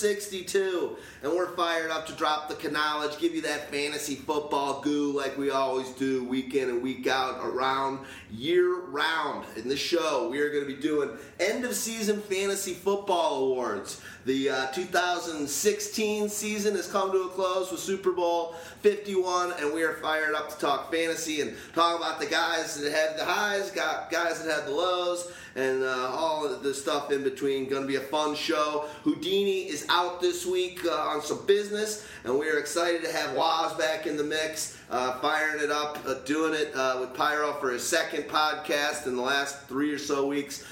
[0.00, 0.96] 262.
[1.22, 5.36] And we're fired up to drop the knowledge, give you that fantasy football goo like
[5.36, 9.44] we always do, week in and week out, around year round.
[9.56, 11.10] In this show, we are going to be doing
[11.40, 14.00] end of season fantasy football awards.
[14.28, 19.82] The uh, 2016 season has come to a close with Super Bowl 51, and we
[19.82, 23.70] are fired up to talk fantasy and talk about the guys that had the highs,
[23.70, 27.70] got guys that had the lows, and uh, all the stuff in between.
[27.70, 28.84] Going to be a fun show.
[29.02, 33.34] Houdini is out this week uh, on some business, and we are excited to have
[33.34, 37.54] Waz back in the mix, uh, firing it up, uh, doing it uh, with Pyro
[37.54, 40.66] for his second podcast in the last three or so weeks.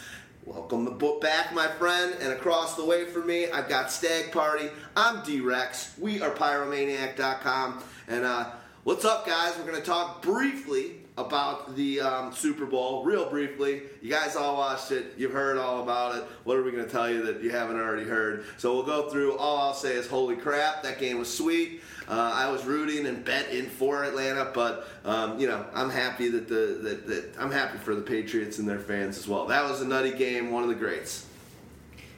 [0.47, 2.15] Welcome back, my friend.
[2.21, 4.69] And across the way from me, I've got Stag Party.
[4.97, 5.95] I'm D-Rex.
[5.99, 7.83] We are Pyromaniac.com.
[8.07, 8.51] And uh,
[8.85, 9.55] what's up, guys?
[9.59, 13.83] We're going to talk briefly about the um, Super Bowl, real briefly.
[14.01, 15.15] You guys all watched it.
[15.17, 16.23] You've heard all about it.
[16.45, 18.45] What are we going to tell you that you haven't already heard?
[18.57, 19.37] So we'll go through.
[19.39, 21.83] All I'll say is, holy crap, that game was sweet.
[22.09, 26.49] Uh, I was rooting and betting for Atlanta, but um, you know I'm happy that
[26.49, 29.47] the that, that I'm happy for the Patriots and their fans as well.
[29.47, 31.27] That was a nutty game, one of the greats.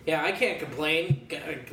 [0.06, 1.28] Yeah, I can't complain.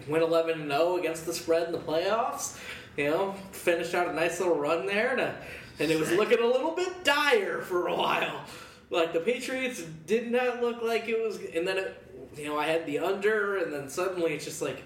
[0.07, 2.59] Win 11 0 against the spread in the playoffs.
[2.97, 5.35] You know, finished out a nice little run there, to,
[5.79, 8.45] and it was looking a little bit dire for a while.
[8.89, 12.03] Like the Patriots did not look like it was, and then it,
[12.37, 14.83] you know I had the under, and then suddenly it's just like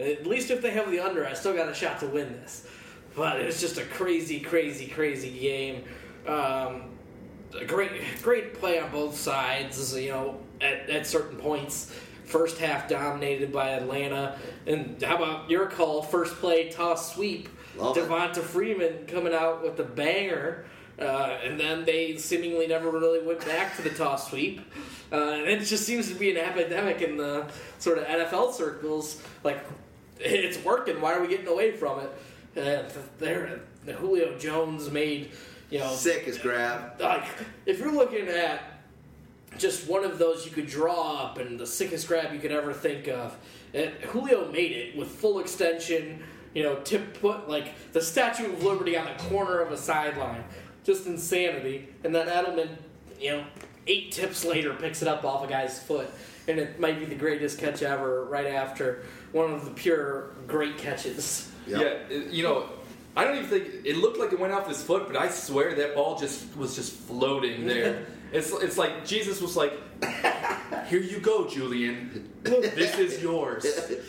[0.00, 2.66] at least if they have the under, I still got a shot to win this.
[3.14, 5.84] But it's just a crazy, crazy, crazy game.
[6.26, 6.90] Um,
[7.58, 7.90] a great,
[8.22, 9.96] great play on both sides.
[9.96, 11.94] You know, at, at certain points.
[12.24, 16.00] First half dominated by Atlanta, and how about your call?
[16.00, 17.48] First play toss sweep.
[17.76, 18.44] Love Devonta it.
[18.44, 20.64] Freeman coming out with the banger.
[21.00, 24.60] Uh, and then they seemingly never really went back to the toss sweep.
[25.10, 27.46] Uh, and it just seems to be an epidemic in the
[27.78, 29.20] sort of NFL circles.
[29.42, 29.64] Like
[30.20, 31.00] it's working.
[31.00, 32.12] Why are we getting away from it?
[32.56, 32.86] And
[33.18, 35.30] there, the Julio Jones made
[35.70, 37.00] you know sick as grab.
[37.00, 37.24] Like
[37.66, 38.62] if you're looking at
[39.58, 42.72] just one of those you could draw up and the sickest grab you could ever
[42.72, 43.36] think of,
[43.72, 46.22] and Julio made it with full extension.
[46.54, 50.42] You know, tip put like the Statue of Liberty on the corner of a sideline,
[50.82, 51.88] just insanity.
[52.02, 52.70] And then Edelman,
[53.20, 53.44] you know,
[53.86, 56.10] eight tips later picks it up off a guy's foot,
[56.48, 58.24] and it might be the greatest catch ever.
[58.24, 61.50] Right after one of the pure great catches.
[61.66, 62.06] Yep.
[62.10, 62.68] Yeah, you know,
[63.16, 65.74] I don't even think it looked like it went off his foot, but I swear
[65.74, 68.06] that ball just was just floating there.
[68.32, 69.72] it's it's like Jesus was like,
[70.88, 72.30] "Here you go, Julian.
[72.42, 73.64] this is yours."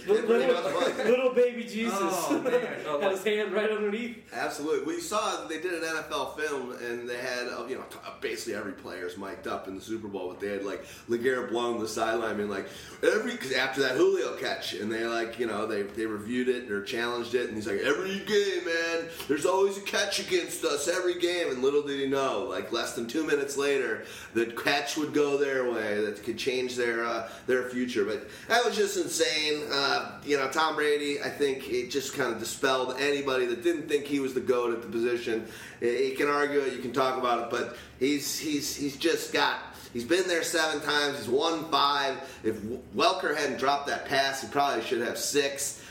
[0.07, 2.77] little, little, baby Jesus oh, man.
[2.87, 4.17] Oh, had his hand right underneath.
[4.33, 4.95] Absolutely.
[4.95, 7.83] We saw they did an NFL film, and they had uh, you know
[8.21, 11.75] basically every player's mic'd up in the Super Bowl, but they had like LeGarrette Blount
[11.75, 12.67] on the sideline being like
[13.03, 16.71] every cause after that Julio catch, and they like you know they they reviewed it
[16.71, 20.87] or challenged it, and he's like every game, man, there's always a catch against us
[20.87, 24.97] every game, and little did he know, like less than two minutes later, the catch
[24.97, 28.97] would go their way, that could change their uh, their future, but that was just
[28.97, 29.63] insane.
[29.71, 33.87] Uh, you know, Tom Brady, I think it just kind of dispelled anybody that didn't
[33.87, 35.47] think he was the goat at the position.
[35.81, 39.59] You can argue it, you can talk about it, but he's he's he's just got.
[39.93, 41.17] He's been there seven times.
[41.17, 42.17] He's won five.
[42.43, 42.61] If
[42.95, 45.83] Welker hadn't dropped that pass, he probably should have six.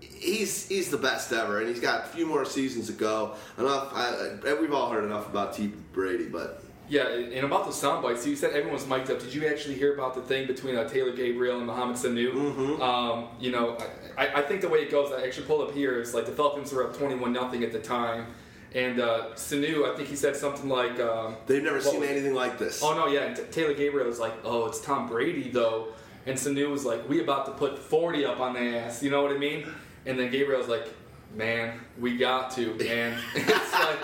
[0.00, 3.34] He's he's the best ever, and he's got a few more seasons to go.
[3.58, 3.92] Enough.
[3.92, 5.72] I, we've all heard enough about T.
[5.92, 6.62] Brady, but
[6.92, 9.18] yeah, and about the sound bites, you said everyone's mic'd up.
[9.18, 12.34] Did you actually hear about the thing between uh, Taylor Gabriel and Mohamed Sanu?
[12.34, 12.82] Mm-hmm.
[12.82, 13.78] Um, you know,
[14.18, 16.32] I, I, think the way it goes, I actually pulled up here, is like the
[16.32, 18.26] Falcons were up 21 nothing at the time.
[18.74, 21.00] And uh, Sanu, I think he said something like.
[21.00, 22.82] Um, They've never seen anything like this.
[22.82, 23.20] Oh, no, yeah.
[23.22, 25.94] And Taylor Gabriel was like, oh, it's Tom Brady, though.
[26.26, 29.02] And Sanu was like, we about to put 40 up on the ass.
[29.02, 29.66] You know what I mean?
[30.04, 30.88] And then Gabriel was like,
[31.34, 32.72] man, we got to.
[32.86, 33.98] And it's like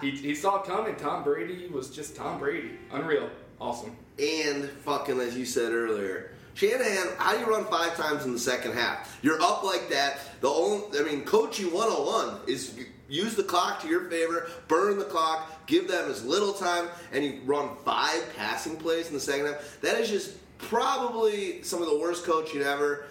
[0.00, 0.96] he, he saw coming.
[0.96, 2.72] Tom Brady was just Tom Brady.
[2.92, 3.30] Unreal.
[3.60, 3.96] Awesome.
[4.18, 8.38] And fucking, as you said earlier, Shanahan, how do you run five times in the
[8.38, 9.18] second half?
[9.22, 10.18] You're up like that.
[10.40, 12.78] The only, I mean, coaching 101 is
[13.08, 17.24] use the clock to your favor, burn the clock, give them as little time, and
[17.24, 19.80] you run five passing plays in the second half.
[19.80, 23.06] That is just probably some of the worst coaching ever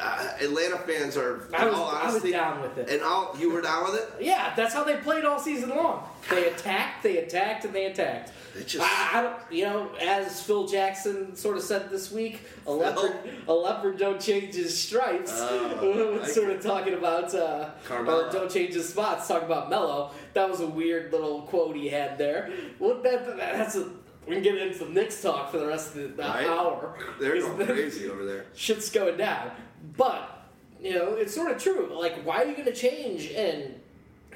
[0.00, 1.48] uh, Atlanta fans are.
[1.54, 2.88] I was, honesty, I was down with it.
[2.88, 4.24] And all you were down with it?
[4.24, 6.08] Yeah, that's how they played all season long.
[6.30, 8.32] They attacked, they attacked, and they attacked.
[8.66, 12.72] just, I, I, don't, you know, as Phil Jackson sort of said this week, a
[12.72, 13.16] leopard,
[13.48, 15.32] a leopard don't change his stripes.
[15.32, 19.28] Uh, sort of talking about, uh, or don't change his spots.
[19.28, 20.10] Talking about Melo.
[20.34, 22.50] That was a weird little quote he had there.
[22.78, 23.90] Well, that, that's a
[24.26, 26.46] we can get into some Knicks talk for the rest of the Right.
[26.46, 26.94] hour.
[27.20, 28.46] They're going crazy over there.
[28.54, 29.50] shit's going down.
[29.96, 30.46] But,
[30.80, 31.90] you know, it's sort of true.
[31.98, 33.30] Like, why are you going to change?
[33.32, 33.80] And,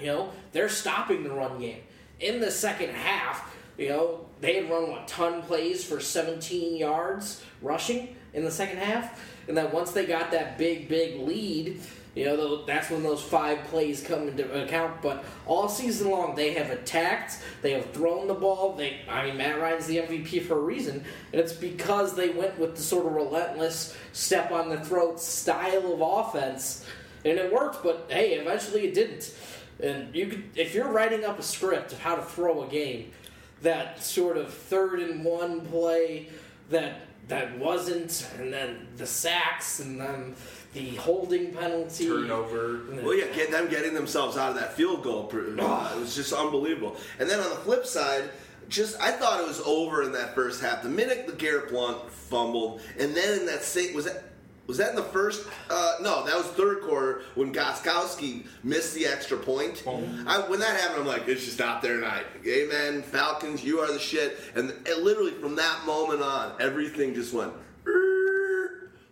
[0.00, 1.82] you know, they're stopping the run game.
[2.20, 7.42] In the second half, you know, they had run, what, ton plays for 17 yards
[7.62, 9.22] rushing in the second half.
[9.48, 11.80] And then once they got that big, big lead,
[12.16, 15.02] you know, that's when those five plays come into account.
[15.02, 18.72] But all season long, they have attacked, they have thrown the ball.
[18.72, 22.58] They, I mean, Matt Ryan's the MVP for a reason, and it's because they went
[22.58, 26.86] with the sort of relentless, step on the throat style of offense,
[27.26, 27.82] and it worked.
[27.82, 29.34] But hey, eventually it didn't.
[29.78, 33.12] And you could, if you're writing up a script of how to throw a game,
[33.60, 36.30] that sort of third and one play
[36.70, 40.34] that that wasn't, and then the sacks, and then
[40.76, 42.81] the holding penalty, Turnover.
[43.02, 45.25] Well, yeah, get them getting themselves out of that field goal.
[45.25, 46.96] pr- uh, it was just unbelievable.
[47.19, 48.31] And then on the flip side,
[48.69, 50.82] just I thought it was over in that first half.
[50.82, 54.25] The minute the Garrett Blount fumbled, and then in that same was that
[54.67, 55.46] was that in the first?
[55.70, 59.84] Uh, no, that was third quarter when Gostkowski missed the extra point.
[60.26, 62.25] I, when that happened, I'm like, it's just not their night.
[62.44, 64.40] Amen, Falcons, you are the shit.
[64.56, 67.52] And it, literally from that moment on, everything just went.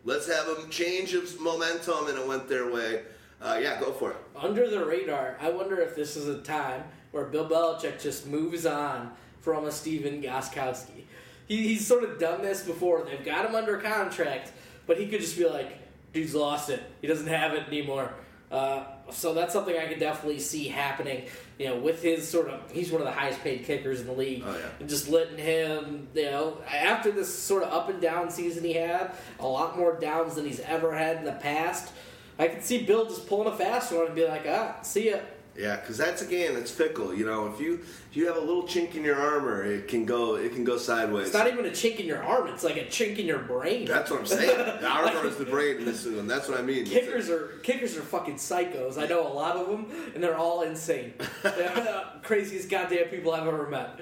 [0.06, 3.02] Let's have a change of momentum, and it went their way.
[3.40, 4.16] Uh, yeah, go for it.
[4.36, 5.36] under the radar.
[5.40, 9.72] I wonder if this is a time where Bill Belichick just moves on from a
[9.72, 11.04] Stephen Gostkowski.
[11.46, 13.04] He, he's sort of done this before.
[13.04, 14.52] They've got him under contract,
[14.86, 15.78] but he could just be like,
[16.12, 16.82] dude's lost it.
[17.00, 18.12] He doesn't have it anymore.
[18.50, 21.24] Uh, so that's something I could definitely see happening.
[21.58, 24.12] You know, with his sort of, he's one of the highest paid kickers in the
[24.12, 24.42] league.
[24.44, 24.66] Oh, yeah.
[24.80, 28.72] And just letting him, you know, after this sort of up and down season he
[28.72, 31.92] had, a lot more downs than he's ever had in the past.
[32.38, 35.18] I could see Bill just pulling a fast one and be like, ah, see ya.
[35.56, 37.14] Yeah, because that's again, it's fickle.
[37.14, 40.04] You know, if you if you have a little chink in your armor, it can
[40.04, 41.26] go it can go sideways.
[41.26, 43.84] It's not even a chink in your arm; it's like a chink in your brain.
[43.84, 44.58] that's what I'm saying.
[44.84, 46.26] The armor is the brain in this one.
[46.26, 46.84] That's what I mean.
[46.84, 48.98] Kickers are kickers are fucking psychos.
[48.98, 51.14] I know a lot of them, and they're all insane.
[51.42, 54.00] They're the craziest goddamn people I've ever met.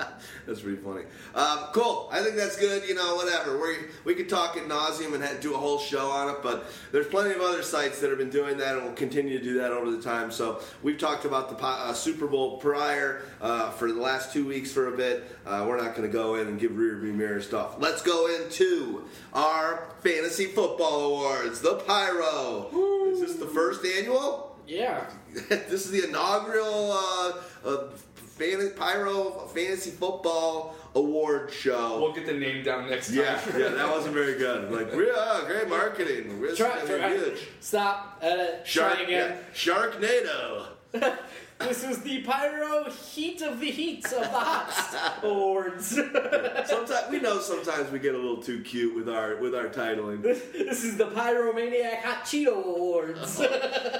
[0.46, 1.02] That's pretty funny.
[1.34, 2.08] Um, cool.
[2.12, 2.88] I think that's good.
[2.88, 3.60] You know, whatever.
[3.60, 7.08] We we could talk at nauseum and do a whole show on it, but there's
[7.08, 9.72] plenty of other sites that have been doing that and will continue to do that
[9.72, 10.30] over the time.
[10.30, 14.70] So we've talked about the uh, Super Bowl prior uh, for the last two weeks
[14.70, 15.36] for a bit.
[15.44, 17.76] Uh, we're not going to go in and give rear view mirror stuff.
[17.78, 21.60] Let's go into our fantasy football awards.
[21.60, 22.70] The Pyro.
[23.12, 24.56] Is this the first annual?
[24.66, 27.32] Yeah, this is the inaugural uh,
[27.64, 27.88] uh,
[28.36, 32.00] fan- Pyro Fantasy Football Award show.
[32.00, 33.16] We'll get the name down next time.
[33.16, 34.72] Yeah, yeah, that wasn't very good.
[34.72, 36.40] Like, we are ah, great marketing.
[36.40, 37.48] We're try, try huge.
[37.60, 38.18] stop.
[38.22, 38.62] Edit.
[38.64, 39.36] Shark, try again.
[39.36, 40.66] yeah, Sharknado.
[41.58, 45.88] This is the Pyro Heat of the Heats of the Hots Awards.
[46.66, 50.22] Sometimes we know sometimes we get a little too cute with our with our titling.
[50.22, 53.40] this is the Pyromaniac Hot Cheeto Awards.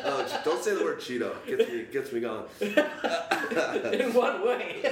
[0.09, 1.35] Oh, don't say the word Cheeto.
[1.47, 2.45] Gets me gets me going.
[2.61, 4.83] In one way?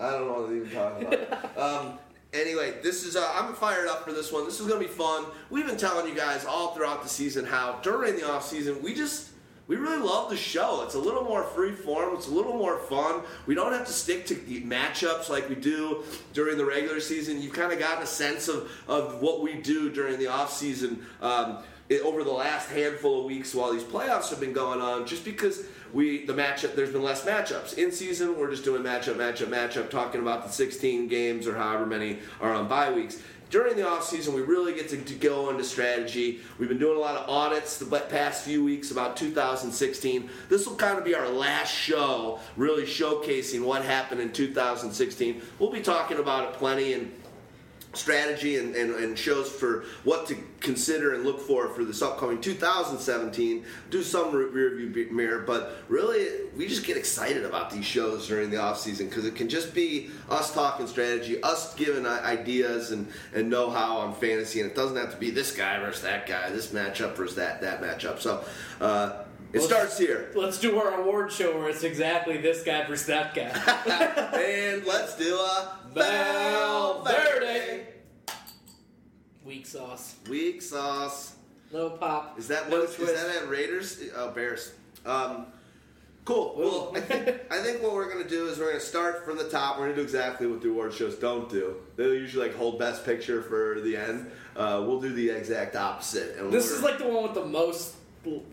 [0.00, 1.58] I don't know what to even talk about.
[1.58, 1.98] Um,
[2.32, 4.44] anyway, this is uh, I'm fired up for this one.
[4.44, 5.24] This is gonna be fun.
[5.50, 8.94] We've been telling you guys all throughout the season how during the off season we
[8.94, 9.31] just
[9.68, 10.82] we really love the show.
[10.82, 12.14] It's a little more free form.
[12.14, 13.22] It's a little more fun.
[13.46, 16.02] We don't have to stick to the matchups like we do
[16.32, 17.40] during the regular season.
[17.40, 21.06] You've kind of gotten a sense of, of what we do during the off season.
[21.20, 21.58] Um,
[22.04, 25.64] over the last handful of weeks while these playoffs have been going on, just because
[25.92, 28.38] we the matchup there's been less matchups in season.
[28.38, 32.52] We're just doing matchup, matchup, matchup, talking about the 16 games or however many are
[32.54, 33.20] on bye weeks.
[33.52, 36.40] During the off season, we really get to, to go into strategy.
[36.58, 40.30] We've been doing a lot of audits the past few weeks about 2016.
[40.48, 45.42] This will kind of be our last show, really showcasing what happened in 2016.
[45.58, 47.12] We'll be talking about it plenty and
[47.94, 52.40] strategy and, and, and shows for what to consider and look for for this upcoming
[52.40, 57.84] 2017 do some re- rear view mirror but really we just get excited about these
[57.84, 62.06] shows during the off season because it can just be us talking strategy us giving
[62.06, 66.02] ideas and, and know-how on fantasy and it doesn't have to be this guy versus
[66.02, 68.20] that guy this matchup versus that that matchup.
[68.20, 68.44] So
[68.80, 72.86] uh, it Well, starts here Let's do our award show where it's exactly this guy
[72.86, 73.50] versus that guy.
[74.40, 77.86] and let's do a Valverde.
[79.44, 80.14] Weak sauce.
[80.30, 81.34] weak sauce
[81.72, 82.38] No pop.
[82.38, 82.88] Is that no what?
[82.90, 83.14] Is twist.
[83.14, 84.00] that at Raiders?
[84.16, 84.72] Oh, Bears.
[85.04, 85.46] Um,
[86.24, 86.54] cool.
[86.56, 89.48] Well, I think, I think what we're gonna do is we're gonna start from the
[89.48, 89.78] top.
[89.78, 91.76] We're gonna do exactly what the award shows don't do.
[91.96, 94.30] They usually like hold best picture for the end.
[94.56, 96.36] Uh, we'll do the exact opposite.
[96.52, 97.96] This is like the one with the most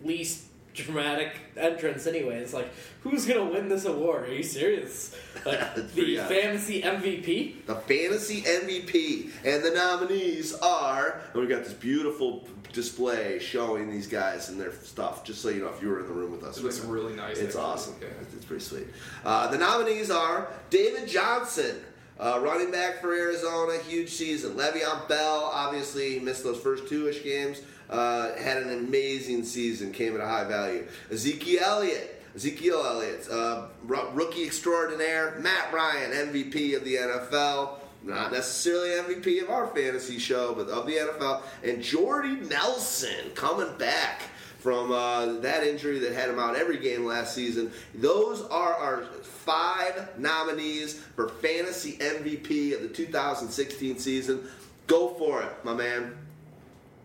[0.03, 2.38] least dramatic entrance anyway.
[2.38, 2.70] It's like,
[3.02, 4.30] who's gonna win this award?
[4.30, 5.16] Are you serious?
[5.46, 7.66] Like the pretty fantasy MVP.
[7.66, 11.22] the fantasy MVP, and the nominees are.
[11.34, 15.24] And we got this beautiful display showing these guys and their stuff.
[15.24, 16.88] Just so you know, if you were in the room with us, It looks right
[16.88, 16.94] now.
[16.94, 17.38] really nice.
[17.38, 17.62] It's actually.
[17.62, 17.96] awesome.
[18.02, 18.08] Yeah.
[18.36, 18.88] It's pretty sweet.
[19.26, 21.78] Uh, the nominees are David Johnson,
[22.20, 24.54] uh, running back for Arizona, huge season.
[24.54, 27.62] Le'Veon Bell, obviously missed those first two-ish games.
[27.89, 30.86] Uh, had an amazing season, came at a high value.
[31.12, 35.39] Ezekiel Elliott, Ezekiel Elliott, uh, rookie extraordinaire.
[35.39, 37.79] Matt Ryan, MVP of the NFL.
[38.03, 41.41] Not necessarily MVP of our fantasy show, but of the NFL.
[41.63, 44.22] And Jordy Nelson coming back
[44.60, 47.72] from uh, that injury that had him out every game last season.
[47.96, 54.48] Those are our five nominees for fantasy MVP of the 2016 season.
[54.88, 56.15] Go for it, my man.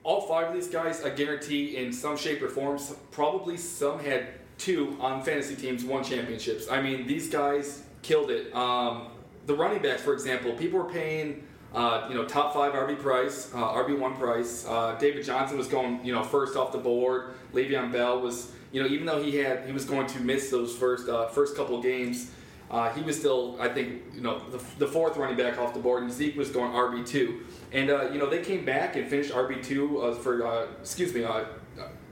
[0.04, 2.78] All five of these guys, I guarantee, in some shape or form,
[3.10, 6.70] probably some had two on fantasy teams won championships.
[6.70, 8.54] I mean, these guys killed it.
[8.54, 9.08] Um,
[9.46, 11.42] the running backs, for example, people were paying,
[11.74, 14.66] uh, you know, top five RB price, uh, RB one price.
[14.68, 17.34] Uh, David Johnson was going, you know, first off the board.
[17.54, 20.76] Le'Veon Bell was, you know, even though he had he was going to miss those
[20.76, 22.30] first uh, first couple games.
[22.70, 25.80] Uh, he was still, I think, you know, the, the fourth running back off the
[25.80, 27.42] board, and Zeke was going RB two,
[27.74, 31.12] and uh, you know they came back and finished RB two uh, for, uh, excuse
[31.12, 31.44] me, uh, uh,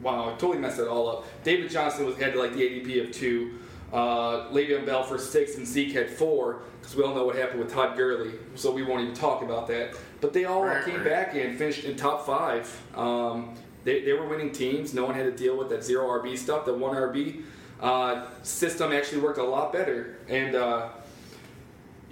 [0.02, 1.24] wow, I totally messed it all up.
[1.44, 3.58] David Johnson was had like the ADP of two,
[3.92, 7.60] uh, Le'Veon Bell for six, and Zeke had four, because we all know what happened
[7.60, 9.94] with Todd Gurley, so we won't even talk about that.
[10.20, 11.04] But they all Right, came right.
[11.04, 12.68] back and finished in top five.
[12.96, 13.54] Um,
[13.84, 14.92] they, they were winning teams.
[14.94, 16.64] No one had to deal with that zero RB stuff.
[16.64, 17.42] The one RB
[17.80, 20.18] uh, system actually worked a lot better.
[20.28, 20.88] And, uh,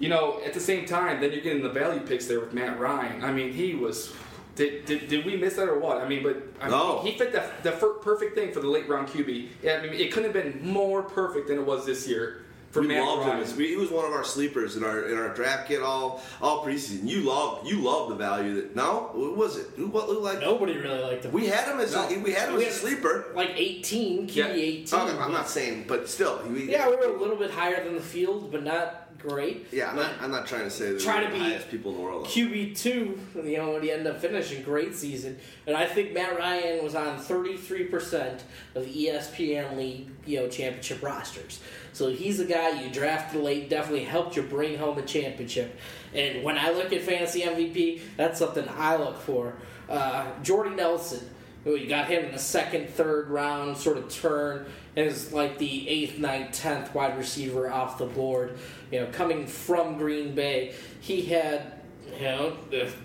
[0.00, 2.80] you know, at the same time, then you're getting the value picks there with Matt
[2.80, 3.23] Ryan.
[3.23, 4.12] I mean, he was.
[4.57, 5.99] Did, did, did we miss that or what?
[5.99, 6.99] I mean, but I mean, No.
[7.02, 9.49] he fit the, the fir- perfect thing for the late round QB.
[9.62, 12.83] Yeah, I mean, it couldn't have been more perfect than it was this year for
[12.83, 13.37] we Matt loved Ryan.
[13.38, 13.42] him.
[13.45, 16.21] As- we- He was one of our sleepers in our in our draft kit all
[16.42, 17.09] all preseason.
[17.09, 20.40] You love you love the value that no who was it who what looked like
[20.40, 21.33] Nobody really liked him.
[21.33, 22.07] we had him as No.
[22.09, 23.26] a, we had him We as a sleeper.
[23.35, 24.47] like 18, QB Yeah.
[24.49, 24.99] 18.
[25.00, 27.95] Okay, I'm not saying, but still, we, Yeah, we were a little bit higher than
[27.95, 29.67] the field, but not great.
[29.73, 31.93] Yeah, I'm not, I'm not trying to say that Try to the be highest people
[31.93, 32.27] in the world.
[32.27, 36.39] QB two, you know, when he ended up finishing great season, and I think Matt
[36.39, 41.61] Ryan was on thirty three percent of ESPN league, you know, championship rosters.
[41.93, 45.77] So he's a guy you drafted late, definitely helped you bring home a championship.
[46.15, 49.55] And when I look at fantasy MVP, that's something I look for.
[49.89, 51.29] Uh, Jordy Nelson,
[51.65, 54.67] who you got him in the second, third round sort of turn,
[54.97, 58.59] is like the eighth, ninth, tenth wide receiver off the board.
[58.91, 61.81] You know, coming from Green Bay, he had
[62.19, 62.57] you know,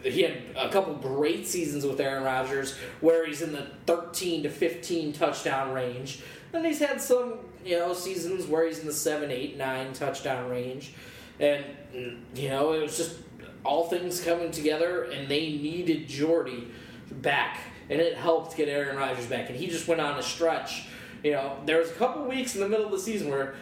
[0.04, 4.50] he had a couple great seasons with Aaron Rodgers where he's in the 13 to
[4.50, 6.22] 15 touchdown range.
[6.54, 10.50] And he's had some, you know, seasons where he's in the 7, 8, 9 touchdown
[10.50, 10.94] range.
[11.39, 11.63] And,
[12.34, 13.18] you know, it was just
[13.63, 16.68] all things coming together, and they needed Jordy
[17.12, 17.60] back.
[17.89, 19.50] And it helped get Aaron Rodgers back.
[19.50, 20.88] And he just went on a stretch.
[21.25, 23.55] You know, there was a couple weeks in the middle of the season where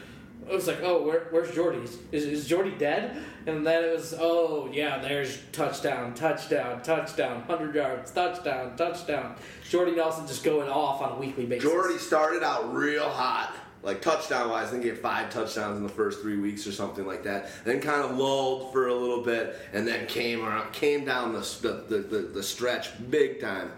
[0.50, 1.80] it was like, oh, where, where's Jordy?
[2.12, 3.24] Is, is Jordy dead?
[3.46, 9.38] And then it was, oh, yeah, there's touchdown, touchdown, touchdown, 100 yards, touchdown, touchdown.
[9.70, 11.64] Jordy Nelson just going off on a weekly basis.
[11.64, 14.68] Jordy started out real hot, like touchdown wise.
[14.68, 17.50] I think he had five touchdowns in the first three weeks or something like that.
[17.64, 21.40] Then kind of lulled for a little bit, and then came around, came down the
[21.62, 23.72] the, the, the, the stretch big time.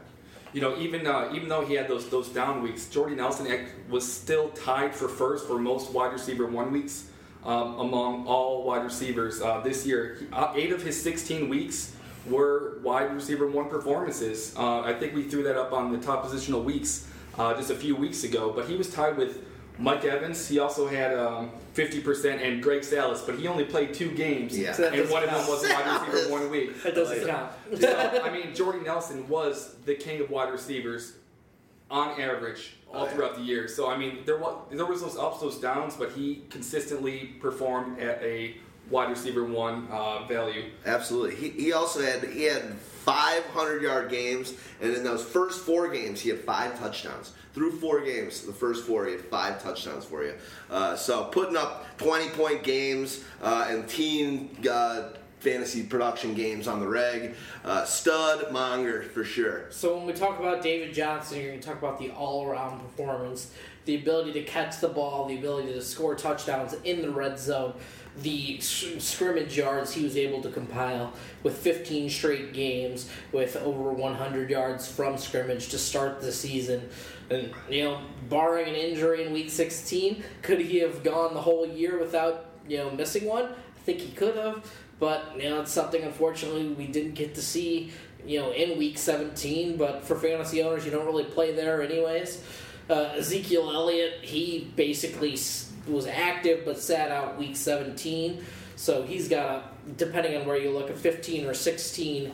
[0.55, 3.45] You know, even uh, even though he had those those down weeks, Jordy Nelson
[3.89, 7.09] was still tied for first for most wide receiver one weeks
[7.43, 10.15] um, among all wide receivers uh, this year.
[10.17, 11.93] He, uh, eight of his 16 weeks
[12.25, 14.55] were wide receiver one performances.
[14.55, 17.05] Uh, I think we threw that up on the top positional weeks
[17.37, 18.53] uh, just a few weeks ago.
[18.55, 19.43] But he was tied with
[19.77, 20.47] Mike Evans.
[20.47, 24.57] He also had um, 50% and Greg Salas, but he only played two games.
[24.57, 24.71] Yeah.
[24.73, 26.81] So and one of them doesn't was wide receiver one week.
[26.83, 27.51] That doesn't Like- count.
[27.81, 31.13] So, I mean, Jordy Nelson was the king of wide receivers
[31.91, 33.11] on average all Oh, yeah.
[33.11, 33.67] throughout the year.
[33.67, 37.99] So, I mean, there was there was those ups, those downs, but he consistently performed
[37.99, 38.55] at a
[38.89, 40.71] wide receiver one uh, value.
[40.85, 41.35] Absolutely.
[41.35, 42.63] He, he also had he had
[43.05, 47.33] 500 yard games, and in those first four games, he had five touchdowns.
[47.55, 50.33] Through four games, the first four, he had five touchdowns for you.
[50.69, 56.81] Uh, so putting up 20 point games uh, and teen uh, fantasy production games on
[56.81, 57.33] the reg,
[57.63, 59.67] uh, stud monger for sure.
[59.69, 63.51] So when we talk about David Johnson, you're going to talk about the all-around performance,
[63.85, 67.73] the ability to catch the ball, the ability to score touchdowns in the red zone.
[68.21, 74.49] The scrimmage yards he was able to compile with 15 straight games with over 100
[74.49, 76.89] yards from scrimmage to start the season.
[77.29, 81.67] And, you know, barring an injury in week 16, could he have gone the whole
[81.67, 83.45] year without, you know, missing one?
[83.45, 84.71] I think he could have.
[84.99, 87.91] But, you know, it's something unfortunately we didn't get to see,
[88.25, 89.75] you know, in week 17.
[89.75, 92.41] But for fantasy owners, you don't really play there anyways.
[92.89, 95.35] Uh, Ezekiel Elliott, he basically
[95.87, 98.43] was active but sat out week 17.
[98.75, 99.63] So he's got a,
[99.97, 102.31] depending on where you look, a 15 or 16,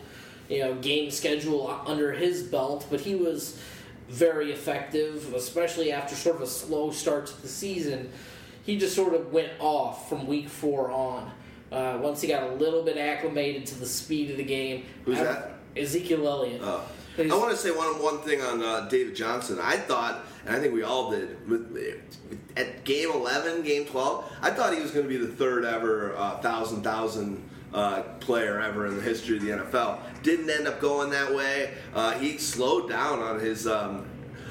[0.49, 2.87] you know, game schedule under his belt.
[2.89, 3.59] But he was
[4.09, 8.11] very effective, especially after sort of a slow start to the season.
[8.63, 11.31] He just sort of went off from week four on.
[11.71, 14.85] Uh, once he got a little bit acclimated to the speed of the game.
[15.05, 15.51] Who's I- that?
[15.77, 16.59] Ezekiel Elliott.
[16.61, 16.83] Oh.
[17.17, 19.59] I want to say one one thing on uh, David Johnson.
[19.61, 21.37] I thought, and I think we all did,
[22.57, 26.15] at game eleven, game twelve, I thought he was going to be the third ever
[26.15, 29.99] uh, thousand thousand uh, player ever in the history of the NFL.
[30.23, 31.73] Didn't end up going that way.
[31.93, 33.67] Uh, he slowed down on his.
[33.67, 34.07] Um,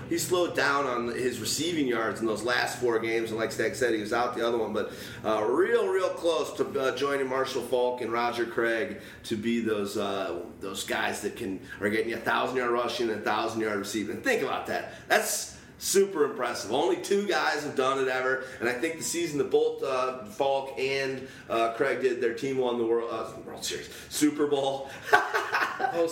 [0.09, 3.77] he slowed down on his receiving yards in those last four games, and like Stag
[3.77, 4.93] said, he was out the other one, but
[5.25, 9.97] uh, real, real close to uh, joining Marshall Faulk and Roger Craig to be those
[9.97, 13.79] uh, those guys that can are getting a thousand yard rushing and a thousand yard
[13.79, 14.21] receiving.
[14.21, 14.95] Think about that.
[15.07, 16.73] That's super impressive.
[16.73, 20.25] Only two guys have done it ever, and I think the season that both uh,
[20.27, 24.89] Faulk and uh, Craig did, their team won the World uh, World Series, Super Bowl.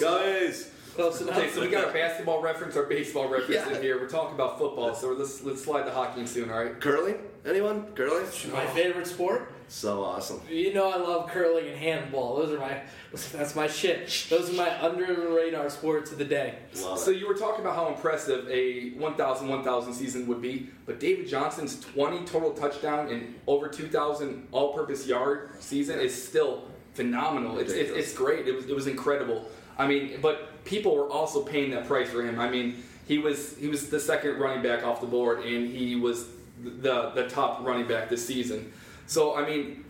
[0.01, 0.71] Guys.
[0.95, 1.39] Close enough.
[1.39, 3.77] Okay, so we got our basketball reference, our baseball reference Yeah.
[3.77, 4.01] in here.
[4.01, 6.81] We're talking about football, so let's let's slide to hockey in soon, all right?
[6.81, 7.19] Curling?
[7.47, 7.87] Anyone?
[7.95, 8.25] Curling?
[8.53, 9.53] My favorite sport.
[9.71, 10.41] So awesome.
[10.51, 12.37] You know I love curling and handball.
[12.37, 12.81] Those are my
[13.33, 14.27] that's my shit.
[14.31, 16.55] Those are my under the radar sports of the day.
[16.83, 17.19] Love So it.
[17.19, 21.79] you were talking about how impressive a 1,000 1,000 season would be, but David Johnson's
[21.81, 27.59] 20 total touchdown and over 2,000 all-purpose yard season is still phenomenal.
[27.59, 28.49] It's, it's, it's great.
[28.49, 29.49] It was, it was incredible.
[29.77, 32.41] I mean, but people were also paying that price for him.
[32.41, 35.95] I mean, he was he was the second running back off the board, and he
[35.95, 36.27] was
[36.63, 38.73] the the top running back this season.
[39.09, 39.85] So I mean,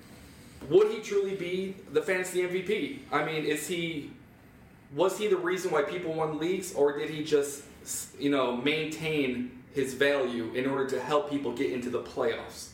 [0.71, 3.01] would he truly be the fantasy MVP?
[3.13, 4.13] I mean, is he
[4.95, 7.65] was he the reason why people won leagues, or did he just,
[8.19, 12.71] you know, maintain his value in order to help people get into the playoffs?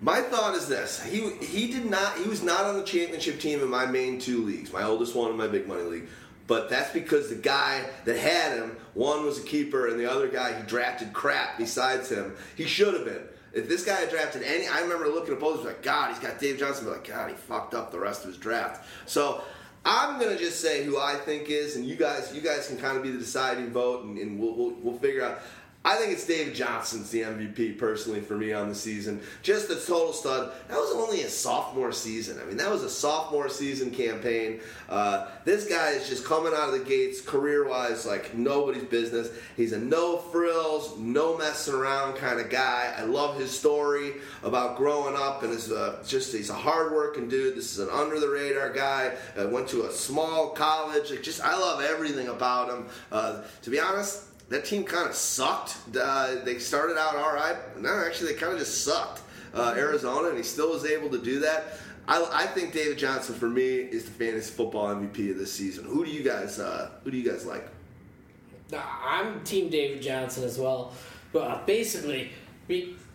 [0.00, 3.60] My thought is this: he he did not he was not on the championship team
[3.60, 6.08] in my main two leagues, my oldest one and my big money league.
[6.46, 10.28] But that's because the guy that had him, one was a keeper, and the other
[10.28, 12.36] guy he drafted crap besides him.
[12.54, 13.22] He should have been.
[13.54, 16.38] If this guy had drafted any, I remember looking at polls like, God, he's got
[16.38, 16.86] Dave Johnson.
[16.86, 18.84] But like, God, he fucked up the rest of his draft.
[19.06, 19.42] So
[19.84, 22.96] I'm gonna just say who I think is, and you guys, you guys can kind
[22.96, 25.40] of be the deciding vote, and, and we'll, we'll we'll figure out.
[25.86, 29.20] I think it's David Johnson's the MVP personally for me on the season.
[29.42, 30.50] Just a total stud.
[30.68, 32.40] That was only a sophomore season.
[32.40, 34.60] I mean, that was a sophomore season campaign.
[34.88, 39.28] Uh, this guy is just coming out of the gates career wise like nobody's business.
[39.58, 42.94] He's a no frills, no messing around kind of guy.
[42.96, 47.56] I love his story about growing up and is uh, just he's a hardworking dude.
[47.56, 49.14] This is an under the radar guy.
[49.38, 51.10] Uh, went to a small college.
[51.10, 52.86] Like, just I love everything about him.
[53.12, 55.76] Uh, to be honest that team kind of sucked.
[55.98, 57.56] Uh, they started out all right.
[57.80, 59.22] No, actually, they kind of just sucked.
[59.52, 61.78] Uh, Arizona, and he still was able to do that.
[62.08, 65.84] I, I think David Johnson for me is the fantasy football MVP of this season.
[65.84, 66.58] Who do you guys?
[66.58, 67.66] Uh, who do you guys like?
[68.72, 70.92] I'm Team David Johnson as well.
[71.32, 72.30] But uh, basically,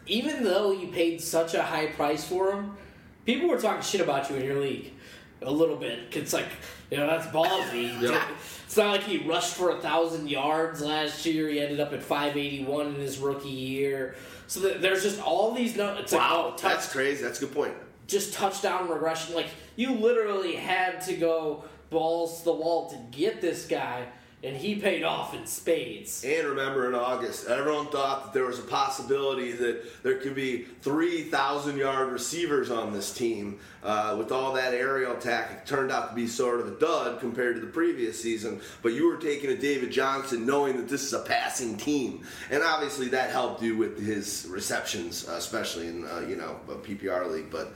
[0.08, 2.78] even though you paid such a high price for him,
[3.26, 4.94] people were talking shit about you in your league
[5.42, 6.00] a little bit.
[6.12, 6.48] It's like,
[6.92, 8.00] you know, that's ballsy.
[8.02, 8.22] Yep.
[8.70, 11.50] It's not like he rushed for a thousand yards last year.
[11.50, 14.14] He ended up at 581 in his rookie year.
[14.46, 15.96] So th- there's just all these no.
[15.96, 17.24] It's like, oh, touch, that's crazy.
[17.24, 17.74] That's a good point.
[18.06, 19.34] just touchdown regression.
[19.34, 24.06] Like you literally had to go balls to the wall to get this guy,
[24.41, 26.23] and he paid off in spades.
[26.23, 30.63] And remember in August, everyone thought that there was a possibility that there could be
[30.82, 33.60] 3,000 yard receivers on this team.
[33.84, 37.19] Uh, with all that aerial attack, it turned out to be sort of a dud
[37.19, 38.62] compared to the previous season.
[38.82, 42.25] But you were taking a David Johnson knowing that this is a passing team.
[42.49, 46.75] And obviously that helped you with his receptions, uh, especially in, uh, you know, a
[46.75, 47.52] PPR league.
[47.52, 47.73] But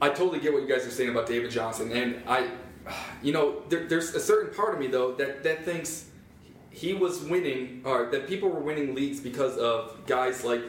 [0.00, 2.48] I totally get what you guys are saying about David Johnson, and I,
[3.22, 6.06] you know, there, there's a certain part of me though that that thinks
[6.70, 10.62] he was winning, or that people were winning leagues because of guys like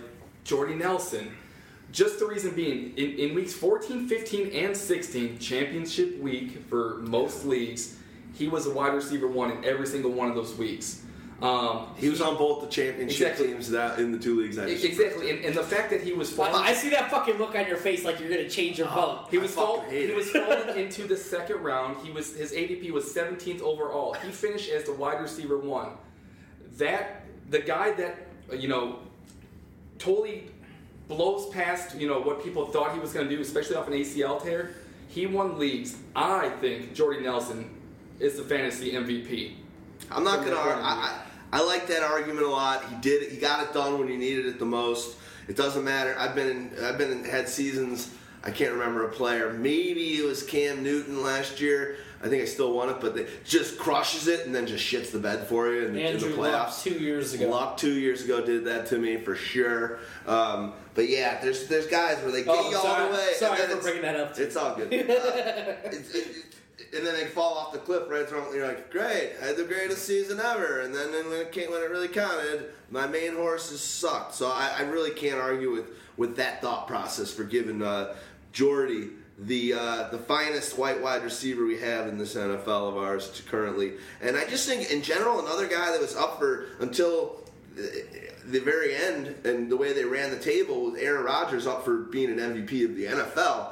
[0.44, 1.36] Jordy Nelson.
[1.92, 7.46] Just the reason being, in, in weeks 14, 15, and 16, championship week for most
[7.46, 7.98] leagues,
[8.34, 11.04] he was a wide receiver one in every single one of those weeks.
[11.42, 13.48] Um, He was on both the championship Exactly.
[13.48, 14.58] teams that in the two leagues.
[14.60, 17.38] I just exactly, and, and the fact that he was falling, I see that fucking
[17.38, 19.28] look on your face like you're gonna change your vote.
[19.32, 22.06] he was I fucking fall, he was falling into the second round.
[22.06, 24.14] He was his ADP was 17th overall.
[24.16, 25.92] He finished as the wide receiver one.
[26.78, 28.18] That the guy that
[28.58, 29.00] you know
[29.98, 30.52] totally
[31.08, 33.94] blows past you know what people thought he was going to do, especially off an
[33.94, 34.72] ACL tear.
[35.08, 35.96] He won leagues.
[36.16, 37.70] I think Jordy Nelson
[38.20, 39.54] is the fantasy MVP.
[40.12, 40.52] I'm not gonna.
[40.52, 41.22] that Ar- point of I,
[41.52, 42.86] I like that argument a lot.
[42.90, 43.24] He did.
[43.24, 43.32] it.
[43.32, 45.18] He got it done when he needed it the most.
[45.48, 46.16] It doesn't matter.
[46.18, 46.84] I've been in.
[46.86, 48.12] I've been in, had seasons.
[48.44, 49.52] I can't remember a player.
[49.52, 51.98] Maybe it was Cam Newton last year.
[52.24, 55.12] I think I still won it, but they just crushes it and then just shits
[55.12, 57.50] the bed for you in, the- in the Luck two years ago.
[57.50, 60.00] Luck two years ago did that to me for sure.
[60.28, 63.34] Um, but yeah, there's there's guys where they get Oh, you all sorry, the way.
[63.36, 64.38] sorry for it's- bringing that up.
[64.38, 64.88] It's all good.
[64.88, 64.96] Uh,
[65.86, 66.49] it's- it- it-
[66.96, 68.54] and then they fall off the cliff right through.
[68.54, 70.82] You're like, great, I had the greatest season ever.
[70.82, 74.36] And then, when it came, when it really counted, my main horses sucked.
[74.36, 75.86] So I, I really can't argue with
[76.18, 78.16] with that thought process for giving uh,
[78.52, 83.42] Jordy the uh, the finest white wide receiver we have in this NFL of ours
[83.50, 83.94] currently.
[84.22, 87.40] And I just think in general, another guy that was up for until
[88.46, 91.98] the very end and the way they ran the table with Aaron Rodgers up for
[91.98, 93.70] being an MVP of the NFL.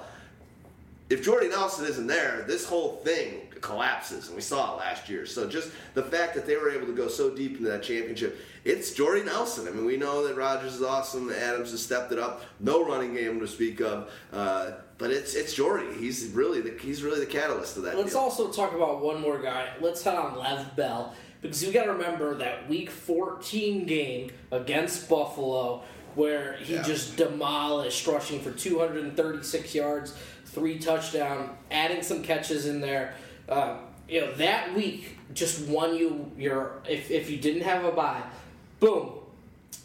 [1.10, 5.26] If Jordy Nelson isn't there, this whole thing collapses, and we saw it last year.
[5.26, 8.38] So just the fact that they were able to go so deep into that championship,
[8.66, 9.68] it's Jordy Nelson.
[9.68, 11.32] I mean, we know that Rodgers is awesome.
[11.32, 12.44] Adams has stepped it up.
[12.60, 15.88] No running game to speak of, uh, but it's it's Jordy.
[15.98, 17.98] He's really the he's really the catalyst of that.
[17.98, 18.20] Let's deal.
[18.20, 19.70] also talk about one more guy.
[19.80, 25.08] Let's head on Lev Bell because you got to remember that Week 14 game against
[25.08, 25.84] Buffalo
[26.16, 26.82] where he Yeah.
[26.82, 30.14] just demolished, rushing for 236 yards,
[30.58, 33.14] three touchdown, adding some catches in there.
[33.48, 33.78] Uh,
[34.10, 38.24] you know that week just won you your if if you didn't have a bye,
[38.80, 39.14] boom.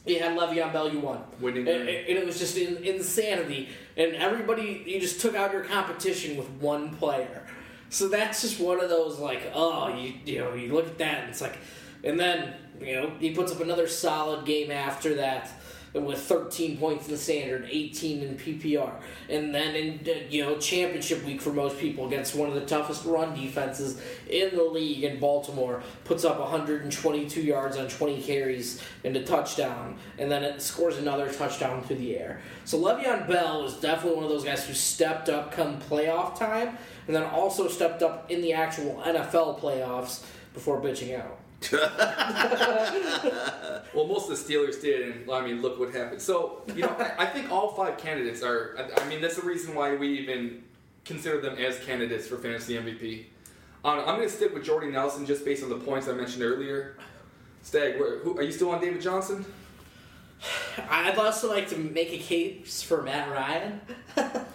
[0.04, 1.22] You had Le'Veon Bell, you won.
[1.40, 3.68] Winning and, and it was just in, insanity.
[3.96, 7.46] And everybody, you just took out your competition with one player.
[7.88, 11.20] So that's just one of those like, oh, you you know, you look at that
[11.20, 11.56] and it's like,
[12.02, 15.50] and then you know he puts up another solid game after that
[15.94, 18.92] with 13 points in the standard, 18 in PPR,
[19.28, 20.00] and then in
[20.30, 24.54] you know championship week for most people against one of the toughest run defenses in
[24.56, 30.30] the league in Baltimore, puts up 122 yards on 20 carries and a touchdown, and
[30.30, 32.40] then it scores another touchdown through the air.
[32.64, 36.78] So Le'Veon Bell is definitely one of those guys who stepped up come playoff time,
[37.06, 40.24] and then also stepped up in the actual NFL playoffs
[40.54, 41.41] before bitching out.
[43.94, 46.22] Well, most of the Steelers did, and I mean, look what happened.
[46.22, 48.74] So, you know, I, I think all five candidates are.
[48.78, 50.62] I, I mean, that's the reason why we even
[51.04, 53.24] consider them as candidates for fantasy MVP.
[53.84, 56.42] Um, I'm going to stick with Jordy Nelson just based on the points I mentioned
[56.42, 56.96] earlier.
[57.62, 59.44] Stag, where, who, are you still on David Johnson?
[60.88, 63.80] I'd also like to make a case for Matt Ryan.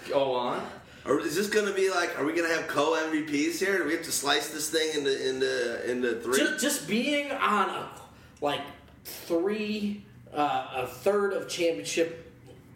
[0.09, 0.63] Go on.
[1.07, 2.19] Or is this going to be like?
[2.19, 3.77] Are we going to have co MVPs here?
[3.77, 6.37] Do we have to slice this thing into into into three?
[6.37, 7.89] just, just being on a
[8.41, 8.61] like
[9.05, 12.29] three, uh, a third of championship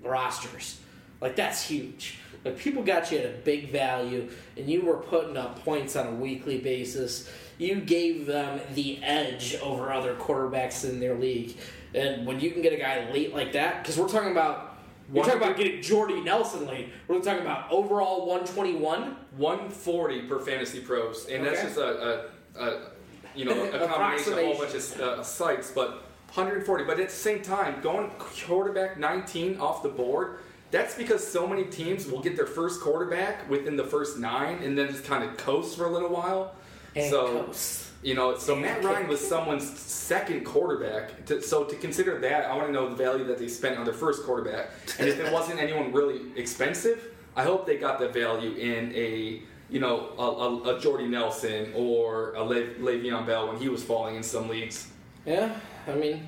[0.04, 0.80] rosters,
[1.20, 2.20] like that's huge.
[2.46, 6.08] Like people got you at a big value, and you were putting up points on
[6.08, 7.30] a weekly basis.
[7.58, 11.58] You gave them the edge over other quarterbacks in their league,
[11.94, 14.70] and when you can get a guy late like that, because we're talking about.
[15.12, 16.90] We're talking about getting Jordy Nelson late.
[17.08, 19.16] We're talking about overall 121.
[19.38, 22.82] 140 per FantasyPros, and that's just a, a, a
[23.36, 26.86] you know a combination of a whole bunch of uh, sites, but 140.
[26.86, 30.40] But at the same time, going quarterback 19 off the board.
[30.72, 34.78] That's because so many teams will get their first quarterback within the first nine, and
[34.78, 36.56] then just kind of coast for a little while.
[36.96, 37.81] And so coast.
[38.04, 38.84] You know, so Matt.
[38.84, 41.26] Ryan was someone's second quarterback.
[41.28, 43.86] To, so to consider that, I want to know the value that they spent on
[43.86, 48.10] their first quarterback, and if it wasn't anyone really expensive, I hope they got the
[48.10, 50.22] value in a you know a,
[50.72, 54.50] a, a Jordy Nelson or a Le- Le'Veon Bell when he was falling in some
[54.50, 54.88] leagues.
[55.26, 55.54] Yeah,
[55.88, 56.28] I mean,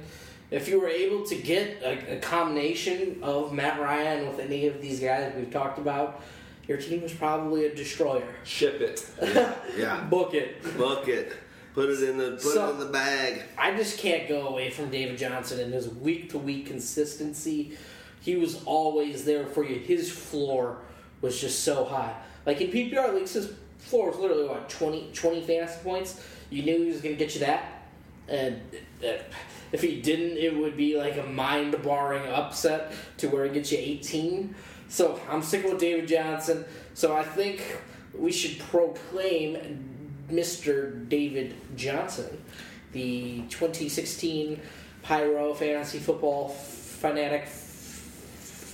[0.52, 4.80] if you were able to get a, a combination of Matt Ryan with any of
[4.82, 6.22] these guys we've talked about,
[6.68, 8.28] your team is probably a destroyer.
[8.44, 9.06] Ship it.
[9.78, 10.62] yeah, Book it.
[10.78, 11.34] book it.
[11.74, 13.42] Put it in the put So- it in the bag.
[13.58, 17.78] I just can't go away from David Johnson and his week to week consistency.
[18.22, 19.80] He was always there for you.
[19.80, 20.78] His floor
[21.22, 22.16] was just so high.
[22.46, 26.22] Like in PPR leagues, his floor was literally what 20, 20 fantasy points.
[26.50, 27.88] You knew he was going to get you that,
[28.28, 28.62] and
[29.04, 29.14] uh,
[29.72, 33.80] if he didn't, it would be like a mind-barring upset to where he gets you
[33.80, 34.54] eighteen.
[34.88, 36.64] So I'm sticking with David Johnson.
[36.94, 37.82] So I think
[38.14, 39.93] we should proclaim
[40.34, 41.08] Mr.
[41.08, 42.38] David Johnson
[42.94, 44.62] the 2016
[45.02, 47.48] Pyro Fantasy Football Fanatic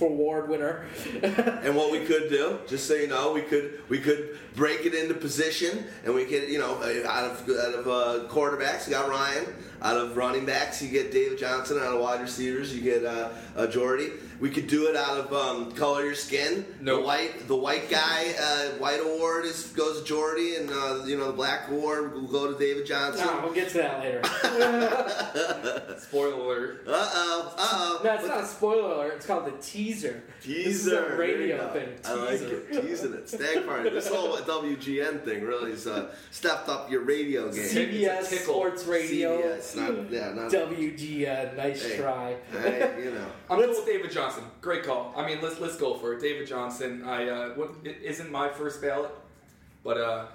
[0.00, 0.86] award winner.
[1.22, 4.94] and what we could do, just so you know, we could we could break it
[4.94, 9.08] into position, and we could, you know, out of out of uh, quarterbacks, you got
[9.08, 9.46] Ryan.
[9.82, 11.78] Out of running backs, you get David Johnson.
[11.78, 14.10] Out of wide receivers, you get uh, uh, Jordy.
[14.38, 16.66] We could do it out of um, color your skin.
[16.80, 16.96] No.
[16.96, 21.16] The white, the white guy, uh, white award is goes to Jordy, and uh, you
[21.16, 23.26] know the black award will go to David Johnson.
[23.26, 24.22] No, we'll get to that later.
[25.98, 26.84] Spoiler alert.
[26.86, 28.00] Uh oh, uh oh.
[28.04, 29.14] no, it's not a spoiler alert.
[29.16, 30.22] It's called the teaser.
[30.42, 31.16] This is a Teaser.
[31.16, 31.88] radio thing.
[32.02, 32.10] go.
[32.10, 32.56] I like Teaser.
[32.56, 32.82] it.
[32.82, 33.28] Teasing it.
[33.28, 33.90] Stag party.
[33.90, 37.62] This whole WGN thing really has uh, stepped up your radio game.
[37.64, 38.36] CBS It's a.
[38.36, 39.40] Sports Radio.
[39.40, 40.50] CBS, not, yeah, not.
[40.52, 41.56] WGN.
[41.56, 41.96] Nice Hey.
[41.98, 42.36] try.
[42.52, 43.26] Hey, you know.
[43.50, 44.44] I'm going with David Johnson.
[44.60, 45.12] Great call.
[45.16, 46.20] I mean, let's let's go for it.
[46.20, 47.04] David Johnson.
[47.04, 49.10] I uh, what, it isn't my first ballot,
[49.84, 50.26] but uh,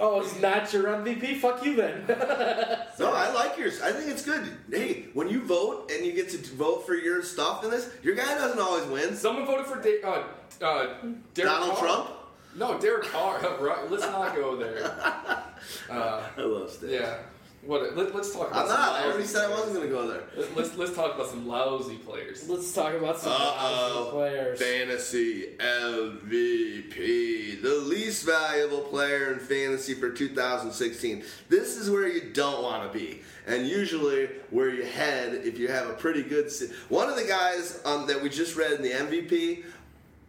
[0.00, 1.38] Oh, it's not your MVP?
[1.40, 2.04] Fuck you then.
[3.00, 3.80] No, I like yours.
[3.80, 4.42] I think it's good.
[4.70, 8.16] Hey, when you vote and you get to vote for your stuff in this, your
[8.16, 9.14] guy doesn't always win.
[9.14, 10.24] someone voted for Da- uh,
[10.64, 10.94] uh,
[11.34, 11.78] Derek Donald Carr.
[11.78, 12.10] Trump?
[12.58, 13.38] No, Derek Carr.
[13.60, 14.92] right, let's not go there.
[15.90, 16.88] Uh, I love Stag.
[16.90, 17.16] yeah.
[17.62, 17.96] What?
[17.96, 18.62] Let, let's talk about.
[18.62, 18.92] I'm some not.
[19.00, 20.22] I already said I wasn't going to go there.
[20.36, 22.48] Let- Let's let's talk about some lousy players.
[22.48, 23.94] Let's talk about some Uh-oh.
[23.96, 24.62] lousy players.
[24.62, 31.24] Fantasy MVP, the least valuable player in fantasy for 2016.
[31.48, 35.68] This is where you don't want to be, and usually where you head if you
[35.68, 36.50] have a pretty good.
[36.50, 39.64] Se- One of the guys um, that we just read in the MVP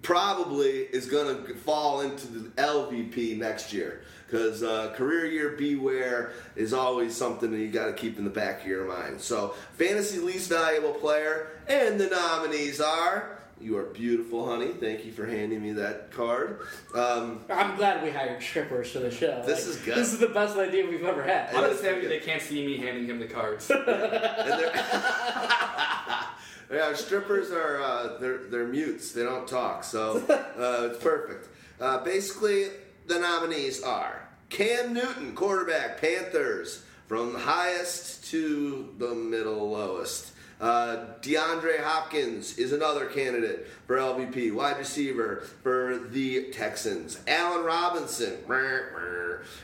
[0.01, 6.33] probably is going to fall into the LVP next year because uh, career year beware
[6.55, 9.19] is always something that you got to keep in the back of your mind.
[9.19, 13.35] So, fantasy least valuable player, and the nominees are.
[13.61, 14.69] You are beautiful, honey.
[14.69, 16.61] Thank you for handing me that card.
[16.95, 19.43] Um, I'm glad we hired strippers for the show.
[19.45, 19.97] This is good.
[19.97, 21.53] This is the best idea we've ever had.
[21.53, 23.69] I'm just happy they can't see me handing him the cards.
[23.71, 24.71] and they're-
[26.71, 29.11] yeah, strippers are uh, they're they're mutes.
[29.11, 31.47] They don't talk, so uh, it's perfect.
[31.79, 32.67] Uh, basically,
[33.07, 40.33] the nominees are Cam Newton, quarterback, Panthers, from the highest to the middle lowest.
[40.59, 47.17] Uh, DeAndre Hopkins is another candidate for LVP, wide receiver for the Texans.
[47.27, 48.37] Allen Robinson,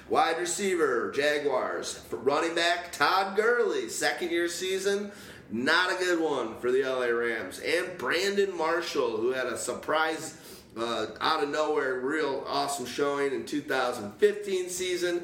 [0.10, 1.96] wide receiver, Jaguars.
[2.10, 5.12] For running back, Todd Gurley, second year season,
[5.52, 7.60] not a good one for the LA Rams.
[7.60, 10.38] And Brandon Marshall, who had a surprise
[10.78, 15.24] uh, out of nowhere, real awesome showing in 2015 season.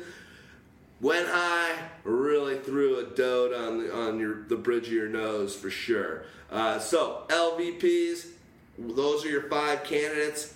[1.01, 5.55] Went high, really threw a dode on the, on your the bridge of your nose
[5.55, 6.25] for sure.
[6.51, 8.27] Uh, so LVPs,
[8.77, 10.53] those are your five candidates.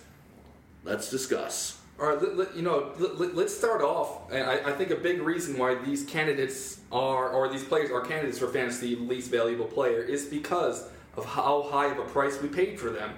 [0.84, 1.80] Let's discuss.
[1.98, 4.30] All right, you know, let, us start off.
[4.30, 8.38] And I, think a big reason why these candidates are, or these players are candidates
[8.38, 12.78] for fantasy least valuable player, is because of how high of a price we paid
[12.78, 13.14] for them.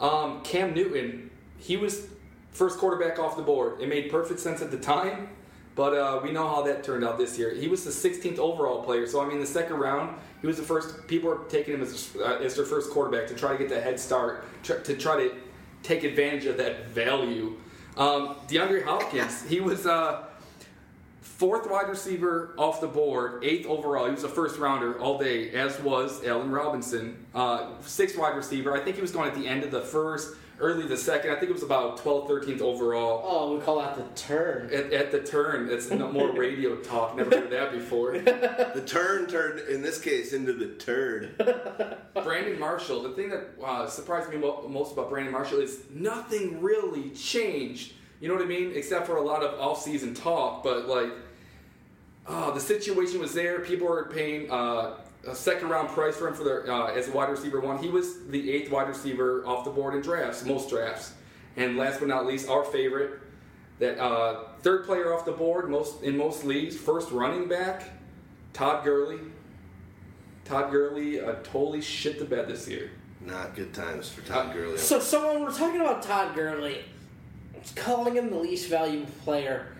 [0.00, 2.08] Um, Cam Newton, he was
[2.50, 3.80] first quarterback off the board.
[3.80, 5.28] It made perfect sense at the time,
[5.76, 7.54] but uh, we know how that turned out this year.
[7.54, 10.64] He was the 16th overall player, so I mean, the second round, he was the
[10.64, 11.06] first.
[11.06, 13.80] People were taking him as, uh, as their first quarterback to try to get the
[13.80, 15.32] head start, to try to
[15.84, 17.56] take advantage of that value.
[17.96, 20.24] Um, DeAndre Hopkins, he was uh,
[21.22, 24.04] fourth wide receiver off the board, eighth overall.
[24.04, 27.24] He was a first rounder all day, as was Allen Robinson.
[27.34, 28.76] Uh, sixth wide receiver.
[28.76, 31.30] I think he was going at the end of the first, early the second.
[31.30, 33.22] I think it was about 12th, 13th overall.
[33.24, 34.72] Oh, we call that the turn.
[34.72, 37.16] At, at the turn, it's no more radio talk.
[37.16, 38.16] Never heard that before.
[38.76, 41.36] The turn turned in this case into the turd.
[42.22, 43.02] Brandon Marshall.
[43.02, 47.94] The thing that uh, surprised me most about Brandon Marshall is nothing really changed.
[48.20, 48.72] You know what I mean?
[48.74, 51.10] Except for a lot of off-season talk, but like,
[52.26, 53.60] oh, the situation was there.
[53.60, 57.28] People were paying uh, a second-round price for him for their uh, as a wide
[57.28, 57.78] receiver one.
[57.78, 61.12] He was the eighth wide receiver off the board in drafts, most drafts.
[61.56, 63.20] And last but not least, our favorite,
[63.78, 67.84] that uh, third player off the board most in most leagues, first running back,
[68.52, 69.18] Todd Gurley.
[70.44, 72.90] Todd Gurley uh, totally shit the bed this year.
[73.20, 74.78] Not good times for Todd Gurley.
[74.78, 76.84] So, so when we're talking about Todd Gurley,
[77.74, 79.75] calling him the least valuable player,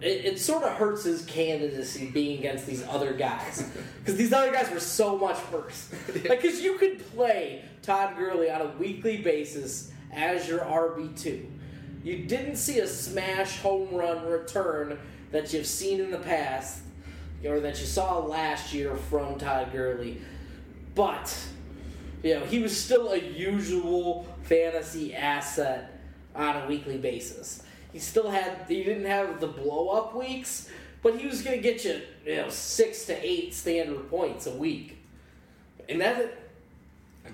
[0.00, 3.68] it, it sort of hurts his candidacy being against these other guys
[4.00, 5.90] because these other guys were so much worse.
[6.08, 11.46] Like, because you could play Todd Gurley on a weekly basis as your RB two.
[12.04, 14.98] You didn't see a smash home run return
[15.32, 16.82] that you've seen in the past
[17.44, 20.20] or that you saw last year from Todd Gurley,
[20.94, 21.36] but
[22.22, 26.00] you know, he was still a usual fantasy asset
[26.34, 27.62] on a weekly basis.
[27.92, 30.68] He still had he didn't have the blow up weeks,
[31.02, 34.54] but he was going to get you, you know, six to eight standard points a
[34.54, 34.98] week,
[35.88, 36.38] and that.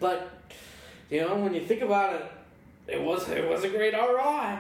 [0.00, 0.30] But
[1.10, 2.32] you know, when you think about it,
[2.86, 4.58] it was it was a great RI,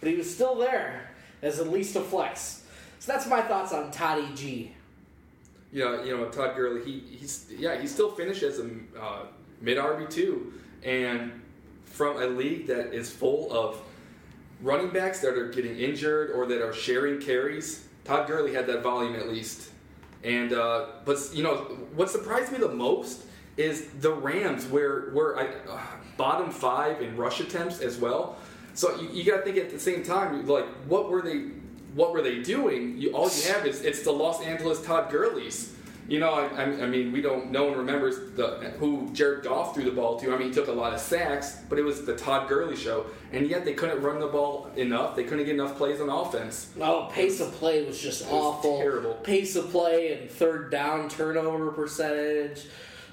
[0.00, 1.10] but he was still there
[1.42, 2.62] as at least a flex.
[2.98, 4.72] So that's my thoughts on Toddy G.
[5.72, 6.84] Yeah, you know Todd Gurley.
[6.84, 9.26] He he's yeah he still finished as a uh,
[9.60, 10.52] mid RB two,
[10.84, 11.32] and
[11.84, 13.80] from a league that is full of
[14.62, 17.86] running backs that are getting injured or that are sharing carries.
[18.04, 19.70] Todd Gurley had that volume at least,
[20.24, 21.56] and uh, but you know
[21.94, 23.24] what surprised me the most
[23.56, 25.80] is the Rams where where I uh,
[26.16, 28.36] bottom five in rush attempts as well.
[28.74, 31.50] So you, you got to think at the same time like what were they
[31.94, 32.96] what were they doing?
[32.98, 35.71] You, all you have is it's the Los Angeles Todd Gurleys.
[36.12, 37.50] You know, I, I, I mean, we don't.
[37.50, 40.34] No one remembers the who Jared Goff threw the ball to.
[40.34, 43.06] I mean, he took a lot of sacks, but it was the Todd Gurley show,
[43.32, 45.16] and yet they couldn't run the ball enough.
[45.16, 46.70] They couldn't get enough plays on offense.
[46.78, 48.76] Oh, pace of play was just was awful.
[48.76, 49.14] terrible.
[49.14, 52.66] Pace of play and third down turnover percentage,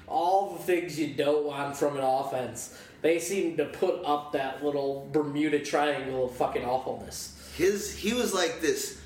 [0.06, 2.78] all the things you don't want from an offense.
[3.00, 7.34] They seem to put up that little Bermuda Triangle of fucking awfulness.
[7.56, 8.99] His he was like this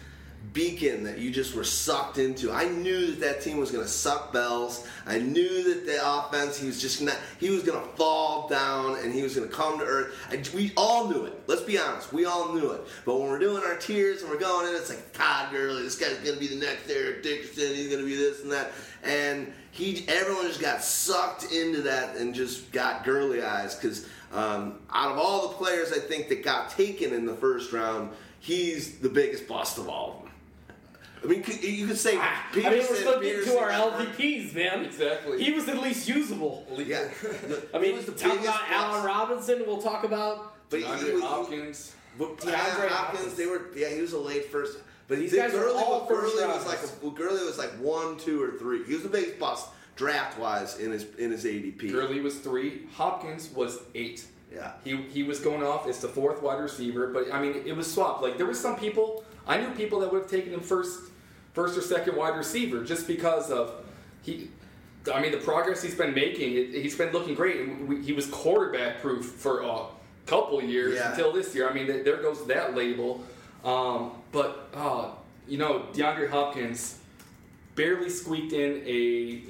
[0.52, 2.52] beacon that you just were sucked into.
[2.52, 4.86] I knew that that team was going to suck bells.
[5.06, 8.98] I knew that the offense he was just not he was going to fall down
[8.98, 10.14] and he was going to come to earth.
[10.30, 11.40] I, we all knew it.
[11.46, 12.82] Let's be honest, we all knew it.
[13.04, 15.82] But when we're doing our tiers and we're going in, it's like Todd Gurley.
[15.82, 17.74] This guy's going to be the next Eric Dickerson.
[17.74, 18.72] He's going to be this and that.
[19.02, 24.06] And he everyone just got sucked into that and just got Gurley eyes because.
[24.32, 28.10] Um, out of all the players I think that got taken in the first round,
[28.40, 30.23] he's the biggest bust of all of them.
[31.24, 34.54] I mean, you could say Ah, I mean, we're Peterson, still getting to our LVPs,
[34.54, 34.84] man.
[34.84, 35.42] Exactly.
[35.42, 36.66] He was at least usable.
[36.76, 37.08] Yeah,
[37.74, 39.04] I mean, was the talk biggest about Allen.
[39.06, 39.62] Robinson.
[39.66, 41.94] We'll talk about But DeAndre Hopkins.
[42.18, 42.92] but DeAndre DeAndre Hopkins.
[42.92, 44.78] Hopkins, they were yeah, he was a late first.
[45.08, 46.96] But These he guys are Gurley, all Gurley was like rounders.
[47.02, 48.84] a, Gurley was like one, two, or three.
[48.84, 51.92] He was the biggest bust draft wise in his in his ADP.
[51.92, 52.86] Gurley was three.
[52.94, 54.26] Hopkins was eight.
[54.52, 54.72] Yeah.
[54.84, 57.92] He, he was going off as the fourth wide receiver, but I mean it was
[57.92, 58.22] swapped.
[58.22, 61.10] Like there was some people I knew people that would have taken him first,
[61.54, 63.72] first or second wide receiver just because of
[64.22, 64.50] he.
[65.12, 66.54] I mean the progress he's been making.
[66.54, 67.60] It, he's been looking great.
[67.60, 69.80] And we, he was quarterback proof for a
[70.26, 71.10] couple years Yeah.
[71.10, 71.68] until this year.
[71.68, 73.22] I mean th- there goes that label.
[73.64, 75.10] Um, but uh,
[75.48, 76.98] you know DeAndre Hopkins
[77.74, 78.92] barely squeaked in a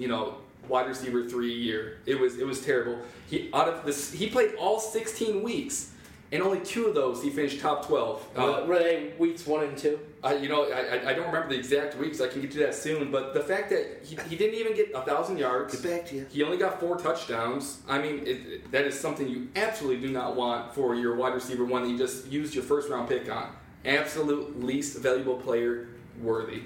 [0.00, 0.36] you know
[0.68, 1.98] wide receiver three year.
[2.06, 2.98] It was it was terrible.
[3.30, 5.92] He out of this he played all 16 weeks,
[6.34, 8.26] and only two of those he finished top 12.
[8.36, 10.00] Uh, were they weeks one and two?
[10.22, 12.20] I, you know, I, I- don't remember the exact weeks.
[12.20, 13.12] I can get to that soon.
[13.12, 16.16] But the fact that he, he didn't even get a thousand yards, Get back to
[16.16, 16.26] you.
[16.30, 17.82] he only got four touchdowns.
[17.88, 21.34] I mean, it, it- that is something you absolutely do not want for your wide
[21.34, 23.50] receiver one that you just used your first round pick on.
[23.84, 25.88] Absolute least valuable player
[26.20, 26.62] worthy.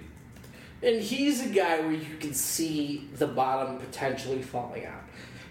[0.83, 5.03] And he's a guy where you can see the bottom potentially falling out.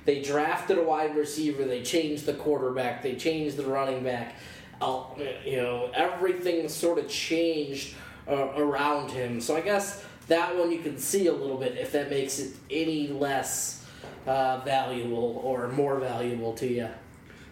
[0.08, 4.36] They drafted a wide receiver, they changed the quarterback, they changed the running back.
[4.80, 5.04] Uh,
[5.44, 7.94] you know, everything sort of changed
[8.26, 9.42] uh, around him.
[9.42, 12.54] So I guess that one you can see a little bit if that makes it
[12.72, 13.86] any less
[14.26, 16.88] uh, valuable or more valuable to you.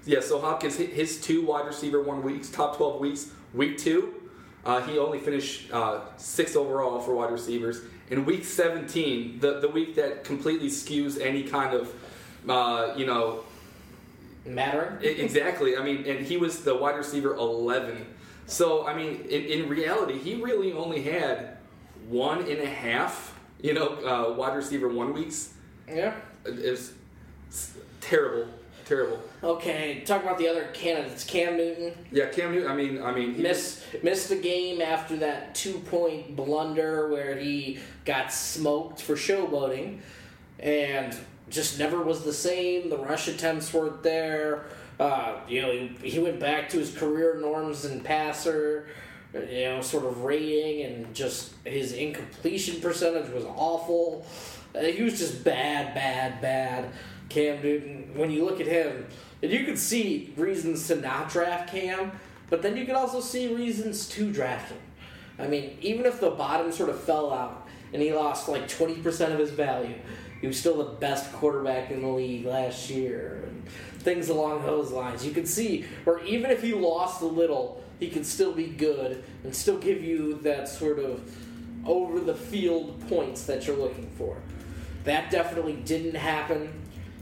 [0.05, 4.13] Yeah, so Hopkins, hi- his two wide receiver one weeks, top 12 weeks, week two,
[4.63, 7.81] uh, he only finished uh, sixth overall for wide receivers.
[8.09, 11.93] In week 17, the, the week that completely skews any kind of,
[12.49, 13.43] uh, you know,
[14.45, 14.99] matter.
[15.01, 15.77] Exactly.
[15.77, 18.05] I mean, and he was the wide receiver 11.
[18.47, 21.57] So, I mean, in, in reality, he really only had
[22.07, 25.53] one and a half, you know, uh, wide receiver one weeks.
[25.87, 26.13] Yeah.
[26.45, 26.93] It's
[28.01, 28.45] terrible,
[28.85, 29.19] terrible.
[29.43, 31.23] Okay, talk about the other candidates.
[31.23, 32.69] Cam Newton Yeah, Cam Newton.
[32.71, 37.09] I mean, I mean, he was- missed missed the game after that two point blunder
[37.09, 39.99] where he got smoked for showboating,
[40.59, 41.17] and
[41.49, 42.89] just never was the same.
[42.89, 44.65] The rush attempts weren't there.
[44.99, 48.87] Uh, you know, he, he went back to his career norms and passer,
[49.33, 54.25] you know, sort of rating, and just his incompletion percentage was awful.
[54.73, 56.91] Uh, he was just bad, bad, bad.
[57.29, 58.11] Cam Newton.
[58.15, 59.05] When you look at him,
[59.41, 62.11] and you could see reasons to not draft Cam,
[62.49, 64.79] but then you could also see reasons to draft him.
[65.37, 69.31] I mean, even if the bottom sort of fell out and he lost like 20%
[69.33, 69.95] of his value,
[70.45, 73.45] he was still the best quarterback in the league last year.
[73.47, 73.67] And
[74.01, 75.25] things along those lines.
[75.25, 79.23] You can see where even if he lost a little, he could still be good
[79.43, 81.35] and still give you that sort of
[81.83, 84.37] over the field points that you're looking for.
[85.05, 86.79] That definitely didn't happen.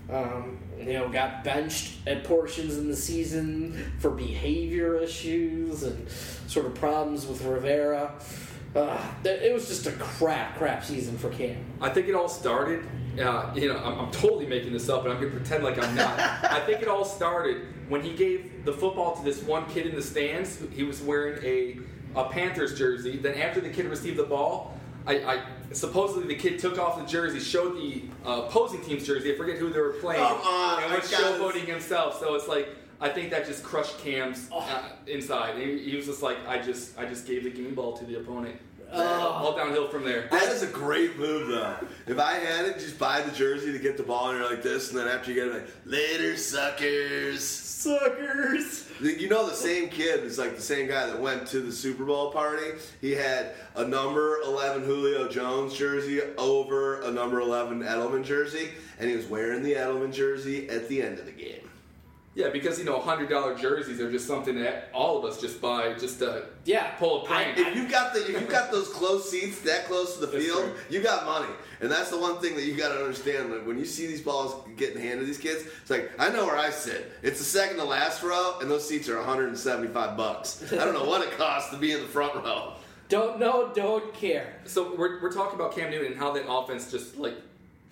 [0.09, 6.65] Um, you know, got benched at portions in the season for behavior issues and sort
[6.65, 8.15] of problems with Rivera.
[8.75, 11.57] Uh, it was just a crap, crap season for Cam.
[11.79, 12.83] I think it all started.
[13.19, 15.77] Uh, you know, I'm, I'm totally making this up, and I'm going to pretend like
[15.77, 16.19] I'm not.
[16.19, 19.95] I think it all started when he gave the football to this one kid in
[19.95, 20.59] the stands.
[20.73, 21.77] He was wearing a,
[22.19, 23.17] a Panthers jersey.
[23.17, 27.05] Then after the kid received the ball, I, I supposedly the kid took off the
[27.05, 29.33] jersey, showed the uh, opposing team's jersey.
[29.33, 32.19] I forget who they were playing, Come on, and I was got showboating himself.
[32.19, 32.67] So it's like.
[33.03, 35.57] I think that just crushed Cam's uh, inside.
[35.57, 38.15] He, he was just like, I just, I just gave the game ball to the
[38.15, 38.55] opponent.
[38.95, 40.29] all downhill from there.
[40.31, 41.75] That is a great move, though.
[42.07, 44.63] If I had it, just buy the jersey to get the ball, and you're like
[44.63, 47.43] this, and then after you get it, like later, suckers.
[47.43, 48.89] Suckers.
[49.01, 52.05] You know, the same kid is like the same guy that went to the Super
[52.05, 52.77] Bowl party.
[53.01, 59.09] He had a number 11 Julio Jones jersey over a number 11 Edelman jersey, and
[59.09, 61.62] he was wearing the Edelman jersey at the end of the game.
[62.35, 65.61] Yeah, because you know, hundred dollar jerseys are just something that all of us just
[65.61, 66.87] buy just to Yeah.
[66.97, 67.59] pull a prank.
[67.59, 70.43] If you've got the if you've got those close seats that close to the That's
[70.43, 70.73] field, true.
[70.89, 73.51] you got money, and that's the one thing that you got to understand.
[73.51, 76.45] Like when you see these balls getting handed to these kids, it's like I know
[76.47, 77.11] where I sit.
[77.21, 80.63] It's the second to last row, and those seats are 175 bucks.
[80.73, 82.73] I don't know what it costs to be in the front row.
[83.09, 84.55] Don't know, don't care.
[84.65, 87.35] so we're, we're talking about Cam Newton and how that offense just like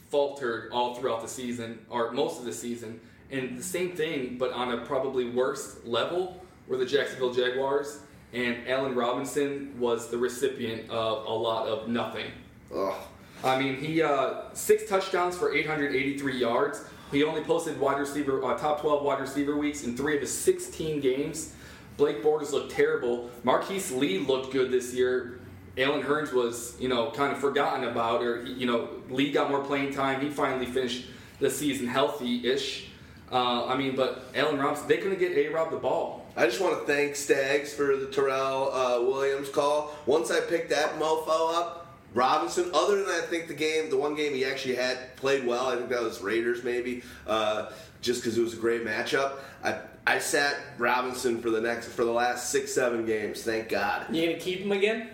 [0.10, 3.00] faltered all throughout the season or most of the season,
[3.32, 8.00] and the same thing, but on a probably worse level, were the Jacksonville Jaguars.
[8.34, 12.32] And Allen Robinson was the recipient of a lot of nothing.
[12.74, 12.96] Ugh.
[13.44, 16.86] I mean, he uh, six touchdowns for 883 yards.
[17.12, 20.32] He only posted wide receiver uh, top 12 wide receiver weeks in three of his
[20.32, 21.54] 16 games.
[21.98, 23.30] Blake Bortles looked terrible.
[23.44, 25.40] Marquise Lee looked good this year.
[25.78, 29.64] Allen Hurns was, you know, kind of forgotten about, or you know, Lee got more
[29.64, 30.22] playing time.
[30.22, 31.08] He finally finished
[31.40, 32.91] the season healthy-ish.
[33.32, 36.26] Uh, I mean, but Allen Robinson, they couldn't get A Rob the ball.
[36.36, 39.94] I just want to thank Stags for the Terrell uh, Williams call.
[40.06, 44.16] Once I picked that mofo up, Robinson, other than I think the game, the one
[44.16, 47.72] game he actually had played well, I think that was Raiders maybe, uh,
[48.02, 49.34] just because it was a great matchup.
[49.64, 53.44] I I sat Robinson for the next for the last six seven games.
[53.44, 54.14] Thank God.
[54.14, 55.10] You gonna keep him again?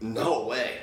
[0.00, 0.78] No way.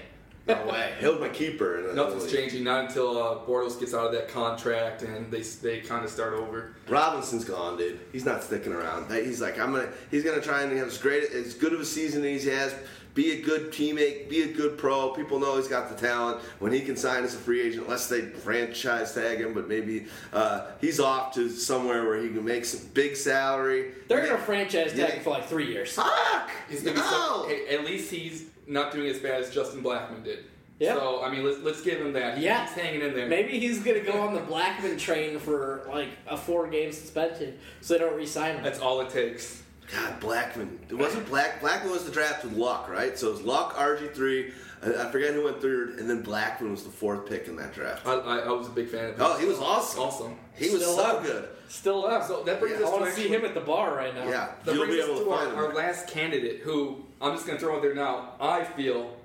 [0.47, 0.93] No way.
[0.99, 1.79] He'll my keeper.
[1.79, 5.41] in a- Nothing's changing, not until uh, Bortles gets out of that contract and they
[5.41, 6.75] they kind of start over.
[6.87, 7.99] Robinson's gone, dude.
[8.11, 9.11] He's not sticking around.
[9.11, 9.89] He's like, I'm gonna.
[10.11, 12.73] He's gonna try and have as great, as good of a season as he has.
[13.13, 14.29] Be a good teammate.
[14.29, 15.09] Be a good pro.
[15.09, 16.39] People know he's got the talent.
[16.59, 20.05] When he can sign as a free agent, unless they franchise tag him, but maybe
[20.33, 23.93] uh, he's off to somewhere where he can make some big salary.
[24.07, 25.05] They're gonna franchise tag Yeah.
[25.15, 25.93] him for like three years.
[25.93, 26.51] Fuck.
[26.69, 30.45] He's gonna be so, at least he's not doing as bad as Justin Blackmon did.
[30.79, 30.93] Yeah.
[30.93, 32.37] So I mean, let's let's give him that.
[32.37, 32.65] He Yeah.
[32.67, 33.27] He's hanging in there.
[33.27, 37.93] Maybe he's gonna go on the Blackmon train for like a four game suspension, so
[37.95, 38.63] they don't re-sign him.
[38.63, 39.63] That's all it takes.
[39.91, 40.77] God, Blackmon.
[40.89, 41.61] It wasn't Black.
[41.61, 43.17] Blackmon was the draft with Luck, right?
[43.17, 44.51] So it was Luck, RG three.
[44.83, 47.73] I I forget who went third, and then Blackmon was the fourth pick in that
[47.73, 48.05] draft.
[48.05, 49.21] I, I, I was a big fan of him.
[49.21, 50.01] Oh, he was awesome.
[50.01, 50.35] Awesome.
[50.55, 51.23] He was Still so up.
[51.23, 51.47] good.
[51.69, 52.23] Still up.
[52.27, 52.85] So that brings Yeah.
[52.85, 54.25] us I want to to see actually- him at the bar right now.
[54.29, 55.57] Yeah, That you'll brings be us able to to our, find him.
[55.57, 58.33] our last candidate, who I'm just going to throw out there now.
[58.39, 59.15] I feel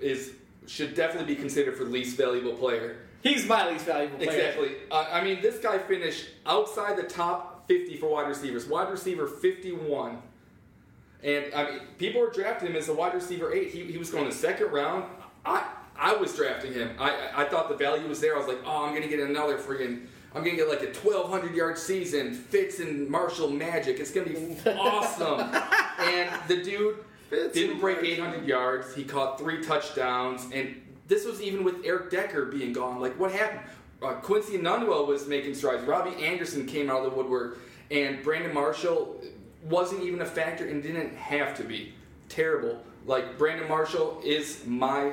[0.00, 0.32] is
[0.66, 2.98] should definitely be considered for least valuable player.
[3.22, 4.30] He's my least valuable player.
[4.30, 4.70] Exactly.
[4.90, 8.66] Uh, I mean, this guy finished outside the top 50 for wide receivers.
[8.66, 10.20] Wide receiver 51.
[11.22, 13.70] And I mean, people were drafting him as a wide receiver eight.
[13.70, 15.04] He, he was going the second round.
[15.44, 16.96] I I was drafting him.
[16.98, 18.34] I I thought the value was there.
[18.34, 21.54] I was like, oh, I'm gonna get another friggin' I'm gonna get like a 1,200
[21.54, 22.34] yard season.
[22.34, 24.00] Fitz and Marshall magic.
[24.00, 25.40] It's gonna be awesome.
[25.98, 28.24] and the dude Fitz didn't break Marshall.
[28.24, 28.94] 800 yards.
[28.94, 33.00] He caught three touchdowns, and this was even with Eric Decker being gone.
[33.00, 33.60] Like, what happened?
[34.02, 35.84] Uh, Quincy Enunwa was making strides.
[35.84, 37.58] Robbie Anderson came out of the woodwork,
[37.90, 39.22] and Brandon Marshall
[39.64, 41.94] wasn't even a factor and didn't have to be.
[42.28, 42.82] Terrible.
[43.06, 45.12] Like, Brandon Marshall is my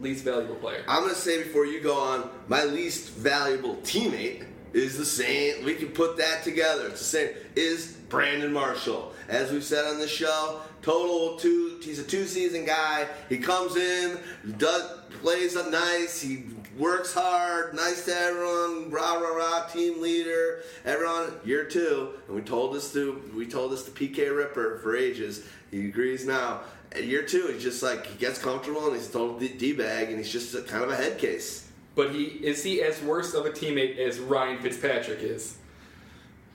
[0.00, 0.84] least valuable player.
[0.88, 4.44] I'm gonna say before you go on, my least valuable teammate
[4.74, 5.64] is the same.
[5.64, 6.88] We can put that together.
[6.88, 7.28] It's the same.
[7.56, 9.12] Is Brandon Marshall?
[9.28, 11.78] As we've said on the show, total two.
[11.82, 13.06] He's a two-season guy.
[13.28, 14.18] He comes in,
[14.58, 16.20] does plays up nice.
[16.20, 16.44] He
[16.76, 17.74] works hard.
[17.74, 18.90] Nice to everyone.
[18.90, 19.66] Rah rah rah.
[19.66, 20.62] Team leader.
[20.84, 21.32] Everyone.
[21.44, 25.46] Year two, and we told this to we told this to PK Ripper for ages.
[25.70, 26.60] He agrees now.
[26.92, 30.08] At year two, he's just like he gets comfortable and he's a total d bag,
[30.08, 31.63] and he's just a, kind of a head case.
[31.94, 35.56] But he is he as worse of a teammate as Ryan Fitzpatrick is?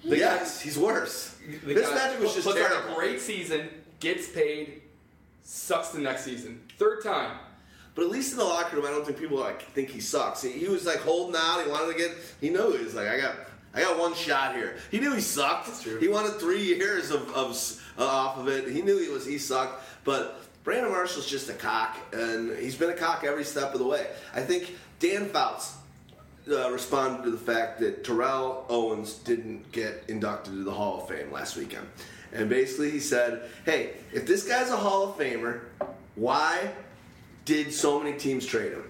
[0.04, 1.36] The yes, he's worse.
[1.66, 2.94] The Fitzpatrick guy was just puts terrible.
[2.94, 3.70] a great season,
[4.00, 4.82] gets paid,
[5.44, 6.62] sucks the next season.
[6.78, 7.38] Third time.
[7.96, 10.42] But at least in the locker room, I don't think people like think he sucks.
[10.42, 11.64] He, he was like holding out.
[11.64, 12.12] He wanted to get.
[12.40, 13.36] He knew he was like, I got,
[13.74, 14.78] I got one shot here.
[14.92, 15.68] He knew he sucked.
[15.68, 16.00] That's true.
[16.00, 17.58] He wanted three years of, of
[17.98, 18.70] uh, off of it.
[18.70, 19.84] He knew he was he sucked.
[20.06, 23.88] But Brandon Marshall's just a cock, and he's been a cock every step of the
[23.88, 24.08] way.
[24.34, 25.78] I think Dan Fouts
[26.52, 31.08] uh, responded to the fact that Terrell Owens didn't get inducted to the Hall of
[31.08, 31.88] Fame last weekend.
[32.34, 35.62] And basically, he said, hey, if this guy's a Hall of Famer,
[36.16, 36.72] why
[37.46, 38.84] did so many teams trade him?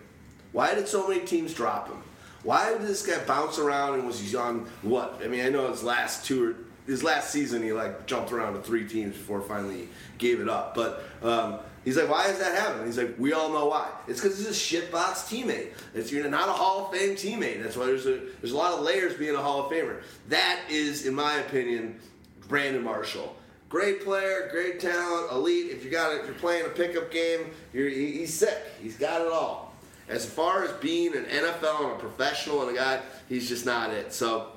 [0.51, 2.01] Why did so many teams drop him?
[2.43, 5.21] Why did this guy bounce around and was he on what?
[5.23, 6.55] I mean, I know his last two or
[6.87, 10.73] his last season he like jumped around to three teams before finally gave it up.
[10.73, 12.85] But um, he's like, why is that happening?
[12.87, 13.89] He's like, we all know why.
[14.07, 15.69] It's because he's a shitbox teammate.
[15.93, 17.61] It's you're not a Hall of Fame teammate.
[17.63, 20.01] That's why there's a there's a lot of layers being a Hall of Famer.
[20.29, 21.99] That is, in my opinion,
[22.47, 23.35] Brandon Marshall.
[23.69, 25.69] Great player, great talent, elite.
[25.71, 28.57] If you got it, if you're playing a pickup game, you're, he- he's sick.
[28.81, 29.75] He's got it all.
[30.07, 32.99] As far as being an NFL and a professional and a guy,
[33.29, 34.11] he's just not it.
[34.11, 34.47] So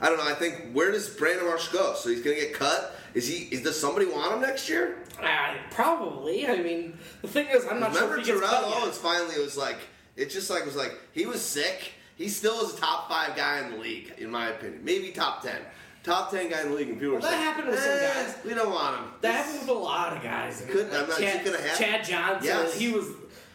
[0.00, 0.24] I don't know.
[0.26, 1.94] I think where does Brandon Marshall go?
[1.96, 2.93] So he's going to get cut.
[3.14, 3.44] Is he?
[3.54, 4.98] Is, does somebody want him next year?
[5.22, 6.46] Uh, probably.
[6.48, 8.64] I mean, the thing is, I'm not Remember sure he Terrell.
[8.74, 9.78] Owens finally was like,
[10.16, 11.92] it just like was like he was sick.
[12.16, 14.84] He still is a top five guy in the league, in my opinion.
[14.84, 15.60] Maybe top ten.
[16.02, 18.24] Top ten guy in the league, and people Well, that saying, happened with some "Eh,
[18.26, 19.04] guys." We don't want him.
[19.22, 20.60] That happened with a lot of guys.
[20.60, 21.84] I mean, Couldn't- I'm not- Chad, gonna happen?
[21.84, 22.44] Chad Johnson.
[22.46, 22.74] Yes.
[22.78, 23.06] He was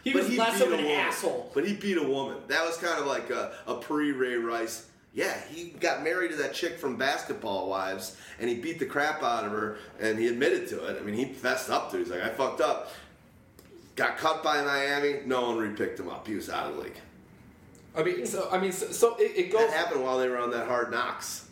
[0.03, 0.91] he But was he less of an woman.
[0.91, 1.51] asshole.
[1.53, 2.38] But he beat a woman.
[2.47, 4.86] That was kind of like a, a pre Ray Rice.
[5.20, 9.22] Yeah, he got married to that chick from Basketball Wives, and he beat the crap
[9.22, 10.97] out of her, and he admitted to it.
[10.97, 11.99] I mean, he fessed up to it.
[11.99, 12.93] He's like, I fucked up.
[13.97, 15.20] Got cut by Miami.
[15.26, 16.26] No one repicked him up.
[16.26, 17.01] He was out of the league.
[17.97, 19.70] I mean, so I mean, so, so it, it goes.
[19.70, 21.49] That happened while they were on that hard knocks.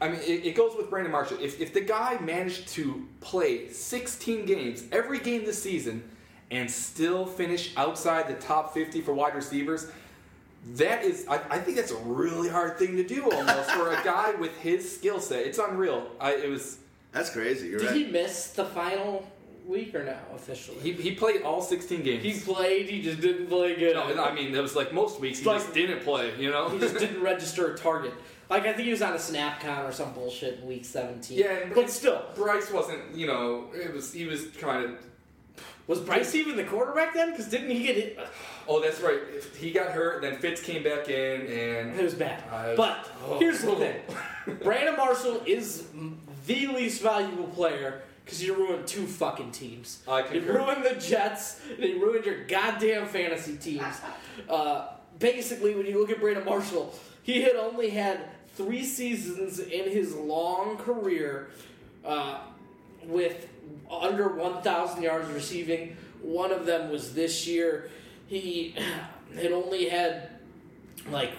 [0.00, 1.38] I mean, it, it goes with Brandon Marshall.
[1.40, 6.02] If, if the guy managed to play 16 games every game this season
[6.50, 9.92] and still finish outside the top 50 for wide receivers,
[10.74, 14.02] that is, I, I think that's a really hard thing to do almost for a
[14.04, 15.46] guy with his skill set.
[15.46, 16.08] It's unreal.
[16.20, 16.78] I, it was.
[17.12, 17.68] That's crazy.
[17.68, 17.96] You're Did right.
[17.96, 19.26] he miss the final
[19.66, 20.78] week or now officially?
[20.80, 22.22] He, he played all 16 games.
[22.24, 22.88] He played.
[22.88, 23.94] He just didn't play good.
[23.94, 26.68] no, I mean, it was like most weeks he Like- just didn't play, you know?
[26.70, 28.12] he just didn't register a target.
[28.50, 31.38] Like I think he was on a snap count or some bullshit in week 17.
[31.38, 34.94] Yeah, and- but still, Bryce wasn't, you know, it was he was trying to.
[35.86, 37.30] Was Bryce even the quarterback then?
[37.30, 38.18] Because didn't he get it?
[38.66, 39.18] Oh, that's right.
[39.56, 42.42] He got hurt, then Fitz came back in, and It was bad.
[42.76, 43.38] But oh.
[43.38, 43.96] here's the thing:
[44.62, 45.84] Brandon Marshall is
[46.46, 50.02] the least valuable player because you ruined two fucking teams.
[50.08, 50.54] I He concur.
[50.64, 53.84] ruined the Jets and he ruined your goddamn fantasy teams.
[54.48, 54.88] Uh,
[55.20, 58.18] basically, when you look at Brandon Marshall, he had only had
[58.56, 61.50] three seasons in his long career
[62.04, 62.40] uh,
[63.04, 63.46] with
[63.90, 65.96] under 1,000 yards receiving.
[66.22, 67.90] One of them was this year.
[68.26, 68.74] He
[69.34, 70.30] had only had
[71.10, 71.32] like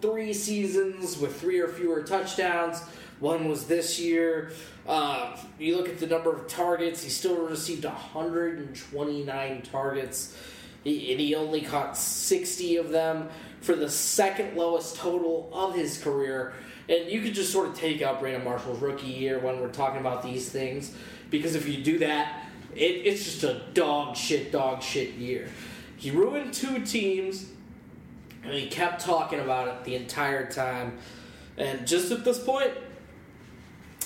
[0.00, 2.80] three seasons with three or fewer touchdowns.
[3.20, 4.52] One was this year.
[4.86, 10.36] Uh, you look at the number of targets, he still received 129 targets,
[10.84, 13.28] he, and he only caught 60 of them
[13.60, 16.54] for the second lowest total of his career.
[16.88, 20.00] And you could just sort of take out Brandon Marshall's rookie year when we're talking
[20.00, 20.94] about these things,
[21.30, 25.48] because if you do that, it, it's just a dog shit, dog shit year.
[25.96, 27.46] He ruined two teams,
[28.44, 30.98] and he kept talking about it the entire time.
[31.56, 32.72] And just at this point,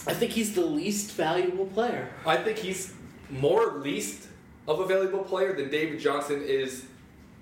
[0.06, 2.10] I think he's the least valuable player.
[2.26, 2.94] I think he's
[3.30, 4.28] more least
[4.66, 6.86] of a valuable player than David Johnson is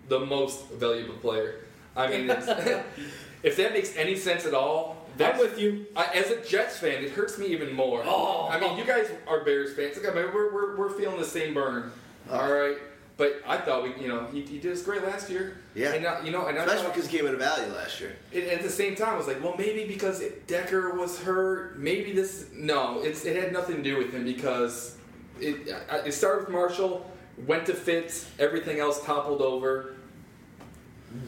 [0.09, 1.61] the most valuable player.
[1.97, 2.31] I mean,
[3.43, 5.87] if that makes any sense at all, I'm with you.
[5.97, 8.03] I, as a Jets fan, it hurts me even more.
[8.05, 8.49] Oh.
[8.49, 9.97] I mean, you guys are Bears fans.
[9.97, 11.91] Like, I mean, we're, we're, we're feeling the same burn.
[12.31, 12.41] Uh-huh.
[12.43, 12.77] All right.
[13.17, 15.59] But I thought we, you know, he, he did us great last year.
[15.75, 15.93] Yeah.
[15.93, 18.01] And now, you know, and I Especially thought- because he came in a value last
[18.01, 18.17] year.
[18.33, 21.79] and at the same time, I was like, well, maybe because it, Decker was hurt,
[21.79, 22.47] maybe this.
[22.55, 24.97] No, it's it had nothing to do with him because
[25.39, 25.69] it
[26.07, 27.05] it started with Marshall,
[27.47, 29.97] went to Fitz, everything else toppled over.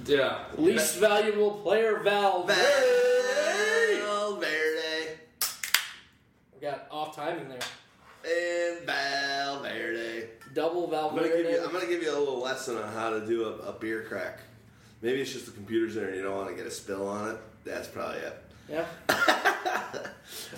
[0.06, 2.44] Yeah, Least valuable player, Val.
[2.44, 3.00] Valverde.
[6.62, 7.58] We got off timing there.
[8.24, 10.28] And Valverde.
[10.54, 11.42] Double I'm gonna, Valverde.
[11.42, 13.72] give you, I'm gonna give you a little lesson on how to do a, a
[13.72, 14.38] beer crack.
[15.00, 17.32] Maybe it's just the computer's there and you don't want to get a spill on
[17.32, 17.36] it.
[17.64, 18.42] That's probably it.
[18.68, 18.86] yeah.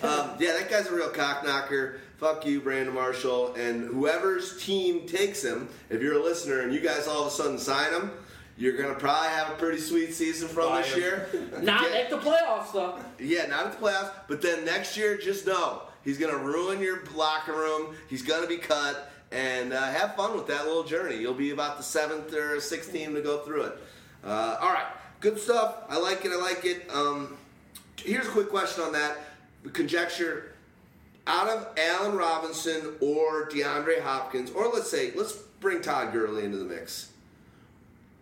[0.02, 1.98] Um, yeah, that guy's a real cock knocker.
[2.18, 3.54] Fuck you, Brandon Marshall.
[3.54, 7.30] And whoever's team takes him, if you're a listener and you guys all of a
[7.30, 8.10] sudden sign him,
[8.58, 11.00] you're gonna probably have a pretty sweet season from Buy this him.
[11.00, 11.28] year.
[11.62, 12.98] Not Get- at the playoffs though.
[13.18, 17.02] Yeah, not at the playoffs, but then next year, just know he's to ruin your
[17.14, 17.94] locker room.
[18.08, 21.16] He's to be cut, and uh, have fun with that little journey.
[21.16, 23.78] You'll be about the seventh or sixth team to go through it.
[24.22, 24.86] Uh, all right,
[25.20, 25.76] good stuff.
[25.88, 26.32] I like it.
[26.32, 26.88] I like it.
[26.92, 27.36] Um,
[27.96, 29.18] here's a quick question on that.
[29.72, 30.52] Conjecture:
[31.26, 36.58] out of Allen Robinson or DeAndre Hopkins, or let's say, let's bring Todd Gurley into
[36.58, 37.10] the mix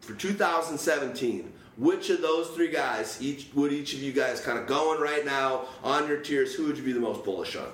[0.01, 1.52] for 2017.
[1.77, 5.25] Which of those three guys each would each of you guys kind of going right
[5.25, 6.55] now on your tiers?
[6.55, 7.69] Who would you be the most bullish on?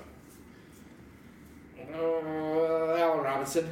[1.93, 3.67] Uh, Allen Robinson.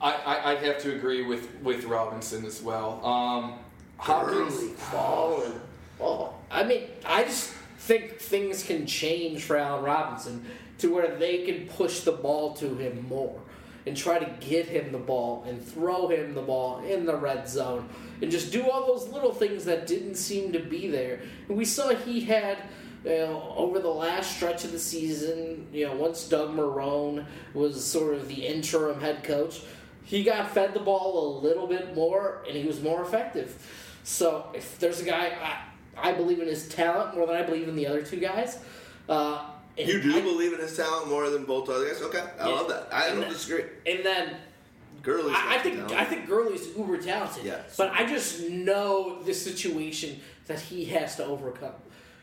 [0.00, 3.04] I, I I'd have to agree with with Robinson as well.
[3.04, 3.58] Um,
[3.98, 4.54] Hopkins.
[4.56, 5.60] Gurley falling.
[6.00, 6.34] Oh.
[6.50, 10.46] I mean, I just think things can change for Allen Robinson
[10.78, 13.41] to where they can push the ball to him more
[13.86, 17.48] and try to get him the ball and throw him the ball in the red
[17.48, 17.88] zone
[18.20, 21.20] and just do all those little things that didn't seem to be there.
[21.48, 22.58] And we saw he had.
[23.04, 27.84] You know, over the last stretch of the season, you know, once Doug Marrone was
[27.84, 29.62] sort of the interim head coach,
[30.04, 33.66] he got fed the ball a little bit more and he was more effective.
[34.04, 35.32] So if there's a guy,
[35.96, 38.58] I, I believe in his talent more than I believe in the other two guys.
[39.08, 42.00] Uh, and You do I- believe in his talent more than both other guys?
[42.02, 42.54] Okay, I Yeah.
[42.54, 42.88] love that.
[42.92, 43.64] I And don't that- disagree.
[43.86, 44.36] And then
[45.02, 45.92] Gurley's I, I think talent.
[45.94, 47.44] I think Gurley's uber talented.
[47.44, 47.58] Yeah.
[47.76, 51.72] But I just know the situation that he has to overcome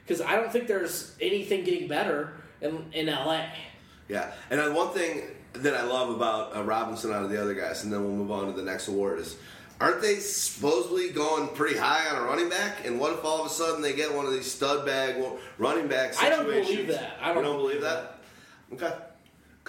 [0.06, 3.46] because I don't think there's anything getting better in in LA.
[4.08, 5.22] Yeah, and then one thing
[5.54, 8.32] that I love about uh, Robinson out of the other guys, and then we'll move
[8.32, 9.36] on to the next award is.
[9.82, 12.86] Aren't they supposedly going pretty high on a running back?
[12.86, 15.24] And what if all of a sudden they get one of these stud bag
[15.58, 17.18] running back I don't believe that.
[17.22, 18.20] I don't don't believe believe that?
[18.74, 18.94] Okay.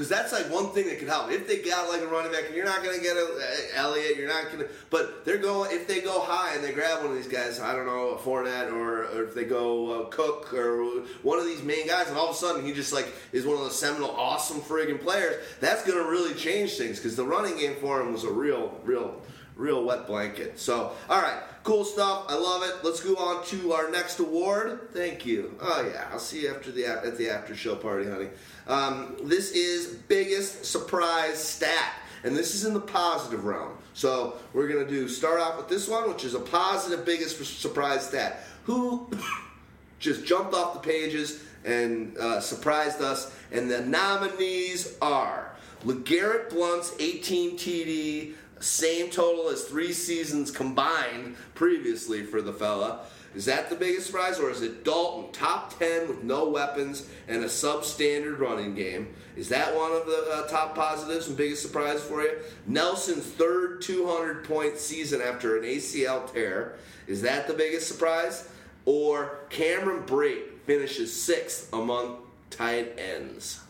[0.01, 1.31] Because that's like one thing that could help.
[1.31, 3.79] If they got like a running back, and you're not going to get a, a
[3.79, 4.69] Elliott, you're not going to.
[4.89, 5.71] But they're going.
[5.73, 8.17] If they go high and they grab one of these guys, I don't know, a
[8.17, 12.17] Fournette, or, or if they go uh, Cook, or one of these main guys, and
[12.17, 15.45] all of a sudden he just like is one of those seminal, awesome friggin' players.
[15.61, 18.81] That's going to really change things because the running game for him was a real,
[18.85, 19.21] real,
[19.61, 20.59] real wet blanket.
[20.59, 22.25] So, all right, cool stuff.
[22.29, 22.83] I love it.
[22.83, 24.89] Let's go on to our next award.
[24.93, 25.57] Thank you.
[25.61, 28.29] Oh yeah, I'll see you after the at the after show party, honey.
[28.67, 31.95] Um, this is biggest surprise stat,
[32.25, 33.77] and this is in the positive realm.
[33.93, 38.07] So we're gonna do start off with this one, which is a positive biggest surprise
[38.07, 38.45] stat.
[38.65, 39.11] Who
[39.99, 45.51] just jumped off the pages and uh, surprised us, and the nominees are
[45.85, 53.01] LeGarrette Blount's 18 TD, same total as three seasons combined previously for the fella.
[53.35, 57.45] Is that the biggest surprise, or is it Dalton, top 10 with no weapons and
[57.45, 59.15] a substandard running game?
[59.37, 62.39] Is that one of the uh, top positives and biggest surprise for you?
[62.67, 66.77] Nelson's third 200 point season after an ACL tear.
[67.07, 68.49] Is that the biggest surprise?
[68.85, 72.19] Or Cameron Brate finishes sixth among
[72.51, 73.61] tight ends?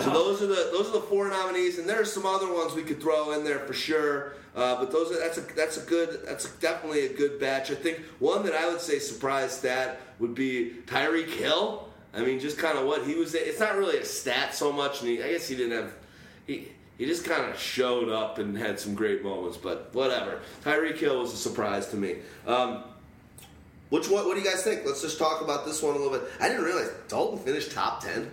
[0.00, 2.74] So those are the those are the four nominees, and there are some other ones
[2.74, 4.32] we could throw in there for sure.
[4.56, 7.70] Uh, but those are that's a that's a good that's definitely a good batch.
[7.70, 11.88] I think one that I would say surprise stat would be Tyreek Hill.
[12.12, 13.34] I mean, just kind of what he was.
[13.34, 15.94] It's not really a stat so much, and he, I guess he didn't have
[16.46, 16.68] he.
[16.96, 20.40] He just kind of showed up and had some great moments, but whatever.
[20.64, 22.18] Tyreek Hill was a surprise to me.
[22.46, 22.84] Um,
[23.90, 24.82] which what, what do you guys think?
[24.86, 26.28] Let's just talk about this one a little bit.
[26.40, 28.30] I didn't realize Dalton finished top ten.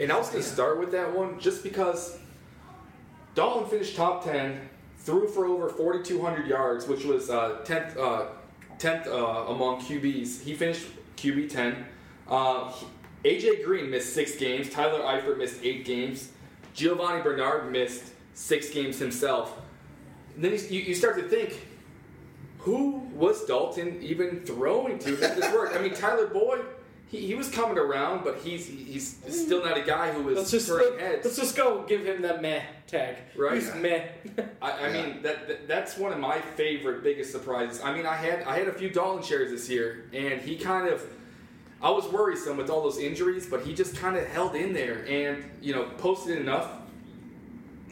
[0.00, 2.18] And I was going to start with that one just because
[3.34, 4.58] Dalton finished top 10,
[4.96, 8.28] threw for over 4,200 yards, which was uh, 10th, uh,
[8.78, 10.42] 10th uh, among QBs.
[10.42, 10.86] He finished
[11.18, 11.84] QB 10.
[12.26, 12.72] Uh,
[13.26, 14.70] AJ Green missed six games.
[14.70, 16.30] Tyler Eifert missed eight games.
[16.74, 19.60] Giovani Bernard missed six games himself.
[20.34, 21.66] And then you, you start to think,
[22.60, 25.76] who was Dalton even throwing to make this work?
[25.76, 26.64] I mean, Tyler Boyd,
[27.10, 30.50] he, he was coming around, but he's he's still not a guy who is Let's
[30.52, 31.26] just turning let, heads.
[31.26, 33.16] us just go give him that meh tag.
[33.36, 33.54] Right.
[33.54, 34.02] He's meh.
[34.62, 34.92] I, I Yeah.
[35.02, 37.80] mean that, that that's one of my favorite biggest surprises.
[37.82, 40.88] I mean I had I had a few Dalton shares this year, and he kind
[40.88, 41.02] of
[41.82, 45.04] I was worrisome with all those injuries, but he just kind of held in there
[45.08, 46.70] and you know posted enough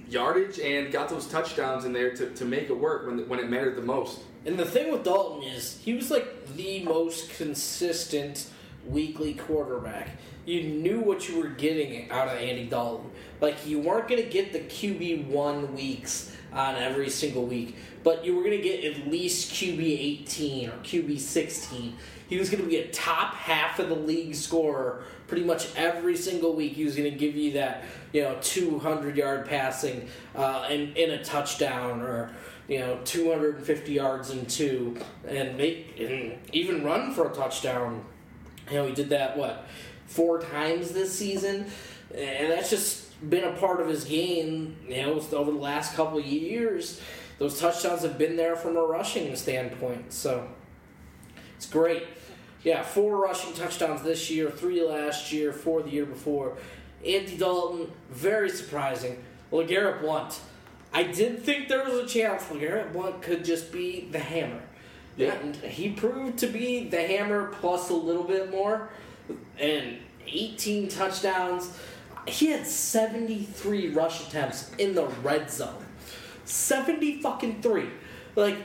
[0.08, 3.48] yardage and got those touchdowns in there to, to make it work when when it
[3.50, 4.20] mattered the most.
[4.46, 8.48] And the thing with Dalton is he was like the most consistent
[8.86, 10.08] weekly quarterback.
[10.44, 13.10] You knew what you were getting out of Andy Dalton.
[13.40, 18.24] Like you weren't going to get the QB one weeks on every single week, but
[18.24, 21.96] you were going to get at least QB eighteen or QB sixteen.
[22.28, 26.16] He was going to be a top half of the league scorer pretty much every
[26.16, 26.72] single week.
[26.72, 30.96] He was going to give you that you know two hundred yard passing uh, and
[30.96, 32.30] in a touchdown or
[32.68, 38.04] you know, 250 yards and two, and make and even run for a touchdown.
[38.70, 39.66] You know, he did that what
[40.06, 41.66] four times this season,
[42.14, 44.76] and that's just been a part of his game.
[44.88, 47.00] You know, over the last couple years,
[47.38, 50.12] those touchdowns have been there from a rushing standpoint.
[50.12, 50.48] So
[51.56, 52.04] it's great.
[52.64, 56.56] Yeah, four rushing touchdowns this year, three last year, four the year before.
[57.06, 59.22] Andy Dalton, very surprising.
[59.52, 60.40] LeGarrette Blount,
[60.92, 64.60] I did think there was a chance LeGarrette Blount could just be the hammer.
[65.18, 65.34] Yeah.
[65.34, 68.88] And he proved to be the hammer plus a little bit more.
[69.58, 71.76] And 18 touchdowns.
[72.26, 75.84] He had 73 rush attempts in the red zone.
[76.44, 77.88] 70 fucking three.
[78.36, 78.56] Like,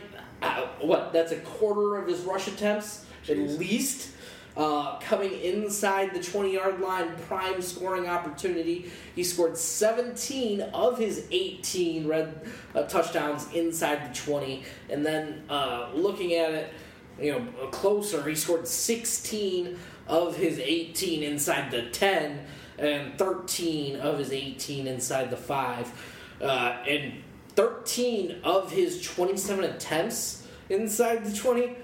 [0.42, 1.12] uh, what?
[1.12, 4.12] That's a quarter of his rush attempts, at least.
[4.56, 8.92] Uh, coming inside the 20 yard line, prime scoring opportunity.
[9.16, 14.64] He scored 17 of his 18 red uh, touchdowns inside the 20.
[14.92, 16.74] And then uh, looking at it,
[17.20, 22.46] you know, closer, he scored 16 of his 18 inside the 10
[22.78, 26.36] and 13 of his 18 inside the 5.
[26.42, 26.46] Uh,
[26.88, 27.24] and
[27.56, 31.76] 13 of his 27 attempts inside the 20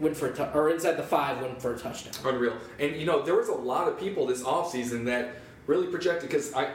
[0.00, 2.12] went for a tu- or inside the 5 went for a touchdown.
[2.34, 2.54] Unreal.
[2.78, 5.34] And you know, there was a lot of people this offseason that
[5.66, 6.70] really projected because I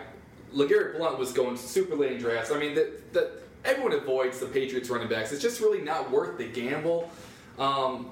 [0.53, 2.51] LeGarrette Blount was going super late in drafts.
[2.51, 3.31] I mean, that that
[3.65, 5.31] everyone avoids the Patriots running backs.
[5.31, 7.11] It's just really not worth the gamble.
[7.59, 8.11] Um,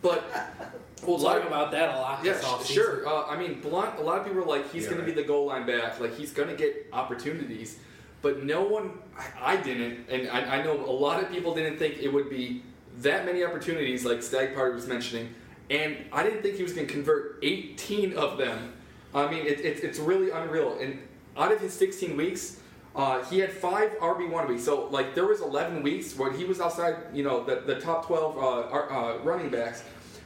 [0.00, 0.24] but
[1.04, 2.74] We'll talk of- about that a lot yeah, this sh- offseason.
[2.74, 3.08] sure.
[3.08, 3.98] Uh, I mean, Blount.
[3.98, 5.98] A lot of people are like, he's Yeah, going to be the goal line back.
[5.98, 7.76] Like he's going to get opportunities.
[8.22, 11.76] But no one, I, I didn't, and I, I know a lot of people didn't
[11.78, 12.62] think it would be
[12.98, 15.34] that many opportunities, like Stag Party was mentioning.
[15.70, 18.74] And I didn't think he was going to convert 18 of them.
[19.14, 20.78] I mean, it, it, it's really unreal.
[20.78, 21.00] And
[21.36, 22.58] out of his 16 weeks,
[22.94, 24.64] uh, he had five RB1 weeks.
[24.64, 28.06] So, like, there was 11 weeks where he was outside, you know, the, the top
[28.06, 29.82] 12 uh, uh, running backs.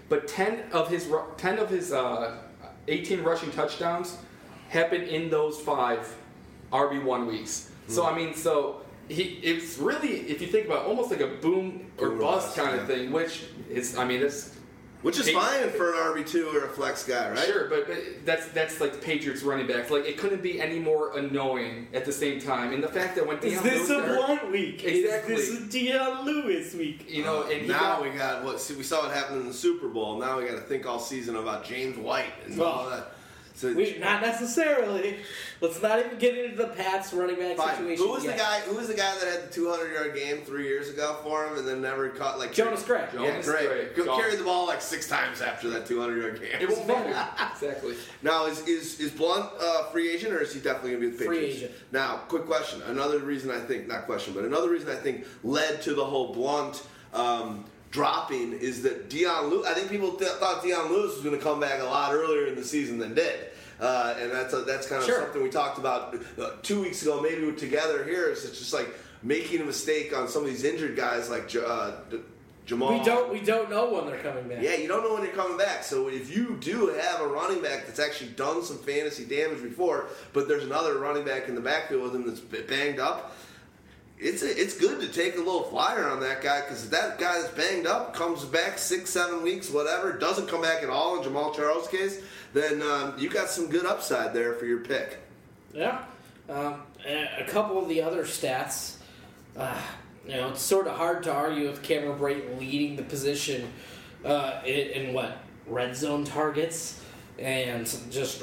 [0.09, 2.39] But 10 of his 10 of his uh,
[2.89, 4.19] 18 rushing touchdowns
[4.69, 6.17] happened in those five
[6.73, 7.71] RB1 weeks.
[7.89, 11.27] So, I mean, so he it's really, if you think about it, almost like a
[11.29, 12.83] boom or Boom bust bust, kind yeah.
[12.83, 14.55] of thing, which is, I mean, it's
[15.03, 17.39] Which is Hey- fine for an RB two or a flex guy, right?
[17.47, 19.91] Sure, but, but that's that's like the Patriots running backs.
[19.91, 22.73] Like it couldn't be any more annoying at the same time.
[22.73, 24.83] And the fact that when Is Dion this Lewis a Blount week?
[24.85, 25.35] Exactly.
[25.35, 27.09] Is this a Dion Lewis week?
[27.09, 29.47] you know, and he now got, we got what see, we saw what happened in
[29.47, 30.19] the Super Bowl.
[30.19, 33.13] Now we got to think all season about James White and Well, all that.
[33.57, 35.17] So We, not necessarily.
[35.63, 37.77] Let's not even get into the Pats running back fine.
[37.77, 38.05] situation.
[38.05, 38.37] Who was yet.
[38.37, 38.61] the guy?
[38.61, 41.57] Who was the guy that had the 200 yard game three years ago for him
[41.57, 43.07] and then never caught like Jonas Gray.
[43.15, 43.69] Jonas Yeah, great.
[43.69, 43.89] Gray.
[43.97, 44.21] Go- Gone.
[44.21, 46.51] Carried the ball like six times after that 200 yard game.
[46.61, 47.09] it won't matter.
[47.53, 47.95] exactly.
[48.23, 51.11] Now, is is is Blount uh, free agent or is he definitely going to be
[51.13, 51.73] with the Free agent.
[51.93, 52.83] Now, quick question.
[52.83, 56.35] Another reason I think, not question, but another reason I think led to the whole
[56.35, 57.65] Blount um,
[57.97, 59.67] dropping is that Dion Lewis.
[59.67, 62.47] I think people th- thought Dion Lewis was going to come back a lot earlier
[62.47, 63.47] in the season than did.
[63.81, 65.23] Uh, and that's a, that's kind of Sure.
[65.23, 68.29] something we talked about uh, two weeks ago, maybe we're together here.
[68.29, 68.89] Is it's just like
[69.23, 71.93] making a mistake on some of these injured guys like uh,
[72.67, 72.99] Jamaal.
[72.99, 73.33] We don't.
[73.33, 74.59] We don't know when they're coming back.
[74.61, 75.85] Yeah, you don't know when you're coming back.
[75.85, 80.09] So if you do have a running back that's actually done some fantasy damage before,
[80.35, 83.35] but there's another running back in the backfield with him that's banged up,
[84.19, 87.19] it's a, it's good to take a little flyer on that guy because if that
[87.19, 91.21] guy that's banged up comes back six, seven weeks, whatever, doesn't come back at all
[91.21, 95.19] in Jamaal Charles' case, then um, you got some good upside there for your pick.
[95.75, 96.03] Yeah.
[96.49, 98.97] Um, a couple of the other stats.
[99.57, 99.79] Uh,
[100.27, 103.71] you know, it's sort of hard to argue with Cameron Brayton leading the position
[104.25, 107.01] uh, in, in what red zone targets
[107.39, 108.43] and just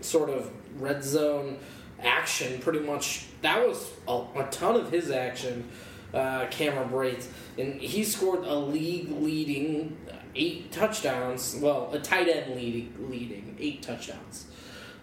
[0.00, 0.50] sort of
[0.80, 1.58] red zone
[2.00, 2.60] action.
[2.60, 5.68] Pretty much, that was a, a ton of his action.
[6.14, 6.46] Uh,
[6.90, 7.26] Brayton,
[7.56, 9.96] and he scored a league leading
[10.34, 11.56] eight touchdowns.
[11.58, 14.46] Well, a tight end leading leading eight touchdowns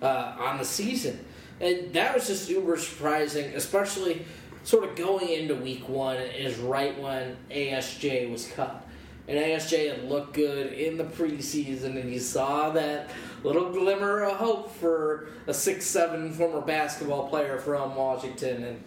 [0.01, 1.25] uh, on the season.
[1.59, 4.25] And that was just uber surprising, especially
[4.63, 8.85] sort of going into week one is right when ASJ was cut.
[9.27, 13.09] And ASJ had looked good in the preseason, and you saw that
[13.43, 18.63] little glimmer of hope for a six-seven former basketball player from Washington.
[18.63, 18.83] And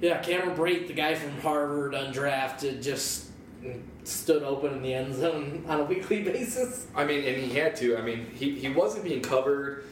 [0.00, 3.30] yeah, Cameron Brate, the guy from Harvard, undrafted, just
[4.04, 6.86] stood open in the end zone on a weekly basis.
[6.94, 7.96] I mean, and he had to.
[7.96, 9.84] I mean, he, he wasn't being covered.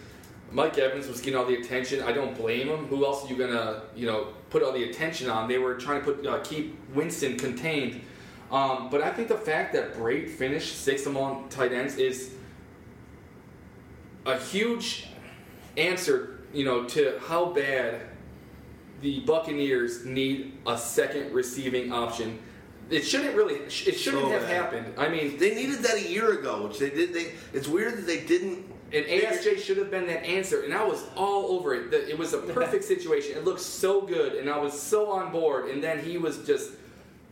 [0.51, 2.03] Mike Evans was getting all the attention.
[2.03, 2.87] I don't blame him.
[2.87, 5.49] Who else are you gonna, you know, put all the attention on?
[5.49, 8.03] They were trying to put uh, keep Winston contained.
[8.51, 12.35] Um, but I think the fact that Brate finished sixth among tight ends is
[14.27, 15.09] a huge
[15.77, 18.03] answer, you know, to how bad
[19.01, 22.39] the Buccaneers need a second receiving option.
[22.91, 23.55] It shouldn't really.
[23.55, 24.51] It shouldn't So have bad.
[24.51, 24.95] happened.
[24.99, 27.15] I mean, They needed that a year ago, which they did.
[27.15, 28.67] They it's weird that they didn't.
[28.93, 31.95] And ASJ should have been that answer, and I was all over it.
[31.95, 33.39] It was a perfect situation.
[33.39, 35.71] It looked so good, and I was so on board.
[35.71, 36.73] And then he was just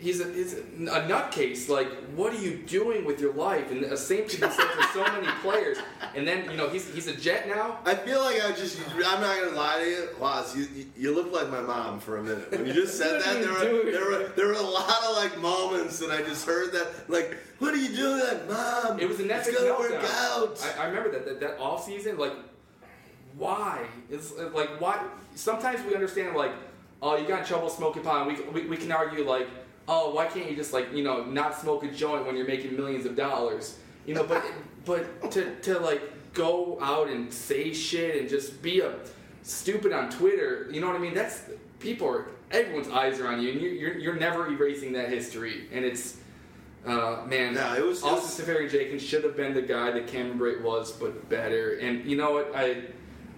[0.00, 0.62] he's a, he's a
[1.06, 1.68] nutcase.
[1.68, 3.70] Like, what are you doing with your life?
[3.70, 5.78] And the same thing said for so many players.
[6.14, 7.78] And then you know he's he's a Jet now.
[7.84, 11.14] I feel like I just, I'm not gonna lie to you, Waz, you, you, you
[11.14, 12.50] look like my mom for a minute.
[12.50, 13.92] When you just said that, there were, doing?
[13.92, 17.36] there, were, there were a lot of like moments that I just heard that, like,
[17.58, 18.98] what are you doing, like, mom?
[18.98, 19.78] It was a Netflix It's gonna meltdown.
[19.78, 20.74] work out.
[20.78, 22.32] I, I remember that, that that off season, like,
[23.36, 23.86] why?
[24.10, 25.04] It's like why?
[25.34, 26.52] Sometimes we understand like,
[27.02, 28.26] oh, you got in trouble smoking pot.
[28.26, 29.48] And we, we we can argue like,
[29.90, 32.74] oh, why can't you just like you know not smoke a joint when you're making
[32.76, 33.76] millions of dollars?
[34.06, 34.42] You know, but
[34.86, 36.00] but to to like
[36.32, 38.94] go out and say shit and just be a
[39.42, 41.12] stupid on Twitter, you know what I mean?
[41.14, 41.42] That's
[41.80, 45.68] people are everyone's eyes are on you, and you, you're you're never erasing that history,
[45.72, 46.16] and it's.
[46.86, 50.62] Uh, man, No, it was- Austin Seferian-Jenkins should have been the guy that Cameron Brate
[50.62, 51.74] was, but better.
[51.74, 52.52] And you know what?
[52.56, 52.84] I,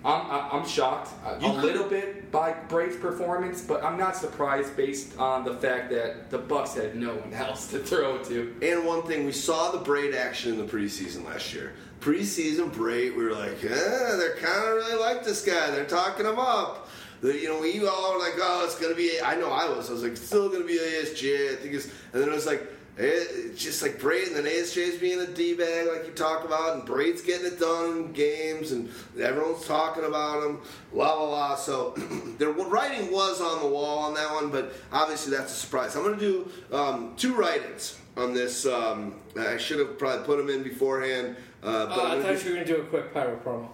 [0.04, 3.96] I'm, I- I'm shocked a You a could- little bit by Brate's performance, but I'm
[3.98, 8.16] not surprised based on the fact that the Bucs had no one else to throw
[8.16, 8.54] it to.
[8.62, 11.72] And one thing, we saw the Brate action in the preseason last year.
[12.00, 15.70] Preseason Brate, we were like, eh, they're kind of really like this guy.
[15.70, 16.88] They're talking him up.
[17.22, 19.88] You know, we all were like, oh, it's going to be, I know I was.
[19.88, 21.52] I was like, still going to be ASJ.
[21.52, 22.66] I think it's, and then it was like,
[22.98, 26.82] it's just like Brate, and then ASJ's being a D-bag, like you talk about, and
[26.86, 28.90] Brate's getting it done in games, and
[29.20, 30.60] everyone's talking about him,
[30.92, 31.54] la la la.
[31.56, 31.90] So
[32.38, 35.96] their writing was on the wall on that one, but obviously that's a surprise.
[35.96, 38.66] I'm going to do um, two write-ins on this.
[38.66, 41.36] Um, I should have probably put them in beforehand.
[41.62, 43.68] Uh, but Oh, gonna thought do- you were gonna do a quick pyro promo.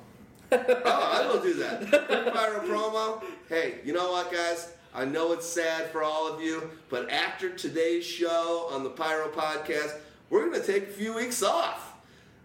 [0.53, 1.81] oh, I will do that.
[1.89, 3.23] Quick fire promo.
[3.51, 4.73] Hey, you know what, guys?
[4.99, 9.29] I know it's sad for all of you, but after today's show on the Pyro
[9.29, 9.95] Podcast,
[10.29, 11.95] we're going to take a few weeks off.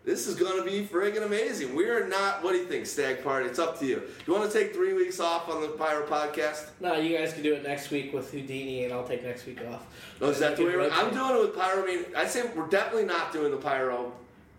[0.05, 1.73] This is going to be friggin' amazing.
[1.73, 3.47] We are not, what do you think, Stag Party?
[3.49, 4.03] It's up to you.
[4.27, 6.67] You want to take three weeks off on the Pyro Podcast?
[6.79, 9.59] No, you guys can do it next week with Houdini, and I'll take next week
[9.71, 9.87] off.
[10.21, 11.81] No, is that the way I'm doing it with Pyro.
[11.81, 14.11] I mean, I say we're definitely not doing the Pyro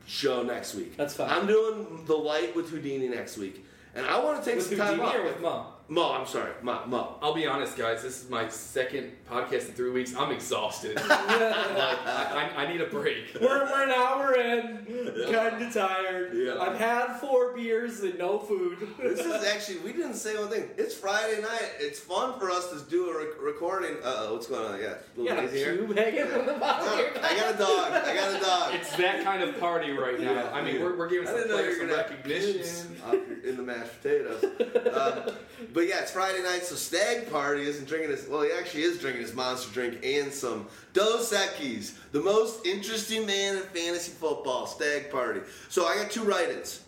[0.05, 0.97] show next week.
[0.97, 1.31] That's fine.
[1.31, 3.65] I'm doing the light with Houdini next week.
[3.95, 5.15] And I want to take With some time Houdini off.
[5.15, 5.67] or with Mom?
[5.87, 6.53] Mo, I'm sorry.
[6.63, 7.17] Mo, Mo.
[7.21, 8.03] I'll be honest, guys.
[8.03, 10.15] This is my second podcast in three weeks.
[10.17, 10.97] I'm exhausted.
[11.09, 13.37] like, I, I, I need a break.
[13.39, 14.87] We're, we're an hour in,
[15.31, 16.33] kind of tired.
[16.35, 16.59] Yeah.
[16.59, 18.79] I've had four beers and no food.
[18.99, 20.71] This is actually, we didn't say one thing.
[20.79, 21.73] It's Friday night.
[21.79, 23.97] It's fun for us to do a rec- recording.
[24.03, 24.81] Uh oh, what's going on?
[24.81, 25.77] Yeah, a you little got a here.
[25.77, 27.93] cube hanging from the bottom No, I got a dog.
[27.93, 28.75] I got a dog.
[28.75, 30.33] It's that kind of party right now.
[30.33, 30.83] Yeah, I mean, yeah.
[30.83, 33.41] we're, we're giving some didn't know you players some recognition.
[33.45, 34.45] in the mashed potatoes.
[35.29, 35.35] um,
[35.75, 38.29] but yeah, it's Friday night, so Stag Party isn't drinking his.
[38.29, 43.27] Well, he actually is drinking his monster drink and some Dos Equis, the most interesting
[43.27, 44.67] man in fantasy football.
[44.67, 45.41] Stag Party.
[45.69, 46.83] So I got two write-ins.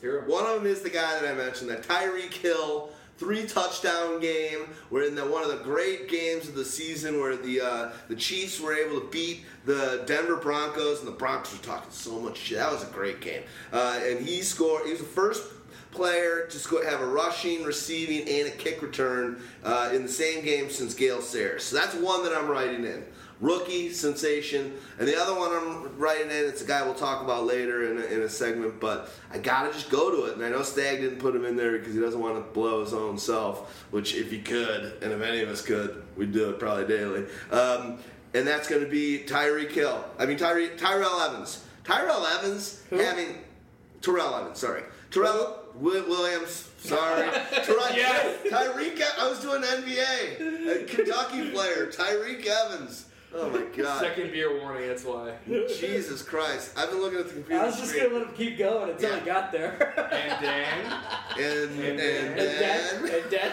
[0.00, 0.22] Zero.
[0.26, 4.60] One of them is the guy that I mentioned, that Tyreek Hill three touchdown game.
[4.88, 8.16] We're in the, one of the great games of the season where the uh, the
[8.16, 12.38] Chiefs were able to beat the Denver Broncos, and the Broncos were talking so much
[12.38, 12.56] shit.
[12.56, 14.86] That was a great game, uh, and he scored.
[14.86, 15.42] He was the first
[15.92, 20.44] player to score, have a rushing, receiving, and a kick return uh, in the same
[20.44, 21.64] game since Gale Sayers.
[21.64, 23.04] So that's one that I'm writing in
[23.40, 24.72] rookie sensation.
[24.98, 27.98] And the other one I'm writing in, it's a guy we'll talk about later in
[27.98, 30.36] a, in a segment, but I gotta just go to it.
[30.36, 32.84] And I know Stag didn't put him in there because he doesn't want to blow
[32.84, 36.50] his own self, which if he could, and if any of us could, we'd do
[36.50, 37.26] it probably daily.
[37.50, 37.98] Um,
[38.34, 40.04] and that's going to be Tyree Kill.
[40.18, 41.64] I mean, Tyre, Tyrell Evans.
[41.84, 42.98] Tyrell Evans Who?
[42.98, 43.38] having.
[44.02, 44.82] Terrell Evans, sorry.
[45.10, 47.28] Terrell Wi- Williams, sorry.
[47.64, 48.36] Terrell, Yes.
[48.48, 50.82] Tyreek, I was doing NBA.
[50.82, 53.06] A Kentucky player, Tyreke Evans.
[53.32, 54.00] Oh my God.
[54.00, 54.88] Second beer warning.
[54.88, 55.34] That's why.
[55.46, 56.76] Jesus Christ.
[56.76, 59.08] I've been looking at the computer I was just gonna let him keep going until
[59.10, 59.20] Yeah.
[59.20, 59.94] he got there.
[60.12, 60.92] And Dan.
[61.38, 63.52] And, and, And and then, then, and then,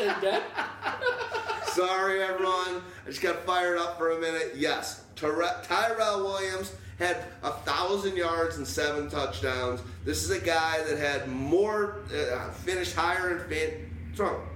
[0.00, 0.42] and then.
[1.72, 4.52] sorry everyone, I just got fired up for a minute.
[4.56, 9.80] Yes, Tyre- Tyrell Williams had a thousand yards and seven touchdowns.
[10.04, 13.90] This is a guy that had more, uh, finished higher in fan.
[14.08, 14.48] What's wrong?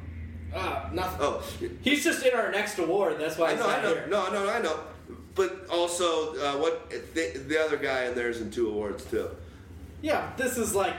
[0.55, 1.19] Ah, nothing.
[1.21, 1.43] Oh,
[1.83, 3.17] He's just in our next award.
[3.21, 3.95] That's why I know, I know.
[3.95, 4.07] here.
[4.09, 4.81] No, no, I know.
[5.35, 9.31] But also, uh, what the, the other guy in there's in two awards too.
[10.03, 10.95] Yeah, this is like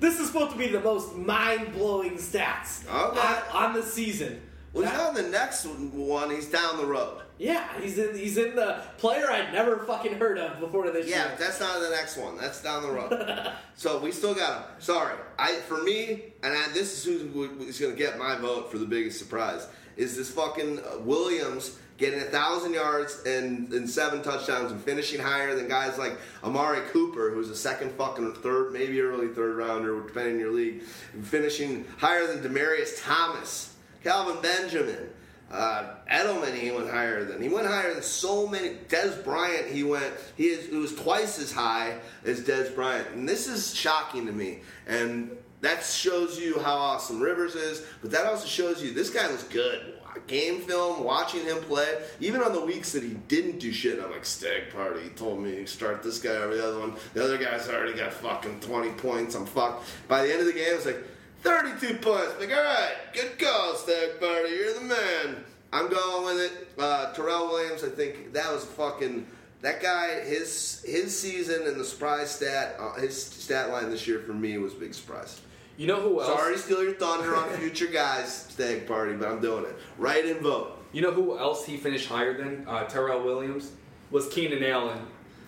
[0.00, 3.20] this is supposed to be the most mind-blowing stats Okay.
[3.52, 4.40] on, on the season.
[4.72, 6.30] Well, he's That- not on the next one.
[6.30, 7.20] He's down the road.
[7.38, 11.16] Yeah, he's in he's in the player I'd never fucking heard of before this Yeah,
[11.16, 11.26] year.
[11.30, 12.36] but that's not the next one.
[12.36, 13.52] That's down the road.
[13.74, 14.64] so we still got him.
[14.78, 18.70] Sorry, I for me, and I, this is who is going to get my vote
[18.70, 19.66] for the biggest surprise.
[19.96, 25.20] Is this fucking uh, Williams getting a thousand yards and, and seven touchdowns and finishing
[25.20, 30.00] higher than guys like Amari Cooper, who's a second fucking third, maybe early third rounder,
[30.06, 30.82] depending on your league,
[31.12, 35.10] and finishing higher than Demaryius Thomas, Kelvin Benjamin.
[35.54, 38.70] Uh, Edelman, he went higher than he went higher than so many.
[38.88, 40.12] Dez Bryant, he went.
[40.36, 44.32] He is, it was twice as high as Dez Bryant, and this is shocking to
[44.32, 44.62] me.
[44.88, 45.30] And
[45.60, 49.44] that shows you how awesome Rivers is, but that also shows you this guy was
[49.44, 49.92] good.
[50.26, 54.10] Game film, watching him play, even on the weeks that he didn't do shit, I'm
[54.10, 56.94] like, Stag Party he told me start this guy over the other one.
[57.12, 59.34] The other guy's already got fucking 20 points.
[59.34, 59.86] I'm fucked.
[60.08, 61.04] By the end of the game, it's like,
[61.44, 62.34] 32 points.
[62.40, 64.50] Like, all right, good call, Stag Party.
[64.50, 65.44] You're the man.
[65.72, 66.68] I'm going with it.
[66.78, 69.26] Uh, Tyrell Williams, I think that was fucking.
[69.60, 74.20] That guy, his his season and the surprise stat, uh, his stat line this year
[74.20, 75.40] for me was a big surprise.
[75.76, 76.38] You know who else?
[76.38, 79.74] Sorry to steal your thunder on future guys, Stag Party, but I'm doing it.
[79.98, 80.78] Write and vote.
[80.92, 83.72] You know who else he finished higher than uh, Tyrell Williams
[84.10, 84.98] was Keenan Allen.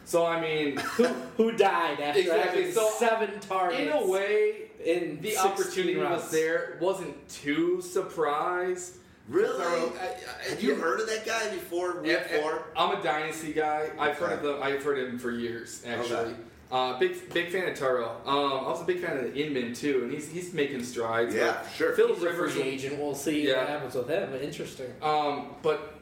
[0.07, 1.05] So I mean, who,
[1.37, 3.81] who died after Exactly, having so, seven targets?
[3.83, 6.23] in a way, in the opportunity rounds.
[6.25, 6.79] was there.
[6.81, 8.97] Wasn't too surprised.
[9.29, 9.59] Really?
[9.59, 12.63] Terrell- I- I- Have you heard of that guy before week Yeah, four?
[12.77, 13.91] I'm a dynasty guy.
[13.99, 14.47] I've heard of Okay.
[14.53, 14.63] them.
[14.63, 16.15] I've heard of him for years, actually.
[16.17, 16.35] Okay.
[16.71, 18.21] Uh, big big fan of Taro.
[18.25, 21.35] Um, I was a big fan of Inman too, and he's he's making strides.
[21.35, 21.93] Yeah, sure.
[21.95, 22.53] Phil He's a Rivers.
[22.55, 22.99] free agent.
[22.99, 23.59] We'll see Yeah.
[23.59, 24.35] what happens with him.
[24.41, 24.93] Interesting.
[25.03, 25.95] Um, but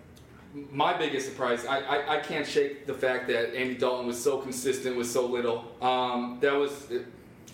[0.70, 4.39] my biggest surprise, I, I, I can't shake the fact that Andy Dalton was so
[4.39, 5.64] consistent with so little.
[5.82, 6.72] Um, that was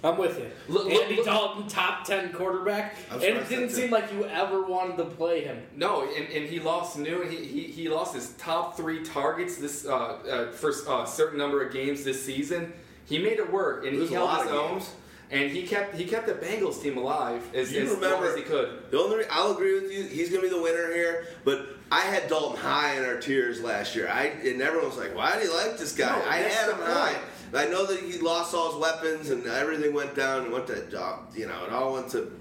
[0.02, 0.50] I'm with you.
[0.68, 3.94] Look- look- Andy look- Dalton, top ten quarterback, and it didn't seem too.
[3.94, 5.62] like you ever wanted to play him.
[5.76, 7.22] no, and, and he lost new.
[7.22, 11.62] He, he he lost his top three targets this uh, uh, for a certain number
[11.64, 12.72] of games this season.
[13.04, 14.70] He made it work, and It was he a held lot his of own.
[14.74, 14.90] games.
[15.32, 18.42] And he kept he kept the Bengals team alive as, You as long as he
[18.42, 18.90] could.
[18.90, 20.02] The only I'll agree with you.
[20.02, 21.24] He's going to be the winner here.
[21.44, 24.08] But I had Dalton high in our tiers last year.
[24.08, 26.72] I and everyone was like, "Why do you like this guy?" No, I had the
[26.72, 26.90] him point.
[26.90, 27.14] high.
[27.54, 31.18] I know that he lost all his weapons and everything went down and went to
[31.34, 32.32] you know it all went to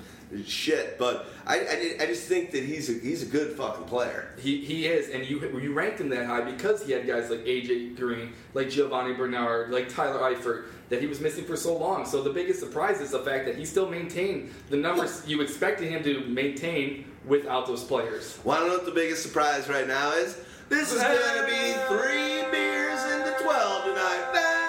[0.45, 0.97] shit.
[0.97, 4.35] But I I, I just think that he's a, he's a good fucking player.
[4.39, 7.39] He, he is, and you you ranked him that high because he had guys like
[7.45, 12.05] AJ Green, like Giovani Bernard, like Tyler Eifert that he was missing for so long.
[12.05, 15.89] So the biggest surprise is the fact that he still maintained the numbers you expected
[15.89, 18.39] him to maintain without those players.
[18.43, 20.39] Want to know what the biggest surprise right now is?
[20.67, 24.68] This is going to be three beers into twelve tonight.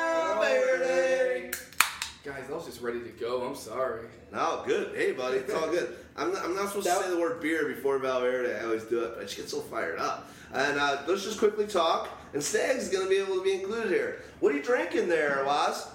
[2.23, 3.47] Guys, I was just ready to go.
[3.47, 4.03] I'm sorry.
[4.31, 4.95] No, good.
[4.95, 5.97] Hey, buddy, it's all good.
[6.18, 8.61] I'm not, I'm not supposed to say the word beer before Valverde.
[8.61, 10.31] I always do it, but I just get so fired up.
[10.53, 12.11] And uh, let's just quickly talk.
[12.35, 14.23] And Stags going to be able to be included here.
[14.41, 15.89] What are you drinking there, Waz?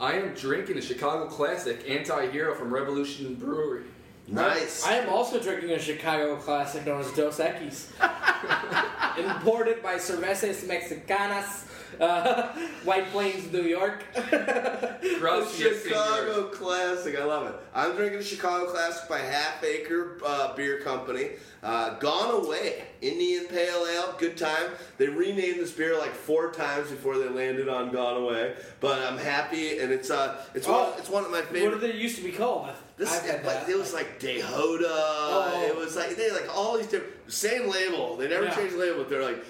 [0.00, 3.84] I am drinking a Chicago Classic Anti-Hero from Revolution Brewery.
[4.28, 4.84] Nice.
[4.84, 7.86] I am also drinking a Chicago classic known as Dos Equis,
[9.18, 11.64] imported by Cervezas Mexicanas,
[12.00, 12.48] uh,
[12.84, 14.02] White Plains, New York.
[14.16, 16.48] A Gracias, Chicago senor.
[16.50, 17.16] Classic.
[17.16, 17.54] I love it.
[17.74, 21.30] I'm drinking a Chicago Classic by Half Acre uh, Beer Company.
[21.62, 22.82] Uh, Gone Away.
[23.00, 24.14] Indian Pale Ale.
[24.18, 24.72] Good time.
[24.98, 28.54] They renamed this beer like four times before they landed on Gone Away.
[28.80, 31.64] But I'm happy, and it's uh, it's one, Oh, it's one of my favorites.
[31.76, 32.70] what did they used to be called?
[32.96, 33.68] This, I've had like, that.
[33.68, 34.84] it was like Dehoda.
[34.88, 35.64] Oh.
[35.68, 38.16] It was like they like all these different same label.
[38.16, 38.54] They never Yeah.
[38.54, 38.98] changed the label.
[38.98, 39.44] But they're like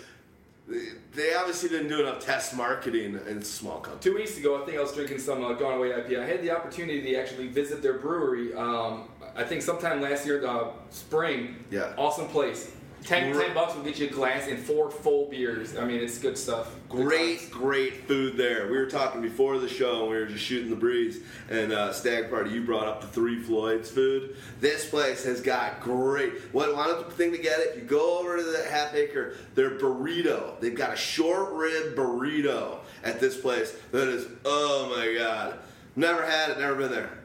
[1.14, 4.02] they- obviously didn't do enough test marketing, in small company.
[4.02, 6.20] Two weeks ago, I think I was drinking some uh, Gone Away IPA.
[6.22, 8.52] I had the opportunity to actually visit their brewery.
[8.52, 11.64] Um, I think sometime last year, uh, spring.
[11.70, 11.92] Yeah.
[11.96, 12.72] Awesome place.
[13.06, 13.46] 10, Great.
[13.46, 15.76] 10 bucks will get you a glass and four full beers.
[15.76, 16.74] I mean, it's good stuff.
[16.88, 17.50] Good Great, times.
[17.50, 18.66] great food there.
[18.66, 21.20] We were talking before the show, and we were just shooting the breeze.
[21.48, 24.36] And uh, Stag Party, you brought up the Three Floyds food.
[24.60, 26.32] This place has got great.
[26.52, 27.76] What one thing to get it?
[27.76, 30.58] You go over to the Half Acre, their burrito.
[30.60, 35.58] They've got a short rib burrito at this place that is oh my god.
[35.94, 36.58] Never had it.
[36.58, 37.15] Never been there.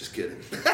[0.00, 0.40] Just kidding.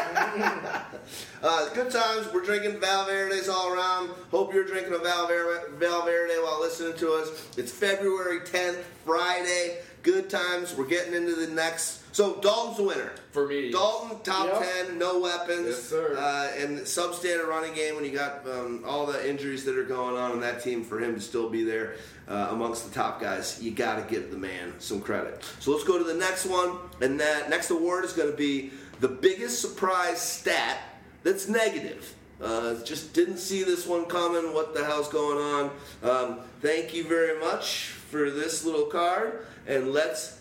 [1.43, 2.31] uh, good times.
[2.33, 4.11] We're drinking Valverdes all around.
[4.31, 7.57] Hope you're drinking a Valverde, Valverde while listening to us.
[7.57, 9.79] It's February 10th, Friday.
[10.01, 10.73] Good times.
[10.77, 12.03] We're getting into the next.
[12.15, 13.11] So Dalton's the winner.
[13.31, 13.69] For me.
[13.69, 14.87] Dalton, top Yep.
[14.87, 15.65] 10, no weapons.
[15.67, 16.15] Yes, sir.
[16.17, 20.15] Uh, and substandard running game when you got um, all the injuries that are going
[20.15, 21.95] on in that team for him to still be there
[22.29, 23.61] uh, amongst the top guys.
[23.61, 25.43] You got to give the man some credit.
[25.59, 26.77] So let's go to the next one.
[27.01, 30.79] And that next award is going to be the biggest surprise stat
[31.23, 32.13] that's negative.
[32.41, 34.53] Uh, just didn't see this one coming.
[34.53, 35.71] What the hell's going on?
[36.03, 39.45] Um, thank you very much for this little card.
[39.65, 40.39] And let's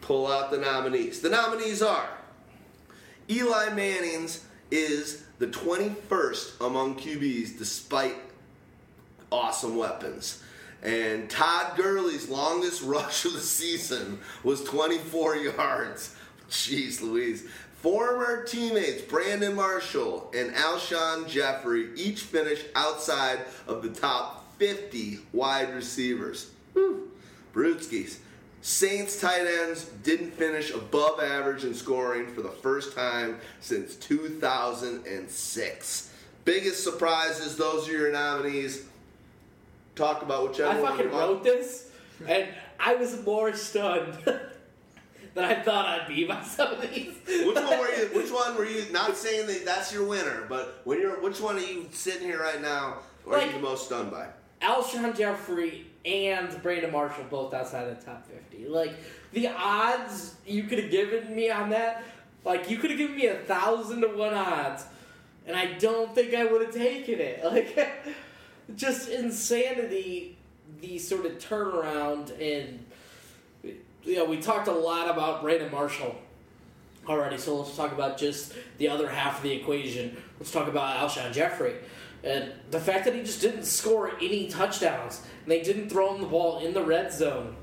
[0.00, 1.20] pull out the nominees.
[1.20, 2.08] The nominees are
[3.30, 8.16] Eli Manning's is the 21st among QBs despite
[9.32, 10.42] awesome weapons.
[10.82, 16.14] And Todd Gurley's longest rush of the season was 24 yards.
[16.50, 17.46] Jeez Louise.
[17.82, 25.72] Former teammates Brandon Marshall and Alshon Jeffery each finished outside of the top 50 wide
[25.74, 26.50] receivers.
[27.54, 28.18] Brutskis.
[28.60, 36.12] Saints tight ends didn't finish above average in scoring for the first time since 2006.
[36.44, 38.84] Biggest surprises, those are your nominees.
[39.94, 41.30] Talk about whichever I one fucking you want.
[41.30, 41.88] wrote this,
[42.26, 42.48] and
[42.80, 44.18] I was more stunned
[45.38, 47.14] than I thought I'd be by some of these.
[47.26, 48.08] Which one were you?
[48.12, 48.84] Which one were you?
[48.90, 52.40] Not saying that that's your winner, but when you're, which one are you sitting here
[52.40, 52.98] right now?
[53.24, 54.26] Or are you Like- the most stunned by?
[54.60, 58.66] Alshon Jeffery and Brandon Marshall both outside the top 50.
[58.66, 58.92] Like,
[59.32, 62.02] the odds you could have given me on that,
[62.44, 64.84] like, you could have given me a thousand to one odds,
[65.46, 67.44] and I don't think I would have taken it.
[67.44, 67.88] Like,
[68.74, 70.36] just insanity,
[70.80, 72.84] the sort of turnaround and,
[74.16, 76.16] know, we talked a lot about Brandon Marshall
[77.08, 80.16] already, so let's talk about just the other half of the equation.
[80.38, 81.74] Let's talk about Alshon Jeffery.
[82.24, 86.20] And the fact that he just didn't score any touchdowns, and they didn't throw him
[86.20, 87.56] the ball in the red zone.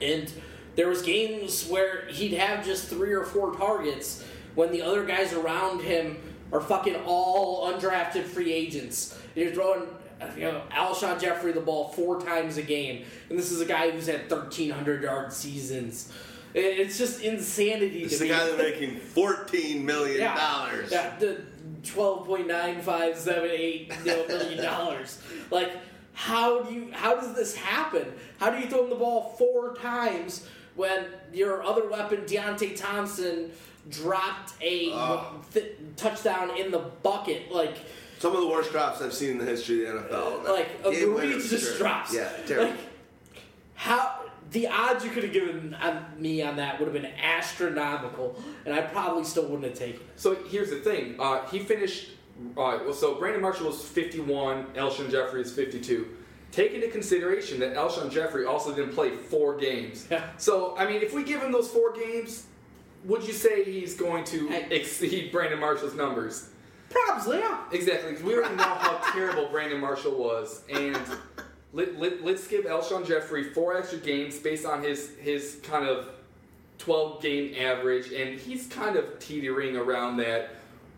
[0.00, 0.32] And
[0.74, 5.32] there was games where he'd have just three or four targets when the other guys
[5.32, 6.16] around him
[6.52, 9.18] are fucking all undrafted free agents.
[9.34, 9.86] You're throwing
[10.36, 13.90] you know, Alshon Jeffery the ball four times a game, and this is a guy
[13.90, 16.12] who's had 1,300 yard seasons.
[16.54, 18.30] It's just insanity It's the me.
[18.30, 20.90] guy that's making fourteen million dollars.
[20.90, 21.42] Yeah, the
[21.84, 25.20] twelve point nine five seven eight you know, million dollars.
[25.50, 25.72] Like,
[26.14, 26.88] how do you?
[26.92, 28.06] How does this happen?
[28.40, 31.04] How do you throw him the ball four times when
[31.34, 33.50] your other weapon Deonte Thompson
[33.90, 35.40] dropped a Oh.
[35.52, 37.52] th- touchdown in the bucket?
[37.52, 37.76] Like,
[38.18, 40.44] Some of the worst drops I've seen in the history of the NFL.
[40.44, 41.78] like a movie just sure.
[41.78, 42.14] drops.
[42.14, 42.70] Yeah, terrible.
[42.72, 42.80] Like,
[43.74, 45.76] how the odds you could have given
[46.18, 50.08] me on that would have been astronomical, and I probably still wouldn't have taken it.
[50.16, 51.16] So here's the thing.
[51.18, 52.10] Uh, he finished.
[52.56, 54.66] Uh, well, so Brandon Marshall was 51.
[54.74, 56.06] Alshon Jeffery is 52.
[56.50, 60.06] Take into consideration that Alshon Jeffery also didn't play four games.
[60.10, 60.24] Yeah.
[60.38, 62.46] So I mean, if we give him those four games,
[63.04, 66.48] would you say he's going to I- exceed Brandon Marshall's numbers?
[66.90, 67.64] Probably, yeah.
[67.72, 70.98] Exactly, because we already know how terrible Brandon Marshall was, and
[71.72, 76.08] let, let, let's give Alshon Jeffery four extra games based on his his kind of
[76.78, 80.50] 12 game average, and he's kind of teetering around that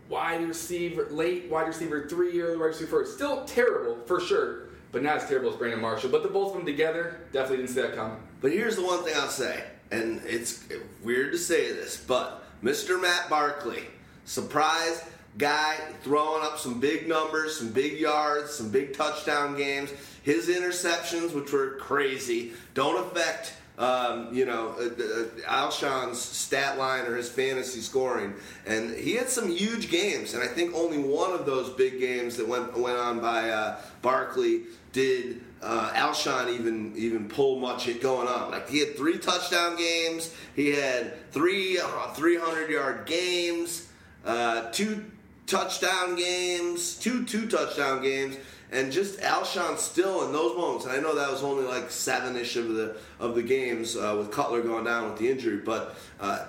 [0.09, 3.07] wide receiver, late wide receiver three or wide receiver four.
[3.07, 6.11] Still terrible for sure, but not as terrible as Brandon Marshall.
[6.11, 8.19] But the both of them together definitely didn't see that coming.
[8.41, 10.65] But here's the one thing I'll say, and it's
[11.03, 13.01] weird to say this, but Mr.
[13.01, 13.85] Matt Barkley,
[14.25, 15.05] surprise
[15.39, 19.91] guy, throwing up some big numbers, some big yards, some big touchdown games.
[20.23, 23.55] His interceptions, which were crazy, don't affect.
[23.79, 28.35] Um, you know, uh, uh, Alshon's stat line or his fantasy scoring,
[28.67, 32.37] and he had some huge games, and I think only one of those big games
[32.37, 38.29] that went went on by uh, Barkley did uh, Alshon even even pull much going
[38.29, 38.51] on.
[38.51, 43.89] Like he had three touchdown games, he had three uh, 300 yard games,
[44.27, 45.07] uh, two
[45.51, 48.37] touchdown games, two two touchdown games,
[48.71, 50.87] and just Alshon still in those moments.
[50.87, 54.15] And I know that was only like seven ish of the of the games uh,
[54.17, 55.97] with Cutler going down with the injury, but.
[56.19, 56.47] Uh,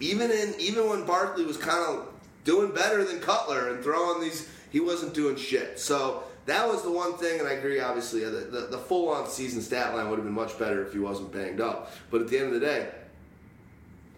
[0.00, 2.08] even in even when Barkley was kind of
[2.44, 5.78] doing better than Cutler and throwing these, he wasn't doing shit.
[5.78, 7.78] So that was the one thing, and I agree.
[7.80, 10.92] Obviously, the, the, the full on season stat line would have been much better if
[10.92, 11.92] he wasn't banged up.
[12.10, 12.90] But at the end of the day,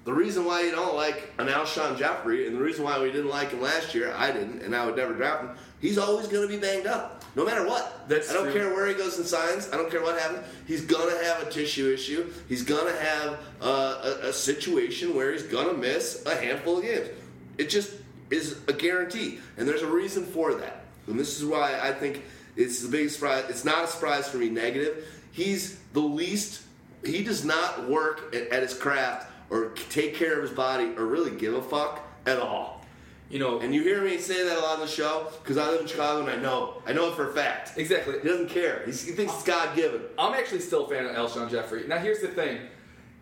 [0.04, 3.30] the reason why you don't like an Alshon Jeffery, and the reason why we didn't
[3.30, 5.50] like him last year, I didn't, and I would never draft him.
[5.80, 8.06] He's always going to be banged up, no matter what.
[8.06, 8.52] That's I don't true.
[8.52, 9.70] care where he goes and signs.
[9.72, 10.46] I don't care what happens.
[10.66, 12.30] He's gonna have a tissue issue.
[12.48, 17.08] He's gonna have uh, a, a situation where he's gonna miss a handful of games.
[17.56, 17.92] It just
[18.30, 20.84] is a guarantee, and there's a reason for that.
[21.06, 22.22] And this is why I think
[22.56, 23.44] it's the biggest surprise.
[23.48, 24.50] It's not a surprise for me.
[24.50, 25.06] Negative.
[25.32, 26.62] He's the least.
[27.04, 31.06] He does not work at, at his craft or take care of his body or
[31.06, 32.82] really give a fuck at all.
[33.30, 35.68] You know, And you hear me say that a lot on the show because I
[35.70, 36.82] live in Chicago and I know.
[36.86, 37.72] I know it for a fact.
[37.76, 38.20] exactly.
[38.20, 38.82] He doesn't care.
[38.86, 40.02] He's, he thinks it's God given.
[40.18, 41.86] I'm actually still a fan of Alshon Jeffery.
[41.88, 42.60] Now, here's the thing.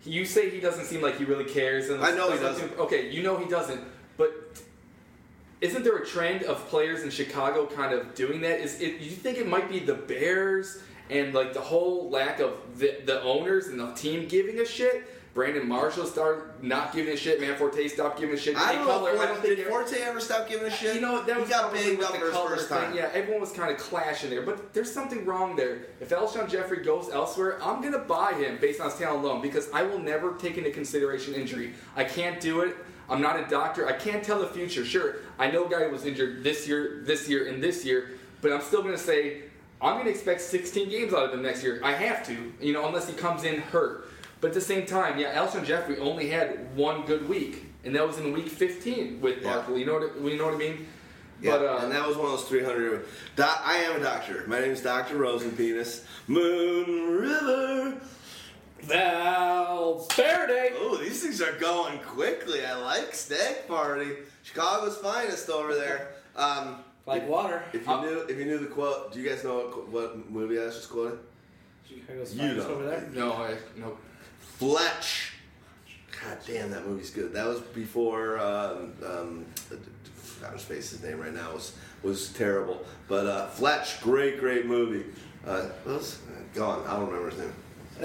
[0.05, 1.89] You say he doesn't seem like he really cares.
[1.89, 3.81] And I know he doesn't- Okay, you know he doesn't.
[4.17, 4.61] But
[5.61, 8.61] isn't there a trend of players in Chicago kind of doing that?
[8.61, 9.01] Is it?
[9.01, 13.23] You think it might be the Bears and like the whole lack of the, the
[13.23, 17.41] owners and the team giving a shit Brandon Marshall started not giving a shit.
[17.41, 18.55] Matt Forte stopped giving a shit.
[18.57, 18.93] I don't know.
[18.93, 20.95] Cutler, if I don't think did Forte ever stop giving a shit?
[20.95, 22.79] you know, that he was got banged with for first thing.
[22.79, 22.95] time.
[22.95, 25.87] Yeah, everyone was kind of clashing there, but there's something wrong there.
[26.01, 29.71] If Alshon Jeffery goes elsewhere, I'm gonna buy him based on his talent alone because
[29.73, 31.73] I will never take into consideration injury.
[31.97, 32.77] I can't do it.
[33.09, 33.89] I'm not a doctor.
[33.89, 34.85] I can't tell the future.
[34.85, 38.11] Sure, I know a guy was injured this year, this year, and this year,
[38.43, 39.45] but I'm still gonna say
[39.83, 41.81] I'm gonna expect 16 games out of him next year.
[41.83, 44.09] I have to, you know, unless he comes in hurt.
[44.43, 48.05] But at the same time, yeah, Alshon Jeffery only had one good week, and that
[48.05, 49.55] was in week 15 with Yeah.
[49.55, 49.79] Barkley.
[49.81, 50.21] You know what?
[50.21, 50.89] You know what I mean?
[51.41, 53.07] Yeah, But uh, and that was one of those 300.
[53.37, 54.43] Doc, I am a doctor.
[54.49, 55.15] My name is Dr.
[55.19, 56.03] Rosenpenis.
[56.27, 58.01] Moon River.
[58.81, 60.73] Valverde.
[60.77, 62.67] Oh, these things are going quickly.
[62.67, 64.09] I like Stag Party.
[64.43, 66.15] Chicago's finest over there.
[66.35, 67.63] Um, Like water.
[67.73, 70.61] if you knew, if you knew the quote, do you guys know what, what movie
[70.61, 71.19] I was just quoting?
[71.89, 72.77] Chicago's You finest don't.
[72.77, 73.09] over there.
[73.15, 73.97] no, I no.
[74.63, 75.33] Fletch.
[76.23, 77.33] God damn, that movie's good.
[77.33, 78.39] That was before.
[78.39, 79.47] Um, um,
[80.45, 80.91] out of space.
[80.91, 82.85] His name right now was was terrible.
[83.09, 85.05] But uh, Fletch, great, great movie.
[85.45, 86.21] Uh, was
[86.55, 86.87] gone.
[86.87, 87.55] I don't remember his name.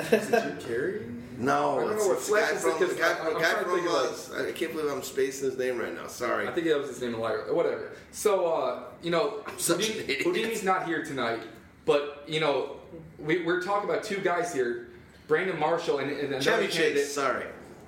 [0.10, 1.14] Jim Carrey?
[1.38, 3.88] No, I don't know what the Fletch is from the guy, I- from, guy from
[3.88, 6.08] uh, I can't believe I'm spacing his name right now.
[6.08, 6.48] Sorry.
[6.48, 7.20] I think that was his name in.
[7.20, 7.92] Whatever.
[8.12, 10.24] So, uh, you know, Houdini.
[10.24, 11.42] Houdini's not here tonight,
[11.86, 12.78] but you know,
[13.20, 14.87] we, we're talking about two guys here,
[15.28, 16.96] Brandon Marshall and, and another Chevy candidate.
[17.04, 17.14] Chase.
[17.14, 17.46] Sorry.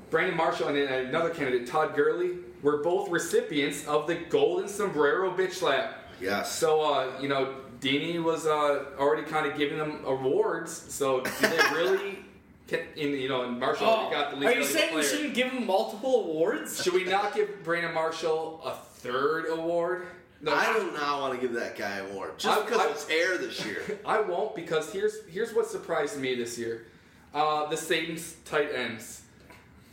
[0.09, 5.53] Brandon Marshall and another candidate, Todd Gurley, were both recipients of the Golden Sombrero Bitch
[5.53, 5.95] Slap.
[6.19, 6.51] Yes.
[6.51, 10.71] So, uh, you know, Dini was uh, already kind of giving them awards.
[10.93, 12.19] So, do they really?
[12.67, 15.03] Can, in, you know, and Marshall Oh, got the least are you valuable saying we
[15.03, 16.83] shouldn't give him multiple awards?
[16.83, 20.05] Should we not give Brandon Marshall a third award?
[20.41, 22.85] No, I do not want to give that guy an award just I- because I-
[22.85, 23.99] of his this year.
[24.05, 26.85] I won't because here's here's what surprised me this year.
[27.33, 29.21] Uh, the Satan's tight ends.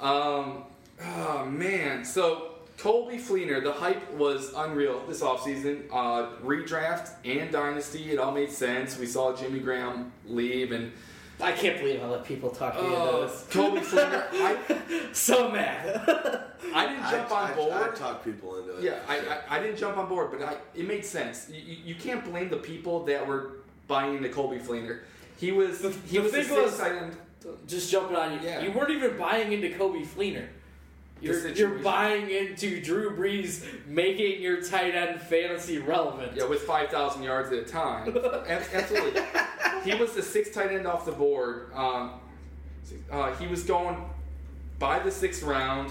[0.00, 0.64] Um,
[1.02, 5.84] oh man, so Coby Fleener, the hype was unreal this offseason.
[5.92, 8.98] Uh, redraft and dynasty, it all made sense.
[8.98, 10.92] We saw Jimmy Graham leave and
[11.40, 13.46] I can't believe I let people talk me into uh, this.
[13.50, 14.26] Coby Fleener.
[14.32, 16.44] I, So mad.
[16.74, 17.72] I didn't jump I, on I, board.
[17.72, 18.82] I, talk people into it.
[18.84, 21.48] Yeah, I, I, I didn't jump on board, but I, it made sense.
[21.50, 25.00] You, you you can't blame the people that were buying into Coby Fleener.
[25.38, 27.16] He was he the was the thing sixth was- tight end.
[27.66, 28.40] Just jumping on you.
[28.42, 28.60] Yeah.
[28.62, 30.46] You weren't even buying into Coby Fleener.
[31.20, 36.32] You're, you're buying into Drew Brees making your tight end fantasy relevant.
[36.36, 38.14] Yeah, with 5,000 yards at a time.
[38.48, 39.22] Absolutely.
[39.84, 41.72] he was the sixth tight end off the board.
[41.74, 42.20] Um,
[43.10, 44.04] uh, he was going
[44.78, 45.90] by the sixth round,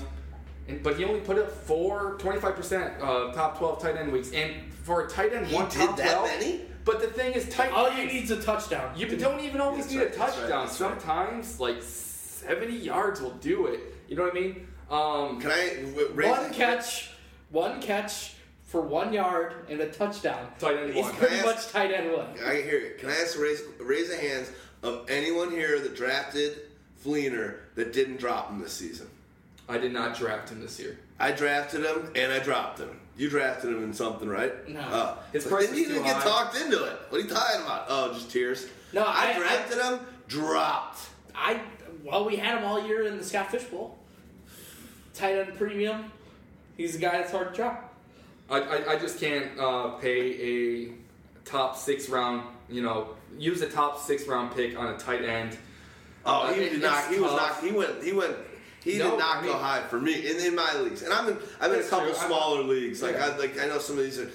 [0.67, 4.31] and, but he only put up four, 25% uh, top 12 tight end weeks.
[4.31, 6.27] And for a tight end, He one did top that 12.
[6.39, 6.61] many?
[6.85, 8.95] But the thing is, tight All you ends, need is a touchdown.
[8.95, 10.65] you don't even always That's need right, a that's right, touchdown.
[10.67, 10.69] right.
[10.69, 13.79] Sometimes, like 70 yards will do it.
[14.07, 14.67] You know what I mean?
[14.91, 17.09] Um, Can I w- raise one catch,
[17.49, 18.35] one catch
[18.65, 20.47] for one yard and a touchdown.
[20.59, 21.13] Tight end He's one.
[21.15, 22.27] pretty Can I much tight end one.
[22.45, 22.91] I hear you.
[22.99, 24.51] Can I ask raise raise the hands
[24.83, 26.59] of anyone here that drafted
[27.03, 29.07] Fleener that didn't drop him this season?
[29.67, 30.99] I did not draft him this year.
[31.19, 32.99] I drafted him and I dropped him.
[33.17, 34.67] You drafted him in something, right?
[34.67, 34.81] No.
[34.91, 35.17] Oh.
[35.31, 36.23] His But price then was you didn't too get high.
[36.29, 36.97] talked into it.
[37.09, 37.85] What are you talking about?
[37.87, 38.67] Oh, just tears.
[38.93, 40.99] No, I, I- drafted him, dropped.
[41.33, 41.61] I
[42.03, 43.97] well, we had him all year in the Scott Fish Bowl.
[45.13, 46.11] Tight end premium.
[46.77, 47.93] He's a guy that's hard to drop.
[48.49, 50.91] I, I, I just can't uh, pay a
[51.45, 55.57] top six round, you know, use a top six round pick on a tight end.
[56.25, 57.05] Oh, Uh, he did not.
[57.05, 57.63] it's He was not.
[57.63, 58.03] He went.
[58.03, 58.35] He went.
[58.85, 61.27] He No, did not I go high for me in, in my leagues, and I'm
[61.27, 61.37] in.
[61.59, 62.27] I'm in a couple true.
[62.27, 63.01] Smaller leagues.
[63.01, 63.31] Like Yeah.
[63.33, 64.29] I like I know some of these are.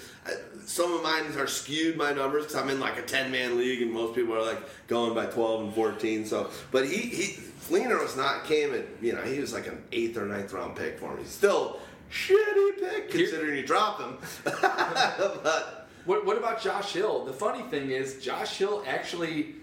[0.66, 3.80] Some of mine are skewed my numbers because I'm in like a 10 man league,
[3.80, 6.26] and most people are like going by 12 and 14.
[6.26, 7.24] So, but he he
[7.68, 10.74] Fleener was not came at you know he was like an eighth or ninth round
[10.76, 11.22] pick for me.
[11.24, 11.78] Still
[12.10, 14.18] shitty pick considering you dropped him.
[14.44, 17.24] but What, what about Josh Hill?
[17.24, 19.54] The funny thing is, Josh Hill actually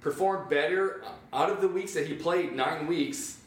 [0.00, 1.02] performed better
[1.32, 3.38] out of the weeks that he played, nine weeks,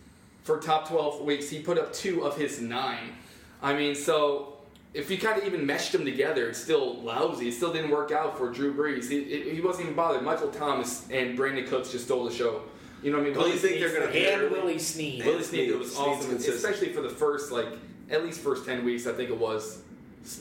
[0.47, 1.49] for top 12 weeks.
[1.49, 3.13] He put up two of his nine.
[3.61, 4.53] I mean, so
[4.93, 7.49] if you kind of even meshed them together, it's still lousy.
[7.49, 9.09] It still didn't work out for Drew Brees.
[9.09, 10.23] He, he he wasn't even bothered.
[10.23, 12.63] Michael Thomas and Brandin Cooks just stole the show.
[13.03, 13.37] You know what I mean?
[13.37, 14.49] Well, you Willie think they're gonna the And hair.
[14.49, 15.23] Willie Snead.
[15.25, 16.55] Willie Snead was Snead's awesome, consistent.
[16.55, 17.67] especially for the first like
[18.09, 19.05] at least first ten weeks.
[19.05, 19.83] I think it was.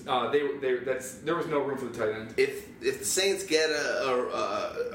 [0.07, 2.35] uh, they they that's there was no room for the tight end.
[2.37, 4.27] if if the Saints get a, a,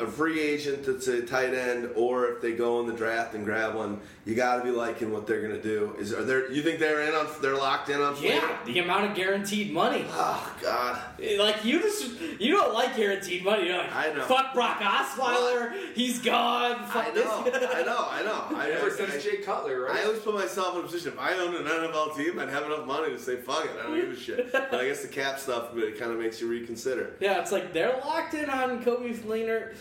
[0.01, 3.33] a, a free agent that's a tight end, or if they go in the draft
[3.33, 5.95] and grab one, you got to be liking what they're gonna do.
[5.97, 6.51] Is are there?
[6.51, 7.27] You think they're in on?
[7.41, 8.15] They're locked in on?
[8.15, 8.35] Fleer?
[8.35, 10.05] Yeah, the amount of guaranteed money.
[10.09, 11.01] Oh God.
[11.21, 13.67] Eh, like you just you don't like guaranteed money.
[13.67, 14.23] You're like, I know.
[14.25, 15.73] Fuck Brock Osweiler.
[15.95, 16.85] He's gone.
[16.87, 17.43] Fuck I know.
[17.43, 17.55] this.
[17.73, 18.07] I know.
[18.09, 18.45] I know.
[18.57, 19.97] I Ever I- since Jay Cutler, right?
[19.99, 21.13] I always put myself in a position.
[21.13, 23.83] If I owned an NFL team, I'd have enough money to say, "Fuck it, I
[23.87, 26.39] don't give a shit." But I guess the cap stuff, but it kind of makes
[26.39, 27.15] you reconsider.
[27.19, 29.75] Yeah, it's like they're locked in on Coby Fleener.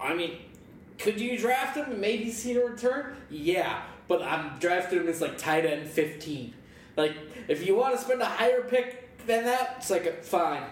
[0.00, 0.38] I mean,
[0.98, 1.90] could you draft him?
[1.92, 3.16] and Maybe see a return.
[3.30, 6.54] Yeah, but I'm drafting him as like tight end 15.
[6.96, 7.14] Like,
[7.48, 10.62] if you want to spend a higher pick than that, it's like a, fine.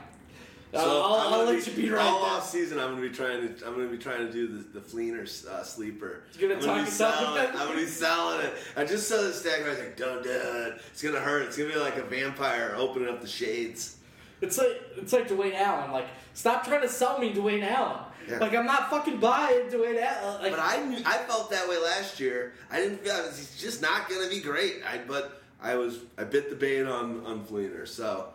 [0.73, 2.31] Uh, I'll, I'm I'll gonna let you be right all there.
[2.31, 2.79] off season.
[2.79, 3.67] I'm gonna be trying to.
[3.67, 6.23] I'm gonna be trying to do the, the Fleener uh, sleeper.
[6.39, 7.45] You're gonna I'm talk be selling.
[7.45, 8.55] into- I'm gonna be selling it.
[8.77, 9.63] I just saw this stack.
[9.65, 10.81] I was like, don't do it.
[10.93, 11.43] It's gonna hurt.
[11.47, 13.97] It's gonna be like a vampire opening up the shades.
[14.41, 15.91] It's like it's like Dwayne Allen.
[15.93, 17.99] Like, stop trying to sell me Dwayne Allen.
[18.29, 18.39] Yeah.
[18.39, 20.43] Like, I'm not fucking buying Dwayne Allen.
[20.43, 22.53] Like, But I knew, I felt that way last year.
[22.71, 24.83] I didn't feel he's just not going to be great.
[24.89, 27.87] I but I was I bit the bait on on Fleener.
[27.89, 28.29] So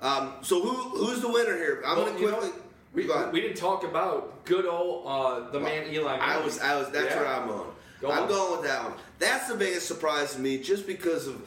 [0.00, 0.70] um, so who
[1.06, 1.82] who's the winner here?
[1.86, 2.60] I'm Well, going to you know, quickly.
[2.94, 3.32] we, go on.
[3.32, 6.16] we didn't talk about good old uh, the man Eli.
[6.16, 7.20] I was I was that's Yeah.
[7.20, 7.66] where I'm on.
[8.00, 8.28] Go I'm on.
[8.28, 8.94] going with that one.
[9.20, 11.40] That's the biggest surprise to me, just because of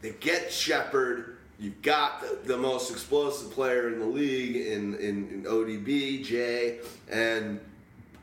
[0.00, 1.36] they get Shepard.
[1.58, 6.78] You've got the, the most explosive player in the league in, in, in ODB, Jay,
[7.10, 7.58] and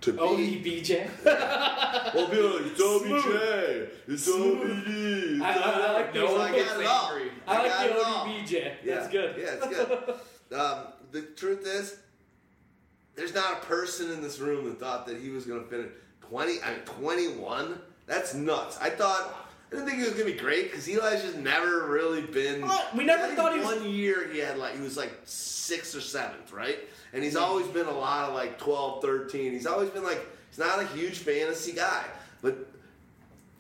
[0.01, 1.09] to be ODBJ.
[2.15, 4.29] Well, be like, it's OBJ, it's.
[4.29, 5.41] OBD.
[5.41, 6.37] I- I- I like No those.
[6.37, 7.19] one I got it all.
[7.47, 7.99] I like the.
[7.99, 8.73] ODBJ.
[8.83, 8.95] Yeah.
[8.95, 9.35] That's good.
[9.37, 10.57] Yeah, it's good.
[10.57, 10.77] um,
[11.11, 11.97] the truth is,
[13.15, 15.91] there's not a person in this room that thought that he was going to finish
[16.21, 17.79] 20, I mean, 21.
[18.07, 18.77] That's nuts.
[18.79, 19.44] I thought.
[19.75, 22.61] I didn't think he was gonna be great because Eli's just never really been.
[22.61, 25.95] Well, we never thought he was- One year he had like he was like sixth
[25.95, 26.79] or seventh, right?
[27.13, 29.51] And he's always been a lot of like 12, 13.
[29.53, 32.03] He's always been like he's not a huge fantasy guy,
[32.41, 32.55] but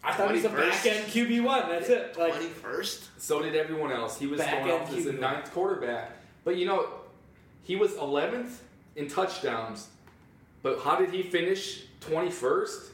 [0.03, 0.69] I thought he was a 21st.
[0.69, 1.69] back end QB one.
[1.69, 2.17] That's it.
[2.17, 3.09] Like twenty first.
[3.17, 4.17] So did everyone else.
[4.19, 5.19] He was Back going off end as the QB.
[5.19, 6.11] ninth quarterback.
[6.43, 6.87] But you know,
[7.63, 8.57] he was 11th
[8.95, 9.87] in touchdowns.
[10.61, 12.89] But how did he finish 21st?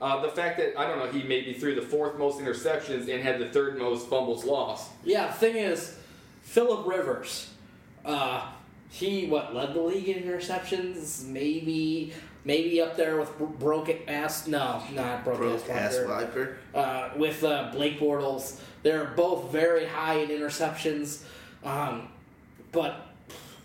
[0.00, 3.22] Uh, the fact that I don't know, he maybe threw the fourth most interceptions and
[3.22, 4.90] had the third most fumbles lost.
[5.04, 5.96] yeah, the thing is,
[6.42, 7.48] Philip Rivers,
[8.04, 8.46] uh,
[8.90, 11.24] he what led the league in interceptions?
[11.24, 12.12] Maybe,
[12.44, 14.46] maybe up there with Bro- broken ass.
[14.46, 16.06] No, not broken Broke ass ass.
[16.06, 16.58] wiper.
[16.74, 18.60] uh, with uh, Blake Bortles.
[18.82, 21.22] They're both very high in interceptions.
[21.64, 22.08] Um,
[22.70, 23.00] but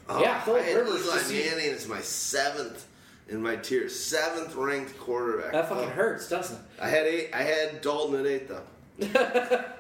[0.10, 1.06] yeah, Oh, Philip Rivers.
[1.06, 2.86] Eli Manning is my seventh
[3.32, 5.54] in my tier, seventh ranked quarterback.
[5.54, 5.90] that fucking Oh.
[5.90, 6.62] hurts, doesn't it?
[6.82, 7.30] I had eight.
[7.34, 8.64] I had Dalton at eight though.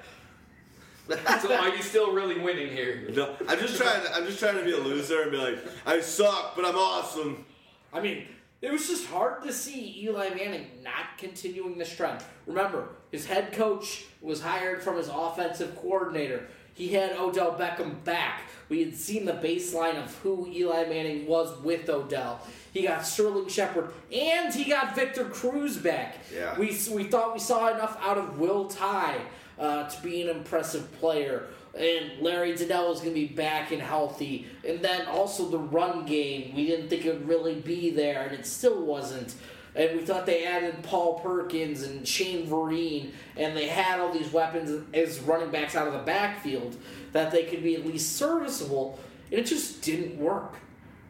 [1.42, 3.06] So are you still really winning here?
[3.14, 4.02] No, I'm just trying.
[4.04, 6.76] To, I'm just trying to be a loser and be like, I suck, but I'm
[6.78, 7.44] awesome.
[7.92, 8.28] I mean,
[8.62, 12.24] it was just hard to see Eli Manning not continuing this trend.
[12.46, 16.48] Remember, his head coach was hired from his offensive coordinator.
[16.76, 18.44] He had Odell Beckham back.
[18.70, 22.40] We had seen the baseline of who Eli Manning was with Odell.
[22.72, 26.18] He got Sterling Shepard and he got Victor Cruz back.
[26.34, 26.58] Yeah.
[26.58, 29.20] We, we thought we saw enough out of Will Tye
[29.60, 31.48] uh, to be an impressive player.
[31.78, 34.48] And Larry Donnell was going to be back and healthy.
[34.68, 38.34] And then also the run game, we didn't think it would really be there, and
[38.34, 39.36] it still wasn't.
[39.74, 44.34] And we thought they added Paul Perkins and Shane Vereen, and they had all these
[44.34, 46.76] weapons as running backs out of the backfield
[47.14, 49.00] that they could be at least serviceable.
[49.32, 50.56] And it just didn't work.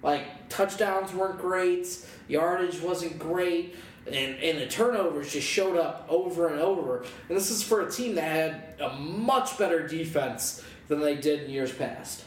[0.04, 1.88] Like, touchdowns weren't great,
[2.28, 3.76] yardage wasn't great,
[4.08, 7.06] and, and the turnovers just showed up over and over.
[7.30, 11.44] And this is for a team that had a much better defense than they did
[11.44, 12.24] in years past.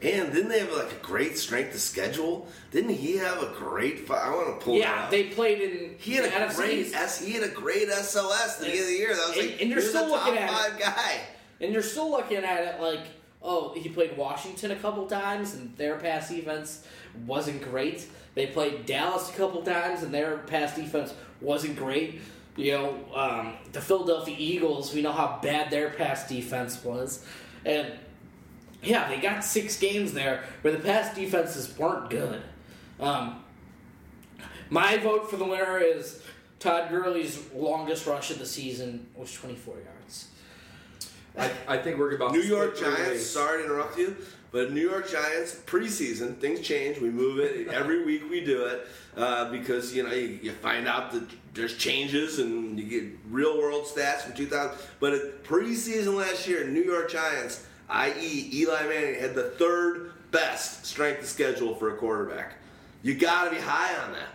[0.00, 2.48] And didn't they have like a great strength of schedule?
[2.72, 4.00] Didn't he have a great?
[4.00, 4.74] Fi- I want to pull.
[4.74, 7.20] it Yeah, they played in He had a NFC great S.
[7.24, 9.14] He had a great SOS at the beginning of the year.
[9.14, 10.52] That was And- like, and you're still looking at it.
[10.52, 11.20] five guy.
[11.60, 13.00] And you're still looking at it like,
[13.42, 16.84] oh, he played Washington a couple times, and their pass defense
[17.26, 18.06] wasn't great.
[18.34, 22.20] They played Dallas a couple times, and their pass defense wasn't great.
[22.56, 27.24] You know, um, the Philadelphia Eagles, we know how bad their pass defense was.
[27.64, 27.92] And
[28.82, 32.42] yeah, they got six games there where the pass defenses weren't good.
[33.00, 33.42] Um,
[34.70, 36.22] my vote for the winner is
[36.58, 39.88] Todd Gurley's longest rush of the season was 24 yards.
[41.38, 43.00] I, I think we're about New to York Giants.
[43.08, 43.30] ways.
[43.30, 44.16] Sorry to interrupt you,
[44.50, 46.98] but New York Giants preseason things change.
[46.98, 48.28] We move it every week.
[48.28, 48.86] We do it
[49.16, 53.58] uh, because you know you, you find out that there's changes and you get real
[53.58, 54.76] world stats from 2000.
[55.00, 60.86] But at preseason last year, New York Giants i.e., Eli Manning had the third best
[60.86, 62.54] strength of schedule for a quarterback.
[63.02, 64.28] You got to be high on that.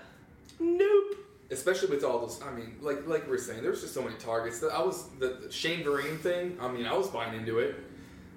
[0.60, 1.07] Nope.
[1.50, 4.16] Especially with all those, I mean, like like we were saying, there's just so many
[4.18, 4.60] targets.
[4.60, 6.58] That I was the, the Shane Vereen thing.
[6.60, 7.76] I mean, I was buying into it.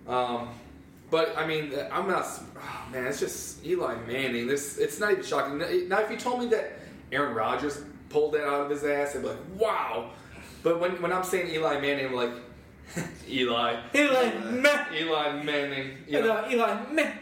[0.07, 0.51] Um,
[1.11, 2.25] but I mean, I'm not.
[2.57, 4.47] Oh, man, it's just Eli Manning.
[4.47, 5.59] This it's not even shocking.
[5.89, 6.79] Now, if you told me that
[7.11, 10.11] Aaron Rodgers pulled that out of his ass, I'd be like, wow.
[10.63, 12.33] But when when I'm saying Eli Manning, I'm like,
[13.29, 14.97] Eli, Eli Manning.
[14.97, 15.99] Eli Manning.
[16.07, 17.19] You know, No, Eli Manning.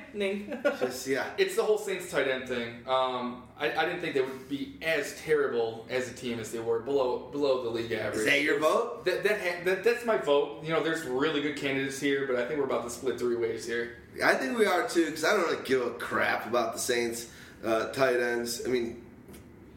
[0.80, 1.26] Just, yeah.
[1.38, 2.68] it's the whole Saints tight end thing.
[2.86, 6.60] Um, I, I didn't think they would be as terrible as a team as they
[6.60, 8.20] were below below the league average.
[8.20, 9.04] Is that your vote?
[9.04, 10.62] That, that, ha- that that's my vote.
[10.64, 13.36] You know, there's really good candidates here, but I think we're about to split three
[13.36, 13.96] ways here.
[14.24, 17.30] I think we are too, because I don't really give a crap about the Saints
[17.64, 18.62] uh, tight ends.
[18.66, 19.02] I mean,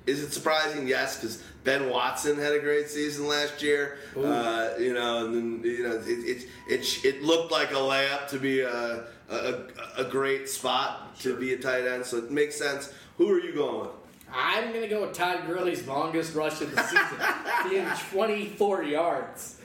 [0.06, 0.88] is it surprising?
[0.88, 3.99] Yes, because Ben Watson had a great season last year.
[4.18, 8.28] Uh, you know, and then you know it it, it it looked like a layup
[8.30, 9.64] to be a a,
[9.98, 12.91] a great spot to be a tight end, so it makes sense.
[13.18, 13.90] Who are you going with?
[14.34, 17.18] I'm gonna go with Todd Gurley's longest rush of the season,
[17.69, 19.57] being 24 yards.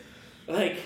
[0.48, 0.78] Like,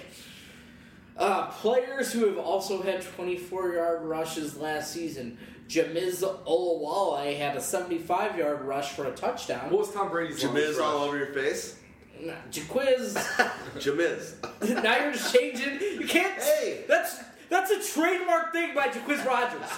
[1.16, 5.39] uh, players who have also had 24 yard rushes last season.
[5.70, 9.70] Jamize Olawale had a 75 yard rush for a touchdown.
[9.70, 11.76] What was Tom Brady's longest Jamiz all over your face.
[12.20, 13.14] Nah, Jacquizz,
[13.76, 14.82] Jamiz.
[14.82, 15.80] now you're just changing.
[15.80, 16.42] You can't.
[16.42, 16.84] Hey.
[16.88, 19.68] That's that's a trademark thing by Jacquizz Rodgers.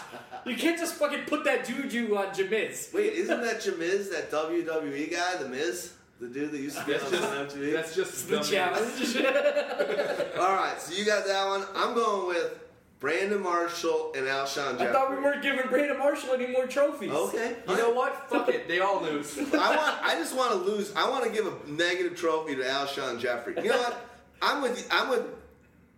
[0.47, 2.93] You can't just fucking put that juju on Jamiz.
[2.93, 6.93] Wait, isn't that Jamiz, that WWE guy, the Miz, the dude that used to be
[6.93, 7.73] That's on just MTV?
[7.73, 9.17] that's just The challenge.
[10.39, 11.65] All right, so you got that one.
[11.77, 12.59] I'm going with
[13.03, 14.87] Brandon Marshall and Alshon Jeffery.
[14.87, 17.11] I thought we weren't giving Brandon Marshall any more trophies.
[17.11, 17.57] Okay.
[17.69, 18.31] You know what?
[18.31, 18.69] Fuck it.
[18.69, 19.37] They all lose.
[19.53, 20.03] I want.
[20.05, 20.95] I just want to lose.
[20.95, 23.57] I want to give a negative trophy to Alshon Jeffery.
[23.61, 24.09] You know what?
[24.41, 24.79] I'm with.
[24.79, 24.85] you.
[24.93, 25.25] I'm with.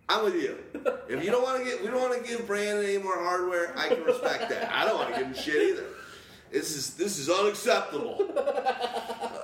[0.09, 0.57] I'm with you.
[1.07, 3.71] If you don't want to get, we don't want to give Brandon any more hardware.
[3.77, 4.71] I can respect that.
[4.73, 5.85] I don't want to give him shit either.
[6.51, 8.27] This is this is unacceptable.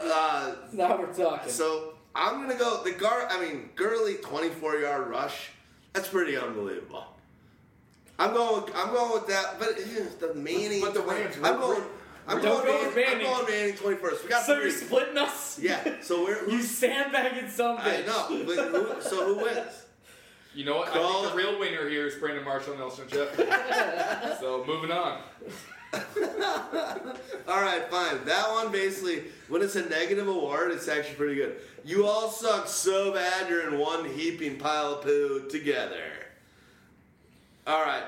[0.04, 1.50] Uh, Now we're talking.
[1.50, 3.28] so I'm gonna go the Gar.
[3.30, 5.52] I mean, Gurley 24 yard rush.
[5.94, 7.06] That's pretty unbelievable.
[8.22, 8.64] I'm going.
[8.64, 9.58] With, I'm going with that.
[9.60, 9.78] But
[10.20, 10.82] the Manning.
[10.82, 11.82] But the Rams- I'm going.
[12.28, 14.24] I'm Don't going, go with Manning, I'm going Manning 21st.
[14.24, 14.66] We got So three.
[14.66, 15.58] you're splitting us?
[15.60, 15.96] Yeah.
[16.02, 16.36] So we're.
[16.50, 18.06] You Who's, sandbagging some I bitch.
[18.06, 18.46] know.
[18.46, 19.86] But who, so who wins?
[20.54, 20.90] You know what?
[20.90, 23.46] I think the real winner here is Brandon Marshall and Nelson Jeffrey.
[24.40, 25.22] so moving on.
[27.48, 28.24] All right, fine.
[28.26, 31.58] That one basically, when it's a negative award, it's actually pretty good.
[31.84, 36.04] You all suck so bad you're in one heaping pile of poo together.
[37.68, 38.04] All right.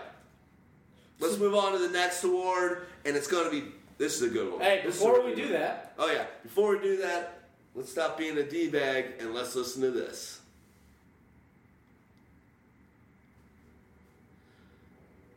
[1.19, 3.67] Let's move on to the next award, and it's going to be.
[3.97, 4.61] This is a good one.
[4.61, 5.51] Hey, This is before we do one.
[5.53, 6.25] that, Oh yeah.
[6.41, 7.43] Before we do that,
[7.75, 10.41] let's stop being a d bag and let's listen to this.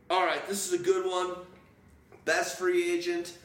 [0.09, 1.35] All right, this is a good one.
[2.25, 3.37] Best free agent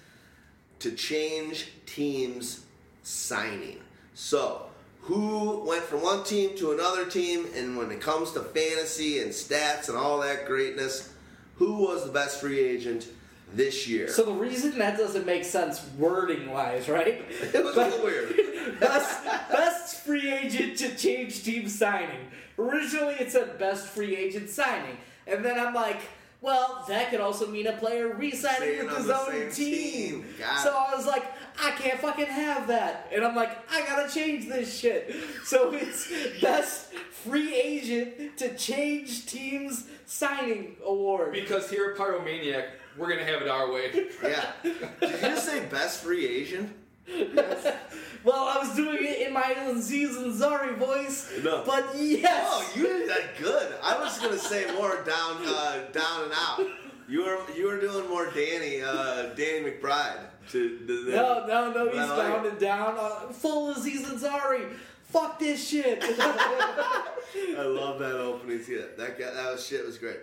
[0.80, 2.62] to change teams
[3.04, 3.80] signing.
[4.14, 4.68] So,
[5.12, 9.32] who went from one team to another team, and when it comes to fantasy and
[9.32, 11.14] stats and all that greatness,
[11.56, 13.10] who was the best free agent
[13.54, 14.08] this year?
[14.08, 17.26] so the reason that doesn't make sense wording wise, right?
[17.30, 18.80] it was a little weird.
[18.80, 22.28] best, best free agent to change team signing.
[22.58, 24.96] Originally, it said best free agent signing,
[25.28, 26.00] and then I'm like,
[26.42, 30.24] well, that could also mean a player re-signing with his the own team.
[30.24, 30.26] team.
[30.64, 30.76] So.
[30.76, 31.24] I was like,
[31.62, 35.16] I can't fucking have that, and I'm like, I gotta change this shit.
[35.44, 36.10] So it's
[36.42, 41.34] best free agent to change teams signing award.
[41.34, 43.92] Because here at Pyromaniac, we're gonna have it our way.
[44.24, 44.52] Yeah.
[44.64, 46.72] Did you just say best free agent?
[48.24, 51.64] Well, I was doing it in my Aziz Ansari voice, No.
[51.66, 52.48] but yes.
[52.52, 53.74] Oh, you did that good.
[53.82, 56.62] I was gonna say more down, uh, down and out.
[57.10, 60.20] You were you were doing more Danny, uh, Danny McBride.
[60.52, 60.80] To
[61.10, 62.50] No, no, no, he's like down it.
[62.52, 62.96] and down.
[63.00, 64.72] Uh, full Aziz Ansari.
[65.06, 66.04] Fuck this shit.
[66.20, 68.62] I love that opening.
[68.70, 70.20] Yeah, that guy, that was shit was great.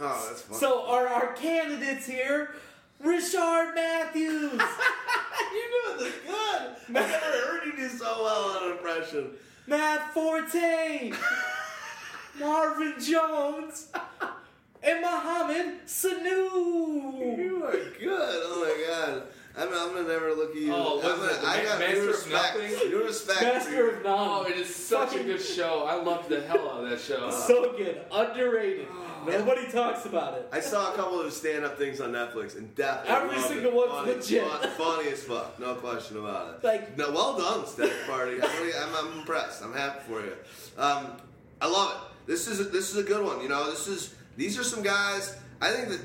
[0.00, 0.58] Oh, that's fun.
[0.58, 2.54] so our, our candidates here,
[3.02, 4.52] Rishard Matthews.
[4.52, 6.62] You're doing this good.
[6.62, 9.30] I've never heard you do so well on an impression.
[9.66, 11.12] Matt Forte,
[12.38, 13.88] Marvin Jones,
[14.82, 17.38] and Mohamed Sanu.
[17.38, 18.42] You are good.
[18.44, 19.22] Oh my god.
[19.58, 20.72] I'm, I'm gonna never look at you.
[20.74, 22.56] Oh, I'm what's gonna, it, I got Master new of respect.
[22.58, 22.90] Nothing?
[22.90, 23.38] New respect.
[23.38, 24.14] for Master of none.
[24.18, 25.84] Oh, it is such a good show.
[25.88, 27.30] I loved the hell out of that show.
[27.46, 28.86] So good, underrated.
[29.26, 30.48] Nobody talks about it.
[30.52, 33.74] I saw a couple of stand-up things on Netflix and definitely Every loved single it.
[33.74, 34.44] one's funny, legit.
[34.46, 36.64] fun- funny as fuck, no question about it.
[36.64, 38.34] Like- no, well done, Stag Party.
[38.34, 39.64] I'm, really, I'm, I'm impressed.
[39.64, 40.32] I'm happy for you.
[40.78, 41.12] Um,
[41.60, 42.26] I love it.
[42.30, 43.40] This is a, this is a good one.
[43.40, 45.36] You know, this is these are some guys.
[45.60, 46.00] I think that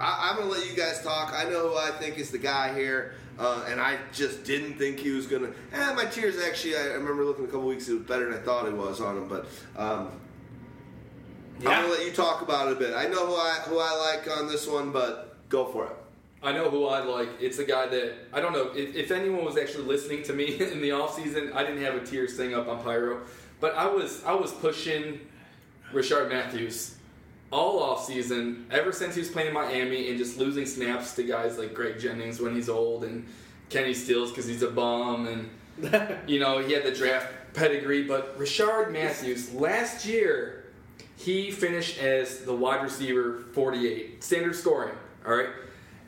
[0.00, 1.32] I, I'm going to let you guys talk.
[1.34, 3.14] I know who I think is the guy here.
[3.38, 5.50] Uh, and I just didn't think he was gonna.
[5.72, 6.74] Eh, my tiers actually.
[6.76, 7.86] I remember looking a couple weeks.
[7.86, 9.28] It was better than I thought it was on him.
[9.28, 9.46] But
[9.76, 10.10] um,
[11.58, 12.94] I'm gonna let you talk about it a bit.
[12.94, 15.96] I know who I who I like on this one, but go for it.
[16.42, 17.28] I know who I like.
[17.40, 20.58] It's a guy that I don't know if, if anyone was actually listening to me
[20.60, 21.52] in the off season.
[21.54, 23.20] I didn't have a tiers thing up on Pyro,
[23.60, 25.20] but I was I was pushing
[25.92, 26.95] Rishard Matthews
[27.50, 31.22] all off season ever since he was playing in Miami and just losing snaps to
[31.22, 33.26] guys like Greg Jennings when he's old and
[33.68, 35.50] Kenny Stills because he's a bum and
[36.26, 38.04] you know he had the draft pedigree.
[38.04, 40.64] But Rishard Matthews last year
[41.16, 44.94] he finished as the wide receiver 48 standard scoring.
[45.26, 45.48] All right,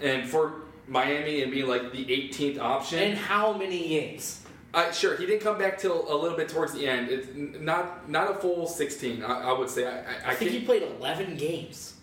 [0.01, 2.99] and for Miami and being like the 18th option.
[2.99, 4.43] And how many games?
[4.75, 7.09] Uh, sure, he didn't come back till a little bit towards the end.
[7.09, 7.29] It's
[7.61, 9.87] not not a full 16, I, I would say.
[9.87, 11.95] I, I, I I think he played 11 games.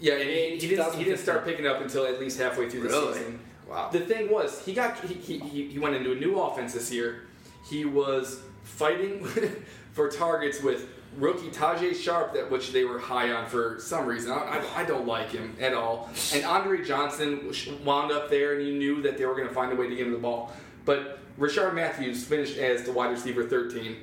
[0.00, 2.82] yeah, and he, he, didn't, he didn't start picking up until at least halfway through
[2.82, 3.14] the Really?
[3.14, 3.40] season.
[3.68, 3.88] Wow.
[3.90, 6.92] The thing was, he got he, he, he he went into a new offense this
[6.92, 7.22] year.
[7.68, 9.24] He was fighting
[9.92, 14.30] for targets with rookie Tajae Sharpe, that which they were high on for some reason.
[14.30, 16.10] I, I, I don't like him at all.
[16.34, 17.52] And Andre Johnson
[17.84, 19.96] wound up there, and you knew that they were going to find a way to
[19.96, 20.52] get him the ball.
[20.84, 23.96] But Rishard Matthews finished as the wide receiver 13.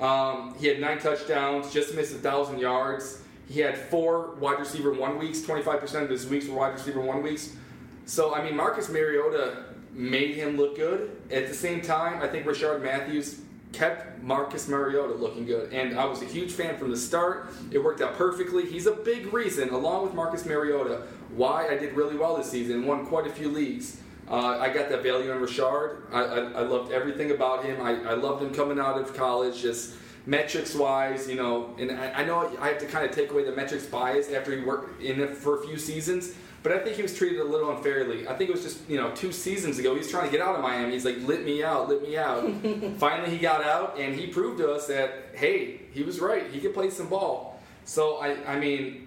[0.00, 3.22] Um, he had nine touchdowns, just missed a thousand yards.
[3.48, 5.40] He had four wide receiver one weeks.
[5.40, 7.56] 25% of his weeks were wide receiver one weeks.
[8.04, 11.16] So I mean, Marcus Mariota made him look good.
[11.30, 13.40] At the same time, I think Rishard Matthews
[13.72, 17.52] kept Marcus Mariota looking good, and I was a huge fan from the start.
[17.70, 18.64] It worked out perfectly.
[18.64, 22.86] He's a big reason, along with Marcus Mariota, why I did really well this season.
[22.86, 24.00] Won quite a few leagues.
[24.28, 26.12] Uh, I got that value on Rishard.
[26.12, 27.80] I, I, I loved everything about him.
[27.80, 29.94] I, I loved him coming out of college, just
[30.26, 31.74] metrics wise, you know.
[31.78, 34.56] And I, I know I have to kind of take away the metrics bias after
[34.56, 36.34] he worked in it for a few seasons.
[36.64, 38.26] But I think he was treated a little unfairly.
[38.26, 40.44] I think it was just, you know, two seasons ago, he was trying to get
[40.44, 40.94] out of Miami.
[40.94, 42.42] He's like, let me out, let me out.
[42.98, 46.50] Finally, he got out, and he proved to us that, hey, he was right.
[46.50, 47.62] He could play some ball.
[47.84, 49.05] So, I, I mean,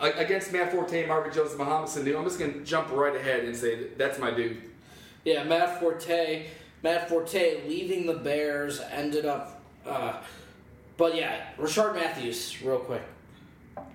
[0.00, 3.44] against Matt Forte, Marvin Jones, and Mohamed Sanu, I'm just going to jump right ahead
[3.44, 4.62] and say that that's my dude.
[5.24, 6.46] Yeah, Matt Forte.
[6.82, 9.60] Matt Forte leaving the Bears ended up.
[9.84, 10.14] Uh,
[10.96, 13.02] but yeah, Rishard Matthews, real quick.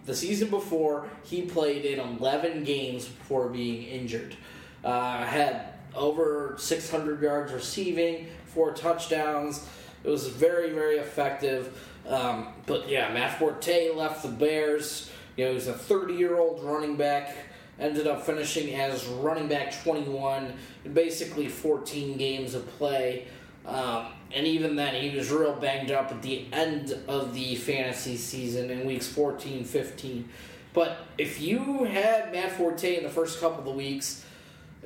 [0.05, 4.35] The season before, he played in 11 games before being injured.
[4.83, 9.65] Uh, had over 600 yards receiving, four touchdowns.
[10.03, 11.77] It was very, very effective.
[12.07, 15.09] Um, but yeah, Matt Forte left the Bears.
[15.35, 17.35] You know, he's a 30 year old running back.
[17.79, 20.53] Ended up finishing as running back 21
[20.85, 23.27] in basically 14 games of play.
[23.65, 28.17] Um, and even then, he was real banged up at the end of the fantasy
[28.17, 30.29] season in weeks 14, 15.
[30.73, 34.25] But if you had Matt Forte in the first couple of weeks,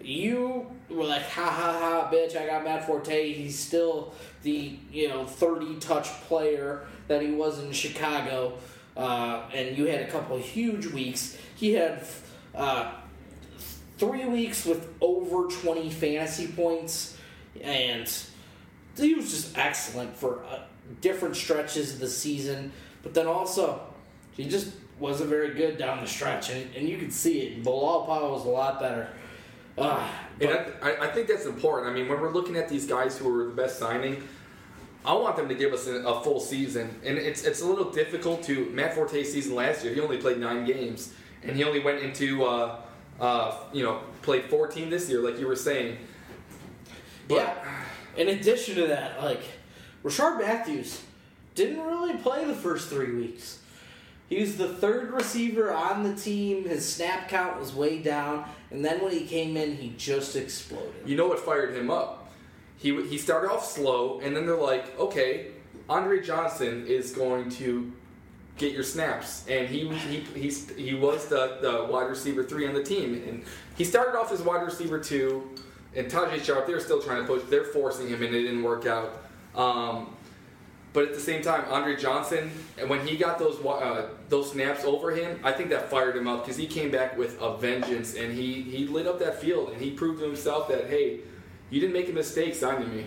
[0.01, 3.33] you were like, ha ha ha, bitch, I got Matt Forte.
[3.33, 4.13] He's still
[4.43, 8.57] the, you know, 30 touch player that he was in Chicago.
[8.97, 11.37] Uh, and you had a couple of huge weeks.
[11.55, 12.03] He had
[12.55, 12.91] uh,
[13.99, 17.15] three weeks with over 20 fantasy points.
[17.61, 18.11] And
[18.97, 20.61] he was just excellent for uh,
[21.01, 22.71] different stretches of the season.
[23.03, 23.81] But then also,
[24.31, 26.49] he just wasn't very good down the stretch.
[26.49, 27.63] And, and you could see it.
[27.63, 29.09] Bilal Powell was a lot better.
[29.77, 30.07] Uh,
[30.41, 31.91] And but- I, I think that's important.
[31.91, 34.23] I mean, when we're looking at these guys who are the best signing,
[35.07, 36.99] I want them to give us a, a full season.
[37.05, 39.93] And it's it's a little difficult to Matt Forte's season last year.
[39.93, 41.13] He only played nine games,
[41.43, 42.81] and he only went into uh,
[43.19, 45.97] uh, you know played 14 this year, like you were saying.
[47.27, 47.83] But- yeah.
[48.17, 49.41] In addition to that, like
[50.03, 51.03] Rishard Matthews
[51.53, 53.59] didn't really play the first three weeks.
[54.27, 56.67] He was the third receiver on the team.
[56.67, 60.93] His snap count was way down, and then when he came in, he just exploded.
[61.05, 62.26] You know what fired him up?
[62.77, 65.47] He he started off slow, and then they're like, okay,
[65.89, 67.91] Andre Johnson is going to
[68.57, 72.73] get your snaps, and he he he's, he was the, the wide receiver three on
[72.73, 73.43] the team, and
[73.75, 75.49] he started off as wide receiver two,
[75.95, 78.85] and Tajae Sharpe they're still trying to push, they're forcing him, and it didn't work
[78.85, 79.23] out.
[79.55, 80.13] Um,
[80.93, 82.49] but at the same time, Andre Johnson,
[82.79, 86.27] and when he got those uh, those snaps over him, I think that fired him
[86.27, 89.69] up because he came back with a vengeance, and he he lit up that field,
[89.69, 91.19] and he proved to himself that hey,
[91.69, 93.05] you didn't make a mistake signing me.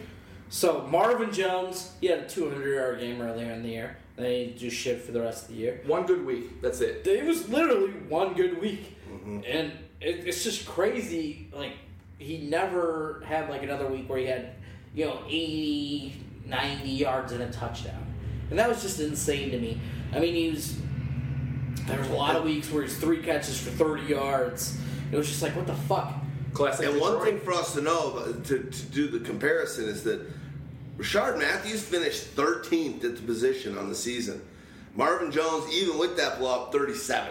[0.49, 3.97] So Marvin Jones, he had a 200 yard game earlier in the year.
[4.17, 5.81] Then he just shit for the rest of the year.
[5.87, 7.07] One good week, that's it.
[7.07, 9.41] It was literally one good week, mm-hmm.
[9.47, 11.49] and it, it's just crazy.
[11.55, 11.73] Like
[12.19, 14.55] he never had like another week where he had
[14.95, 16.15] you know 80,
[16.47, 18.05] 90 yards and a touchdown,
[18.51, 19.81] and that was just insane to me.
[20.13, 20.77] I mean, he was
[21.87, 24.79] There was a lot of weeks where he's three catches for 30 yards.
[25.13, 26.13] It was just like, what the fuck?
[26.53, 26.87] Classic.
[26.89, 30.21] And one thing for us to know, to, to do the comparison, is that
[30.99, 34.43] Rishard Matthews finished 13th at the position on the season.
[34.95, 37.27] Marvin Jones, even with that blow up, 37th.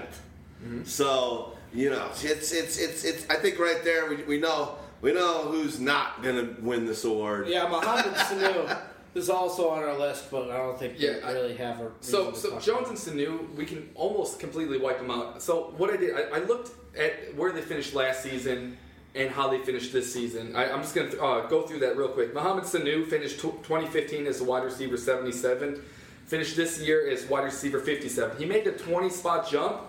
[0.64, 0.84] Mm-hmm.
[0.84, 3.30] So you know, it's it's it's it's.
[3.30, 7.48] I think right there we, we know we know who's not gonna win this award.
[7.48, 8.78] Yeah, Mohamed Sanu
[9.14, 11.92] is also on our list, but I don't think Yeah, we I- really have a.
[12.02, 15.42] So, reason to so talk Jones and Sanu, we can almost completely wipe them out.
[15.42, 18.78] So, what I did, I, I looked at where they finished last season
[19.16, 20.56] and how they finished this season.
[20.56, 22.34] I, I'm just going to uh, go through that real quick.
[22.34, 25.82] Mohamed Sanu finished tw 2015 as a wide receiver 77,
[26.28, 28.38] finished this year as wide receiver 57.
[28.38, 29.82] He made a 20 spot jump,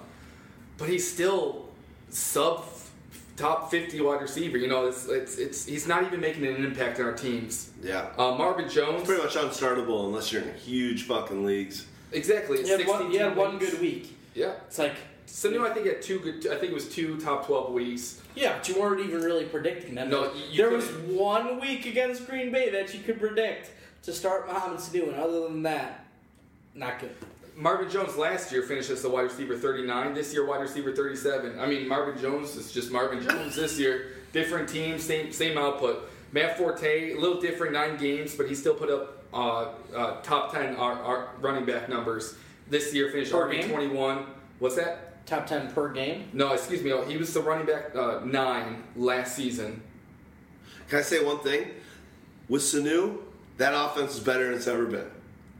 [0.79, 1.69] but he's still
[2.09, 2.65] sub
[3.37, 4.59] top 50 wide receiver.
[4.59, 7.71] You know, it's, it's, it's he's not even making an impact on our teams.
[7.83, 8.11] Yeah.
[8.17, 11.87] Uh, Marvin Jones, Pretty much unstartable unless you're in huge fucking leagues.
[12.13, 12.61] exactly.
[12.61, 12.69] about.
[12.69, 14.17] You had, one, 16 you had one good week.
[14.35, 14.53] Yeah.
[14.67, 14.95] It's like,
[15.31, 16.47] Sanu, I think had two good.
[16.49, 18.21] I think it was two top twelve weeks.
[18.35, 20.11] yeah, but you weren't even really predicting them.
[20.11, 21.17] No, you- you there was couldn't.
[21.17, 23.71] one week against Green Bay that you could predict
[24.03, 26.05] to start Mohamed Sanu, and other than that,
[26.75, 27.15] not good.
[27.57, 30.15] Marvin Jones last year finished as the wide receiver thirty nine.
[30.15, 31.59] This year, wide receiver thirty seven.
[31.61, 34.13] I mean, Marvin Jones is just Marvin Jones this year.
[34.33, 36.11] Different team, same same output.
[36.33, 40.53] Matt Forte, a little different, nine games, but he still put up uh, uh, top
[40.53, 42.37] ten uh, uh, running back numbers.
[42.69, 44.25] This year, finished RB21.
[44.61, 45.10] What's that?
[45.31, 46.29] Top 10 per game.
[46.33, 46.93] No, excuse me.
[46.93, 49.81] oh, He was the running back uh, nine last season.
[50.89, 51.69] Can I say one thing?
[52.49, 53.19] With Sanu,
[53.57, 55.07] that offense is better than it's ever been.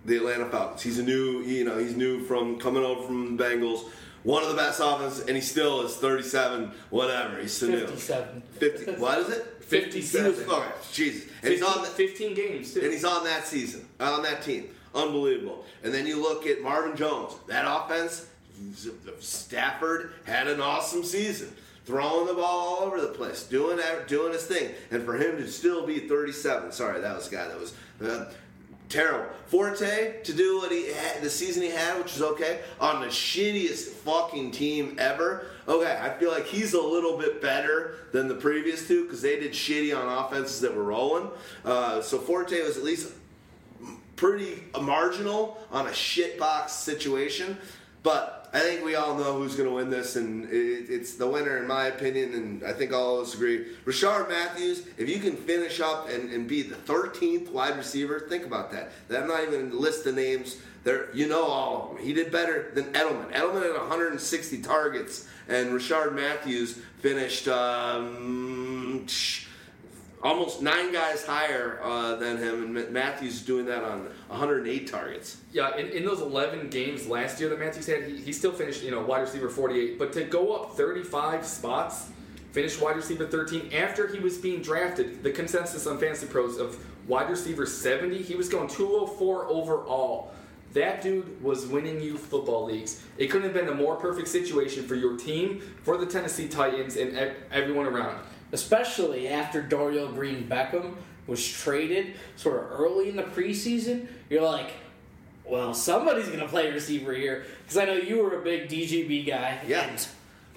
[0.07, 0.83] The Atlanta Falcons.
[0.83, 3.89] He's a new, you know, he's new from coming over from the Bengals.
[4.25, 7.39] One of the best offenses, and he still is 37, whatever.
[7.41, 7.87] He's Sanu.
[7.89, 8.43] 57.
[8.59, 8.93] 50.
[9.01, 9.47] What is it?
[9.71, 10.51] Fifty He was, seven.
[10.51, 11.31] okay, Jesus.
[11.45, 12.81] And he's, on 15, the, 15 games too.
[12.81, 14.69] and he's on that season, on that team.
[14.97, 15.65] Unbelievable.
[15.85, 17.35] And then you look at Marvin Jones.
[17.47, 18.27] That offense,
[19.21, 21.53] Stafford had an awesome season.
[21.87, 25.49] Throwing the ball all over the place, doing doing his thing, and for him to
[25.49, 26.71] still be 37.
[26.73, 27.75] Sorry, that was a guy that was
[28.05, 28.31] uh,
[28.89, 29.27] terrible.
[29.47, 33.09] Forte to do what he had, the season he had, which is okay, on the
[33.09, 35.47] shittiest fucking team ever.
[35.67, 39.41] Okay, I feel like he's a little bit better than the previous two because they
[39.41, 41.31] did shitty on offenses that were rolling.
[41.65, 43.13] Uh, so Forte was at least
[44.17, 47.57] pretty marginal on a shitbox situation.
[48.03, 51.27] But I think we all know who's going to win this, and it, it's the
[51.27, 53.67] winner, in my opinion, and I think all of us agree.
[53.85, 58.45] Rishard Matthews, if you can finish up and, and be the 13th wide receiver, think
[58.45, 58.91] about that.
[59.09, 60.57] I'm not even going to list the names.
[60.83, 62.05] There, you know all of them.
[62.05, 63.31] He did better than Edelman.
[63.33, 69.47] Edelman had 160 targets, and Rishard Matthews finished um, sh-
[70.23, 75.39] almost nine guys higher uh, than him, and Matthews doing that on 108 targets.
[75.53, 78.83] Yeah, in, in those 11 games last year that Matthews had, he, he still finished,
[78.83, 79.99] you know, wide receiver 48.
[79.99, 82.11] But to go up 35 spots,
[82.53, 87.31] finish wide receiver 13 after he was being drafted, the consensus on FantasyPros of wide
[87.31, 90.33] receiver 70, he was going 204 overall.
[90.73, 93.03] That dude was winning you football leagues.
[93.19, 96.97] It couldn't have been a more perfect situation for your team, for the Tennessee Titans,
[96.97, 98.21] and everyone around.
[98.53, 100.95] Especially after Dorial Green Beckham
[101.27, 104.09] was traded sort of early in the preseason.
[104.29, 104.73] You're like,
[105.45, 109.27] well, somebody's going to play receiver here because I know you were a big DGB
[109.27, 109.61] guy.
[109.67, 109.89] Yeah.
[109.89, 110.09] and,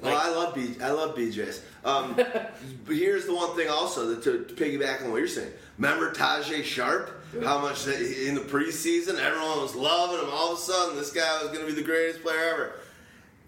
[0.02, 0.76] Well, I love B.
[0.82, 1.61] I love BJ's.
[1.86, 2.56] Um, but
[2.88, 5.52] here's the one thing also that to, to piggyback on what you're saying.
[5.78, 7.20] Remember Tajae Sharpe?
[7.41, 10.32] How much that in the preseason everyone was loving him.
[10.32, 12.74] All of a sudden, this guy was going to be the greatest player ever.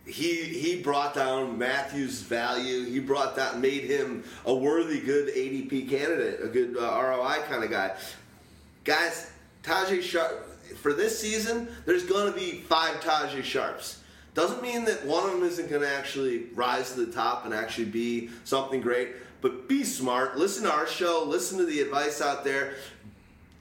[0.06, 2.86] He he brought down Matthews' value.
[2.86, 7.64] He brought that made him a worthy, good ADP candidate, a good uh, ROI kind
[7.64, 7.96] of guy.
[8.84, 9.32] Guys,
[9.64, 13.98] Tajae Sharpe for this season, there's going to be five Tajae Sharpes.
[14.36, 17.54] Doesn't mean that one of them isn't going to actually rise to the top and
[17.54, 19.10] actually be something great.
[19.42, 20.38] But be smart.
[20.38, 21.24] Listen to our show.
[21.26, 22.76] Listen to the advice out there.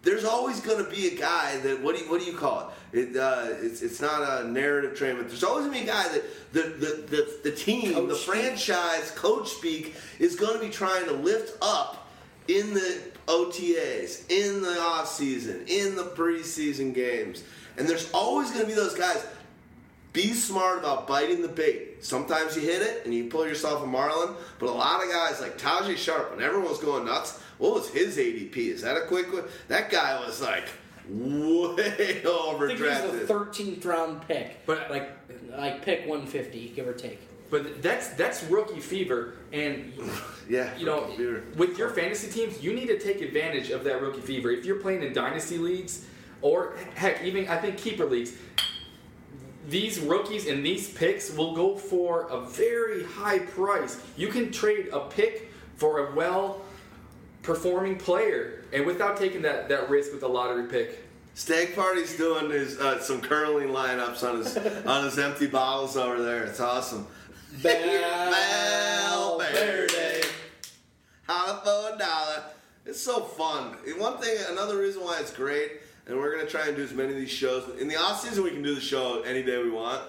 [0.02, 2.60] There's always going to be a guy that what do you, what do you call
[2.60, 2.66] it?
[2.94, 5.92] It uh, it's, it's not a narrative train, but there's always going to be a
[5.92, 8.34] guy that the the, the, the team, Coach the speak.
[8.34, 12.08] franchise, coach speak is going to be trying to lift up
[12.46, 17.42] in the OTAs, in the off season, in the preseason games.
[17.76, 19.26] And there's always going to be those guys.
[20.12, 22.04] Be smart about biting the bait.
[22.04, 25.40] Sometimes you hit it and you pull yourself a marlin, but a lot of guys
[25.40, 28.56] like Tajae Sharpe, when everyone's going nuts, what was his ADP?
[28.56, 29.42] Is that a quick one?
[29.66, 30.68] That guy was like
[31.08, 34.64] way I think he was the 13th round pick.
[34.66, 35.10] But- like,
[35.56, 37.20] like pick 150, give or take.
[37.50, 39.92] But that's that's rookie fever, and
[40.48, 41.44] yeah, you know, computer.
[41.56, 44.50] with your fantasy teams, you need to take advantage of that rookie fever.
[44.50, 46.06] If you're playing in dynasty leagues,
[46.40, 48.32] or heck, even I think keeper leagues,
[49.68, 54.00] these rookies and these picks will go for a very high price.
[54.16, 56.62] You can trade a pick for a well
[57.44, 61.04] performing player and without taking that, that risk with a lottery pick.
[61.34, 64.56] Stag Party's doing his uh, some curling lineups on his
[64.86, 66.44] on his empty bottles over there.
[66.44, 67.06] It's awesome.
[68.30, 70.22] Valverde.
[71.28, 72.42] Holla for a dollar.
[72.86, 73.76] It's so fun.
[73.86, 76.92] And one thing, another reason why it's great, and we're gonna try and do as
[76.92, 78.44] many of these shows in the off season.
[78.44, 80.02] We can do the show any day we want.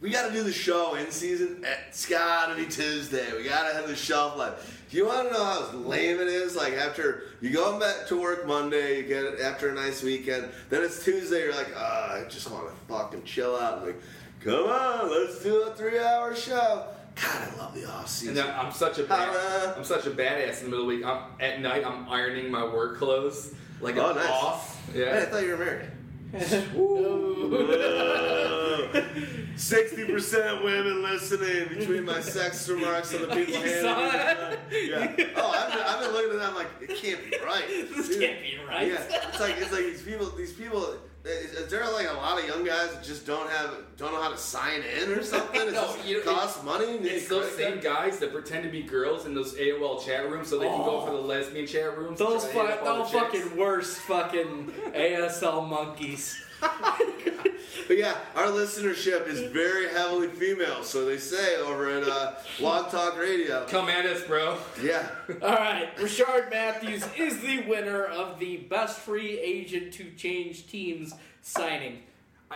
[0.00, 1.64] We got to do the show in season.
[1.88, 3.32] It's got to be Tuesday.
[3.34, 4.83] We got to have the shelf life.
[4.94, 6.54] Do you want to know how lame it is?
[6.54, 10.48] Like after you go back to work Monday, you get it after a nice weekend.
[10.70, 11.42] Then it's Tuesday.
[11.42, 13.78] You're like, oh, I just want to fucking chill out.
[13.80, 14.00] I'm like,
[14.38, 16.86] come on, let's do a three-hour show.
[17.16, 18.34] God, I love the off And season.
[18.36, 19.74] then I'm such a bad, Holla.
[19.76, 21.04] I'm such a badass in the middle of the week.
[21.04, 24.28] I'm, at night, I'm ironing my work clothes like Oh, I'm nice.
[24.28, 24.80] off.
[24.92, 25.90] Hey, I thought you were married.
[29.56, 34.10] Sixty percent women listening between my sex remarks and the people You handing saw me
[34.10, 34.58] that?
[34.72, 35.26] Yeah.
[35.36, 37.64] Oh, I've been, I've been looking at them like it can't be right.
[37.94, 38.20] This Dude.
[38.20, 38.88] can't be right.
[38.88, 40.30] Yeah, it's like it's like these people.
[40.30, 40.94] These people.
[41.26, 44.20] Is, is there like a lot of young guys that just don't have don't know
[44.20, 45.58] how to sign in or something?
[45.62, 46.92] It No, just you- costs money.
[46.98, 47.82] You It's those same card?
[47.82, 51.00] guys that pretend to be girls in those AOL chat rooms so they can go
[51.00, 51.06] Oh.
[51.06, 52.18] for the lesbian chat rooms.
[52.18, 56.43] Those try to hit fuck, up all those fucking worst fucking ASL monkeys.
[57.86, 63.18] But yeah, our listenership is very heavily female, so they say over at uh, Talk
[63.18, 63.66] Radio.
[63.66, 64.56] Come at us, bro.
[64.82, 65.06] Yeah.
[65.42, 71.12] All right, Rishard Matthews is the winner of the best free agent to change teams
[71.42, 71.98] signing.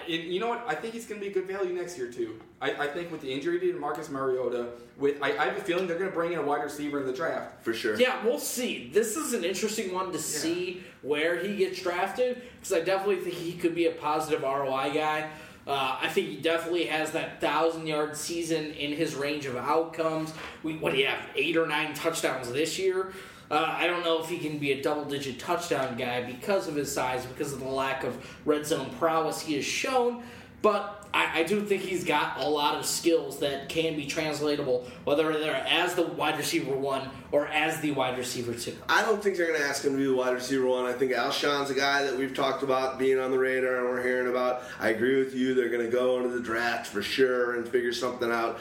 [0.06, 0.64] I- and you know what?
[0.66, 2.40] I think he's going to be a good value next year too.
[2.60, 5.86] I, I think with the injury to Marcus Mariota, with I, I have a feeling
[5.86, 7.62] they're going to bring in a wide receiver in the draft.
[7.62, 7.98] For sure.
[7.98, 8.90] Yeah, we'll see.
[8.92, 13.34] This is an interesting one to see where he gets drafted because I definitely think
[13.36, 15.30] he could be a positive ROI guy.
[15.66, 20.32] Uh, I think he definitely has that thousand yard season in his range of outcomes.
[20.62, 21.20] We, what do you have?
[21.36, 23.12] Eight or nine touchdowns this year.
[23.50, 26.74] Uh, I don't know if he can be a double digit touchdown guy because of
[26.74, 30.22] his size, because of the lack of red zone prowess he has shown.
[30.60, 34.86] But I, I do think he's got a lot of skills that can be translatable,
[35.04, 38.76] whether they're as the wide receiver one or as the wide receiver two.
[38.88, 40.84] I don't think they're going to ask him to be the wide receiver one.
[40.84, 44.02] I think Alshon's a guy that we've talked about being on the radar and we're
[44.02, 44.62] hearing about.
[44.80, 45.54] I agree with you.
[45.54, 48.58] They're going to go into the draft for sure and figure something out.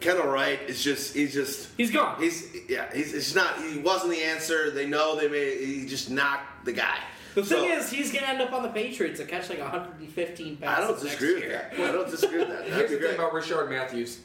[0.00, 2.20] Kendall Wright is just he's just He's gone.
[2.20, 4.70] he's yeah he's it's not he wasn't the answer.
[4.70, 6.98] They know they may he just not the guy.
[7.34, 10.56] The thing So, is, he's gonna end up on the Patriots and catch like 115
[10.56, 10.84] passes.
[10.84, 11.70] I don't disagree next with year.
[11.76, 11.88] that.
[11.88, 12.58] I don't disagree with that.
[12.70, 14.20] That'd Here's be the thing about Rishard Matthews: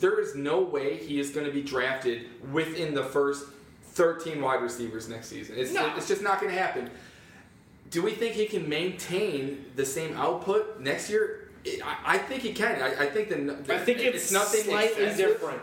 [0.00, 3.44] there is no way he is going to be drafted within the first
[3.92, 5.56] 13 wide receivers next season.
[5.58, 5.94] It's, No.
[5.96, 6.90] it's just not going to happen.
[7.90, 11.43] Do we think he can maintain the same output next year?
[11.66, 12.82] I, I think he can.
[12.82, 13.74] I, I think the.
[13.74, 15.28] I think it's, nothing slightly excessive.
[15.28, 15.62] different.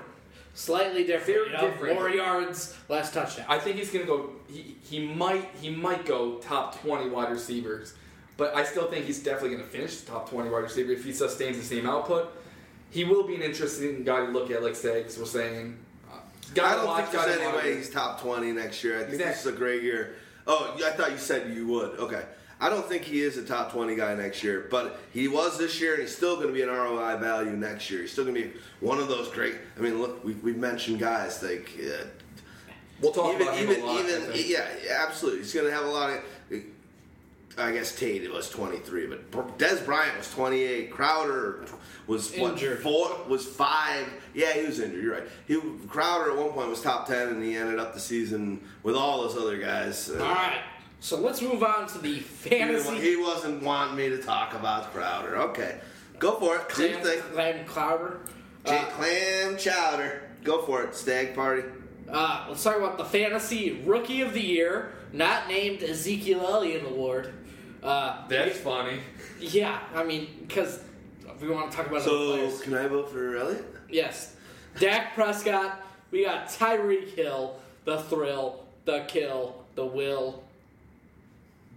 [0.53, 1.26] Slightly different.
[1.26, 1.95] Very you know, different.
[1.95, 3.48] More yards, less touchdowns.
[3.48, 4.30] I think he's going to go.
[4.49, 7.94] He, he might he might go top 20 wide receivers,
[8.38, 11.06] but I still think he's definitely going to finish the top 20 wide receiver if
[11.06, 12.32] he sustains the same output.
[12.90, 15.78] He will be an interesting guy to look at, like Stags was saying.
[16.11, 16.18] Uh,
[16.53, 18.99] guy I don't watch, think guy there's to any way he's top 20 next year.
[18.99, 20.15] I think this is a great year.
[20.48, 21.91] Oh, I thought you said you would.
[21.99, 22.23] Okay.
[22.62, 25.82] I don't think he is a top 20 guy next year, but he was this
[25.82, 28.02] year, and he's still going to be an ROI value next year.
[28.02, 29.56] He's still going to be one of those great.
[29.76, 31.72] I mean, look, we, we've mentioned guys like.
[31.84, 32.06] Uh,
[33.02, 34.00] We'll talk even, about him even, a lot.
[34.00, 35.40] Even, yeah, yeah, absolutely.
[35.40, 36.20] He's going to have a lot of.
[37.58, 40.90] I guess Tate was 23, but Dez Bryant was 28.
[40.90, 41.66] Crowder
[42.08, 42.80] was what Injured.
[42.80, 44.08] four was five.
[44.34, 45.04] Yeah, he was injured.
[45.04, 45.28] You're right.
[45.48, 45.60] He
[45.90, 49.24] Crowder at one point was top 10, and he ended up the season with all
[49.24, 50.10] those other guys.
[50.10, 50.62] All right.
[51.02, 52.95] So let's move on to the He, fantasy.
[52.99, 55.36] he wasn't wanting me to talk about Crowder.
[55.49, 55.80] Okay,
[56.19, 56.61] go for it.
[56.76, 57.22] Do your Clam, thing.
[57.34, 58.18] Clam Clowder.
[58.64, 60.22] Uh, clam chowder.
[60.44, 60.94] Go for it.
[60.95, 61.64] Stag party.
[62.07, 67.34] uh, let's talk about the fantasy rookie of the year, not named Ezekiel Elliott Award.
[67.82, 68.99] Uh, That's funny.
[69.40, 70.80] yeah, I mean, because
[71.41, 72.61] we want to talk about other So players.
[72.61, 73.65] can I vote for Elliot?
[73.90, 74.36] Yes.
[74.80, 75.82] Dak Prescott.
[76.11, 77.56] We got Tyreek Hill,
[77.86, 80.44] the thrill, the kill, the will,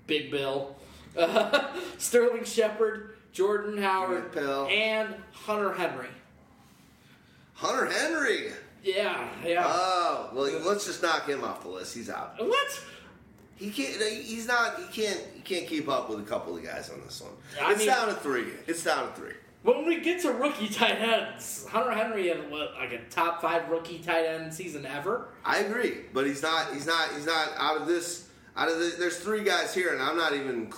[0.07, 0.77] Big Bill,
[1.17, 1.69] uh,
[1.99, 6.09] Sterling Shepard, Jordan Howard, and Hunter Henry.
[7.55, 8.49] Hunter Henry.
[8.83, 9.63] Yeah, yeah.
[9.67, 11.95] Oh, well, let's just knock him off the list.
[11.95, 12.35] He's out.
[12.39, 12.81] what?
[13.57, 13.95] He can't.
[14.03, 14.77] He's not.
[14.79, 15.21] He can't.
[15.35, 17.33] He can't keep up with a couple of guys on this one.
[17.63, 18.47] I it's mean- down to three.
[18.67, 19.33] It's down to three.
[19.63, 23.71] When we get to rookie tight ends, Hunter Henry had what, like a top five
[23.71, 25.29] rookie tight end season ever.
[25.43, 26.75] I agree, but he's not.
[26.75, 27.13] He's not.
[27.15, 28.24] He's not out of this.
[28.57, 30.73] Out of the, there's three guys here, and I'm not even.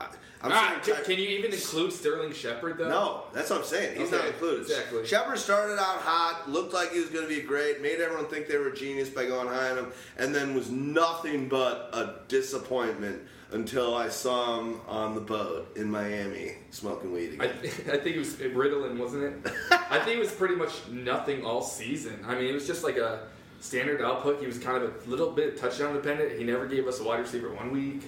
[0.00, 0.06] I-
[0.40, 2.88] I'm Ah, Can, can you even include Sterling Shepard though?
[2.88, 3.98] No, that's what I'm saying.
[3.98, 4.60] He's not included.
[4.60, 5.04] exactly.
[5.04, 8.46] Shepard started out hot, looked like he was going to be great, made everyone think
[8.46, 12.20] they were a genius by going high on him, and then was nothing but a
[12.28, 13.20] disappointment
[13.50, 17.58] until I saw him on the boat in Miami smoking weed I, again.
[17.92, 19.52] I think it was Ritalin, wasn't it?
[19.90, 22.24] I think it was pretty much nothing all season.
[22.24, 23.26] I mean, it was just like a
[23.60, 24.40] standard output.
[24.40, 26.38] He was kind of a little bit touchdown dependent.
[26.38, 28.02] He never gave us a wide receiver one week.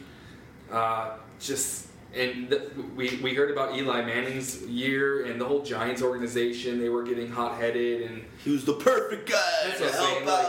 [0.71, 2.63] Uh, just and th-
[2.97, 6.81] we we heard about Eli Manning's year and the whole Giants organization.
[6.81, 10.23] They were getting hot headed and he was the perfect guy to help saying.
[10.23, 10.47] out Like,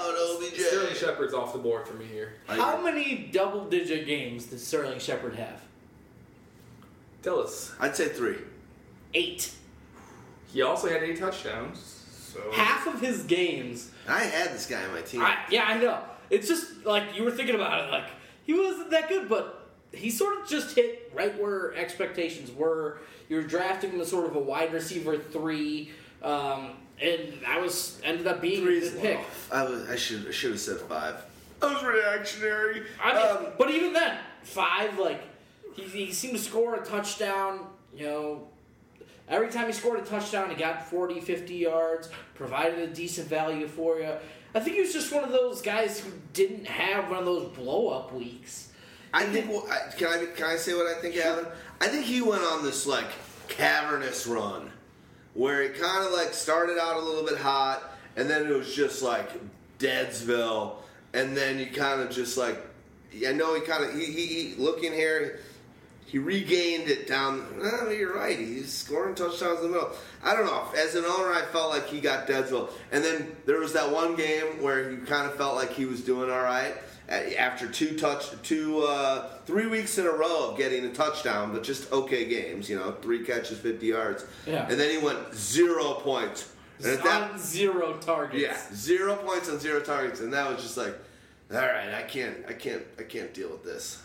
[0.52, 0.60] OBJ.
[0.60, 2.34] Sterling Shepard's off the board for me here.
[2.48, 5.62] How many double digit games does Sterling Shepard have?
[7.24, 7.74] Tell us.
[7.80, 8.38] I'd say three.
[9.14, 9.54] Eight.
[10.52, 11.80] He also had eight touchdowns.
[12.34, 13.91] So Half of his games.
[14.08, 15.22] I had this guy on my team.
[15.22, 16.00] I, yeah, I know.
[16.30, 17.92] It's just like you were thinking about it.
[17.92, 18.10] Like
[18.44, 23.00] he wasn't that good, but he sort of just hit right where expectations were.
[23.30, 25.92] You were drafting him as sort of a wide receiver three,
[26.24, 26.72] um,
[27.02, 29.20] and I was ended up being Three's a pick.
[29.52, 31.16] I, was, I should I should have said five.
[31.62, 32.84] I was reactionary.
[33.02, 35.22] I mean, Um, but even then, five like
[35.76, 37.68] he, he seemed to score a touchdown.
[37.96, 38.48] You know,
[39.32, 43.68] every time he scored a touchdown, he got 40, 50 yards, provided a decent value
[43.68, 44.12] for you.
[44.54, 47.48] I think he was just one of those guys who didn't have one of those
[47.56, 48.68] blow up weeks.
[49.14, 49.50] I think.
[49.50, 51.48] Well, I- can I can I say what I think happened?
[51.80, 53.08] I think he went on this like
[53.48, 54.72] cavernous run
[55.34, 58.74] where he kind of like started out a little bit hot, and then it was
[58.74, 59.30] just like
[59.80, 60.76] Deadsville,
[61.14, 62.58] and then you kind of just like
[63.28, 65.40] I know he kind of he, he, he looking here.
[66.12, 67.46] He regained it down.
[67.58, 68.38] No, you're right.
[68.38, 69.92] He's scoring touchdowns in the middle.
[70.22, 70.66] I don't know.
[70.78, 72.70] As an owner, I felt like he got Deadsville.
[72.92, 76.02] And then there was that one game where you kind of felt like he was
[76.02, 76.74] doing all right
[77.12, 81.64] after two touch, two, uh, three weeks in a row of getting a touchdown, but
[81.64, 82.70] just okay games.
[82.70, 84.26] You know, three catches, fifty yards.
[84.48, 84.68] Yeah.
[84.70, 86.52] And then he went zero points.
[86.80, 88.42] And at that, on zero targets.
[88.42, 90.98] yeah, zero points on zero targets, and that was just like,
[91.54, 94.02] all right, I can't, I can't, I can't deal with this.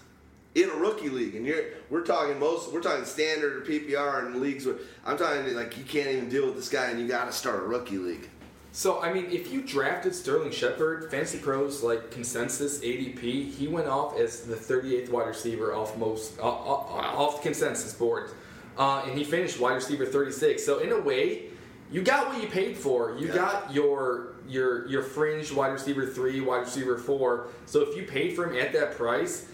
[0.57, 4.37] In a rookie league, and you're, we're talking most, we're talking standard or PPR and
[4.41, 7.27] leagues where I'm talking like you can't even deal with this guy, and you got
[7.27, 8.31] to start a rookie league.
[8.73, 14.19] So I mean, if you drafted Sterling Shepard, FantasyPros like consensus ADP, he went off
[14.19, 18.31] as the 38th wide receiver off most uh, off, off consensus board,
[18.79, 20.65] uh, and he finished wide receiver 36.
[20.65, 21.51] So in a way,
[21.93, 23.15] you got what you paid for.
[23.19, 23.35] You Yeah.
[23.35, 27.49] got your your your fringe wide receiver three, wide receiver four.
[27.67, 29.49] So if you paid for him at that price.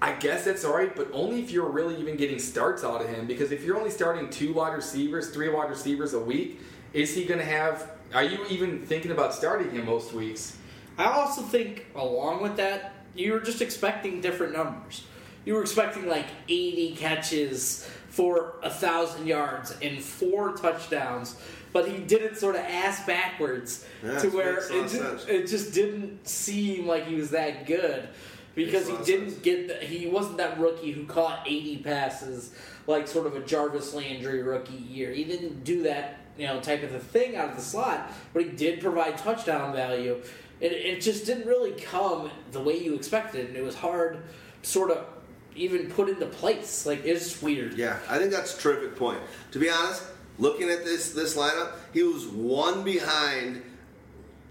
[0.00, 3.08] I guess that's all right, but only if you're really even getting starts out of
[3.08, 3.26] him.
[3.26, 6.60] Because if you're only starting two wide receivers, three wide receivers a week,
[6.92, 7.90] is he going to have?
[8.14, 10.56] Are you even thinking about starting him most weeks?
[10.98, 15.02] I also think, along with that, you were just expecting different numbers.
[15.44, 21.36] You were expecting like 80 catches for a thousand yards and four touchdowns,
[21.72, 24.94] but he did it sort of ass backwards Yeah, to where it lot of just,
[24.94, 25.24] sense.
[25.26, 28.08] it just didn't seem like he was that good
[28.56, 29.42] because he didn't sense.
[29.42, 32.52] get the, he wasn't that rookie who caught 80 passes
[32.88, 35.12] like sort of a Jarvis Landry rookie year.
[35.12, 38.42] He didn't do that you know type of a thing out of the slot, but
[38.42, 40.20] he did provide touchdown value.
[40.60, 44.22] It, it just didn't really come the way you expected, and it was hard
[44.62, 45.06] to sort of
[45.54, 46.86] even put into place.
[46.86, 47.74] Like it's weird.
[47.74, 49.20] Yeah, I think that's a terrific point.
[49.52, 50.02] To be honest,
[50.38, 53.62] looking at this this lineup, he was one behind,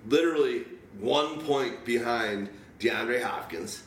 [0.08, 0.66] literally
[1.00, 2.50] one point behind
[2.80, 3.84] DeAndre Hopkins.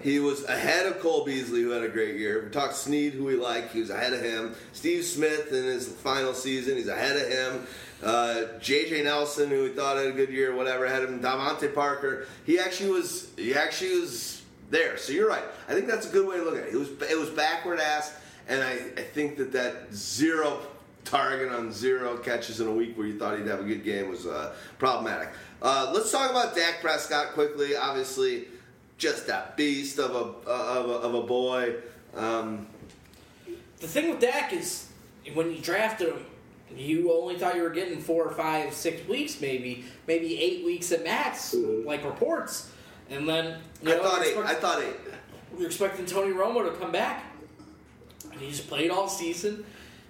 [0.00, 2.44] He was ahead of Cole Beasley, who had a great year.
[2.44, 3.72] We talked Snead, who we like.
[3.72, 4.54] He was ahead of him.
[4.72, 7.66] Steve Smith in his final season, he's ahead of him.
[8.02, 9.02] Uh, J.J.
[9.02, 11.20] Nelson, who we thought had a good year, whatever, ahead of him.
[11.20, 12.26] DeVante Parker.
[12.46, 13.30] He actually was.
[13.36, 14.96] He actually was there.
[14.98, 15.42] So you're right.
[15.68, 16.74] I think that's a good way to look at it.
[16.74, 18.14] It was it was backward ass,
[18.46, 20.60] and I, I think that that zero
[21.04, 24.08] target on zero catches in a week where you thought he'd have a good game
[24.08, 25.30] was uh, problematic.
[25.60, 27.74] Uh, let's talk about Dak Prescott quickly.
[27.74, 28.46] Obviously,
[28.98, 31.76] just that beast of a of a, of a boy.
[32.14, 32.66] Um,
[33.80, 34.88] The thing with Dak is
[35.34, 36.26] when you drafted him,
[36.76, 40.92] you only thought you were getting four or five, six weeks, maybe, maybe eight weeks
[40.92, 42.70] at max, like reports.
[43.08, 44.36] And then you I thought eight.
[44.36, 44.96] I thought eight.
[45.52, 47.24] we were expecting Tony Romo to come back.
[48.30, 49.64] And he just played all season.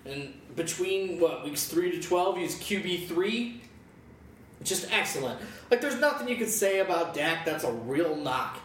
[0.05, 3.61] And between what weeks three to twelve, he's QB three.
[4.65, 5.39] Just excellent.
[5.71, 8.59] Like there's nothing you could say about Dak that's a real knock.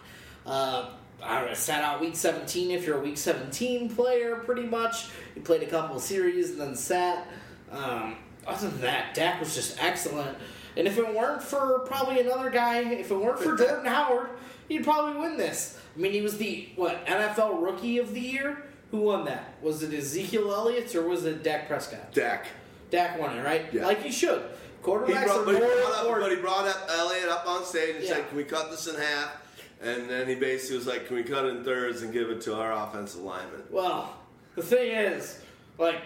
[0.45, 0.90] Uh,
[1.22, 5.07] I don't know, sat out week 17 if you're a week 17 player, pretty much.
[5.34, 7.28] He played a couple of series and then sat.
[7.72, 10.38] Um, other than that, Dak was just excellent.
[10.76, 14.30] And if it weren't for probably another guy, if it weren't for Jordan Howard,
[14.68, 15.80] he'd probably win this.
[15.95, 19.53] I mean, he was the what NFL Rookie of the Year, Who won that?
[19.61, 22.11] Was it Ezekiel Elliott or was it Dak Prescott?
[22.14, 22.48] Dak.
[22.90, 23.72] Dak won it, right?
[23.72, 23.86] Yeah.
[23.86, 24.41] Like he should.
[24.41, 27.48] He Quarterbacks brought, are but, he more brought up, but he brought up Elliott up
[27.48, 28.10] on stage and Yeah.
[28.15, 29.38] said, "Can we cut this in half?"
[29.84, 32.55] And then he basically was like, "Can we cut in thirds and give it to
[32.55, 34.15] our offensive lineman?" Well,
[34.55, 35.39] the thing is,
[35.77, 35.97] like,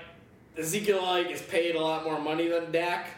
[0.58, 3.10] Ezekiel Elliott gets paid a lot more money than Dak.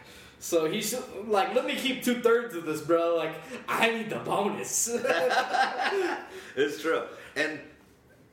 [0.42, 3.16] So he should, like, let me keep two thirds of this, bro.
[3.16, 3.36] Like,
[3.68, 4.90] I need the bonus.
[6.56, 7.04] It's true.
[7.38, 7.60] And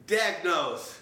[0.07, 0.99] Dak knows.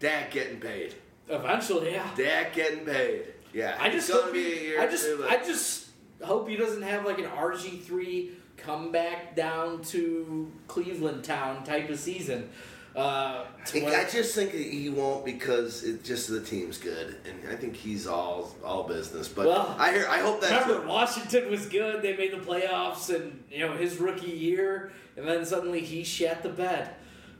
[0.00, 0.94] Dak getting paid.
[1.28, 2.08] Eventually, yeah.
[2.16, 3.24] Dak getting paid.
[3.52, 3.76] Yeah.
[3.78, 5.88] I just hope be he, I just I just
[6.22, 8.32] hope he doesn't have like an RG three
[8.64, 12.48] comeback down to Cleveland town type of season.
[12.96, 17.56] Uh, I I just think he won't because it just the team's good, and I
[17.56, 19.26] think he's all all business.
[19.26, 22.02] But Well, I hear, I hope that Remember, Washington was good.
[22.02, 26.44] They made the playoffs, and you know his rookie year, and then suddenly he shat
[26.44, 26.90] the bed,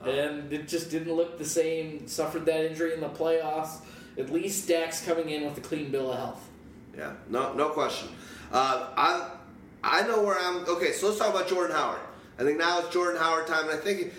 [0.02, 0.10] Oh.
[0.10, 2.08] and it just didn't look the same.
[2.08, 3.76] Suffered that injury in the playoffs.
[4.18, 6.48] At least Dak's coming in with a clean bill of health.
[6.98, 8.08] Yeah, no, no question.
[8.52, 9.30] Uh, I,
[9.84, 10.64] I know where I'm.
[10.66, 12.00] Okay, so let's talk about Jordan Howard.
[12.38, 14.12] I think now it's Jordan Howard time, and I think,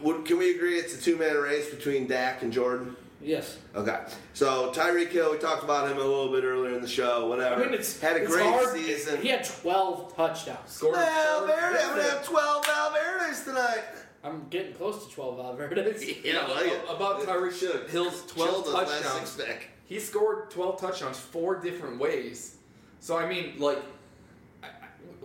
[0.00, 2.96] would, can we agree it's a two man race between Dak and Jordan?
[3.20, 3.98] Yes, Okay,
[4.34, 7.26] so Tyreek Hill, we talked about him a little bit earlier in the show.
[7.28, 7.62] Whatever.
[7.62, 8.74] I mean it's had a it's great hard.
[8.76, 9.20] season.
[9.20, 10.70] He had twelve touchdowns.
[10.70, 10.94] Scored.
[10.94, 13.82] Well, I'm gonna have twelve Valverde's tonight.
[14.22, 16.04] I'm getting close to twelve Valverde's.
[16.24, 16.46] You know,
[16.88, 19.38] about Tyreek Hill's 12 Chilled us last touchdowns.
[19.86, 22.56] He scored 12 touchdowns four different ways.
[23.00, 23.95] So, I mean, like, I- I-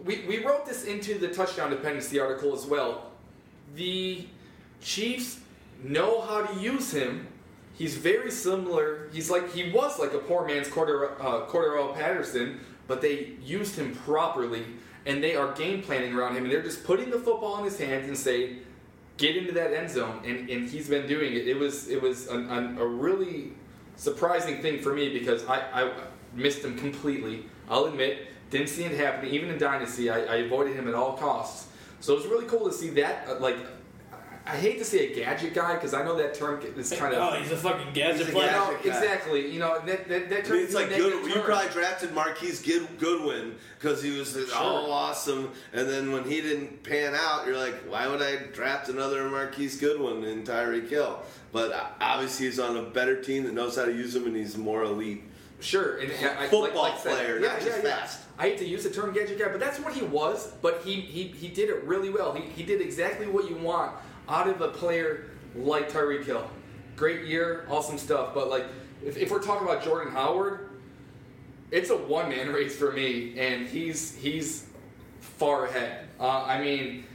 [0.03, 3.11] we, we wrote this into the touchdown dependency article as well.
[3.75, 4.27] The
[4.81, 5.39] Chiefs
[5.83, 7.27] know how to use him.
[7.73, 9.09] He's very similar.
[9.11, 13.75] He's like, he was like a poor man's Corder, uh, Cordarrelle Patterson, but they used
[13.75, 14.63] him properly,
[15.05, 17.79] and they are game planning around him, and they're just putting the football in his
[17.79, 18.57] hands and say,
[19.17, 21.47] get into that end zone, and, and he's been doing it.
[21.47, 23.53] It was it was an, an, a really
[23.95, 25.93] surprising thing for me because I, I
[26.33, 27.45] missed him completely.
[27.69, 29.33] I'll admit, didn't see it happening.
[29.33, 31.69] Even in Dynasty, I, I avoided him at all costs.
[32.01, 33.27] So it was really cool to see that.
[33.27, 33.55] uh, Like,
[34.43, 37.21] I hate to say a gadget guy because I know that term is kind of.
[37.21, 38.47] oh, he's a fucking gadget a player.
[38.47, 38.89] you gadget guy.
[38.89, 39.51] exactly.
[39.51, 41.35] You know that that, that I mean, it's is a like negative good.
[41.35, 46.41] You probably drafted Marquise Good, Goodwin because he was all awesome, and then when he
[46.41, 51.21] didn't pan out, you're like, why would I draft another Marquise Goodwin in Tyreek Hill?
[51.51, 54.35] But uh, obviously, he's on a better team that knows how to use him, and
[54.35, 55.23] he's more elite.
[55.61, 57.97] Sure, and I- Football like, like player, yeah, yeah, just yeah.
[57.97, 58.19] fast.
[58.37, 60.51] I hate to use the term gadget guy, but that's what he was.
[60.61, 62.33] But he he, he did it really well.
[62.33, 63.95] He, he did exactly what you want
[64.27, 65.25] out of a player
[65.55, 66.49] like Tyreek Hill.
[66.95, 68.33] Great year, awesome stuff.
[68.33, 68.65] But like,
[69.05, 70.69] if, if we're talking about Jordan Howard,
[71.69, 74.65] it's a one man race for me, and he's he's
[75.19, 76.07] far ahead.
[76.19, 77.05] Uh, I mean,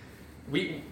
[0.51, 0.83] we.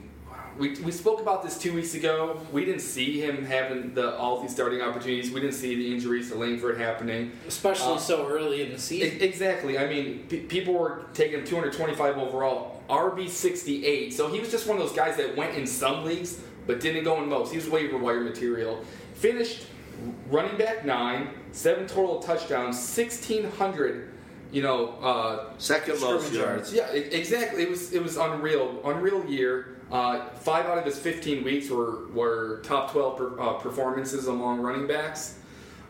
[0.57, 2.41] We, we spoke about this two weeks ago.
[2.53, 5.33] We didn't see him having the all these starting opportunities.
[5.33, 7.33] We didn't see the injuries to Langford happening.
[7.49, 9.19] especially Uh, so early in the season.
[9.21, 9.79] E- Exactly.
[9.79, 14.13] I mean, p- people were taking 225 overall, RB 68.
[14.15, 17.05] So he was just one of those guys that went in some leagues but didn't
[17.05, 17.51] go in most.
[17.51, 18.83] He was waiver wire material.
[19.15, 19.67] Finished
[20.31, 24.11] running back nine, seven total touchdowns, 1600.
[24.53, 26.73] You know, uh, Second most Scrimmage yards.
[26.73, 27.65] yeah, e- exactly.
[27.65, 29.74] It was it was unreal, unreal year.
[29.91, 34.61] Uh, five out of his 15 weeks were were top 12 per, uh, performances among
[34.61, 35.39] running backs.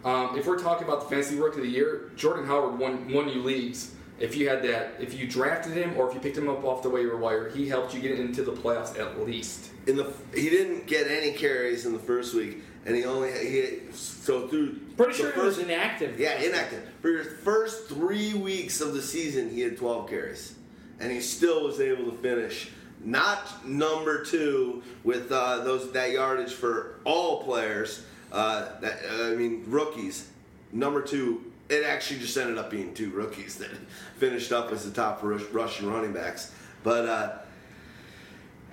[0.05, 3.29] Um, if we're talking about the fantasy rookie of the year, Jordan Howard won won
[3.29, 3.95] you leagues.
[4.19, 6.83] If you had that, if you drafted him or if you picked him up off
[6.83, 9.71] the waiver wire, he helped you get into the playoffs at least.
[9.87, 13.93] In the he didn't get any carries in the first week, and he only he
[13.93, 16.21] so through Pretty the sure he was inactive.
[16.21, 16.89] Yeah, inactive.
[17.01, 20.55] For your first three weeks of the season, he had 12 carries.
[21.01, 22.71] And he still was able to finish.
[23.05, 28.05] Not number two with uh, those that yardage for all players.
[28.33, 30.29] Uh, that, uh, I mean, rookies.
[30.73, 33.71] Number two, it actually just ended up being two rookies that
[34.19, 36.53] finished up as the top rush, Russian running backs.
[36.83, 37.33] But uh,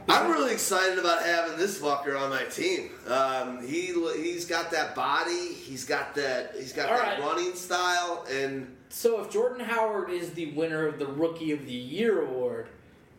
[0.08, 2.90] I'm really excited about having this fucker on my team.
[3.08, 5.54] Um, he he's got that body.
[5.54, 6.54] He's got that.
[6.58, 7.22] He's got All that right.
[7.22, 8.26] running style.
[8.32, 12.68] And So if Jordan Howard is the winner of the Rookie of the Year award,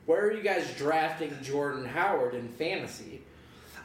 [0.06, 3.22] where are you guys drafting Jordan Howard in fantasy?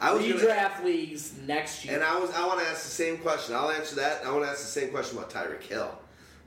[0.00, 1.94] I was gonna, Redraft leagues next year.
[1.94, 3.54] and I was I want to ask the same question.
[3.54, 4.24] I'll answer that.
[4.24, 5.90] I want to ask the same question about Tyreek Hill.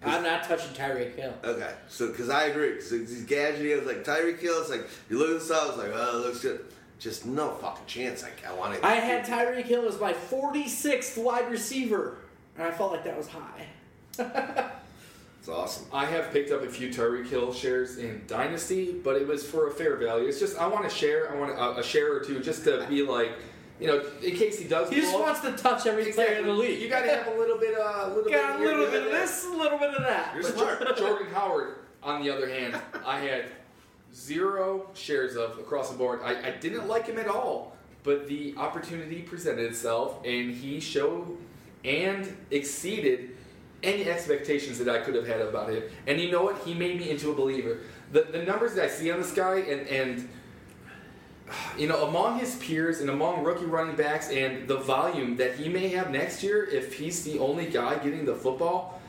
[0.03, 1.33] I'm not touching Tyreek Hill.
[1.43, 3.73] Okay, so because I agree, because he's gadgety.
[3.73, 4.59] I was like Tyreek Hill.
[4.61, 5.63] It's like you look at this up.
[5.63, 6.65] I was like, oh, it looks good.
[6.97, 8.23] Just no fucking chance.
[8.23, 8.85] I, I want to.
[8.85, 12.17] I had Tyreek Hill as my 46th wide receiver,
[12.57, 13.67] and I felt like that was high.
[15.41, 15.87] It's awesome.
[15.91, 19.69] I have picked up a few Tyreek Hill shares in Dynasty, but it was for
[19.69, 20.27] a fair value.
[20.27, 22.85] It's just I want to share, I want a, a share or two just to
[22.87, 23.31] be like,
[23.79, 24.91] you know, in case he does.
[24.91, 26.79] He just wants to touch every player in the league.
[26.79, 29.07] You got to have a little bit, uh, a little got a bit, little bit
[29.07, 30.35] of this, a little bit of that.
[30.35, 30.85] You're smart.
[30.97, 33.45] Jordan Howard, on the other hand, I had
[34.13, 36.19] zero shares of across the board.
[36.23, 41.35] I, I didn't like him at all, but the opportunity presented itself, and he showed
[41.83, 43.31] and exceeded
[43.83, 45.83] any expectations that I could have had about him.
[46.07, 46.57] And you know what?
[46.59, 47.79] He made me into a believer.
[48.11, 50.29] The, the numbers that I see on this guy, and, and
[51.77, 55.69] you know, among his peers and among rookie running backs, and the volume that he
[55.69, 59.01] may have next year, if he's the only guy getting the football,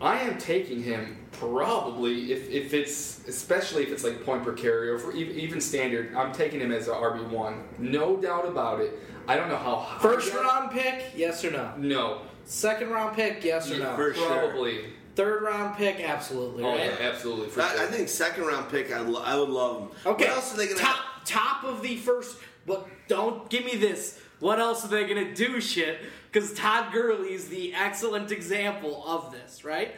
[0.00, 4.88] I am taking him probably if, if it's especially if it's like point per carry
[4.88, 6.14] or for even, even standard.
[6.16, 8.98] I'm taking him as a RB one, no doubt about it.
[9.28, 11.72] I don't know how high First round pick, yes or no?
[11.76, 13.94] No, Second round pick, yes or no?
[13.96, 14.28] for sure.
[14.28, 14.84] probably.
[15.14, 16.64] Third round pick, absolutely.
[16.64, 16.80] Oh right?
[16.86, 17.48] yeah, absolutely.
[17.48, 17.82] For I, sure.
[17.82, 18.92] I think second round pick.
[18.92, 19.88] I, lo- I would love him.
[20.06, 20.24] Okay.
[20.24, 20.78] What else are they gonna?
[20.78, 21.24] top have?
[21.24, 22.38] top of the first?
[22.66, 24.18] But don't give me this.
[24.40, 25.60] What else are they gonna do?
[25.60, 25.98] Shit,
[26.30, 29.94] because Todd Gurley is the excellent example of this, right?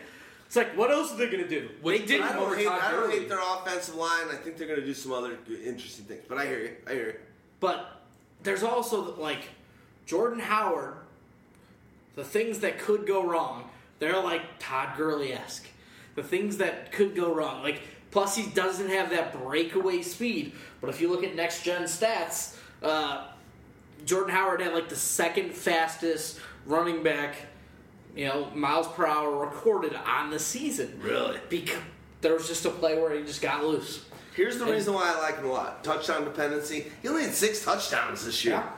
[0.46, 1.68] It's like, what else are they gonna do?
[1.80, 2.28] Which- they didn't.
[2.28, 4.26] I don't, over hate, Todd I don't hate their offensive line.
[4.30, 6.24] I think they're going to do some other interesting things.
[6.28, 6.70] But I hear you.
[6.86, 7.14] I hear you.
[7.60, 8.02] But
[8.42, 9.40] there's also like
[10.06, 10.94] Jordan Howard.
[12.16, 13.68] The things that could go wrong,
[13.98, 15.66] they're like Todd Gurley esque.
[16.14, 17.80] The things that could go wrong, like
[18.10, 20.52] plus he doesn't have that breakaway speed.
[20.80, 23.26] But if you look at next gen stats, uh,
[24.04, 27.34] Jordan Howard had like the second fastest running back,
[28.14, 31.00] you know, miles per hour recorded on the season.
[31.02, 31.38] Really?
[31.48, 31.80] Because
[32.20, 34.04] there was just a play where he just got loose.
[34.36, 35.82] Here's the And- reason why I like him a lot.
[35.82, 36.90] Touchdown dependency.
[37.02, 38.54] He only had six touchdowns this year.
[38.54, 38.70] Yeah.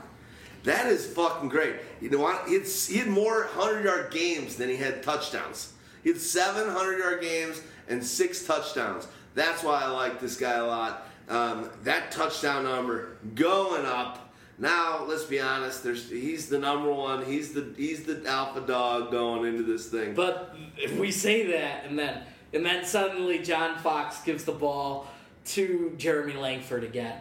[0.66, 1.76] That is fucking great.
[2.00, 2.48] You know what?
[2.48, 5.72] He had, more 100 yard games than he had touchdowns.
[6.02, 9.08] He had seven hundred yard games and six touchdowns.
[9.34, 11.08] That's why I like this guy a lot.
[11.28, 14.32] Um, that touchdown number going up.
[14.58, 15.82] Now, let's be honest.
[15.82, 17.24] There's he's the number one.
[17.24, 20.14] He's the he's the alpha dog going into this thing.
[20.14, 22.22] But if we say that, and then
[22.52, 25.08] and then suddenly John Fox gives the ball
[25.46, 27.20] to Jeremy Langford again,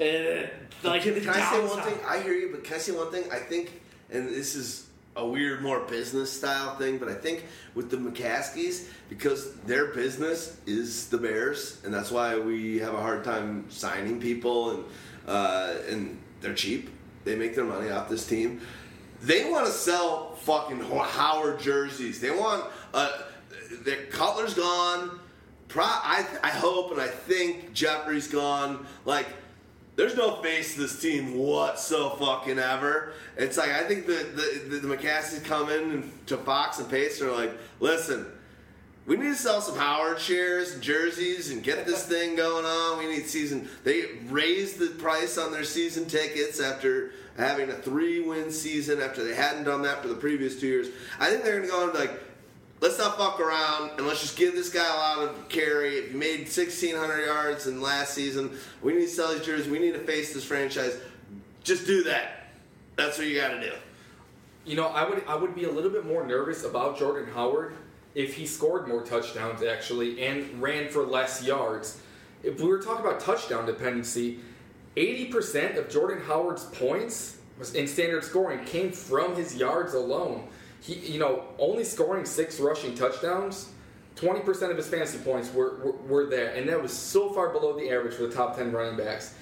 [0.00, 0.46] uh,
[0.82, 1.98] like can, can I say one thing?
[2.06, 3.24] I hear you, but can I say one thing?
[3.30, 4.86] I think, and this is
[5.16, 7.44] a weird, more business style thing, but I think
[7.74, 13.00] with the McCaskies, because their business is the Bears, and that's why we have a
[13.00, 14.84] hard time signing people, and
[15.26, 16.90] uh, and they're cheap.
[17.24, 18.60] They make their money off this team.
[19.22, 22.20] They want to sell fucking Howard jerseys.
[22.20, 22.64] They want
[22.94, 23.10] uh,
[23.84, 25.20] their Cutler's gone.
[25.68, 28.86] Pro, I I hope and I think Jeffery's gone.
[29.04, 29.26] Like
[30.00, 33.12] there's no face to this team whatso fucking ever.
[33.36, 36.88] It's like I think the the, the, the McCaskies come in and, to Fox and
[36.88, 38.24] Pace are like, listen,
[39.06, 42.98] we need to sell some Howard shares and jerseys and get this thing going on.
[42.98, 43.68] We need season.
[43.84, 49.34] They raised the price on their season tickets after having a three-win season after they
[49.34, 50.88] hadn't done that for the previous two years.
[51.18, 52.29] I think they're going to go and like,
[52.80, 55.96] let's not fuck around and let's just give this guy a lot of carry.
[55.96, 59.68] If you made 1,600 yards in last season, we need to sell these jerseys.
[59.68, 60.96] We need to face this franchise.
[61.62, 62.48] Just do that.
[62.96, 63.72] That's what you got to do.
[64.64, 67.74] You know, I would I would be a little bit more nervous about Jordan Howard
[68.14, 72.00] if he scored more touchdowns actually and ran for less yards.
[72.42, 74.40] If we were talking about touchdown dependency,
[74.96, 77.38] 80% of Jordan Howard's points
[77.74, 80.48] in standard scoring came from his yards alone.
[80.80, 83.70] He, you know, only scoring six rushing touchdowns,
[84.16, 87.78] 20% of his fantasy points were, were, were there, and that was so far below
[87.78, 89.34] the average for the top 10 running backs.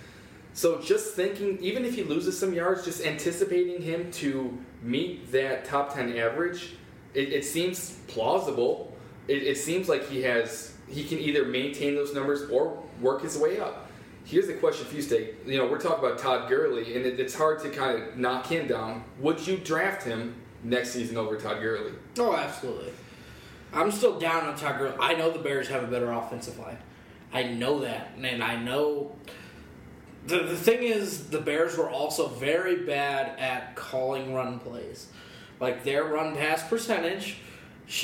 [0.53, 5.65] So just thinking, even if he loses some yards, just anticipating him to meet that
[5.65, 6.75] top 10 average,
[7.15, 8.93] it, it seems plausible.
[9.29, 13.37] It, it seems like he has, he can either maintain those numbers or work his
[13.39, 13.89] way up.
[14.25, 15.37] Here's the question for you, Steak.
[15.47, 18.47] You know, we're talking about Todd Gurley, and it, it's hard to kind of knock
[18.47, 19.05] him down.
[19.21, 20.35] Would you draft him
[20.69, 21.93] next season over Todd Gurley?
[22.19, 22.93] Oh, absolutely.
[23.73, 24.97] I'm still down on Todd Gurley.
[25.01, 26.79] I know the Bears have a better offensive line.
[27.33, 29.13] I know that, and I know.
[30.27, 35.09] The, the thing is, the Bears were also very bad at calling run plays.
[35.61, 37.39] Like their run pass percentage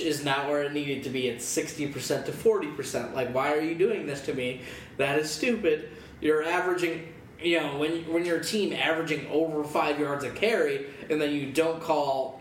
[0.01, 3.15] is not where it needed to be at 60% to 40%.
[3.15, 4.63] Like, why are you doing this to me?
[4.97, 5.91] That is stupid.
[6.21, 11.21] You're averaging, you know, when, when your team averaging over five yards a carry and
[11.21, 12.41] then you don't call,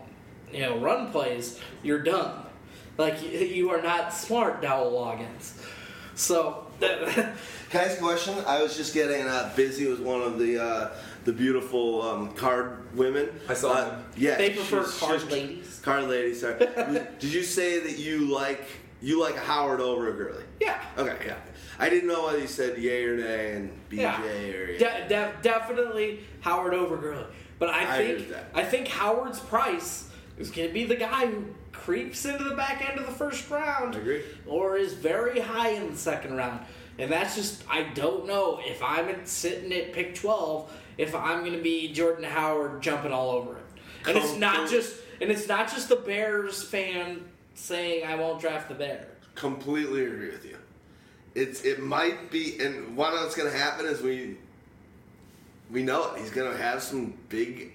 [0.54, 2.46] you know, run plays, you're done.
[2.96, 5.60] Like, you, you are not smart, Dowell Loggains.
[6.14, 7.08] So, that,
[7.70, 8.34] Can I ask a question?
[8.46, 10.90] I was just getting uh, busy with one of the uh,
[11.24, 13.28] the beautiful um, card women.
[13.48, 14.04] I saw Uh, them.
[14.16, 15.80] Yeah, They prefer she's- card she's- ladies?
[15.82, 16.40] Card ladies.
[16.40, 16.58] Sorry.
[17.18, 18.64] Did you say that you like
[19.02, 20.44] you like a Howard over a Gurley?
[20.60, 20.80] yeah.
[20.96, 21.36] Okay, yeah.
[21.78, 24.22] I didn't know whether you said yay or nay and BJ Yeah.
[24.22, 27.26] or De- de- definitely Howard over Gurley.
[27.58, 28.50] But I I think with that.
[28.54, 30.08] I think Howard's price
[30.38, 33.48] is going to be the guy who creeps into the back end of the first
[33.50, 34.22] round, I agree.
[34.46, 36.60] or is very high in the second round.
[36.98, 41.56] And that's just I don't know if I'm sitting at pick twelve if I'm going
[41.56, 43.64] to be Jordan Howard jumping all over it.
[44.06, 47.24] And it's not just and it's not just the Bears fan
[47.54, 49.06] saying I won't draft the Bears.
[49.34, 50.56] Completely agree with you.
[51.34, 54.36] It's it might be, and one what's going to happen is we
[55.70, 56.20] we know it.
[56.20, 57.72] He's going to have some big.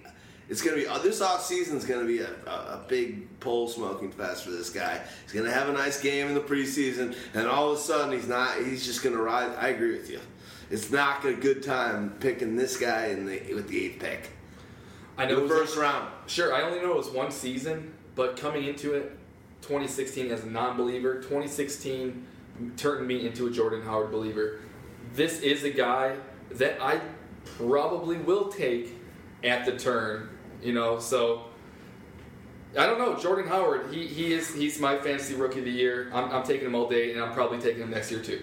[0.50, 2.84] It's going to be uh, this off season is going to be a, a, a
[2.88, 5.00] big pole smoking fest for this guy.
[5.22, 8.12] He's going to have a nice game in the preseason, and all of a sudden
[8.12, 8.58] he's not.
[8.58, 9.54] He's just going to ride.
[9.56, 10.20] I agree with you.
[10.68, 14.30] It's not a good time picking this guy in the with the eighth pick,
[15.20, 16.08] I know the first round.
[16.26, 19.18] Sure, I only know it was one season, but coming into it,
[19.60, 22.26] 2016 as a non-believer, 2016
[22.78, 24.60] turned me into a Jordan Howard believer.
[25.12, 26.16] This is a guy
[26.52, 27.02] that I
[27.44, 28.96] probably will take
[29.44, 30.30] at the turn,
[30.62, 30.98] you know.
[30.98, 31.44] So
[32.76, 33.92] I don't know, Jordan Howard.
[33.92, 36.10] He, he is he's my fantasy rookie of the year.
[36.12, 38.42] I'm, I'm taking him all day, and I'm probably taking him next year too.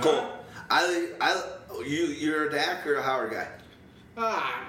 [0.00, 0.28] Cool.
[0.70, 1.42] I I
[1.86, 3.48] you you're a Dak or a Howard guy.
[4.16, 4.68] Ah,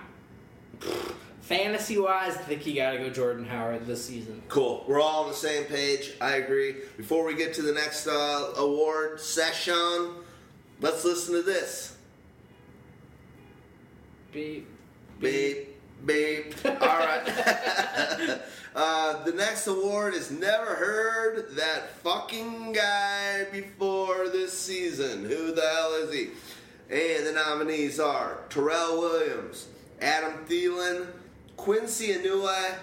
[1.41, 4.41] fantasy wise, I think you got to go Jordan Howard this season.
[4.47, 4.85] Cool.
[4.87, 6.13] We're all on the same page.
[6.21, 6.75] I agree.
[6.95, 10.11] Before we get to the next uh, award session,
[10.79, 11.97] let's listen to this.
[14.31, 14.67] Beep.
[15.19, 15.70] Beep, beep.
[16.05, 17.23] All right.
[18.75, 25.23] uh, the next award is never heard that fucking guy before this season.
[25.25, 26.29] Who the hell is he?
[26.89, 29.67] And the nominees are Tyrell Williams,
[30.01, 31.07] Adam Thielen,
[31.55, 32.75] Quincy Enunwa,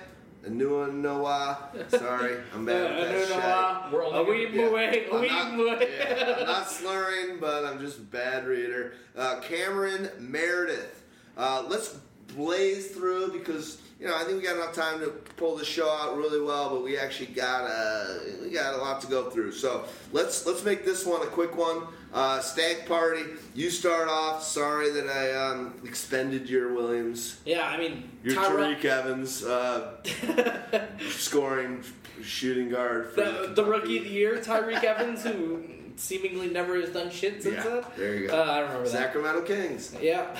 [0.46, 1.58] Anua Noah.
[1.88, 2.96] Sorry, I'm bad
[3.28, 3.92] with that shit.
[3.92, 5.88] We're only a wee gonna- way, a I'm not, way.
[5.98, 8.92] yeah, I'm not slurring, but I'm just a bad reader.
[9.16, 11.02] Uh, Cameron Meredith.
[11.36, 11.98] Uh, let's
[12.36, 15.88] blaze through because you know I think we got enough time to pull the show
[15.88, 19.52] out really well, but we actually got a we got a lot to go through.
[19.52, 21.82] So let's let's make this one a quick one.
[22.12, 23.22] Uh, stag party.
[23.54, 24.42] You start off.
[24.42, 29.96] Sorry that I um, expended your Williams, Yeah, I mean, your Tyrell- Tyreke Evans uh,
[31.10, 31.82] scoring
[32.22, 33.10] shooting guard.
[33.12, 35.64] For the, the rookie of the year, Tyreke Evans, who
[35.96, 37.84] seemingly never has done shit since Yeah, then.
[37.96, 38.38] there you go.
[38.40, 38.90] Uh, I don't remember that.
[38.90, 39.94] Sacramento Kings.
[40.00, 40.34] Yeah.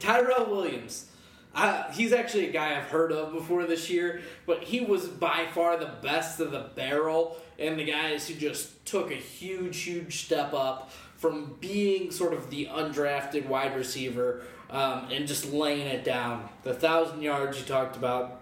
[0.00, 1.06] Tyrell Williams.
[1.54, 5.46] Uh, he's actually a guy I've heard of before this year, but he was by
[5.52, 10.24] far the best of the barrel and the guys who just took a huge, huge
[10.24, 16.04] step up from being sort of the undrafted wide receiver um, and just laying it
[16.04, 16.48] down.
[16.62, 18.40] The thousand yards you talked about,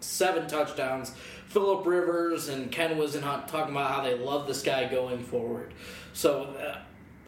[0.00, 1.12] seven touchdowns.
[1.48, 5.74] Philip Rivers and Ken Whisenhunt talking about how they love this guy going forward.
[6.12, 6.78] So uh,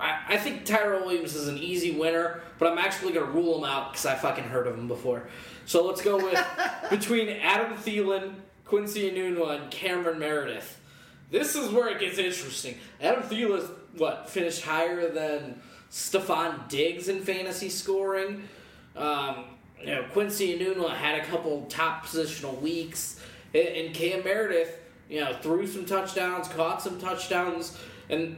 [0.05, 3.57] I, I think Tyrell Williams is an easy winner, but I'm actually going to rule
[3.59, 5.29] him out because I fucking heard of him before.
[5.65, 6.39] So let's go with
[6.91, 8.35] between Adam Thielen,
[8.67, 10.79] Quincy Enunwa, and Cameron Meredith.
[11.31, 12.77] This is where it gets interesting.
[13.01, 13.67] Adam Thielen,
[13.97, 18.47] what, finished higher than Stefon Diggs in fantasy scoring?
[18.95, 19.45] Um,
[19.81, 23.21] you know, Quincy Enunwa had a couple top positional weeks,
[23.55, 27.79] and, and Cam Meredith, you know, threw some touchdowns, caught some touchdowns,
[28.11, 28.37] and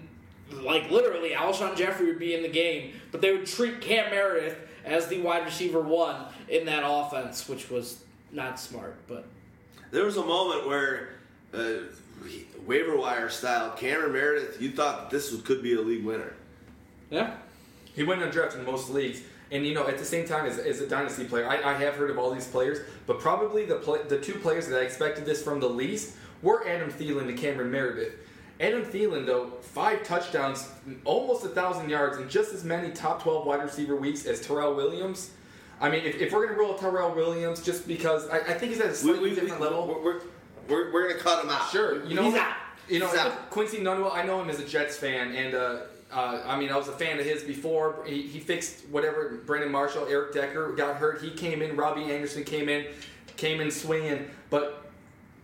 [0.52, 4.56] like literally, Alshon Jeffery would be in the game, but they would treat Cam Meredith
[4.84, 8.96] as the wide receiver one in that offense, which was not smart.
[9.08, 9.26] But
[9.90, 11.10] There was a moment where
[11.52, 11.78] uh,
[12.66, 16.34] waiver wire style Cameron Meredith, you thought this was, could be a league winner.
[17.10, 17.34] yeah,
[17.94, 20.80] He went undrafted in most leagues, and you know at the same time as, as
[20.80, 24.00] a dynasty player, I, I have heard of all these players, but probably the play,
[24.08, 27.70] the two players that I expected this from the least were Adam Thielen and Cameron
[27.70, 28.14] Meredith.
[28.58, 30.68] Adam Thielen, though, five touchdowns,
[31.04, 34.74] almost a thousand yards, and just as many top twelve wide receiver weeks as Tyrell
[34.74, 35.30] Williams.
[35.80, 38.80] I mean, if, if we're gonna roll Tyrell Williams, just because I, I think he's
[38.80, 39.86] at a slightly different level.
[39.86, 40.20] We're, we're,
[40.68, 41.70] we're, we're going to cut him out.
[41.70, 42.56] Sure, you know, He's out.
[42.88, 43.36] you know.
[43.50, 44.12] Quincy Nunwell.
[44.14, 45.80] I know him as a Jets fan, and uh,
[46.10, 48.02] uh, I mean, I was a fan of his before.
[48.06, 49.42] He, he fixed whatever.
[49.46, 51.20] Brandon Marshall, Eric Decker got hurt.
[51.20, 51.76] He came in.
[51.76, 52.86] Robbie Anderson came in,
[53.36, 54.28] came in swinging.
[54.50, 54.85] But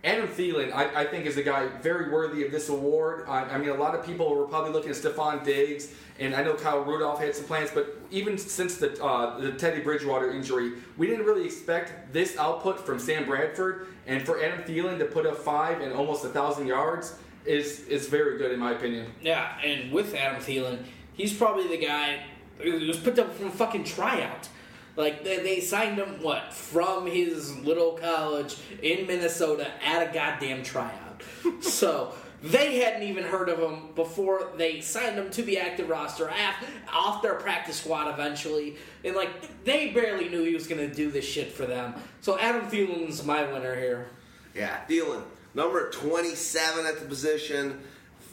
[0.03, 3.25] Adam Thielen, I, I think, is a guy very worthy of this award.
[3.27, 6.43] I, I mean, a lot of people were probably looking at Stefon Diggs, and I
[6.43, 10.73] know Kyle Rudolph had some plans, but even since the uh, the Teddy Bridgewater injury,
[10.97, 13.87] we didn't really expect this output from Sam Bradford.
[14.05, 17.15] And for Adam Thielen to put up five and almost a thousand yards
[17.45, 19.07] is is very good in my opinion.
[19.21, 22.23] yeah, and with Adam Thielen, he's probably the guy
[22.59, 24.49] who was picked up from fucking tryout.
[24.95, 30.63] Like they, they signed him what from his little college in Minnesota at a goddamn
[30.63, 31.23] tryout.
[31.61, 32.13] so
[32.43, 36.69] They hadn't even heard of him before they signed him to the active roster, af-
[36.91, 38.75] off their practice squad eventually,
[39.05, 41.95] and like they barely knew he was going to do this shit for them.
[42.19, 44.07] So Adam Thielen's my winner here.
[44.53, 47.79] Yeah, Thielen, number 27 at the position.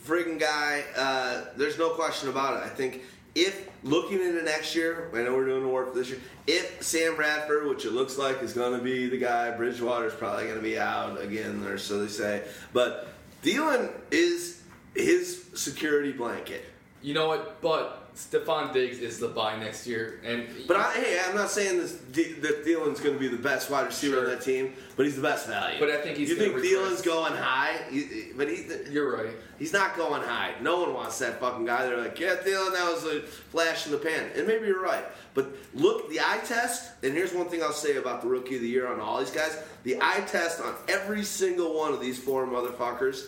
[0.04, 0.82] Friggin' guy.
[0.96, 2.66] Uh, there's no question about it.
[2.66, 3.02] I think
[3.34, 6.20] if looking into next year, I know we're doing the work for this year.
[6.46, 10.44] If Sam Bradford, which it looks like is going to be the guy, Bridgewater's probably
[10.44, 12.42] going to be out again, or so they say.
[12.72, 13.08] But
[13.42, 14.62] Thielen is
[14.94, 16.64] his security blanket.
[17.02, 17.60] You know what?
[17.62, 17.99] But
[18.30, 21.92] Stefon Diggs is the buy next year, and But I, hey, I'm not saying this,
[21.92, 25.22] that Thielen's going to be the best wide receiver on that team, but he's the
[25.22, 25.78] best value.
[25.80, 27.80] But I think he's You think Thielen's going high?
[27.90, 29.34] You- But he, you're right.
[29.58, 30.52] He's not going high.
[30.60, 31.86] No one wants that fucking guy.
[31.86, 34.30] They're like, yeah, Thielen, that was a flash in the pan.
[34.36, 35.04] And maybe you're right.
[35.34, 38.62] But look, the eye test, and here's one thing I'll say about the rookie of
[38.62, 39.56] the year on all these guys.
[39.84, 43.26] The eye test on every single one of these four motherfuckers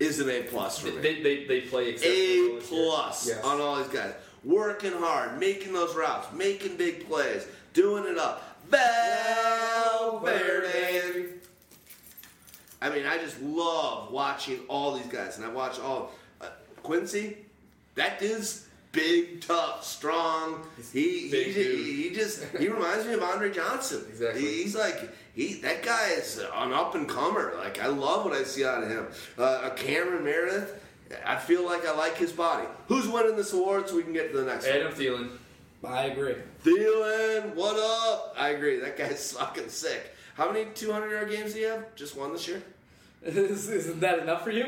[0.00, 0.98] is an A plus for me.
[0.98, 2.60] They, they, they play A well this year.
[2.80, 3.44] plus Yes.
[3.44, 4.14] on all these guys.
[4.44, 8.42] Working hard, making those routes, making big plays, doing it up.
[10.00, 11.28] Valverde.
[12.80, 16.10] I mean, I just love watching all these guys, and I watch all
[16.40, 16.48] uh,
[16.82, 17.36] Quincy.
[17.94, 20.66] That dude's big, tough, strong.
[20.92, 24.04] He he, he, he just he reminds me of Andre Johnson.
[24.08, 24.40] Exactly.
[24.40, 27.54] He's like he that guy is an up and comer.
[27.58, 29.06] Like I love what I see out of him.
[29.38, 30.81] Uh, a Cameron Meredith.
[31.24, 32.66] I feel like I like his body.
[32.88, 34.76] Who's winning this award so we can get to the next one?
[34.76, 35.28] Adam Thielen.
[35.84, 36.36] I agree.
[36.64, 38.34] Thielen, what up?
[38.38, 38.78] I agree.
[38.80, 40.14] That guy's fucking sick.
[40.34, 41.94] How many 200 yard games do you have?
[41.94, 42.62] Just one this year?
[43.22, 44.66] Is- Isn't that enough for you?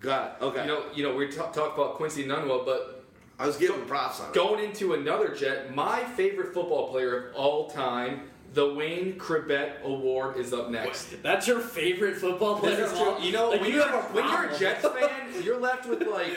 [0.00, 0.44] Got it.
[0.44, 0.60] Okay.
[0.62, 3.04] You know, you know, we talk, talk about Quincy Enunwa, but
[3.38, 4.34] I was giving props on it.
[4.34, 10.36] going into another jet, my favorite football player of all time, the Wayne Chrebet Award,
[10.36, 11.22] is up next.
[11.22, 12.76] That's your favorite football player.
[12.76, 13.10] This is true.
[13.10, 14.60] all- You know, like, when, you you're, have a when you're a problem.
[14.60, 16.32] Jets fan, you're left with like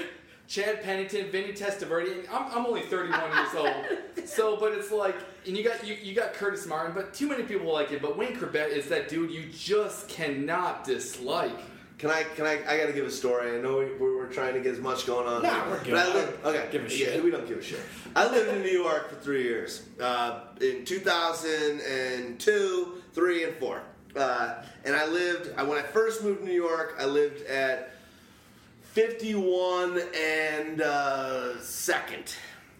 [0.47, 2.19] Chad Pennington, Vinny Testaverde.
[2.19, 5.15] and I'm, I'm only 31 years old, so but it's like,
[5.45, 8.01] and you got you, you got Curtis Martin, but too many people like it.
[8.01, 11.57] But Wayne Chrebet is that dude you just cannot dislike.
[11.97, 12.23] Can I?
[12.23, 12.59] Can I?
[12.67, 13.57] I got to give a story.
[13.57, 15.41] I know we, we're, trying to get as much going on.
[15.41, 15.93] Nah, we're good.
[15.93, 16.67] But I lived, okay.
[16.69, 17.23] give a yeah, shit.
[17.23, 17.79] we don't give a shit.
[18.15, 19.83] I lived in New York for three years.
[19.99, 23.81] Uh, in 2002, three, and four.
[24.15, 25.49] Uh, and I lived.
[25.57, 27.93] I, when I first moved to New York, I lived at
[28.91, 32.35] 51 and uh, second.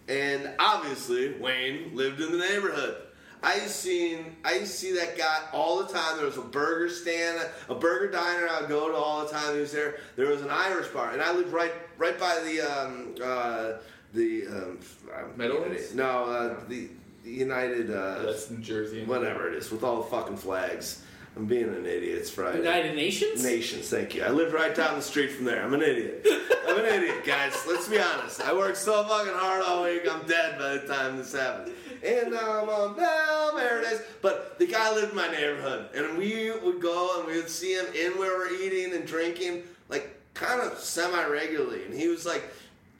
[0.08, 3.07] And obviously, Wayne lived in the neighborhood.
[3.42, 6.16] I used to see I see that guy all the time.
[6.16, 9.54] There was a burger stand, a burger diner I would go to all the time.
[9.54, 9.96] He was there.
[10.16, 13.72] There was an Irish bar, and I lived right right by the um, uh,
[14.12, 14.78] the um,
[15.14, 15.94] I'm- Meadowlands?
[15.94, 16.88] No, uh, the,
[17.24, 19.04] the United uh, That's New Jersey.
[19.04, 21.02] whatever it is with all the fucking flags.
[21.36, 22.18] I'm being an idiot.
[22.18, 22.58] It's Friday.
[22.58, 23.44] United Nations.
[23.44, 24.24] Nations, thank you.
[24.24, 25.62] I lived right down the street from there.
[25.62, 26.26] I'm an idiot.
[26.66, 27.54] I'm an idiot, guys.
[27.68, 28.40] Let's be honest.
[28.40, 30.02] I worked so fucking hard all week.
[30.10, 31.74] I'm dead by the time this happened.
[32.04, 34.02] And I'm on Bell Paradise.
[34.22, 37.74] But the guy lived in my neighborhood, and we would go and we would see
[37.74, 41.84] him in where we're eating and drinking, like kind of semi regularly.
[41.84, 42.44] And he was like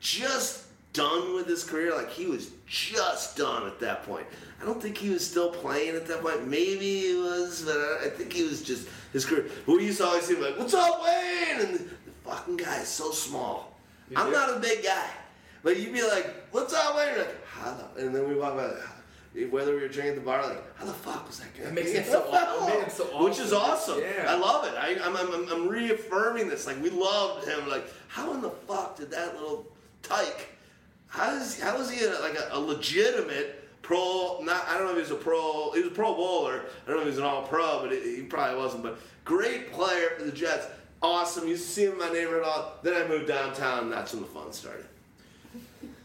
[0.00, 1.94] just done with his career.
[1.94, 4.26] Like he was just done at that point.
[4.60, 6.46] I don't think he was still playing at that point.
[6.48, 9.46] Maybe he was, but I think he was just his career.
[9.66, 11.84] But we used to always see him like, "What's up, Wayne?" And the,
[12.24, 13.78] fucking guy is so small.
[14.08, 15.08] He's I'm not a big guy,
[15.62, 18.04] but you'd be like, "What's up, Wayne?" You're like, how the?
[18.06, 18.66] And then we walk by.
[18.66, 21.64] Like, whether we were drinking at the bar, like, how the fuck was that guy?
[21.64, 23.96] That makes him so aw- made him so Which is awesome.
[23.96, 24.04] awesome.
[24.16, 24.32] Yeah.
[24.32, 24.74] I love it.
[24.76, 26.66] I, I'm, I'm, I'm reaffirming this.
[26.66, 27.68] Like, we loved him.
[27.68, 29.66] Like, how in the fuck did that little
[30.02, 30.48] tyke?
[31.08, 34.40] How is how is he a, like a, a legitimate pro?
[34.42, 35.70] Not I don't know if he's a pro.
[35.72, 36.62] He was a Pro Bowler.
[36.86, 38.82] I don't know if he's an All Pro, but he, he probably wasn't.
[38.82, 40.66] But great player for the Jets.
[41.00, 41.46] Awesome.
[41.48, 42.42] Used to see him in my neighborhood.
[42.44, 42.74] All.
[42.82, 43.84] Then I moved downtown.
[43.84, 44.84] and That's when the fun started.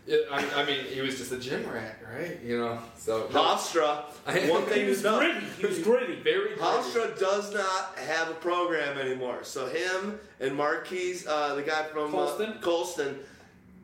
[0.05, 2.37] Yeah, I, I mean, he was just a gym rat, right?
[2.43, 4.03] You know, so Hofstra.
[4.49, 5.45] One thing He was gritty.
[5.59, 6.15] He was gritty.
[6.15, 6.57] very.
[6.57, 9.43] Hofstra does not have a program anymore.
[9.43, 12.49] So him and Marques, uh, the guy from Colston?
[12.49, 13.19] Uh, Colston,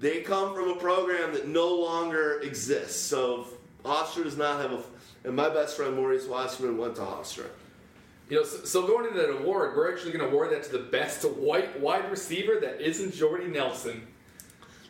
[0.02, 3.00] they come from a program that no longer exists.
[3.00, 3.48] So
[3.86, 4.84] Hofstra does not have a.
[5.24, 7.48] And my best friend Maurice Wasserman went to Hofstra.
[8.30, 10.72] You know, so, so going into that award, we're actually going to award that to
[10.72, 14.06] the best white wide receiver that isn't Jordy Nelson.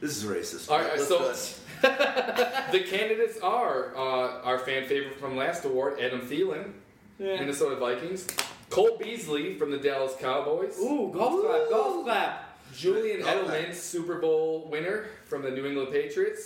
[0.02, 0.70] This is racist.
[0.72, 6.22] All right, Let's so- The candidates are uh, our fan favorite from last award, Adam
[6.22, 6.72] Thielen,
[7.18, 7.40] Yeah.
[7.40, 8.28] Minnesota Vikings,
[8.70, 12.46] Cole Beasley from the Dallas Cowboys, Ooh, golf clap, golf clap.
[12.76, 13.32] Julian Okay.
[13.32, 16.40] Edelman, Super Bowl winner from the New England Patriots,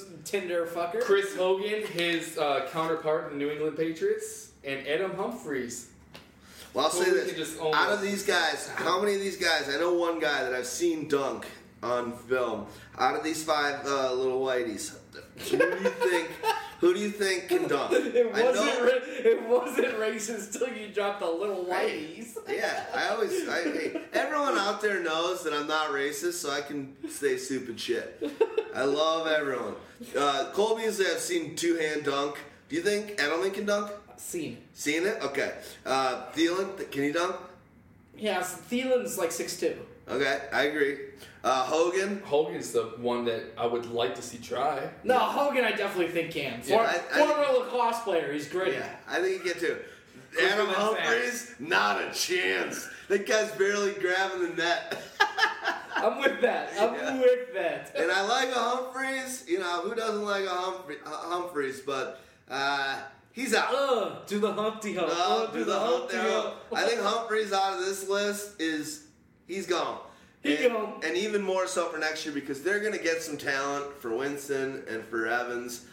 [0.00, 1.00] S- Tinder fucker.
[1.02, 5.88] Chris Hogan, his uh, counterpart in the New England Patriots, and Adam Humphries.
[6.74, 9.68] Well, I'll Who say this: just out of these guys, how many of these guys?
[9.68, 11.46] I know one guy that I've seen dunk
[11.82, 12.66] on film.
[12.98, 14.94] Out of these five uh, little whiteys,
[15.50, 16.28] who do you think?
[16.80, 17.92] Who do you think can dunk?
[17.92, 18.80] It I wasn't.
[18.82, 22.36] Ra- it wasn't racist till you dropped the little whiteys.
[22.48, 23.48] Yeah, I always.
[23.48, 27.80] I, hey, everyone out there knows that I'm not racist, so I can say stupid
[27.80, 28.22] shit.
[28.76, 29.74] I love everyone.
[30.16, 32.38] Uh, Cole Beasley, I've seen two hand dunk.
[32.68, 33.90] Do you think Edelman can dunk?
[34.16, 34.58] Scene.
[34.72, 35.18] Seen it?
[35.20, 35.54] Okay.
[35.84, 37.34] Uh, Thielen, can he dunk?
[38.16, 39.76] Yeah, Thielen's like six two.
[40.08, 40.98] Okay, I agree.
[41.44, 44.88] Uh, Hogan, Hogan's the one that I would like to see try.
[45.04, 46.60] No, Hogan, I definitely think can.
[46.62, 48.72] For, I- I- former lacrosse player, he's great.
[48.74, 49.76] yeah, I think he can too.
[50.42, 52.88] Adam Humphries, not a chance.
[53.08, 54.98] That guy's barely grabbing the net.
[55.96, 56.70] I'm with that.
[56.78, 57.18] I'm Yeah.
[57.20, 57.92] with that.
[57.96, 59.44] and I like a Humphries.
[59.48, 61.80] You know who doesn't like a Humphrey, Humphries?
[61.80, 62.20] But
[62.50, 62.98] uh,
[63.32, 63.74] he's out.
[63.74, 65.08] Uh, do the Humpty Hump.
[65.08, 66.52] No, uh, do the hump Humpty down.
[66.74, 69.06] I think Humphries out of this list is
[69.46, 69.98] he's gone.
[70.42, 71.00] He and, gone.
[71.04, 74.14] and even more so for next year because they're going to get some talent for
[74.16, 75.86] Winston and for Evans.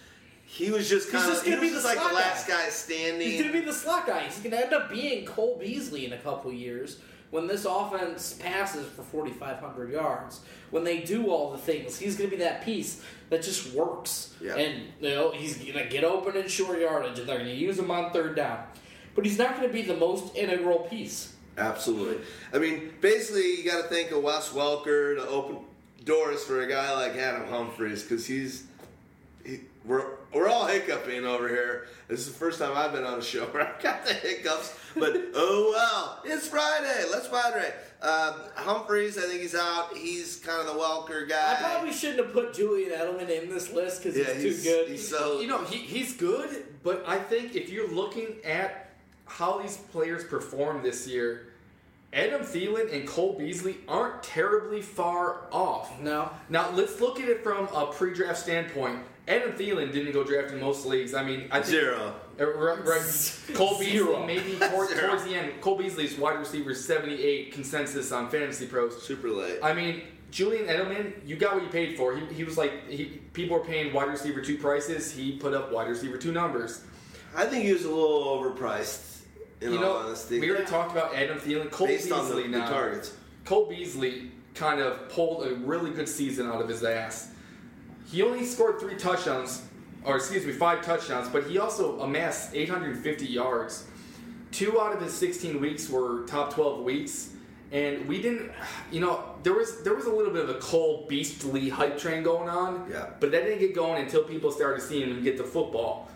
[0.46, 2.66] He was just kind of just he was just the like the last guy.
[2.66, 3.28] guy standing.
[3.28, 4.26] He's gonna be the slot guy.
[4.26, 7.00] He's gonna end up being Cole Beasley in a couple years
[7.32, 10.42] when this offense passes for 4,500 yards.
[10.70, 14.36] When they do all the things, he's gonna be that piece that just works.
[14.40, 14.56] Yeah.
[14.56, 17.90] And you know he's gonna get open in short yardage, and they're gonna use him
[17.90, 18.64] on third down.
[19.16, 21.35] But he's not gonna be the most integral piece.
[21.58, 22.24] Absolutely.
[22.54, 25.58] I mean, basically, you got to think of Wes Welker to open
[26.04, 28.64] doors for a guy like Adam Humphries because he's.
[29.46, 31.88] He, we're, we're all hiccuping over here.
[32.08, 34.76] This is the first time I've been on a show where I've got the hiccups.
[34.96, 37.06] But oh well, it's Friday.
[37.12, 37.74] Let's Friday.
[38.02, 39.96] Uh, Humphries, I think he's out.
[39.96, 41.54] He's kind of the Welker guy.
[41.54, 44.70] I probably shouldn't have put Julian Edelman in this list because yeah, he's, he's, too
[44.70, 44.90] good.
[44.90, 48.85] He's so You know, he, he's good, but I think if you're looking at
[49.26, 51.48] how these players perform this year,
[52.14, 56.00] Adam Thielen and Cole Beasley aren't terribly far off.
[56.02, 56.30] no.
[56.50, 59.00] Now let's look at it from a pre-draft standpoint.
[59.28, 61.14] Adam Thielen didn't go draft in most leagues.
[61.16, 61.98] I mean, I think, zero.
[61.98, 63.40] Uh, Right, right.
[63.54, 64.26] Cole Beasley, Zero.
[64.26, 65.08] maybe toward, Zero.
[65.08, 65.62] towards the end.
[65.62, 69.00] Cole Beasley's wide receiver 78 consensus on FantasyPros.
[69.00, 69.58] Super late.
[69.64, 72.16] I mean, Julian Edelman, you got what you paid for.
[72.16, 75.12] He, he was like, he, people were paying wide receiver two prices.
[75.14, 76.84] He put up wide receiver two numbers.
[77.36, 79.15] I think he was a little overpriced.
[79.66, 81.72] In you know, honesty, we already talked about Adam Thielen.
[81.72, 83.16] Cole based Beasley on the, the targets.
[83.46, 87.32] Cole Beasley kind of pulled a really good season out of his ass.
[88.06, 89.64] He only scored three touchdowns,
[90.04, 93.86] or excuse me, five touchdowns, but he also amassed 850 yards.
[94.52, 97.32] Two out of his 16 weeks were top 12 weeks,
[97.72, 98.52] and we didn't,
[98.92, 102.24] you know, there was there was a little bit of a Cole Beasley hype train
[102.24, 102.88] going on.
[102.90, 103.08] Yeah.
[103.20, 106.10] But that didn't get going until people started seeing him get the football,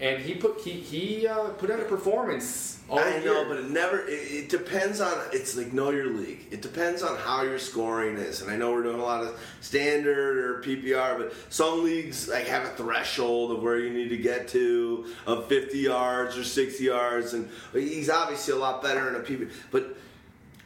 [0.00, 2.74] and he put he he uh, put out a performance.
[2.88, 3.44] All I know, year.
[3.48, 4.06] but it never.
[4.06, 5.12] It, it depends on.
[5.32, 6.46] It's like know your league.
[6.50, 9.40] It depends on how your scoring is, and I know we're doing a lot of
[9.60, 14.18] standard or PPR, but some leagues like have a threshold of where you need to
[14.18, 19.16] get to of 50 yards or 60 yards, and he's obviously a lot better in
[19.16, 19.50] a PPR.
[19.70, 19.96] But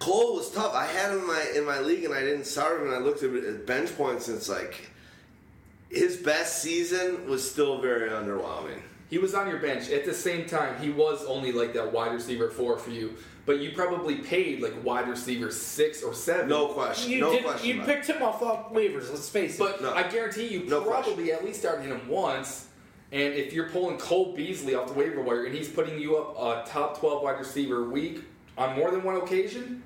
[0.01, 0.74] Cole was tough.
[0.74, 2.98] I had him in my in my league, and I didn't start him, and I
[2.98, 4.90] looked at bench points, and it's like
[5.89, 8.82] his best season was still very underwhelming.
[9.11, 9.91] He was on your bench.
[9.91, 13.16] At the same time, he was only like that wide receiver four for you.
[13.45, 16.49] But you probably paid like wide receiver six or seven.
[16.49, 17.11] No question.
[17.11, 17.43] You no did.
[17.45, 17.69] question.
[17.69, 17.93] You about it.
[17.95, 19.11] picked him off off waivers.
[19.11, 19.59] Let's face it.
[19.59, 19.93] But No.
[19.93, 22.69] I guarantee you No probably at least started him once.
[23.12, 26.37] And if you're pulling Cole Beasley off the waiver wire and he's putting you up
[26.66, 28.23] a top 12 wide receiver week
[28.57, 29.82] on more than one occasion,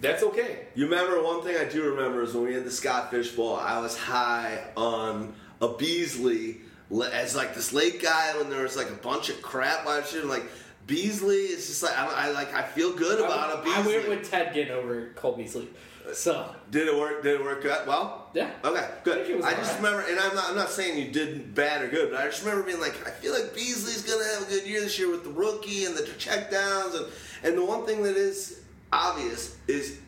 [0.00, 0.66] that's okay.
[0.74, 3.54] You remember one thing I do remember is when we had the Scott Fish Bowl,
[3.54, 6.64] I was high on a Beasley le-
[7.12, 10.24] as like this late guy when there was like a bunch of crap wide shit.
[10.24, 10.44] Like
[10.86, 13.96] Beasley is just like I, I like I feel good about a I, I Beasley.
[13.98, 15.68] went with Ted Ginn over Cole Beasley.
[16.12, 17.22] So did it work?
[17.22, 18.30] Did it work out well?
[18.34, 18.50] yeah.
[18.62, 19.26] Okay, good.
[19.26, 19.92] it was I, just alright.
[20.06, 22.44] remember, and I'm not, I'm not saying you did bad or good, but I just
[22.44, 25.24] remember being like, I feel like Beasley's gonna have a good year this year with
[25.24, 27.06] the rookie and the checkdowns, and
[27.42, 28.60] and the one thing that is
[28.92, 29.98] obvious is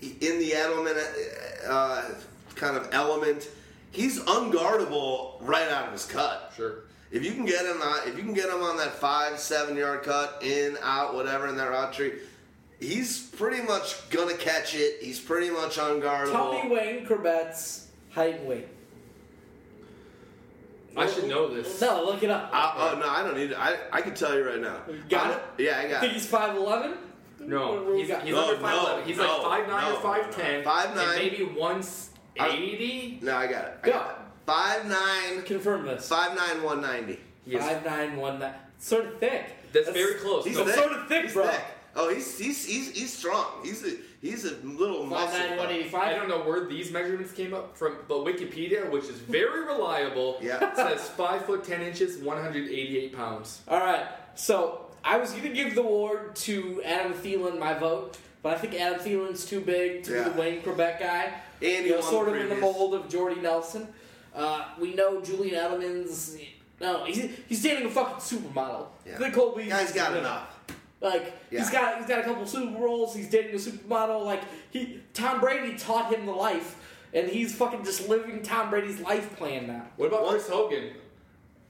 [0.00, 0.96] in the Edelman
[1.68, 2.02] uh,
[2.54, 3.50] kind of element,
[3.96, 6.52] he's unguardable right out of his cut.
[6.56, 6.84] Sure.
[7.10, 9.76] If you can get him, out, if you can get him on that five, seven
[9.76, 12.12] yard cut, in, out, whatever in that route tree,
[12.78, 15.02] he's pretty much gonna catch it.
[15.02, 16.32] He's pretty much unguardable.
[16.32, 18.68] Tell me Wayne Chrebet's height and weight.
[20.96, 21.80] I should know this.
[21.80, 22.50] No, look it up.
[22.52, 23.58] I, oh no, I don't need it.
[23.58, 24.78] I I can tell you right now.
[25.10, 25.64] Got I'm- it?
[25.64, 26.16] Yeah, I I got think it.
[26.16, 26.94] he's five eleven.
[27.38, 28.60] No, he's, he's No, under 5'11.
[28.62, 30.64] no, he's no, like 5'9 no, or 5'10.
[30.64, 30.96] 5'9.
[30.96, 31.44] And maybe
[32.38, 33.18] 180.
[33.22, 33.74] No, I got it.
[33.82, 33.92] I Go.
[33.92, 34.16] got it.
[34.46, 36.08] Five nine, Confirm this.
[36.08, 37.18] five nine, one ninety.
[37.44, 38.54] He is- Five nine one nine.
[38.78, 39.44] Sort of thick.
[39.72, 40.44] That's very close.
[40.44, 40.74] He's No, thick.
[40.74, 41.46] sort of thick, He's bro.
[41.48, 41.60] thick.
[41.98, 43.46] Oh, he's he's he's, he's strong.
[43.64, 45.38] He's a he's a little Five muscle.
[45.56, 46.02] nine, bug.
[46.02, 50.38] I don't know where these measurements came up from, but Wikipedia, which is very reliable,
[50.42, 50.74] Yeah.
[50.74, 53.62] says five foot ten inches, one hundred eighty-eight pounds.
[53.66, 58.54] All right, so I was gonna give the award to Adam Thielen, my vote, but
[58.54, 60.24] I think Adam Thielen's too big to Yeah.
[60.24, 61.32] be the Wayne Chrebet guy.
[61.62, 63.88] And you know, sort the of in the mold of Jordy Nelson.
[64.34, 66.36] Uh, we know Julian Edelman's.
[66.80, 68.86] No, he's he's dating a fucking supermodel.
[69.06, 69.16] Yeah.
[69.18, 69.70] Good Cole Beasley.
[69.70, 70.52] Guy's got enough.
[71.00, 71.72] Like he's Yeah.
[71.72, 73.14] got he's got a couple Super Bowls.
[73.14, 74.24] He's dating a supermodel.
[74.24, 76.76] Like he Tom Brady taught him the life,
[77.14, 79.86] and he's fucking just living Tom Brady's life plan now.
[79.96, 80.30] What about What?
[80.32, 80.90] Chris Hogan?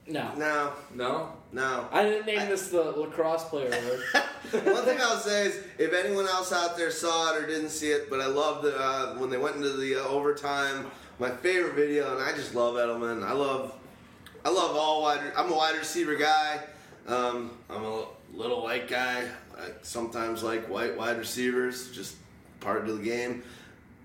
[0.08, 1.32] No, No, No.
[1.56, 1.88] No.
[1.90, 3.70] I didn't name this the lacrosse player.
[4.50, 7.88] One thing I'll say is, if anyone else out there saw it or didn't see
[7.88, 10.86] it, but I love it uh, when they went into the uh, overtime.
[11.18, 13.24] My favorite video, and I just love Edelman.
[13.24, 13.74] I love,
[14.44, 15.20] I love all wide.
[15.34, 16.60] I'm a wide receiver guy.
[17.06, 18.04] Um, I'm a
[18.34, 19.26] little white guy.
[19.58, 22.16] I sometimes like white wide receivers, just
[22.60, 23.42] part of the game.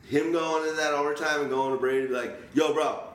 [0.08, 3.12] Him going into that overtime and going to Brady, be like, "Yo, bro,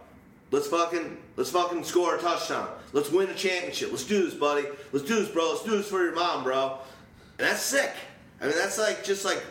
[0.50, 2.68] Let's fucking let's fucking score a touchdown.
[2.96, 3.90] Let's win a championship.
[3.90, 4.66] Let's do this, buddy.
[4.90, 5.50] Let's do this, bro.
[5.50, 6.78] Let's do this for your mom, bro.
[7.38, 7.92] And that's sick.
[8.40, 9.44] I mean, that's like just like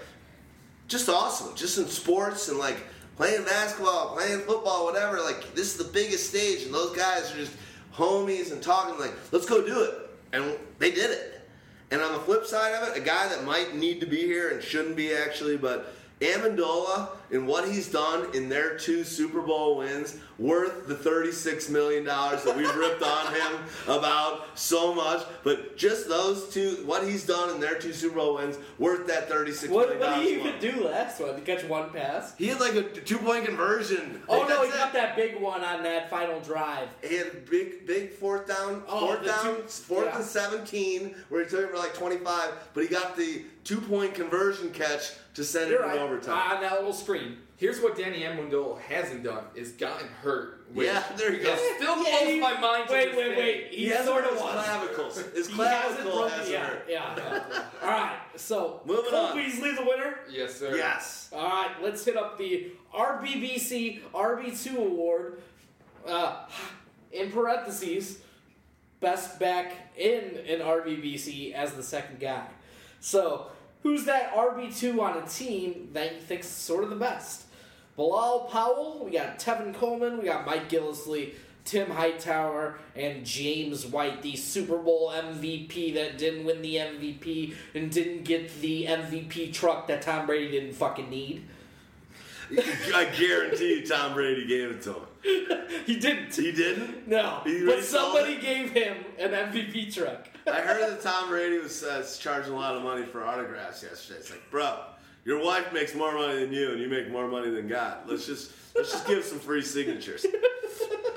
[0.87, 1.55] just awesome.
[1.55, 2.77] Just in sports and like
[3.17, 5.21] playing basketball, playing football, whatever.
[5.21, 7.55] Like this is the biggest stage, and those guys are just
[7.93, 9.93] homies and talking like, let's go do it.
[10.33, 11.47] And they did it.
[11.91, 14.49] And on the flip side of it, a guy that might need to be here
[14.49, 15.93] and shouldn't be actually, but
[16.25, 22.05] Amendola and what he's done in their two Super Bowl wins, worth the $36 million
[22.05, 25.23] that we've ripped on him about so much.
[25.43, 29.27] But just those two, what he's done in their two Super Bowl wins, worth that
[29.29, 31.33] $36 what, million what did he even do last one?
[31.35, 32.35] To catch one pass?
[32.37, 34.21] He had like a two point conversion.
[34.29, 36.89] Oh Like, no, he got that big one on that final drive.
[37.03, 40.17] He had a big, big fourth down, Oh, fourth down, two- fourth yeah.
[40.17, 44.69] and seventeen, where he took it for like twenty-five, but he got the two-point conversion
[44.71, 45.95] catch to send You're it right.
[45.97, 46.55] in overtime.
[46.55, 47.37] On that little screen.
[47.57, 50.65] Here's what Danny Amendola hasn't done: is gotten hurt.
[50.73, 51.53] Which Yeah, there you go.
[51.53, 52.87] is Still Yeah, blows he- my mind.
[52.87, 53.67] to Wait, this wait, wait.
[53.69, 55.17] He, he has sort of his clavicles.
[55.17, 56.85] His He hasn't clavicle broken hasn't yeah, hurt.
[56.89, 57.63] yeah.
[57.83, 59.11] All right, so Moving on.
[59.11, 59.37] Cole on.
[59.37, 60.19] Beasley the winner.
[60.29, 60.75] Yes, sir.
[60.75, 61.29] Yes.
[61.31, 65.41] All right, let's hit up the RBBC RB2 award.
[66.07, 66.45] Uh,
[67.11, 68.19] in parentheses,
[68.99, 72.45] best back in an RBBC as the second guy.
[72.99, 73.47] So,
[73.85, 77.43] who's that RB2 on a team that you think's sort of the best?
[77.95, 81.35] Bilal Powell, we got Tevin Coleman, we got Mike Gillislee,
[81.65, 87.91] Tim Hightower, and James White, the Super Bowl MVP that didn't win the MVP and
[87.91, 91.43] didn't get the MVP truck that Tom Brady didn't fucking need.
[92.51, 95.01] I guarantee you, Tom Brady gave it to him.
[95.85, 96.35] He didn't.
[96.35, 97.07] He didn't.
[97.07, 98.41] No, He but somebody it?
[98.41, 100.27] gave him an MVP truck.
[100.47, 104.19] I heard that Tom Brady was uh, charging a lot of money for autographs yesterday.
[104.19, 104.79] It's like, bro,
[105.23, 108.07] your wife makes more money than you, and you make more money than God.
[108.07, 110.25] Let's just let's just give some free signatures.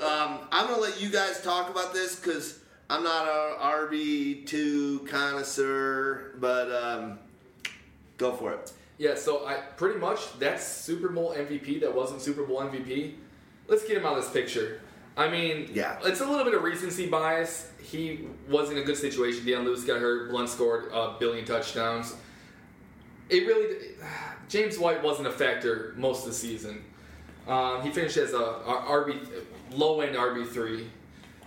[0.01, 5.05] Um, I'm gonna let you guys talk about this because I'm not a RB two
[5.09, 7.19] connoisseur, but um,
[8.17, 8.71] go for it.
[8.97, 13.15] Yeah, so I pretty much that's Super Bowl MVP that wasn't Super Bowl MVP.
[13.67, 14.79] Let's get him out of this picture.
[15.19, 15.97] I mean, Yeah.
[16.05, 17.69] it's a little bit of recency bias.
[17.81, 19.43] He was in a good situation.
[19.43, 20.29] Dion Lewis got hurt.
[20.31, 22.15] Blount scored a billion touchdowns.
[23.29, 23.75] It really,
[24.49, 26.83] James White wasn't a factor most of the season.
[27.49, 29.27] Um, he finished as a, a RB,
[29.71, 30.87] low end RB three.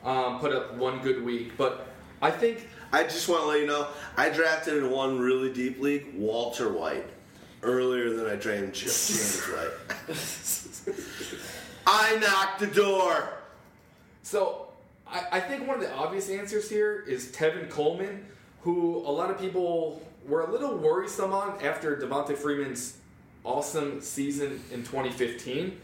[0.05, 1.86] Um, put up one good week, but
[2.20, 3.86] I think I just want to let you know
[4.19, 7.09] I drafted in one really deep league Walter White
[7.62, 10.97] earlier than I drafted James White.
[11.86, 13.28] I knocked the door.
[14.23, 14.69] So
[15.07, 18.27] I, I think one of the obvious answers here is Tevin Coleman,
[18.62, 22.99] who a lot of people were a little worrisome on after Devonta Freeman's
[23.44, 25.78] awesome season in 2015.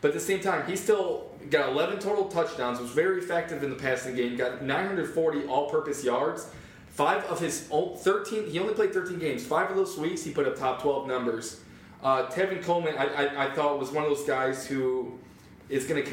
[0.00, 3.70] But at the same time, he still got 11 total touchdowns, was very effective in
[3.70, 6.50] the passing game, got 940 all-purpose yards.
[6.88, 9.46] Five of his own 13, he only played 13 games.
[9.46, 11.60] Five of those weeks, he put up top 12 numbers.
[12.02, 15.18] Uh, Tevin Coleman, I, I, I thought was one of those guys who
[15.68, 16.08] is going to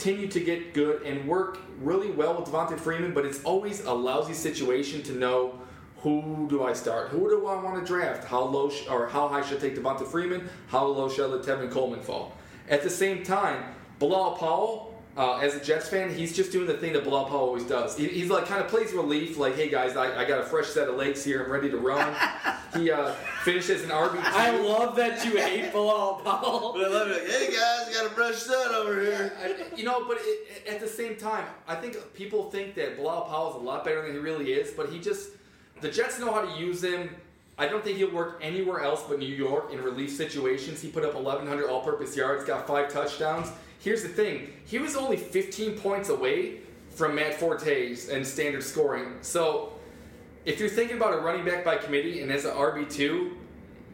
[0.00, 3.92] continue to get good and work really well with Devonta Freeman, but it's always a
[3.92, 5.60] lousy situation to know
[5.98, 7.10] who do I start?
[7.10, 8.24] Who do I want to draft?
[8.24, 10.48] How low sh- or how high should I take Devonta Freeman?
[10.68, 12.34] How low should I let Tevin Coleman fall?
[12.70, 13.62] At the same time,
[13.98, 14.89] Bilal Powell,
[15.20, 17.94] uh, as a Jets fan, he's just doing the thing that Bilal Powell always does.
[17.94, 20.68] He, he's like kind of plays relief, like, hey guys, I, I got a fresh
[20.68, 22.16] set of legs here, I'm ready to run.
[22.74, 23.12] he uh,
[23.44, 24.18] finishes an RB.
[24.18, 26.72] I love that you hate Bilal Powell.
[26.74, 27.30] But I love it.
[27.30, 29.32] Hey guys, got a fresh set over here.
[29.44, 33.26] I- you know, but it, at the same time, I think people think that Bilal
[33.26, 35.32] Powell is a lot better than he really is, but he just
[35.82, 37.10] the Jets know how to use him.
[37.58, 40.80] I don't think he'll work anywhere else but New York in relief situations.
[40.80, 43.52] He put up 1,100 all purpose yards, got five touchdowns.
[43.80, 49.14] Here's the thing he was only 15 points away from Matt Forte's and standard scoring.
[49.22, 49.72] So
[50.44, 53.32] if you're thinking about a running back by committee and as an RB2,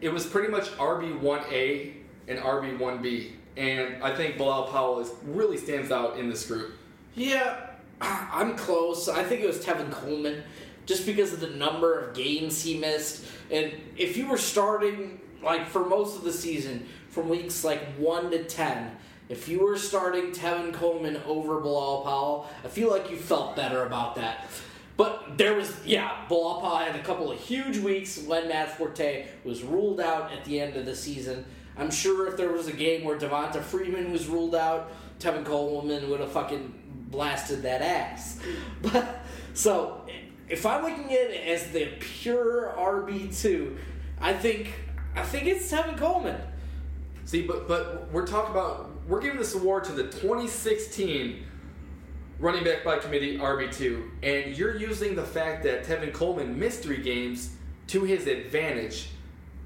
[0.01, 1.93] it was pretty much RB1A
[2.27, 3.31] and RB1B.
[3.55, 6.73] And I think Bilal Powell is, really stands out in this group.
[7.15, 7.67] Yeah,
[8.01, 9.09] I'm close.
[9.09, 10.43] I think it was Tevin Coleman,
[10.85, 13.25] just because of the number of games he missed.
[13.49, 18.31] And if you were starting, like, for most of the season, from weeks like 1
[18.31, 18.91] to 10,
[19.29, 23.85] if you were starting Tevin Coleman over Bilal Powell, I feel like you felt better
[23.85, 24.45] about that.
[24.95, 29.27] But there was, yeah, Bilal Powell had a couple of huge weeks when Matt Forte
[29.43, 31.45] was ruled out at the end of the season.
[31.77, 36.09] I'm sure if there was a game where Devonta Freeman was ruled out, Tevin Coleman
[36.09, 36.73] would have fucking
[37.09, 38.39] blasted that ass.
[38.81, 39.19] But
[39.53, 40.05] so
[40.49, 43.77] if I'm looking at it as the pure RB two,
[44.19, 44.73] I think
[45.15, 46.39] I think it's Tevin Coleman.
[47.25, 51.43] See, but but we're talking about we're giving this award to the 2016
[52.39, 57.01] running back by committee RB2, and you're using the fact that Tevin Coleman missed three
[57.01, 57.55] games
[57.87, 59.09] to his advantage.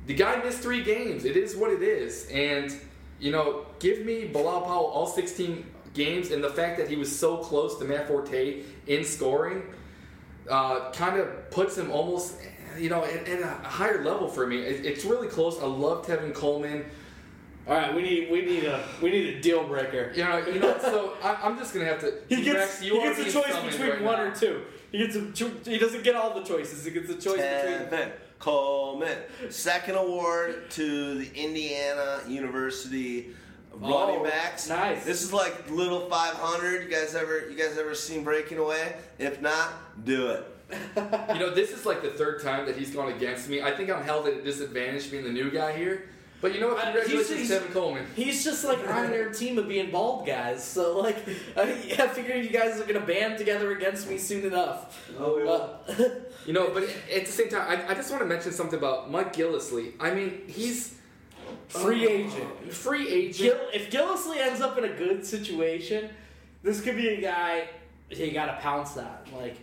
[0.05, 1.26] The guy missed three games.
[1.26, 2.27] It is what it is.
[2.31, 2.73] And,
[3.19, 7.13] you know, give me Bilal Powell all 16 games, and the fact that he was
[7.18, 9.63] so close to Matt Forte in scoring
[10.49, 12.35] uh, kind of puts him almost,
[12.77, 14.59] you know, at, at, a higher level for me.
[14.59, 15.59] It, it's really close.
[15.59, 16.85] I love Tevin Coleman.
[17.68, 20.12] All right, we need we need a we need a deal breaker.
[20.16, 20.78] You know, you know.
[20.80, 22.14] So I, am just gonna have to.
[22.28, 24.32] He gets Rex, he gets a choice between right one now.
[24.32, 24.64] or two.
[24.92, 26.84] He gets a he doesn't get all the choices.
[26.84, 28.12] He gets a choice Tevin between.
[28.40, 29.18] Coleman,
[29.50, 33.30] second award to the Indiana University
[33.76, 34.68] running oh, backs.
[34.68, 35.06] Nice.
[35.06, 36.84] This is like little 500.
[36.84, 38.96] You guys ever you guys ever seen Breaking Away?
[39.20, 39.70] If not,
[40.04, 40.48] do it.
[40.96, 43.62] you know, this is like the third time that he's gone against me.
[43.62, 46.10] I think I'm held at a disadvantage being the new guy here.
[46.41, 46.84] But you know what?
[46.84, 48.05] Congratulations, he's, Tevin Coleman.
[48.15, 50.63] He's just like on their team of being bald guys.
[50.63, 51.18] So like,
[51.55, 55.07] I, I figured you guys are gonna band together against me soon enough.
[55.20, 55.79] Oh, we will.
[55.87, 56.10] Uh,
[56.47, 59.11] you know, but at the same time, I, I just want to mention something about
[59.11, 59.94] Mike Gillislee.
[59.99, 60.95] I mean, he's
[61.68, 62.73] free agent.
[62.73, 63.37] Free agent.
[63.37, 66.10] Gil, if Gillislee ends up in a good situation,
[66.63, 67.68] this could be a guy
[68.10, 69.57] you got to pounce that Like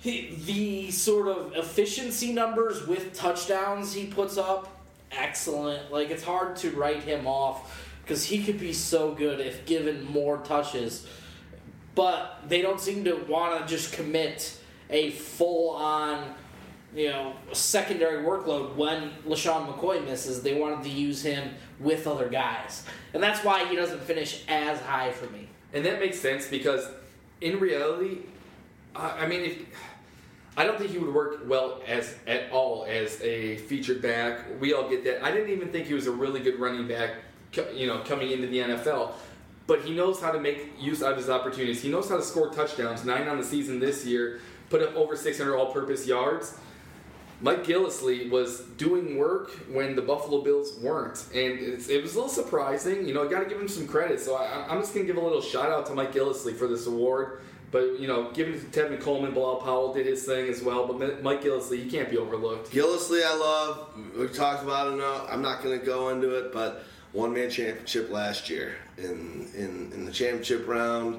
[0.00, 4.71] he, the sort of efficiency numbers with touchdowns he puts up
[5.16, 5.92] excellent.
[5.92, 10.04] Like it's hard to write him off because he could be so good if given
[10.04, 11.06] more touches.
[11.94, 14.58] But they don't seem to want to just commit
[14.88, 16.34] a full on,
[16.94, 20.42] you know, secondary workload when LeSean McCoy misses.
[20.42, 22.84] They wanted to use him with other guys.
[23.14, 25.48] And that's why he doesn't finish as high for me.
[25.72, 26.86] And that makes sense because
[27.40, 28.18] in reality,
[28.94, 29.58] I mean, if
[30.56, 34.60] I don't think he would work well as at all as a featured back.
[34.60, 35.24] We all get that.
[35.24, 37.14] I didn't even think he was a really good running back,
[37.74, 39.12] you know, coming into the NFL.
[39.66, 41.80] But he knows how to make use out of his opportunities.
[41.80, 43.04] He knows how to score touchdowns.
[43.04, 46.58] Nine on the season this year, put up over 600 all-purpose yards.
[47.40, 52.28] Mike Gillislee was doing work when the Buffalo Bills weren't, and it was a little
[52.28, 53.06] surprising.
[53.06, 54.20] You know, I got to give him some credit.
[54.20, 56.86] So I, I'm just to give a little shout out to Mike Gillislee for this
[56.86, 57.40] award.
[57.72, 60.86] But you know, given Tevin Coleman, Bilal Powell did his thing as well.
[60.86, 62.70] But Mike Gillislee, he can't be overlooked.
[62.70, 63.88] Gillislee, I love.
[64.16, 64.96] We talked about it.
[64.96, 69.48] No, I'm not going to go into it, but one man championship last year in
[69.56, 71.18] in in the championship round.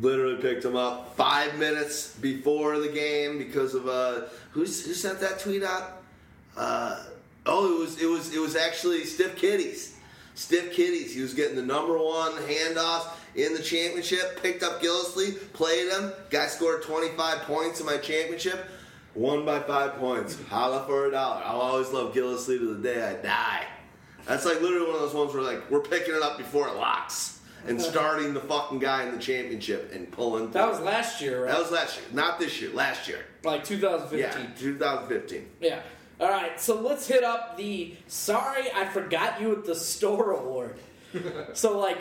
[0.00, 5.20] Literally picked him up five minutes before the game because of uh who's who sent
[5.20, 6.02] that tweet out?
[6.56, 7.02] Uh,
[7.46, 9.96] oh, it was it was it was actually Stiff Kitties.
[10.34, 11.14] Stiff Kitties.
[11.14, 14.42] He was getting the number one handoffs in the championship.
[14.42, 16.12] Picked up Gillislee, played him.
[16.30, 18.66] Guy scored 25 points in my championship.
[19.14, 20.36] Won by five points.
[20.48, 21.42] Holla for a dollar.
[21.44, 23.66] I'll always love Gillislee to the day I die.
[24.26, 26.74] That's like literally one of those ones where like we're picking it up before it
[26.74, 30.50] locks and starting the fucking guy in the championship and pulling.
[30.50, 31.52] That was last year, right?
[31.52, 32.72] That was last year, not this year.
[32.72, 34.18] Last year, like 2015.
[34.18, 35.48] Yeah, 2015.
[35.60, 35.80] Yeah.
[36.20, 40.78] All right, so let's hit up the "Sorry, I forgot you at the store" award.
[41.54, 41.98] so, like,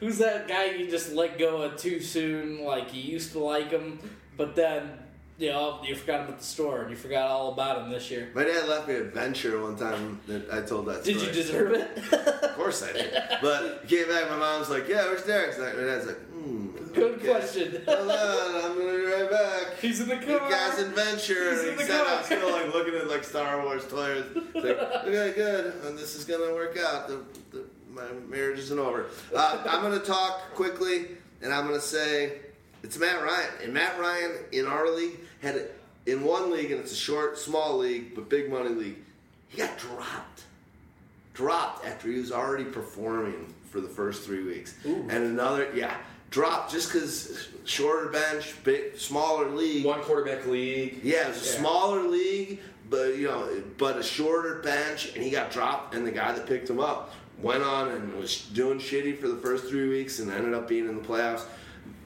[0.00, 2.64] who's that guy you just let go of too soon?
[2.64, 3.98] Like you used to like him,
[4.36, 4.90] but then
[5.38, 8.10] you know you forgot him at the store and you forgot all about him this
[8.10, 8.30] year.
[8.34, 11.04] My dad left me a venture one time that I told that.
[11.04, 11.14] Story.
[11.14, 11.26] Did story.
[11.26, 12.12] you deserve it?
[12.44, 13.12] of course I did.
[13.40, 14.28] But he came back.
[14.30, 16.84] My mom's like, "Yeah, where's Derek?" My dad's like, hmm.
[16.94, 17.26] Good okay.
[17.26, 17.82] question.
[17.88, 19.78] Hold on, I'm gonna be right back.
[19.80, 20.26] He's in the car.
[20.26, 21.50] The guy's adventure.
[21.50, 22.04] He's in the car.
[22.06, 24.24] I'm still like looking at like Star Wars toys.
[24.54, 25.74] Like, okay, good.
[25.84, 27.08] And this is gonna work out.
[27.08, 27.63] The, the,
[27.94, 29.06] my marriage isn't over.
[29.34, 31.06] Uh, I'm gonna talk quickly,
[31.42, 32.32] and I'm gonna say
[32.82, 33.50] it's Matt Ryan.
[33.62, 37.38] And Matt Ryan in our league had it in one league, and it's a short,
[37.38, 38.98] small league, but big money league,
[39.48, 40.42] he got dropped.
[41.34, 44.74] Dropped after he was already performing for the first three weeks.
[44.86, 45.06] Ooh.
[45.08, 45.96] And another, yeah,
[46.30, 49.84] dropped just because shorter bench, big, smaller league.
[49.84, 51.00] One quarterback league.
[51.02, 51.58] Yeah, it was a Yeah.
[51.58, 53.48] smaller league, but you know,
[53.78, 55.94] but a shorter bench, and he got dropped.
[55.94, 59.36] And the guy that picked him up went on and was doing shitty for the
[59.36, 61.44] first three weeks, and ended up being in the playoffs.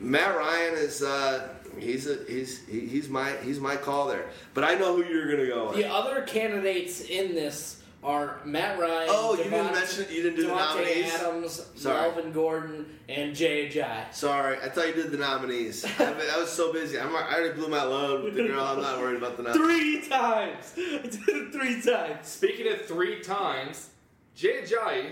[0.01, 1.49] Matt Ryan is uh,
[1.79, 4.29] he's a he's he's my he's my call there.
[4.55, 5.77] But I know who you're gonna go with.
[5.77, 9.09] The other candidates in this are Matt Ryan.
[9.11, 11.15] Oh, you didn't mention you didn't do the nominees.
[11.15, 12.01] Adams, Sorry.
[12.01, 14.13] Melvin Gordon, and Jay Ajayi.
[14.15, 15.85] Sorry, I thought you did the nominees.
[15.99, 16.99] I, I was so busy.
[16.99, 18.65] I'm, I already blew my load with the girl.
[18.65, 20.07] I'm not worried about the nominees.
[20.07, 20.75] Three times.
[20.77, 22.29] I did it three times.
[22.29, 23.91] Speaking of three times,
[24.39, 25.11] Jay Ajayi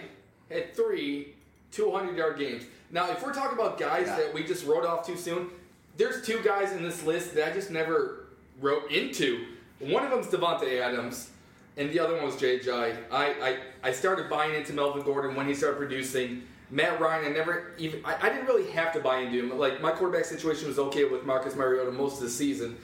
[0.48, 1.34] had three
[1.72, 2.62] 200 yard games.
[2.92, 4.16] Now, if we're talking about guys Yeah.
[4.18, 5.50] that we just wrote off too soon,
[5.96, 8.26] there's two guys in this list that I just never
[8.60, 9.46] wrote into.
[9.80, 11.30] One of them's Davante Adams,
[11.76, 12.96] and the other one was Jay Ajayi.
[13.10, 16.42] I, I, I started buying into Melvin Gordon when he started producing.
[16.70, 19.58] Matt Ryan, I never even I, I didn't really have to buy into him.
[19.58, 22.76] Like my quarterback situation was okay with Marcus Mariota most of the season.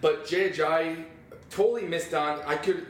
[0.00, 1.04] But Jay Ajayi
[1.50, 2.40] totally missed on.
[2.46, 2.86] I could,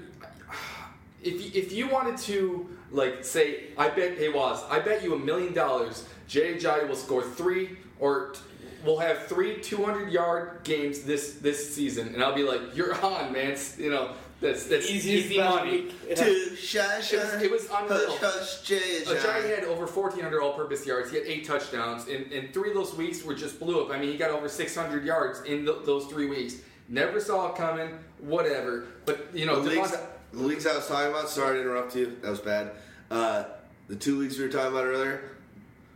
[1.22, 5.14] if you, if you wanted to like say, I bet hey was I bet you
[5.14, 8.40] a million dollars Jay Ajayi will score three or t-
[8.86, 13.32] will have three 200 yard games this this season, and I'll be like, you're on,
[13.32, 13.50] man.
[13.52, 15.70] It's, you know that's that's Easiest easy bet of the money.
[15.82, 15.94] week.
[16.08, 16.14] Yeah.
[16.16, 17.16] Two shy, shy.
[17.16, 18.10] It was- it was unreal.
[18.18, 21.10] Hush, hush, Jay, Ajayi had over 1,400 all-purpose yards.
[21.10, 23.90] He had eight touchdowns, and, and three of those weeks were just blew up.
[23.90, 26.56] I mean, he got over 600 yards in th- those three weeks.
[26.88, 27.88] Never saw it coming.
[28.20, 28.84] Whatever.
[29.06, 29.96] But you know, the, leagues,
[30.32, 32.72] the leagues I was talking about, sorry to interrupt you, that was bad.
[33.14, 33.44] Uh,
[33.88, 35.30] the two leagues we were talking about earlier,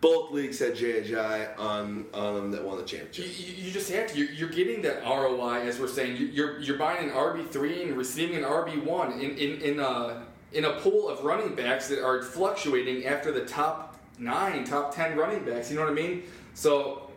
[0.00, 3.24] both leagues had Ajayi on, on them that won the championship.
[3.26, 4.18] you you just have to.
[4.18, 6.16] You're, you're getting that ROI, as we're saying.
[6.16, 9.80] You- You're you're buying an RB three and receiving an RB one in in in
[9.80, 14.94] a in a pool of running backs that are fluctuating after the top nine, top
[14.94, 15.70] ten running backs.
[15.70, 16.22] You know what I mean?
[16.54, 17.10] So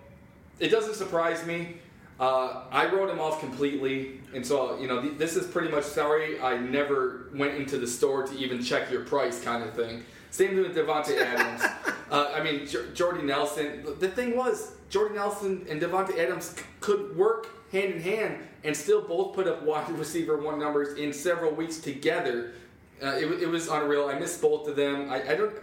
[0.59, 1.75] it doesn't surprise me.
[2.21, 5.83] Uh, I wrote him off completely, and so you know th- this is pretty much
[5.85, 6.39] sorry.
[6.39, 10.03] I never went into the store to even check your price, kind of thing.
[10.29, 11.63] Same thing with Davante Adams.
[12.11, 13.83] uh, I mean, J- Jordy Nelson.
[13.99, 18.77] The thing was, Jordy Nelson and Davante Adams c- could work hand in hand and
[18.77, 22.53] still both put up wide receiver one numbers in several weeks together.
[23.01, 24.09] Uh, it, it was unreal.
[24.09, 25.09] I missed both of them.
[25.09, 25.55] I, I don't.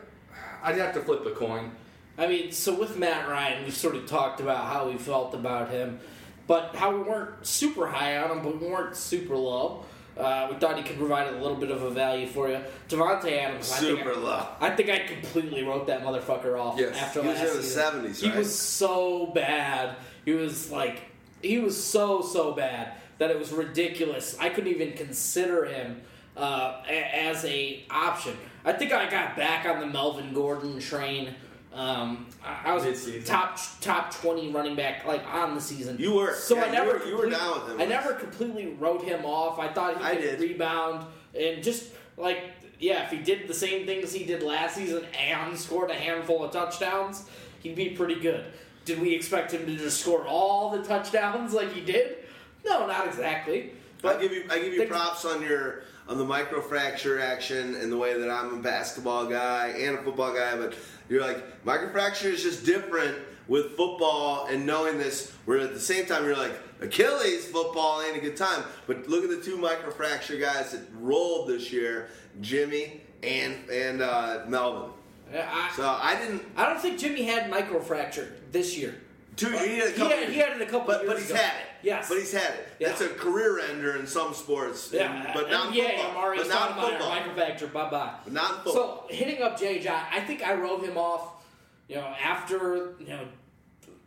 [0.64, 1.70] I'd have to flip a coin.
[2.18, 5.70] I mean, so with Matt Ryan, we sort of talked about how we felt about
[5.70, 6.00] him,
[6.48, 9.84] but how we weren't super high on him, but we weren't super low.
[10.16, 12.58] Uh, we thought he could provide a little bit of a value for you.
[12.88, 14.46] Davante Adams, I think Super I, low.
[14.60, 16.96] I think I completely wrote that motherfucker off Yes.
[16.96, 18.02] after He was in the season.
[18.04, 19.94] 70s, He was so bad.
[20.24, 21.02] He was like,
[21.40, 24.36] he was so so bad that it was ridiculous.
[24.40, 26.00] I couldn't even consider him
[26.36, 28.36] uh, a- as a option.
[28.64, 31.34] I think I got back on the Melvin Gordon train.
[31.74, 33.24] Um, I, I was Mid-season.
[33.24, 35.96] top top twenty running back like on the season.
[35.98, 36.34] You were.
[36.34, 37.80] so Yeah, I you never were- you were complete- down with him.
[37.80, 39.58] I never completely wrote him off.
[39.58, 40.40] I thought he I could did.
[40.40, 41.06] rebound
[41.38, 42.38] and just like
[42.80, 46.44] yeah, if he did the same things he did last season and scored a handful
[46.44, 47.24] of touchdowns,
[47.60, 48.44] he'd be pretty good.
[48.84, 52.18] Did we expect him to just score all the touchdowns like he did?
[52.64, 53.72] No, not exactly.
[54.02, 57.92] I give you I give you Things- props on your on the microfracture action and
[57.92, 60.72] the way that I'm a basketball guy and a football guy, but
[61.08, 65.32] you're like microfracture is just different with football and knowing this.
[65.44, 69.24] Where at the same time you're like Achilles football ain't a good time, but look
[69.24, 72.08] at the two microfracture guys that rolled this year,
[72.40, 74.90] Jimmy and and uh, Melvin.
[75.34, 76.42] I, So I didn't.
[76.56, 78.94] I don't think Jimmy had microfracture this year.
[79.38, 81.18] Two, he had a He couple had, he had it a couple but, years but
[81.20, 81.38] he's ago.
[81.38, 81.66] had it.
[81.84, 82.08] Yes.
[82.08, 82.68] But he's had it.
[82.80, 82.88] Yeah.
[82.88, 84.90] That's a career ender in some sports.
[84.92, 86.10] Yeah, and- but not yeah, football.
[86.10, 87.46] Amari's but not talking in about football.
[87.46, 87.72] microfracture.
[87.72, 88.14] Bye bye.
[88.24, 89.06] But not football.
[89.08, 91.44] So hitting up Jai, I think I wrote him off,
[91.88, 93.28] you know, after you know,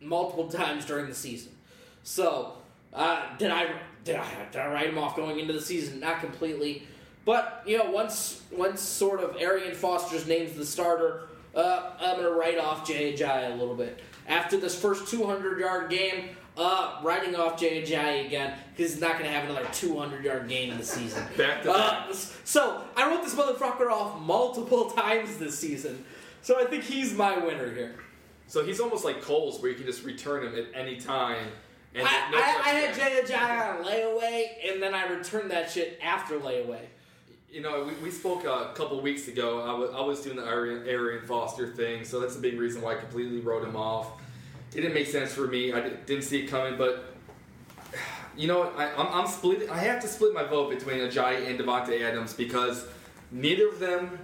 [0.02, 1.52] multiple times during the season.
[2.02, 2.52] So
[2.92, 3.72] uh, did I
[4.04, 6.00] did I did I write him off going into the season?
[6.00, 6.86] Not completely,
[7.24, 12.30] but you know, once once sort of Arian Foster's name's the starter, uh, I'm gonna
[12.30, 16.30] write off Jai a little bit after this first 200 yard game.
[16.54, 20.48] Uh, writing off Jay Jai again because he's not going to have another 200 yard
[20.48, 21.24] game in the season.
[21.38, 22.08] Back to back.
[22.10, 22.12] Uh,
[22.44, 26.04] so I wrote this motherfucker off multiple times this season.
[26.42, 27.94] So I think he's my winner here.
[28.48, 31.46] So he's almost like Coles, where you can just return him at any time.
[31.94, 31.98] I,
[32.30, 36.38] no I, I had Jay Ajayi on layaway, and then I returned that shit after
[36.38, 36.80] layaway.
[37.52, 39.60] You know, we, we spoke a couple weeks ago.
[39.60, 42.94] I was, doing the Arian, Arian Foster thing, so that's a big reason why I
[42.94, 44.22] completely wrote him off.
[44.72, 45.70] It didn't make sense for me.
[45.70, 47.14] I didn't see it coming, but
[48.38, 48.72] you know?
[48.74, 49.68] I, I'm, I'm split.
[49.68, 52.86] I have to split my vote between Ajayi and Davante Adams because
[53.30, 54.18] neither of them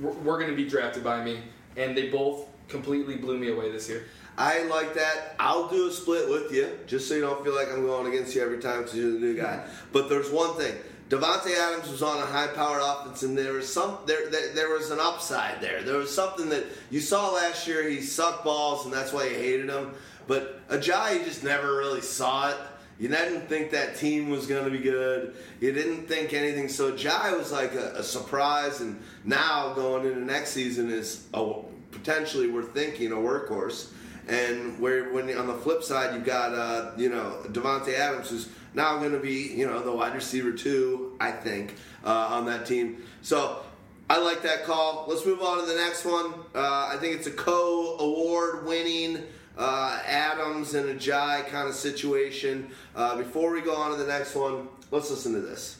[0.00, 1.40] were, were going to be drafted by me,
[1.76, 4.06] and they both completely blew me away this year.
[4.38, 5.36] I like that.
[5.38, 8.34] I'll do a split with you, just so you don't feel like I'm going against
[8.34, 9.58] you every time because you're the new guy.
[9.58, 9.88] Mm-hmm.
[9.92, 10.74] But there's one thing:
[11.14, 14.90] Davante Adams was on a high-powered offense, and there was some there, there there was
[14.90, 15.82] an upside there.
[15.82, 17.88] There was something that you saw last year.
[17.88, 19.92] He sucked balls, and that's why you hated him.
[20.26, 22.56] But Ajayi just never really saw it.
[22.98, 25.34] You didn't think that team was going to be good.
[25.60, 26.68] You didn't think anything.
[26.68, 31.54] So Ajayi was like a, a surprise, and now going into next season is a,
[31.90, 33.90] potentially we're thinking a workhorse.
[34.26, 38.48] And where when on the flip side you've got uh, you know Davante Adams who's
[38.74, 42.66] now going to be you know the wide receiver too I think uh, on that
[42.66, 43.02] team.
[43.22, 43.60] So
[44.08, 45.06] I like that call.
[45.08, 46.34] Let's move on to the next one.
[46.54, 49.22] Uh, I think it's a co-award winning
[49.56, 52.70] uh, Adams and Ajayi kind of situation.
[52.94, 55.78] Uh, before we go on to the next one, let's listen to this.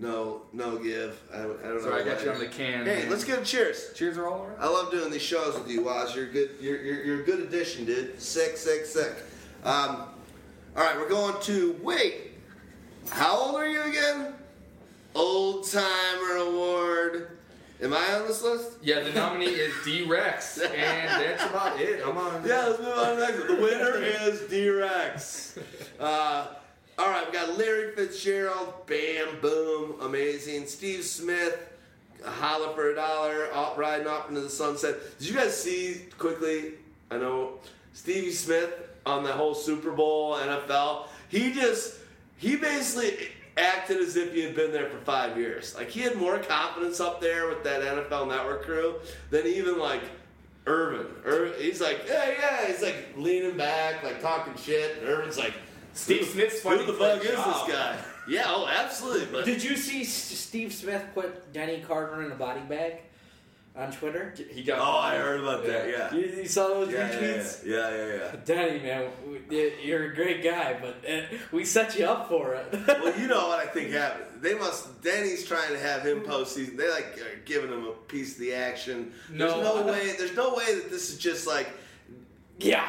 [0.00, 1.20] No, no give.
[1.30, 1.80] I, I don't know.
[1.80, 2.24] So I got why.
[2.24, 2.86] you on the can.
[2.86, 3.10] Hey, man.
[3.10, 3.92] let's give a cheers.
[3.94, 4.56] Cheers are all around.
[4.58, 6.16] I love doing these shows with you, Waz.
[6.16, 6.52] You're good.
[6.58, 8.20] You're, you're, you're a good addition, dude.
[8.20, 9.12] Sick, sick, sick.
[9.62, 10.06] Um,
[10.74, 12.32] all right, we're going to wait.
[13.10, 14.32] How old are you again?
[15.14, 17.36] Old Timer Award.
[17.82, 18.78] Am I on this list?
[18.82, 22.02] Yeah, the nominee is D Rex, and that's about it.
[22.06, 22.46] I'm on.
[22.46, 23.46] Yeah, let's move on to the next.
[23.48, 23.96] The winner
[24.30, 25.58] is D-Rex.
[25.98, 26.46] Uh,
[27.00, 30.66] all right, we got Larry Fitzgerald, bam, boom, amazing.
[30.66, 31.58] Steve Smith,
[32.22, 34.96] holla for a dollar, out riding off into the sunset.
[35.18, 36.72] Did you guys see quickly?
[37.10, 37.54] I know
[37.94, 38.70] Stevie Smith
[39.06, 41.06] on the whole Super Bowl NFL.
[41.30, 41.96] He just
[42.36, 45.74] he basically acted as if he had been there for five years.
[45.74, 48.96] Like he had more confidence up there with that NFL Network crew
[49.30, 50.02] than even like
[50.66, 51.06] Irvin.
[51.24, 52.66] Ir- he's like, yeah, yeah.
[52.66, 54.98] He's like leaning back, like talking shit.
[54.98, 55.54] And Irvin's like,
[55.94, 57.96] Steve who- Smith's Who the fuck is job." this guy?
[58.28, 59.26] Yeah, oh, absolutely.
[59.32, 62.98] But Did you see S- Steve Smith put Denny Carter in a body bag
[63.74, 64.34] on Twitter?
[64.50, 64.78] He got.
[64.78, 65.88] oh, I heard about that.
[65.88, 66.14] Yeah.
[66.14, 67.64] You, you saw those Yeah, yeah, retweets?
[67.64, 68.36] yeah, yeah, yeah.
[68.44, 72.66] Denny, man, we- you're a great guy, but uh, we set you up for it.
[72.86, 74.26] Well, you know what I think happened.
[74.42, 75.02] They must.
[75.02, 76.76] Danny's trying to have him postseason.
[76.76, 79.12] They like are giving him a piece of the action.
[79.28, 79.62] There's No.
[79.82, 80.14] no way.
[80.16, 81.68] There's no way that this is just like.
[82.60, 82.88] Yeah,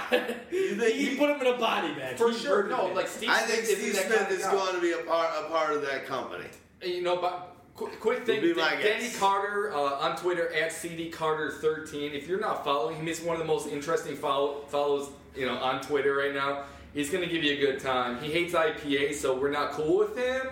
[0.51, 2.87] You think he he- put him in a body bag For He sure, no.
[2.87, 4.51] Like Steve I think isn't Steve Smith is guy.
[4.51, 6.45] going to be a part a part of that company.
[6.83, 9.09] You know, but quick, quick thing, Would be my Dan- Danny.
[9.11, 12.13] Carter uh, on Twitter at CD Carter 13.
[12.13, 15.55] If you're not following him, he's one of the most interesting follow, follows you know
[15.57, 16.63] on Twitter right now.
[16.93, 18.19] He's gonna give you a good time.
[18.21, 20.47] He hates IPA, so we're not cool with him.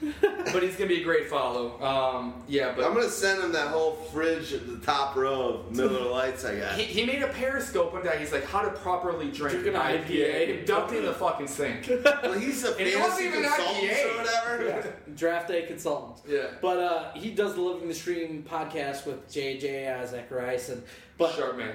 [0.20, 1.80] but he's gonna be a great follow.
[1.82, 5.74] Um, yeah, but I'm gonna send him that whole fridge at the top row of
[5.74, 6.74] Miller Lights I got.
[6.74, 8.16] he, he made a Periscope one day.
[8.18, 10.06] He's like, how to properly drink Drink an an IPA.
[10.08, 10.58] IPA.
[10.58, 11.88] and dumped it in the fucking sink.
[12.04, 14.14] well, he's a And wasn't fantasy even consultant IPA.
[14.14, 14.94] or whatever.
[15.16, 16.18] draft day consultant.
[16.28, 16.46] Yeah.
[16.60, 20.82] But uh, he does the Living the Stream podcast with JJ Zachariason, and
[21.18, 21.74] but Sharp man.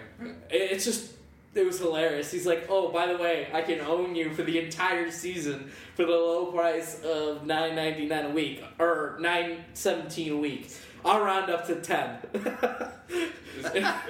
[0.51, 1.11] it's just
[1.53, 2.31] it was hilarious.
[2.31, 6.05] He's like, "Oh, by the way, I can own you for the entire season for
[6.05, 10.71] the low price of nine ninety nine a week or nine seventeen a week.
[11.03, 12.17] I'll round up to ten.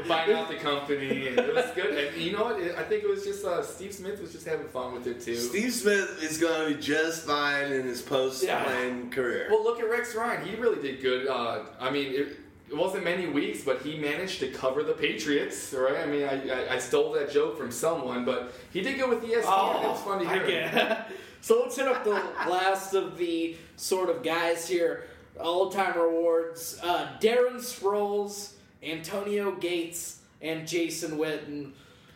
[0.07, 2.13] buying out the company, and it was good.
[2.13, 2.55] And you know what?
[2.77, 5.35] I think it was just uh, Steve Smith was just having fun with it too.
[5.35, 8.63] Steve Smith is going to be just fine in his post Yeah.
[8.63, 9.47] playing career.
[9.49, 10.45] Well, look at Rex Ryan.
[10.45, 11.27] He really did good.
[11.27, 12.37] Uh, I mean, it,
[12.71, 15.97] it wasn't many weeks, but he managed to cover the Patriots, right?
[15.97, 19.23] I mean, I, I, I stole that joke from someone, but he did good with
[19.23, 19.83] ESPN.
[19.83, 20.47] it was fun to I hear.
[20.47, 22.11] get- so let's hit up the
[22.49, 25.03] last of the sort of guys here.
[25.39, 26.79] all-time awards.
[26.83, 31.71] Uh, Darren Sproles, Antonio Gates, and Jason Witten.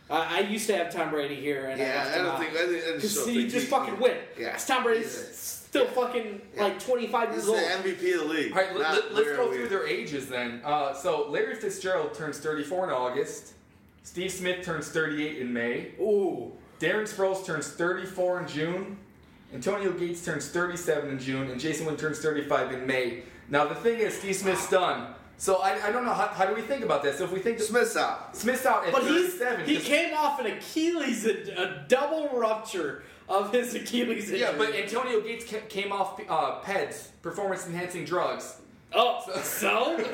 [0.08, 2.38] Uh, I used to have Tom Brady here, and I yeah, left I don't out.
[2.38, 2.52] think.
[2.52, 4.16] I, think, I just Because don't he think just fucking win.
[4.38, 4.52] Yeah.
[4.52, 6.64] 'Cause Tom Brady's He's a- still fucking Yeah.
[6.64, 7.84] like 25 He's years the old.
[7.84, 8.52] MVP of the league.
[8.52, 9.58] All right, let, not let, us go Weir.
[9.58, 10.60] through their ages then.
[10.64, 13.52] Uh, so Larry Fitzgerald turns 34 in August.
[14.02, 15.92] Steve Smith turns 38 in May.
[16.00, 16.52] Ooh.
[16.78, 18.96] Darren Sproles turns 34 in June.
[19.54, 23.22] Antonio Gates turns 37 in June, and Jason Witten turns 35 in May.
[23.48, 25.14] Now the thing is, Steve Smith's done.
[25.38, 27.16] So I, I don't know how, how do we think about that.
[27.18, 28.36] So if we think that Smith's out.
[28.36, 33.02] Smith's out at But 37, he 'cause- came off an Achilles, a, a double rupture
[33.28, 34.40] of his Achilles injury.
[34.40, 38.56] yeah, but Antonio Gates ca- came off uh, PEDs, performance enhancing drugs.
[38.94, 39.96] oh, so?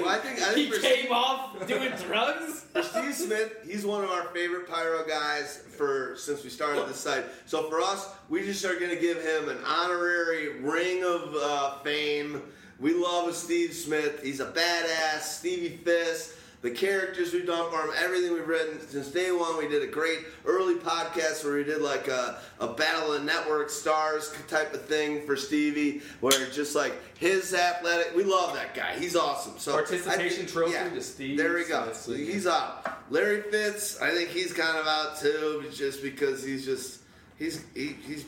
[0.00, 2.66] Well, I think I he think for came Steve, off doing drugs?
[2.72, 6.96] for Steve Smith, he's one of our favorite pyro guys for since we started this
[6.98, 7.24] site.
[7.46, 11.78] So for us, we just are going to give him an honorary ring of uh,
[11.78, 12.42] fame
[12.78, 14.22] we love Steve Smith.
[14.22, 15.20] He's a badass.
[15.22, 16.34] Stevie Fisk.
[16.62, 19.56] The characters we've done for him, everything we've written since day one.
[19.58, 23.70] We did a great early podcast where we did like a, a battle of network
[23.70, 28.16] stars type of thing for Stevie, where just like his athletic.
[28.16, 28.98] We love that guy.
[28.98, 29.54] He's awesome.
[29.58, 31.92] So Participation think- trophy to Steve There we go.
[31.92, 32.18] Smith.
[32.18, 33.10] He's out.
[33.10, 37.00] Larry Fitz, I think he's kind of out too, just because he's just
[37.38, 38.24] he's he, he's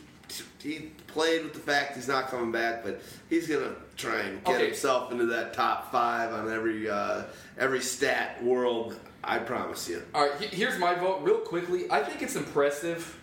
[0.62, 3.00] he played with the fact he's not coming back, but
[3.30, 4.66] he's gonna try and get Okay.
[4.66, 7.22] himself into that top five on every uh,
[7.58, 8.98] every stat world.
[9.24, 10.02] I promise you.
[10.14, 11.90] All right, here's my vote real quickly.
[11.90, 13.18] I think it's impressive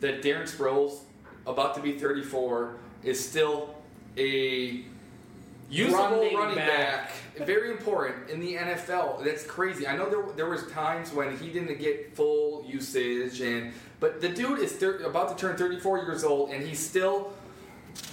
[0.00, 1.00] that Darren Sproles,
[1.46, 3.74] about to be 34, is still
[4.16, 4.84] a
[5.70, 7.10] usable Running running, back.
[7.36, 7.46] back.
[7.46, 9.22] Very important in the NFL.
[9.24, 9.86] That's crazy.
[9.86, 13.72] I know there, there was times when he didn't get full usage, and
[14.04, 17.32] but the dude is thir- about to turn 34 years old, and he's still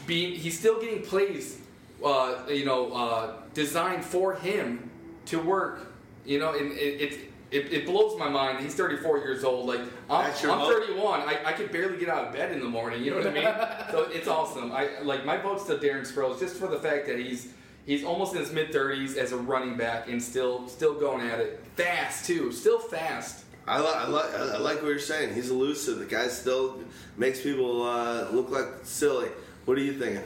[0.08, 1.60] being he's still getting plays,
[2.02, 4.90] uh, you know, uh, designed for him
[5.26, 5.92] to work.
[6.26, 8.64] You know, and it, it it blows my mind.
[8.64, 9.66] He's 34 years old.
[9.68, 10.82] Like I'm, I'm vote?
[10.88, 11.20] 31.
[11.24, 13.04] I, I could barely get out of bed in the morning.
[13.04, 13.44] You know what I mean?
[13.92, 14.72] so it's awesome.
[14.72, 17.50] I like my vote's to Darren Sproles just for the fact that he's
[17.86, 21.42] he's almost in his mid 30s as a running back and still still going at
[21.42, 22.54] it fast too.
[22.54, 23.44] Still fast.
[23.68, 25.34] I, li- I, li- I like what you're saying.
[25.34, 26.00] He's elusive.
[26.00, 26.80] The guy still
[27.18, 29.30] makes people uh, look like silly.
[29.66, 30.24] What are you thinking?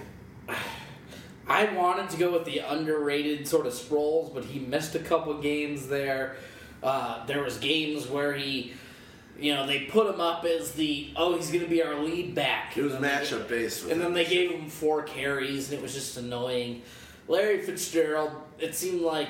[1.48, 5.34] I wanted to go with the underrated sort of Sproles, but he missed a couple
[5.42, 6.38] games there.
[6.82, 8.74] Uh, there was games where he,
[9.40, 12.34] you know, they put him up as the oh he's going to be our lead
[12.34, 12.76] back.
[12.76, 13.86] It was matchup based.
[13.86, 16.82] And then they gave him four carries, and it was just annoying.
[17.28, 19.30] Larry Fitzgerald, it seemed like,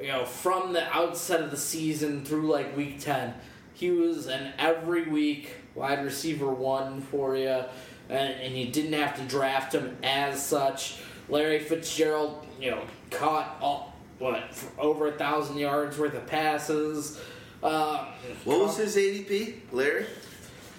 [0.00, 3.34] you know, from the outset of the season through like week 10,
[3.74, 7.64] he was an every week wide receiver one for you,
[8.08, 10.98] and, and you didn't have to draft him as such.
[11.28, 14.42] Larry Fitzgerald, you know, caught all, what,
[14.78, 17.20] over a thousand yards worth of passes.
[17.62, 18.06] Uh,
[18.44, 20.06] What was his ADP, Larry?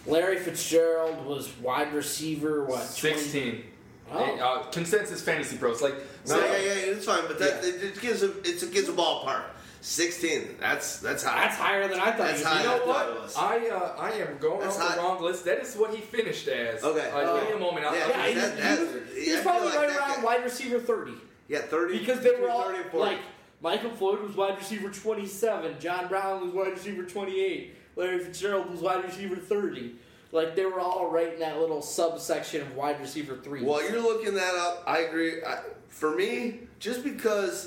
[0.05, 3.63] Larry Fitzgerald was wide receiver, what, 20 16.
[4.11, 4.35] Oh.
[4.35, 5.93] Uh, consensus FantasyPros like
[6.27, 7.69] No, so- yeah, yeah, it's fine, but that Yeah.
[7.69, 9.43] it, it gives a it's, it gives a ballpark.
[9.83, 10.57] Sixteen.
[10.59, 11.41] That's that's high.
[11.41, 12.17] That's higher than I thought.
[12.19, 12.59] That's he high.
[12.61, 13.33] You know I what?
[13.37, 14.95] I uh, I am going That's off hot.
[14.97, 15.45] the wrong list.
[15.45, 16.83] That is what he finished as.
[16.83, 17.09] Okay.
[17.11, 17.85] Uh, give me a moment.
[17.87, 20.15] I'll, Yeah, I'll- Yeah, he, that- that- was, yeah, he was probably like right around
[20.17, 21.13] guy- wide receiver 30.
[21.47, 23.11] yeah, thirty Because they were between all 30 and 40.
[23.11, 23.19] like
[23.61, 28.81] Michael Floyd was wide receiver 27, John Brown was wide receiver 28, Larry Fitzgerald was
[28.81, 29.95] wide receiver 30.
[30.31, 33.63] Like they were all right in that little subsection of wide receiver three.
[33.63, 35.43] While you're looking that up, I agree.
[35.43, 37.65] I, for me, just because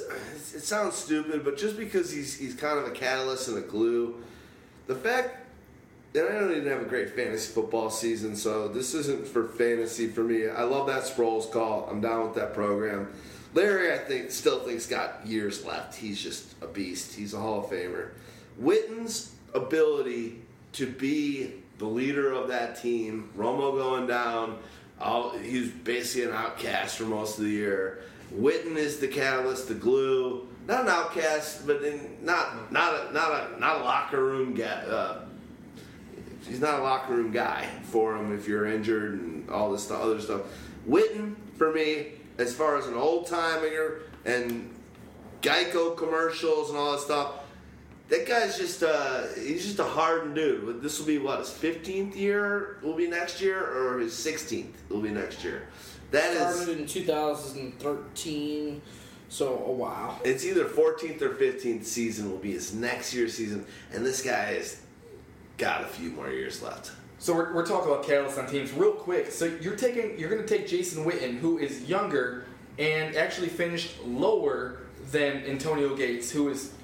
[0.55, 4.23] it sounds stupid, but just because he's he's kind of a catalyst and a glue,
[4.87, 5.37] the fact
[6.15, 10.07] that I don't even have a great fantasy football season, so this isn't for fantasy
[10.07, 10.49] for me.
[10.49, 11.89] I love that Sproles call.
[11.91, 13.13] I'm down with that program.
[13.53, 15.97] Larry, I think, still thinks got years left.
[15.97, 17.15] He's just a beast.
[17.15, 18.11] He's a Hall of Famer.
[18.59, 20.41] Witten's ability
[20.73, 24.59] to be the leader of that team, Romo going down,
[25.01, 28.03] all, he was basically an outcast for most of the year.
[28.33, 30.49] Witten is the catalyst, the glue.
[30.67, 31.83] Not an outcast, but
[32.23, 34.65] not not a not a not a locker room guy.
[34.65, 35.27] Uh,
[36.49, 40.21] he's not a locker room guy for him if you're injured and all this other
[40.21, 40.43] stuff.
[40.89, 44.75] Witten for me, as far as an old timer and
[45.43, 47.44] Geico commercials and all that stuff.
[48.09, 50.83] That guy's just uh, he's just a hardened dude.
[50.83, 55.01] This will be what his fifteenth year will be next year, or his sixteenth will
[55.01, 55.69] be next year.
[56.11, 58.83] That is started in 2013,
[59.29, 60.21] so a while.
[60.25, 64.55] it's either 14th or 15th season will be his next year's season, and this guy
[64.55, 64.81] has
[65.59, 66.93] got a few more years left.
[67.19, 69.33] So we're, we're talking about catalysts on teams real quick.
[69.33, 72.45] So you're taking you're going to take Jason Witten, who is younger
[72.79, 74.79] and actually finished lower
[75.11, 76.75] than Antonio Gates, who is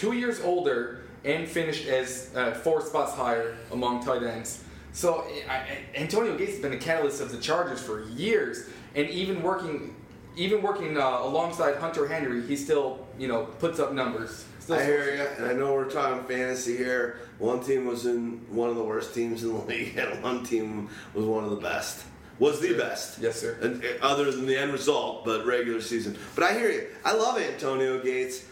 [0.00, 4.64] two years older and finished as uh, four spots higher among tight ends.
[4.92, 9.42] So I, Antonio Gates has been the catalyst of the Chargers for years, and even
[9.42, 9.94] working
[10.36, 14.46] even working uh, alongside Hunter Henry, he still you know puts up numbers.
[14.58, 17.18] Still I hear you, and I know we're talking fantasy here.
[17.38, 20.88] One team was in one of the worst teams in the league, and one team
[21.14, 22.06] was one of the best.
[22.38, 23.18] Was the best.
[23.20, 23.58] Yes, sir.
[23.60, 26.16] And, uh, other than the end result, but regular season.
[26.34, 26.86] But I hear you.
[27.04, 28.44] I love Antonio Gates.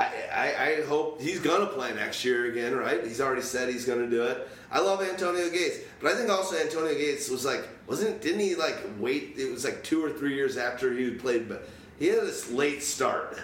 [0.00, 3.04] I, I, I hope he's gonna play next year again, right?
[3.04, 4.48] He's already said he's gonna do it.
[4.70, 8.22] I love Antonio Gates, but I think also Antonio Gates was like, wasn't?
[8.22, 9.34] Didn't he like wait?
[9.36, 12.82] It was like two or three years after he played, but he had this late
[12.82, 13.38] start.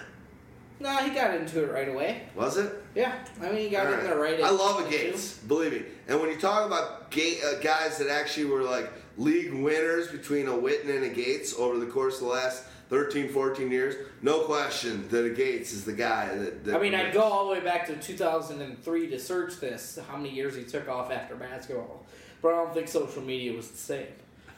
[0.79, 2.23] No, he got into it right away.
[2.35, 2.73] Was it?
[2.95, 4.03] Yeah, I mean he got All right.
[4.03, 4.41] there right.
[4.41, 4.97] I love a 22.
[4.97, 5.83] Gates, believe me.
[6.07, 10.47] And when you talk about ga- uh, guys that actually were like league winners between
[10.47, 14.41] a Witten and a Gates over the course of the last 13, 14 years, no
[14.41, 16.63] question that Gates is the guy that.
[16.65, 20.15] that I mean, I'd go all the way back to 2003 to search this, how
[20.17, 22.05] many years he took off after basketball.
[22.41, 24.07] But I don't think social media was the same.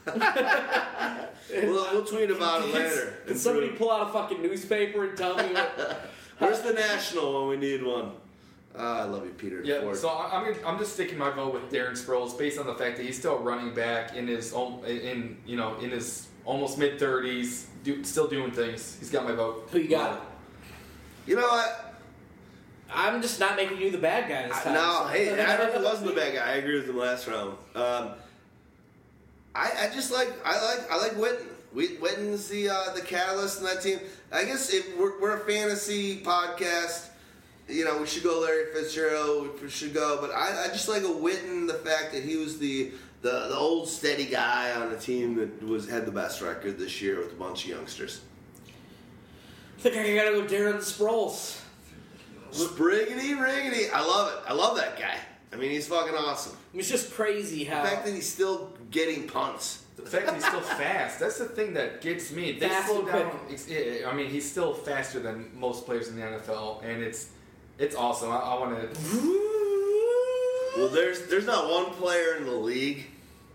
[1.51, 3.17] We'll, we'll tweet about it later.
[3.25, 6.09] Can somebody pull out a fucking newspaper and tell me what.
[6.37, 8.11] Where's the national when we need one?
[8.77, 9.61] Ah, I love you, Peter.
[9.63, 9.97] Yeah, Ford.
[9.97, 12.75] so I- I'm gonna- I'm just sticking my vote with Darren Sproles based on the
[12.75, 16.77] fact that he's still running back in his own in you know in his almost
[16.77, 18.97] mid 30s, do, still doing things.
[18.99, 19.67] He's got my vote.
[19.71, 20.25] Who you got?
[21.25, 21.85] you know what?
[22.91, 24.73] I'm just not making you the bad guy this I- time.
[24.73, 26.45] No, so- hey, Adam wasn't the bad guy.
[26.51, 27.51] I agree with him last round.
[27.75, 28.09] Um,
[29.55, 31.45] I, I just like I like I like Witten.
[31.73, 33.99] Wit- Witten's the uh, the catalyst in that team.
[34.31, 37.09] I guess if we're, we're a fantasy podcast,
[37.67, 39.61] you know, we should go Larry Fitzgerald.
[39.61, 41.67] We should go, but I, I just like a Witten.
[41.67, 42.91] The fact that he was the,
[43.21, 47.01] the the old steady guy on a team that was had the best record this
[47.01, 48.21] year with a bunch of youngsters.
[49.77, 51.61] I think I gotta go Darren Sproles.
[52.51, 54.39] Spriggity riggity, I love it.
[54.49, 55.15] I love that guy.
[55.53, 56.55] I mean, he's fucking awesome.
[56.73, 57.83] It's just crazy how.
[57.83, 59.83] The fact that he's still getting punts.
[59.97, 62.53] The fact that he's still fast, that's the thing that gets me.
[62.53, 63.29] They Fast slow and down.
[63.31, 63.59] quick.
[63.69, 67.29] it- I mean, he's still faster than most players in the NFL, and it's
[67.77, 68.31] it's awesome.
[68.31, 68.99] I, I want to.
[70.77, 73.05] Well, there's there's not one player in the league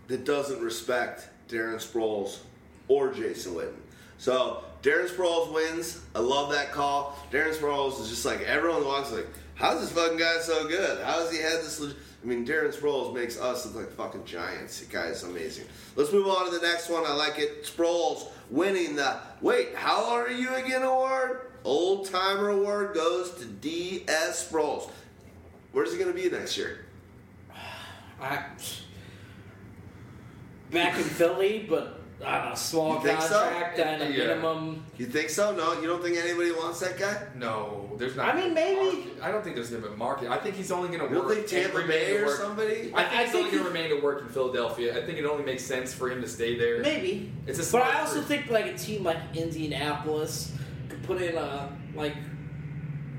[0.07, 2.39] that doesn't respect Darren Sproles
[2.87, 3.75] or Jason Witten.
[4.17, 6.01] So Darren Sproles wins.
[6.13, 7.17] I love that call.
[7.31, 11.03] Darren Sproles is just like everyone walks like, how's this fucking guy so good?
[11.03, 11.79] How has he had this?
[11.79, 14.79] leg-" I mean, Darren Sproles makes us look like fucking giants.
[14.79, 15.65] The guy is amazing.
[15.95, 17.03] Let's move on to the next one.
[17.05, 17.65] I like it.
[17.65, 19.75] Sproles winning the wait.
[19.75, 20.81] How are you again?
[20.81, 21.51] Award.
[21.63, 24.49] Old timer award goes to D.S.
[24.49, 24.89] Sproles.
[25.71, 26.85] Where's he going to be next year?
[28.21, 28.45] I,
[30.75, 33.39] back in Philly, but on a small You think so?
[33.39, 34.27] contract and a Yeah.
[34.27, 34.83] minimum.
[34.97, 35.53] You think so?
[35.55, 37.17] No, you don't think anybody wants that guy?
[37.35, 38.29] No, there's not.
[38.29, 39.13] I mean, gonna be a maybe- market.
[39.23, 40.29] I don't think there's gonna be a market.
[40.29, 41.35] I think he's only gonna You don't work.
[41.35, 42.71] think Tampa and Bay to or work- somebody?
[42.71, 44.97] I think I he's think only gonna he- remain to work in Philadelphia.
[44.97, 46.79] I think it only makes sense for him to stay there.
[46.79, 47.31] Maybe.
[47.47, 48.25] It's a but smart I also move.
[48.27, 50.53] think like a team like Indianapolis
[50.89, 52.15] could put in a like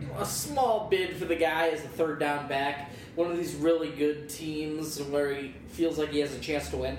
[0.00, 2.90] you know, a small bid for the guy as a third down back.
[3.14, 6.76] One of these really good teams where he feels like he has a chance to
[6.78, 6.98] win.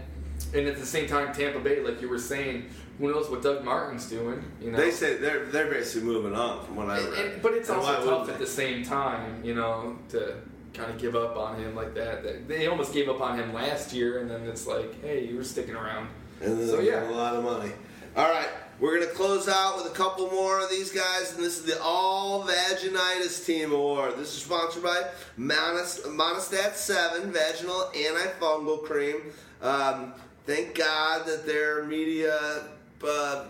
[0.54, 3.64] And at the same time, Tampa Bay, like you were saying, who knows what Doug
[3.64, 4.44] Martin's doing?
[4.62, 4.78] You know.
[4.78, 7.14] They say they're they're basically moving on from what I read.
[7.34, 10.36] and- but it's And also tough at the same time, you know, to
[10.74, 12.48] kind of give up on him like that.
[12.48, 15.44] They- almost gave up on him last year, and then it's like, hey, you were
[15.44, 16.08] sticking around.
[16.42, 17.10] And So, yeah.
[17.10, 17.72] a lot of money.
[18.16, 18.50] All right,
[18.80, 21.80] we're gonna close out with a couple more of these guys, and this is the
[21.82, 24.14] All Vaginitis Team Award.
[24.18, 25.04] This is sponsored by
[25.38, 29.22] Monistat Seven Vaginal Antifungal Cream.
[29.62, 30.14] Um,
[30.48, 32.64] thank God that their media
[33.08, 33.46] uh,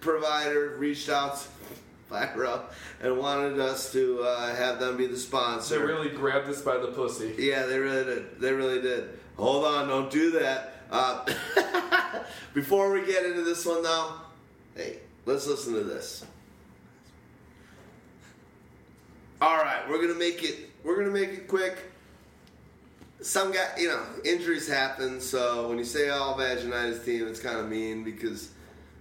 [0.00, 1.48] provider reached out to
[2.10, 2.62] Fyra
[3.02, 5.78] and wanted us to uh, have them be the sponsor.
[5.78, 7.34] They really grabbed us by the pussy.
[7.36, 8.40] Yeah, they really did.
[8.40, 9.18] They really did.
[9.36, 10.74] Hold on, don't do that.
[10.90, 11.26] Uh,
[12.54, 14.14] before we get into this one, though,
[14.76, 16.24] hey, let's listen to this.
[19.42, 20.70] All right, we're gonna make it.
[20.84, 21.76] We're gonna make it quick.
[23.20, 25.20] Some guy, you know, injuries happen.
[25.20, 28.50] So when you say all vaginitis team, it's kind of mean because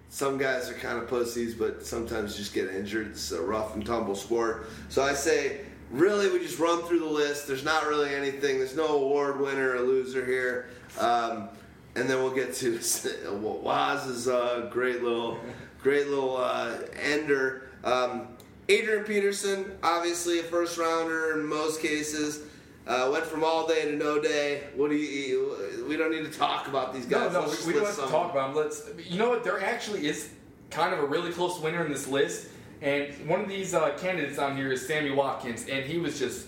[0.09, 3.07] some guys are kind of pussies, but sometimes just get injured.
[3.07, 4.69] It's a rough and tumble sport.
[4.87, 5.61] So I say,
[5.91, 7.47] really, we just run through the list.
[7.47, 8.57] There's not really anything.
[8.57, 10.69] There's no award winner or loser here.
[10.97, 11.49] Um,
[11.95, 12.79] and then we'll get to
[13.41, 15.37] Waz's uh, great little,
[15.81, 17.69] great little uh, ender.
[17.83, 18.29] Um,
[18.67, 22.41] Adrian Peterson, obviously a first rounder in most cases.
[22.87, 24.63] Uh, went from all day to no day.
[24.75, 25.85] What do you?
[25.89, 27.33] We don't need to talk about these guys.
[27.33, 28.63] no, Let's we, we don't have to talk about them.
[28.63, 28.83] Let's.
[29.09, 29.43] You know what?
[29.43, 30.29] There actually is
[30.69, 32.49] kind of a really close winner in this list,
[32.81, 36.47] and one of these uh, candidates on here is Sammy Watkins, and he was just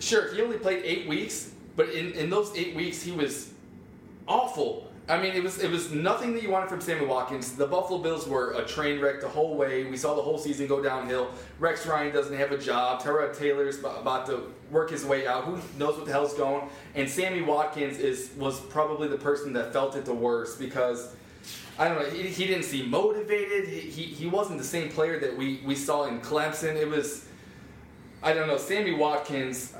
[0.00, 3.52] sure he only played eight weeks, but in, in those eight weeks he was
[4.26, 4.87] awful.
[5.08, 7.52] I mean, it was it was nothing that you wanted from Sammy Watkins.
[7.52, 9.84] The Buffalo Bills were a train wreck the whole way.
[9.84, 11.30] We saw the whole season go downhill.
[11.58, 13.00] Rex Ryan doesn't have a job.
[13.00, 15.44] Tyrod Taylor's ab- about to work his way out.
[15.44, 16.68] Who knows what the hell's going?
[16.94, 21.14] And Sammy Watkins is was probably the person that felt it the worst because
[21.78, 22.10] I don't know.
[22.10, 23.66] He, he didn't seem motivated.
[23.66, 26.76] He, he he wasn't the same player that we we saw in Clemson.
[26.76, 27.24] It was
[28.22, 28.58] I don't know.
[28.58, 29.74] Sammy Watkins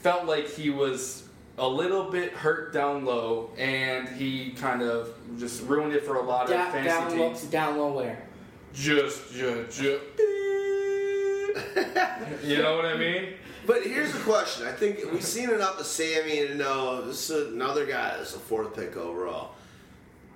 [0.00, 1.28] felt like he was
[1.62, 6.22] a little bit hurt down low, and he kind of just ruined it for a
[6.22, 7.42] lot of Down, fantasy down, low, teams.
[7.44, 8.26] down low where?
[8.74, 10.02] Just, just, just.
[12.44, 13.34] you know what I mean?
[13.64, 14.66] But here's the question.
[14.66, 18.40] I think we've seen enough of Sammy to know this is another guy that's a
[18.40, 19.52] fourth pick overall.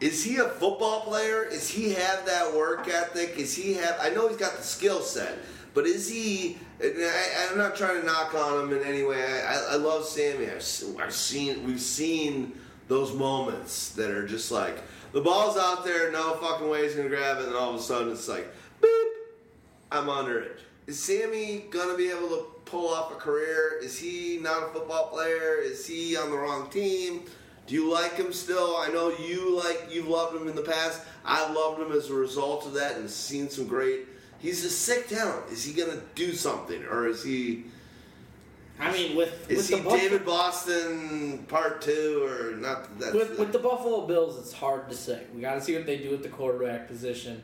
[0.00, 1.42] is he a football player?
[1.42, 3.36] Is he have that work ethic?
[3.36, 3.96] Is he have?
[4.00, 5.38] I know he's got the skill set,
[5.74, 6.58] but is he?
[6.82, 9.22] I, I'm not trying to knock on him in any way.
[9.22, 10.46] I, I, love Sammy.
[10.46, 12.52] I've, I've seen we've seen
[12.88, 14.82] those moments that are just like
[15.12, 17.82] the ball's out there, no fucking way he's gonna grab it, and all of a
[17.82, 18.48] sudden it's like,
[18.80, 19.10] boop,
[19.90, 20.60] I'm under it.
[20.86, 23.80] Is Sammy gonna be able to pull off a career?
[23.82, 25.56] Is he not a football player?
[25.56, 27.22] Is he on the wrong team?
[27.66, 28.76] Do you like him still?
[28.76, 31.02] I know you like you've loved him in the past.
[31.24, 34.06] I loved him as a result of that and seen some great.
[34.38, 35.50] He's a sick talent.
[35.50, 37.64] Is he gonna do something, or is he
[38.78, 42.98] I mean, with is with he the David Boston part two or not?
[42.98, 45.22] That's with, with the Buffalo Bills, it's hard to say.
[45.34, 47.42] We got to see what they do with the quarterback position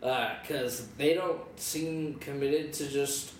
[0.00, 3.32] because they don't seem committed to just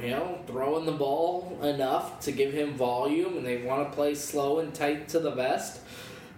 [0.00, 4.14] you know throwing the ball enough to give him volume, and they want to play
[4.14, 5.80] slow and tight to the vest.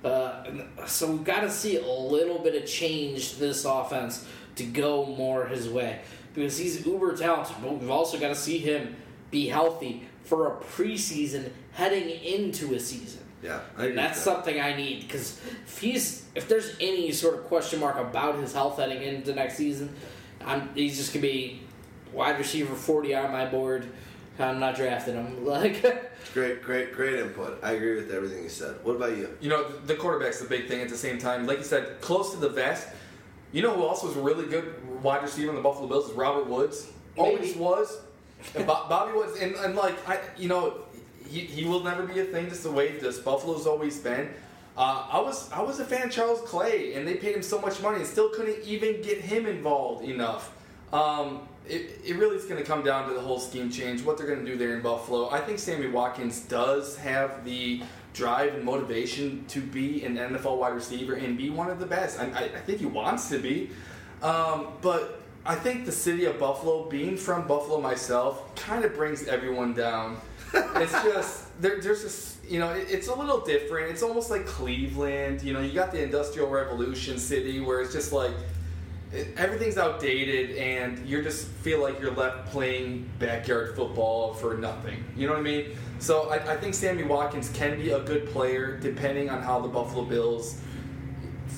[0.04, 0.44] Uh,
[0.86, 4.26] so we've got to see a little bit of change to this offense
[4.56, 6.00] to go more his way
[6.34, 7.56] because he's uber talented.
[7.62, 8.96] But we've also got to see him
[9.30, 13.20] be healthy for a preseason heading into a season.
[13.42, 14.24] yeah, I And that's that.
[14.24, 18.52] something I need because if he's if there's any sort of question mark about his
[18.52, 19.94] health heading into next season,
[20.44, 21.62] I'm he's just gonna be
[22.12, 23.86] wide receiver forty on my board.
[24.38, 25.44] I'm not drafting him.
[25.46, 25.80] Like
[26.34, 27.58] great, great, great input.
[27.62, 28.76] I agree with everything you said.
[28.82, 29.28] What about you?
[29.40, 31.46] You know, the quarterback's the big thing at the same time.
[31.46, 32.88] Like you said, close to the vest.
[33.56, 36.12] You know who also was a really good wide receiver in the Buffalo Bills is
[36.12, 36.92] Robert Woods.
[37.16, 38.02] Always was.
[38.54, 40.82] And Bo- Bobby Woods, and, and like I, you know,
[41.26, 42.50] he, he will never be a thing.
[42.50, 44.28] Just the way this Buffalo's always been.
[44.76, 47.58] Uh, I was I was a fan of Charles Clay, and they paid him so
[47.58, 50.52] much money, and still couldn't even get him involved enough.
[50.92, 54.18] Um, it, it really is going to come down to the whole scheme change, what
[54.18, 55.30] they're going to do there in Buffalo.
[55.30, 57.82] I think Sammy Watkins does have the
[58.16, 62.18] drive and motivation to be an NFL wide receiver and be one of the best.
[62.18, 63.70] I, I, think he wants to be.
[64.22, 69.28] Um, but I think the city of Buffalo, being from Buffalo myself, kind of brings
[69.28, 70.16] everyone down.
[70.54, 73.90] it's just, there, there's just, you know, it, it's a little different.
[73.90, 75.42] It's almost like Cleveland.
[75.42, 78.32] You know, you got the Industrial Revolution city where it's just like,
[79.36, 85.04] everything's outdated and you just feel like you're left playing backyard football for nothing.
[85.16, 85.76] You know what I mean?
[85.98, 89.68] So I, I think Sammy Watkins can be a good player depending on how the
[89.68, 90.60] Buffalo Bills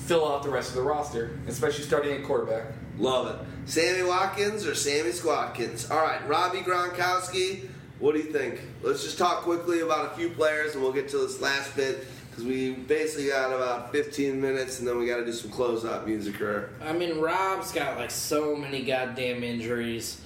[0.05, 2.65] fill out the rest of the roster, especially starting at quarterback.
[2.97, 3.69] Love it.
[3.69, 5.91] Sammy Watkins or Sammy Squatkins?
[5.91, 7.69] All right, Robbie Gronkowski.
[7.99, 8.61] What do you think?
[8.81, 12.07] Let's just talk quickly about a few players, and we'll get to this last bit
[12.29, 15.85] because we basically got about 15 minutes, and then we got to do some close
[15.85, 16.41] up music.
[16.41, 20.21] Or I mean, Rob's got like so many goddamn injuries.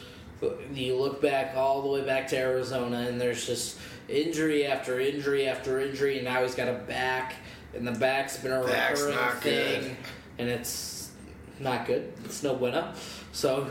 [0.74, 3.78] You look back all the way back to Arizona, and there's just
[4.14, 7.36] injury after injury after injury, and now he's got a back,
[7.76, 9.96] and the back's been a Back's recurring not thing, good.
[10.40, 11.12] and it's
[11.60, 12.14] not good.
[12.26, 12.94] It's no winner.
[13.32, 13.70] So,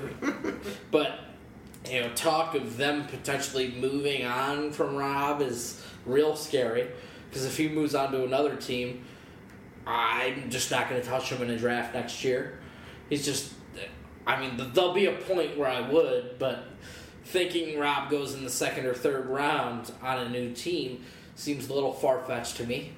[0.90, 1.20] but
[1.90, 6.88] you know, talk of them potentially moving on from Rob is real scary
[7.28, 9.04] because if he moves on to another team,
[9.86, 12.58] I'm just not going to touch him in a draft next year.
[13.08, 13.52] He's just,
[14.26, 16.64] I mean, there'll be a point where I would, but
[17.24, 21.74] thinking Rob goes in the second or third round on a new team seems a
[21.74, 22.92] little far fetched to me.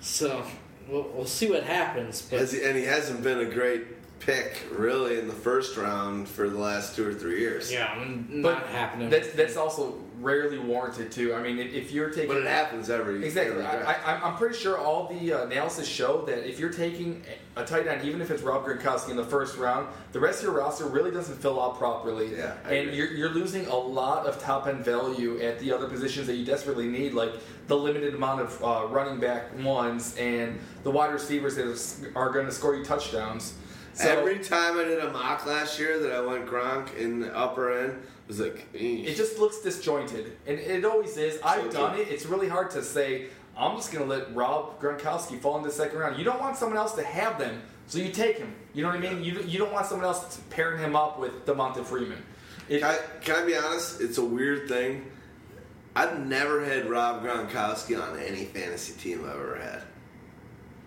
[0.00, 0.44] So
[0.88, 2.22] we'll, we'll see what happens.
[2.22, 3.84] But Has he, and he hasn't been a great
[4.20, 7.72] pick really in the first round for the last two or three years.
[7.72, 9.10] yeah, I'm But not happening.
[9.10, 11.34] That's that's also rarely warranted too.
[11.34, 13.64] I mean, if, you're taking But it happens every Exactly.
[13.64, 17.22] every I, I'm pretty sure all the uh, analysis show that if you're taking
[17.56, 20.44] a tight end, even if it's Rob Gronkowski in the first round, the rest of
[20.44, 22.36] your roster really doesn't fill out properly.
[22.36, 26.26] Yeah, and you're, you're losing a lot of top end value at the other positions
[26.26, 27.32] that you desperately need, like
[27.66, 32.32] the limited amount of uh, running back ones and the wide receivers that are, are
[32.32, 33.54] going to score you touchdowns.
[33.94, 37.36] So Every time I did a mock last year that I went Gronk in the
[37.36, 41.40] upper end, it was like, it just looks disjointed, and it always is.
[41.42, 42.08] I've done it.
[42.08, 43.28] It's really hard to say.
[43.56, 46.18] I'm just going to let Rob Gronkowski fall in the second round.
[46.18, 48.54] You don't want someone else to have them, so you take him.
[48.74, 49.24] You know what I mean?
[49.24, 52.22] You, you don't want someone else to pairing him up with Devonta Freeman.
[52.68, 54.00] It, Can I, can I be honest?
[54.02, 55.10] It's a weird thing.
[55.96, 59.82] I've never had Rob Gronkowski on any fantasy team I've ever had.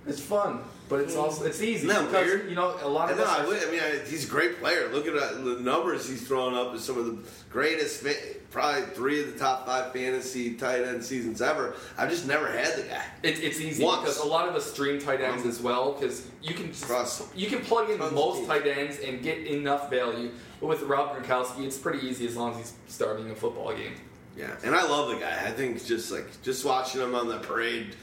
[0.07, 0.61] it's fun,
[0.91, 2.49] but it's also it's easy Isn't because weird?
[2.49, 3.29] you know a lot of know, us.
[3.39, 4.89] I, would- I mean, I, he's a great player.
[4.91, 7.17] Look at uh, the numbers he's throwing up as some of the
[7.49, 8.05] greatest,
[8.51, 11.75] probably three of the top five fantasy tight end seasons ever.
[11.97, 13.03] I've just never had the guy.
[13.23, 14.01] It's, it's easy Once.
[14.01, 17.33] because a lot of us stream tight ends as well because you can just, Cross.
[17.33, 18.47] you can plug in Tons most teams.
[18.49, 20.31] tight ends and get enough value.
[20.59, 23.93] But with Rob Gronkowski, it's pretty easy as long as he's starting a football game.
[24.37, 25.41] Yeah, and I love the guy.
[25.45, 27.95] I think just like just watching him on the parade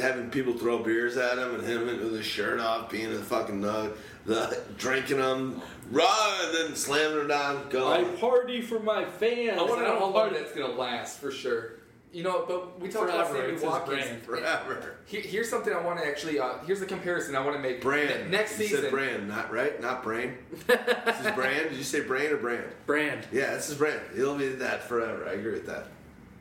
[0.00, 3.60] having people throw beers at him and him with his shirt off, being a fucking
[3.60, 9.58] nug, the drinking them, run, and then slamming them down, I party for my fans.
[9.58, 11.72] I want to know how long party- that's gonna last for sure.
[12.12, 14.04] You know, but we talked about Forever, Sammy it's Watkins.
[14.04, 14.22] brand.
[14.22, 14.94] Forever.
[15.04, 16.38] Here- here's something I want to actually.
[16.38, 17.82] Uh, here's a comparison I want to make.
[17.82, 18.08] Brand.
[18.08, 18.82] Ne- next you season.
[18.84, 20.38] said brand, not right, not brain.
[20.66, 21.68] this is brand.
[21.68, 22.64] Did you say brand or brand?
[22.86, 23.26] Brand.
[23.32, 24.00] Yeah, this is brand.
[24.14, 25.28] He'll be that forever.
[25.28, 25.88] I agree with that.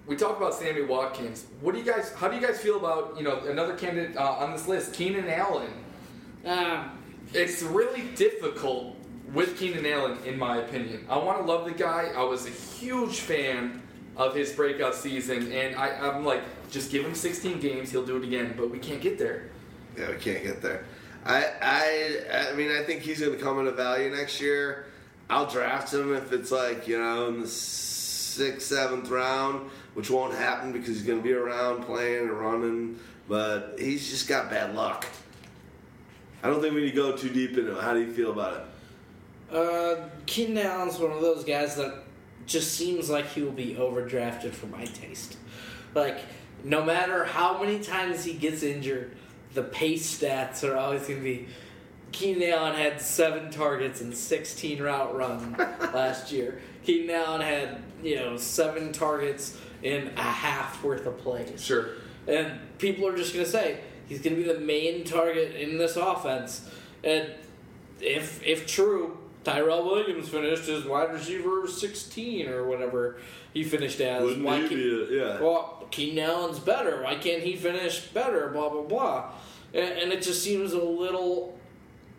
[0.08, 1.46] We talked about Sammy Watkins.
[1.62, 2.14] What do you guys?
[2.14, 5.30] How do you guys feel about you know another candidate uh, on this list, Keenan
[5.30, 5.72] Allen?
[6.46, 6.92] Um,
[7.34, 8.96] It's really difficult
[9.34, 11.06] with Keenan Allen, in my opinion.
[11.10, 12.12] I want to love the guy.
[12.16, 13.82] I was a huge fan
[14.16, 18.16] of his breakout season, and I, I'm like, just give him 16 games, he'll do
[18.18, 18.54] it again.
[18.56, 19.50] But we can't get there.
[19.98, 20.86] Yeah, we can't get there.
[21.26, 24.86] I, I, I mean, I think he's going to come in a value next year.
[25.30, 30.36] I'll draft him if it's like you know in the sixth, seventh round, which won't
[30.36, 33.00] happen because he's going to be around playing and running.
[33.28, 35.08] But he's just got bad luck.
[36.44, 37.82] I don't think we need to go too deep into it.
[37.82, 39.56] How do you feel about it?
[39.56, 42.04] uh, Keenan Allen's one of those guys that
[42.46, 45.38] just seems like he will be overdrafted for my taste.
[45.94, 46.20] Like,
[46.64, 49.16] no matter how many times he gets injured,
[49.54, 51.48] the pace stats are always going to be.
[52.12, 55.58] Keenan Allen had seven targets and 16 route runs
[55.94, 56.60] last year.
[56.84, 61.64] Keenan Allen had, you know, seven targets in a half worth of plays.
[61.64, 61.90] Sure.
[62.28, 65.78] And people are just going to say he's going to be the main target in
[65.78, 66.68] this offense.
[67.04, 67.30] And
[68.02, 73.18] if if true, Tyrell Williams finished as wide receiver 16 or whatever
[73.54, 74.38] he finished as.
[74.38, 75.12] Why can't- it?
[75.12, 75.40] Yeah.
[75.40, 77.04] well, Keenan Allen's better.
[77.04, 78.48] Why can't he finish better?
[78.48, 79.32] Blah blah blah.
[79.72, 81.60] And, and it just seems a little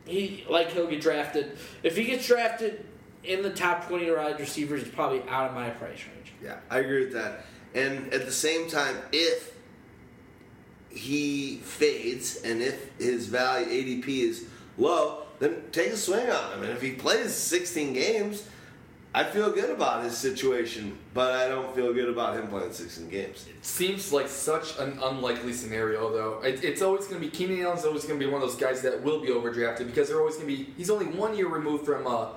[0.06, 1.58] he like he'll get drafted.
[1.82, 2.86] If he gets drafted
[3.24, 6.32] in the top 20 wide receivers, he's probably out of my price range.
[6.40, 7.44] Yeah, I agree with that.
[7.76, 9.54] And at the same time, if
[10.88, 14.46] he fades and if his value ADP is
[14.78, 16.62] low, then take a swing on him.
[16.62, 18.48] And if he plays 16 games,
[19.14, 23.08] I feel good about his situation, but I don't feel good about him playing 16
[23.08, 23.46] games.
[23.48, 26.40] It seems like such an unlikely scenario, though.
[26.42, 28.58] It, it's always going to be Keenan Allen's always going to be one of those
[28.58, 30.72] guys that will be overdrafted because they're always going to be.
[30.76, 32.32] He's only one year removed from a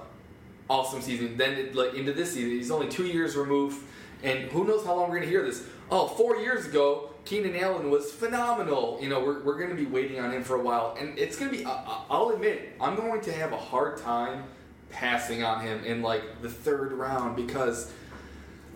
[0.69, 1.35] awesome season.
[1.35, 3.83] Then it, like into this season, he's only two years removed,
[4.23, 5.63] and who knows how long we're going to hear this?
[5.91, 8.99] Oh, four years ago, Keenan Allen was phenomenal.
[9.01, 11.37] You know, we're, we're going to be waiting on him for a while, and it's
[11.37, 11.65] going to be.
[11.65, 14.43] I'll admit, I'm going to have a hard time
[14.89, 17.91] passing on him in like the third round because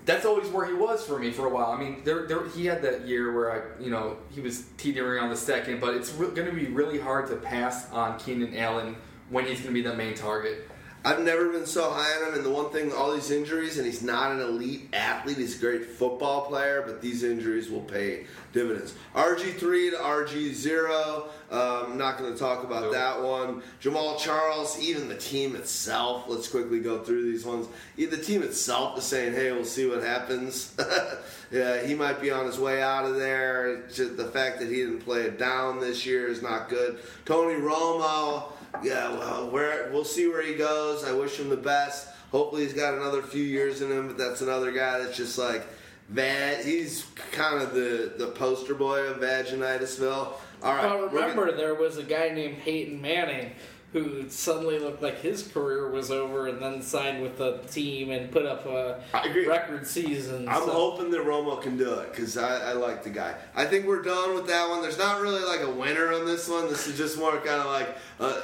[0.05, 1.72] that's always where he was for me for a while.
[1.72, 5.23] I mean, there, there he had that year where I, you know, he was teetering
[5.23, 8.55] on the second, but it's re- going to be really hard to pass on Keenan
[8.55, 8.95] Allen
[9.30, 10.69] when he's going to be the main target.
[11.06, 13.85] I've never been so high on him, and the one thing, all these injuries, and
[13.85, 15.38] he's not an elite athlete.
[15.38, 18.93] He's a great football player, but these injuries will pay dividends.
[19.14, 21.25] RG three to RG zero.
[21.51, 22.93] Um, I'm not going to talk about Nope.
[22.93, 23.61] that one.
[23.82, 26.23] Jamaal Charles, even the team itself.
[26.30, 27.67] Let's quickly go through these ones.
[27.98, 30.73] The team itself is saying, "Hey, we'll see what happens."
[31.51, 33.88] yeah, he might be on his way out of there.
[33.93, 36.99] Just the fact that he didn't play it down this year is not good.
[37.25, 38.52] Tony Romo.
[38.81, 41.03] Yeah, well, where we'll see where he goes.
[41.03, 42.07] I wish him the best.
[42.31, 44.07] Hopefully, he's got another few years in him.
[44.07, 45.63] But that's another guy that's just like
[46.09, 46.65] Vag.
[46.65, 50.33] He's kind of the the poster boy of Vaginitisville.
[50.63, 53.51] All right, But we're gonna- remember, there was a guy named Peyton Manning
[53.91, 58.31] who suddenly looked like his career was over and then signed with the team and
[58.31, 58.99] put up a
[59.47, 60.47] record season.
[60.49, 63.35] I'm so- hoping that Romo can do it because I, I like the guy.
[63.55, 64.81] I think we're done with that one.
[64.81, 66.69] There's not really like a winner on this one.
[66.69, 68.41] This is just more kind of like uh,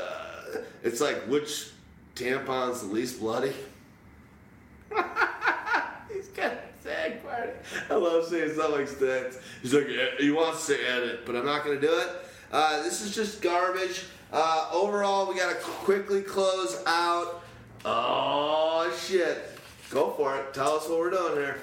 [0.84, 1.70] it's like which
[2.16, 3.54] tampon's the least bloody.
[6.12, 7.52] He's got a tag party.
[7.90, 9.40] I love saying stuff like that.
[9.62, 12.10] He's like, "Yeah," he wants to edit, but I'm not going to do it.
[12.52, 14.06] Uh, this is just garbage.
[14.32, 17.42] Uh, overall, we got to quickly close out.
[17.86, 19.58] Oh shit!
[19.90, 20.54] Go for it.
[20.54, 21.58] Tell us what we're doing here.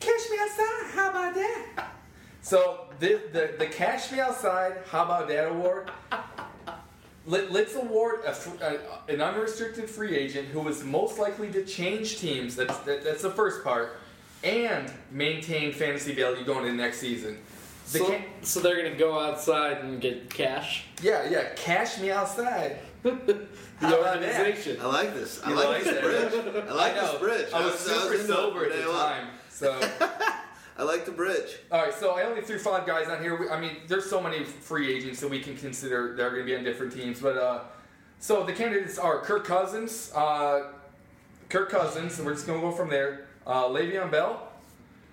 [0.00, 0.90] Cash me outside.
[0.94, 1.88] How about that?
[2.42, 4.74] So the the, the Cash Me Outside.
[4.90, 5.92] How about that award?
[7.26, 8.34] Let, let's award a,
[8.64, 12.56] a, an unrestricted free agent who is most likely to change teams.
[12.56, 13.96] That's that, that's the first part,
[14.42, 17.38] and maintain fantasy value going into next season.
[17.92, 20.84] The So, ca- so they're going to go outside and get cash.
[21.02, 21.50] yeah, yeah.
[21.56, 22.78] Cash me outside.
[23.82, 24.80] The How organization.
[24.80, 25.42] I like this.
[25.42, 26.02] I You like, like this that?
[26.04, 26.66] bridge.
[26.68, 27.52] I like I this bridge.
[27.52, 29.80] I was I super sober at from the time, so.
[30.78, 31.58] I like the bridge.
[31.70, 33.36] All right, so I only threw five guys on here.
[33.36, 36.42] We- I mean, there's so many free agents that we can consider that are going
[36.42, 37.20] to be on different teams.
[37.20, 37.60] But uh,
[38.18, 40.68] so the candidates are Kirk Cousins, uh,
[41.50, 43.26] Kirk Cousins, we're just going to go from there.
[43.46, 44.48] Uh, Le'Veon Bell,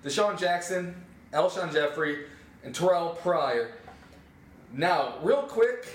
[0.06, 0.96] DeSean Jackson,
[1.34, 2.26] Alshon Jeffery,
[2.64, 3.72] and Terrelle Pryor.
[4.72, 5.88] Now, real quick,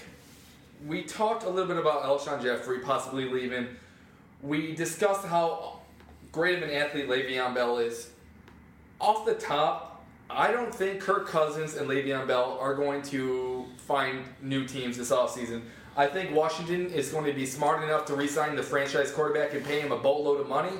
[0.87, 3.69] we talked a little bit about Alshon Jeffery possibly leaving.
[4.43, 5.81] We discussed how
[6.33, 8.11] great of an athlete Le'Veon Bell is.
[9.05, 14.25] Off the top, I don't think Kirk Cousins and Le'Veon Bell are going to find
[14.41, 15.61] new teams this offseason.
[15.95, 19.63] I think Washington is going to be smart enough to re-sign the franchise quarterback and
[19.63, 20.73] pay him a boatload of money.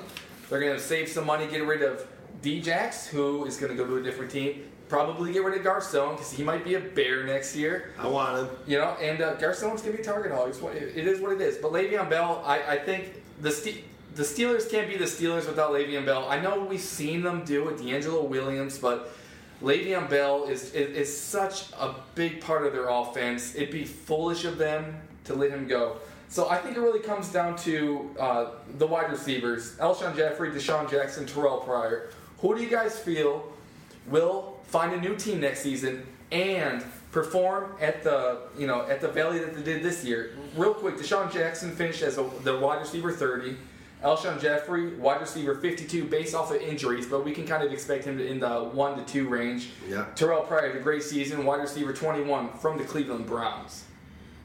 [0.49, 2.07] They're going to save some money, get rid of
[2.41, 4.71] Djax, who is going to go to a different team.
[4.89, 7.93] Probably get rid of Garcon because he might be a bear next year.
[7.99, 8.55] I want him.
[8.65, 10.49] You know, and uh, Garcon's going to be a target hog.
[10.49, 11.57] It's what, it is what it is.
[11.57, 13.83] But Le'Veon Bell, I, I think the Ste-
[14.15, 16.27] the Steelers can't be the Steelers without Le'Veon Bell.
[16.29, 19.13] I know we've seen them do it, DeAngelo Williams, but
[19.61, 23.55] Le'Veon Bell is, is, is such a big part of their offense.
[23.55, 25.97] It'd be foolish of them to let him go.
[26.29, 28.45] So I think it really comes down to uh,
[28.77, 32.09] the wide receivers: Alshon Jeffery, DeSean Jackson, Terrelle Pryor.
[32.39, 33.51] Who do you guys feel
[34.07, 39.07] will find a new team next season and perform at the you know at the
[39.07, 40.35] value that they did this year?
[40.55, 43.55] Real quick, DeSean Jackson finished as a, the wide receiver 30.
[44.05, 48.05] Alshon Jeffery, wide receiver 52, based off of injuries, but we can kind of expect
[48.05, 49.69] him to in the one to two range.
[49.89, 50.05] Yeah.
[50.15, 53.85] Terrelle Pryor had a great season, wide receiver 21 from the Cleveland Browns.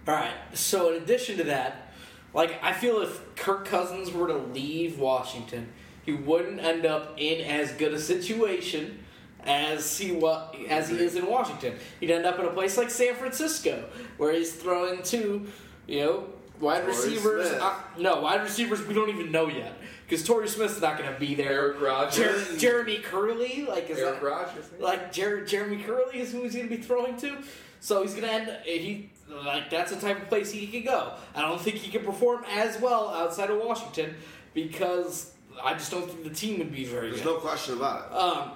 [0.09, 0.33] All right.
[0.55, 1.93] So in addition to that,
[2.33, 5.69] like I feel if Kirk Cousins were to leave Washington,
[6.05, 9.05] he wouldn't end up in as good a situation
[9.45, 11.75] as he wa- as he is in Washington.
[12.01, 15.47] He'd end up in a place like San Francisco, where he's throwing to,
[15.87, 16.27] you know,
[16.61, 17.49] wide Torrey receivers.
[17.49, 17.63] Smith.
[17.63, 19.73] Uh, no, wide receivers we don't even know yet
[20.07, 21.51] because Torrey Smith's not going to be there.
[21.53, 22.49] Eric Rodgers.
[22.53, 24.65] Jer- Jeremy Kerley, like is Eric that, Rodgers.
[24.79, 27.39] like Jer- Jeremy Kerley is who he's going to be throwing to.
[27.81, 28.51] So he's going to end.
[28.65, 29.11] He
[29.45, 31.15] like that's the type of place he could go.
[31.35, 34.15] I don't think he can perform as well outside of Washington
[34.55, 35.33] because
[35.63, 37.35] I just don't think the team would be very There's good.
[37.35, 38.17] no question about it.
[38.17, 38.51] Um,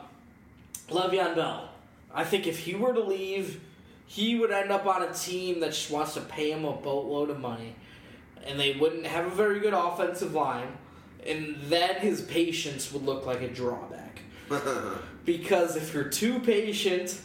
[0.91, 1.71] Le'Veon Bell.
[2.13, 3.61] I think if he were to leave,
[4.07, 7.31] he would end up on a team that just wants to pay him a boatload
[7.31, 7.75] of money,
[8.47, 10.69] and they wouldn't have a very good offensive line,
[11.27, 14.21] and then his patience would look like a drawback.
[15.25, 17.19] Because if you're too patient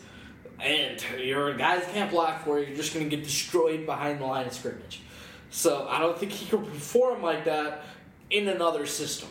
[0.57, 4.25] and your guys can't block for you, you're just going to get destroyed behind the
[4.25, 5.01] line of scrimmage.
[5.49, 7.83] So I don't think he can perform like that
[8.30, 9.30] in another system.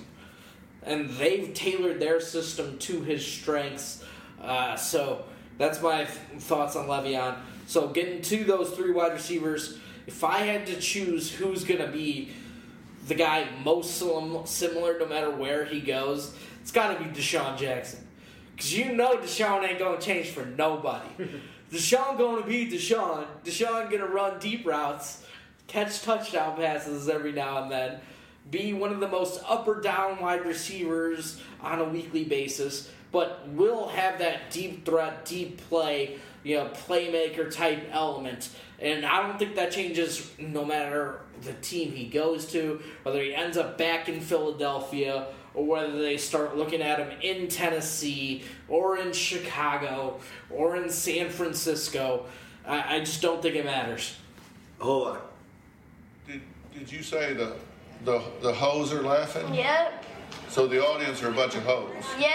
[0.82, 4.04] And they've tailored their system to his strengths.
[4.40, 5.24] Uh, so
[5.56, 7.36] that's my th- thoughts on Le'Veon.
[7.66, 9.78] So getting to those three wide receivers,
[10.08, 12.30] if I had to choose who's going to be
[13.08, 17.58] the guy most sim- similar no matter where he goes, it's got to be DeSean
[17.58, 18.06] Jackson.
[18.56, 21.08] Because you know DeSean ain't going to change for nobody.
[21.72, 23.26] DeSean going to be DeSean.
[23.44, 25.24] DeSean going to run deep routes,
[25.66, 28.00] catch touchdown passes every now and then,
[28.50, 33.46] be one of the most up or down wide receivers on a weekly basis, but
[33.48, 38.48] will have that deep threat, deep play, you know, playmaker type element.
[38.80, 43.34] And I don't think that changes no matter the team he goes to, whether he
[43.34, 48.98] ends up back in Philadelphia or whether they start looking at him in Tennessee or
[48.98, 52.26] in Chicago or in San Francisco.
[52.64, 54.16] I, I just don't think it matters.
[54.78, 55.18] Hold on.
[56.28, 56.42] Did,
[56.72, 57.56] did you say the,
[58.04, 59.52] the, the hoes are laughing?
[59.54, 60.04] Yep.
[60.48, 61.90] So the audience are a bunch of hoes.
[62.18, 62.30] Yep.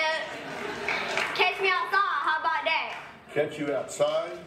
[1.35, 1.93] Catch me outside.
[1.93, 2.99] How about that?
[3.33, 4.37] Catch you outside?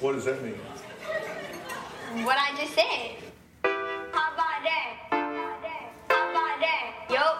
[0.00, 0.54] What does that mean?
[2.24, 3.16] What I just said.
[3.62, 4.96] How about that?
[6.08, 7.06] How about that?
[7.10, 7.36] Yup.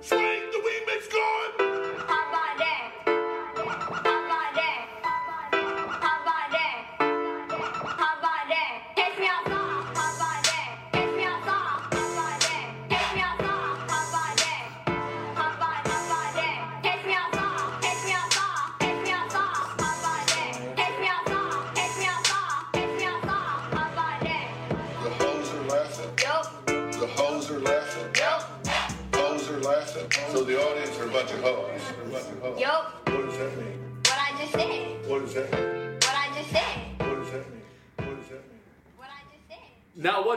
[0.00, 1.71] Swing the remix going!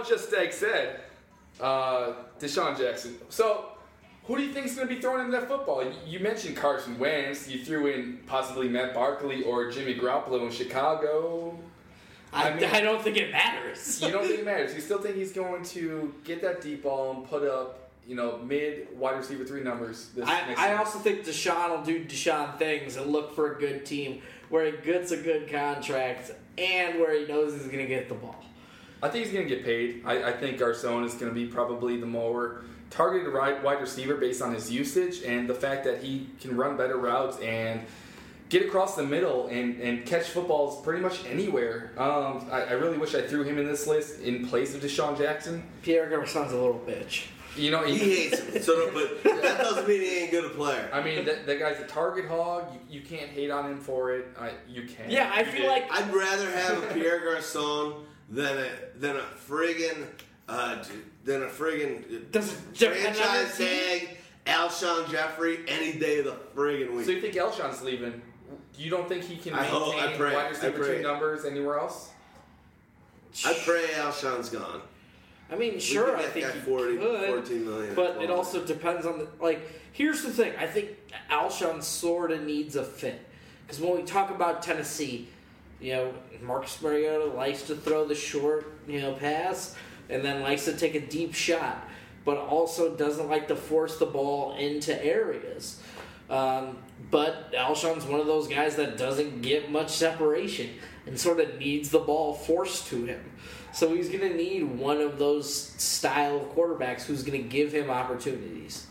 [0.08, 1.00] Just Stag said,
[1.59, 3.16] uh, DeSean Jackson.
[3.30, 3.66] So,
[4.25, 5.84] who do you think is going to be throwing in that football?
[5.84, 7.48] You- You mentioned Carson Wentz.
[7.48, 11.58] You threw in possibly Matt Barkley or Jimmy Garoppolo in Chicago.
[12.34, 14.01] I, I mean- I don't think it matters.
[14.01, 14.74] You don't think it matters.
[14.75, 18.38] You still think he's going to get that deep ball and put up, you know,
[18.40, 22.58] mid wide receiver three numbers this I, next I also think DeSean will do DeSean
[22.59, 27.17] things and look for a good team where he gets a good contract and where
[27.19, 28.35] he knows he's going to get the ball.
[29.03, 30.01] I think he's going to get paid.
[30.06, 34.15] I, I think Garcon is going to be probably the more targeted right wide receiver
[34.15, 37.82] based on his usage and the fact that he can run better routes and
[38.49, 41.91] get across the middle and, and catch footballs pretty much anywhere.
[41.98, 45.17] Um, I, I really wish I threw him in this list in place of DeSean
[45.17, 45.64] Jackson.
[45.82, 47.25] Pierre Garcon's a little bitch.
[47.57, 48.61] You know, He he, hates him.
[48.61, 50.90] So, but that doesn't mean he ain't good a player.
[50.91, 52.65] I mean, that, that guy's a target hog.
[52.74, 54.27] You, you can't hate on him for it.
[54.40, 55.09] I, you can.
[55.09, 55.69] Yeah, I feel did.
[55.69, 60.06] like I'd rather have a Pierre Garcon than a than a friggin'
[60.48, 60.84] uh,
[61.24, 66.38] than a friggin' Does it depend on franchise tag Alshon Jeffery any day of the
[66.56, 67.06] friggin' week.
[67.06, 68.22] So you think Alshon's leaving?
[68.78, 70.98] You don't think he can I maintain hope- I pray- wide I receiver pray.
[70.98, 72.10] two numbers anywhere else?
[73.45, 74.82] I pray Alshon's gone.
[75.52, 77.95] I mean, sure, I think he 40, could, 14 million.
[77.95, 79.62] but it also depends on the like.
[79.92, 80.90] Here's the thing: I think
[81.30, 83.22] Alshon sort of needs a fit
[83.66, 85.28] because when we talk about Tennessee,
[85.80, 89.76] you know, Marcus Mariota likes to throw the short, you know, pass,
[90.10, 91.88] and then likes to take a deep shot,
[92.24, 95.82] but also doesn't like to force the ball into areas.
[96.30, 96.78] Um,
[97.12, 100.72] but Alshon's one of those guys that doesn't get much separation
[101.06, 103.24] and sort of needs the ball forced to him.
[103.74, 107.74] So he's going to need one of those style of quarterbacks who's going to give
[107.74, 108.88] him opportunities.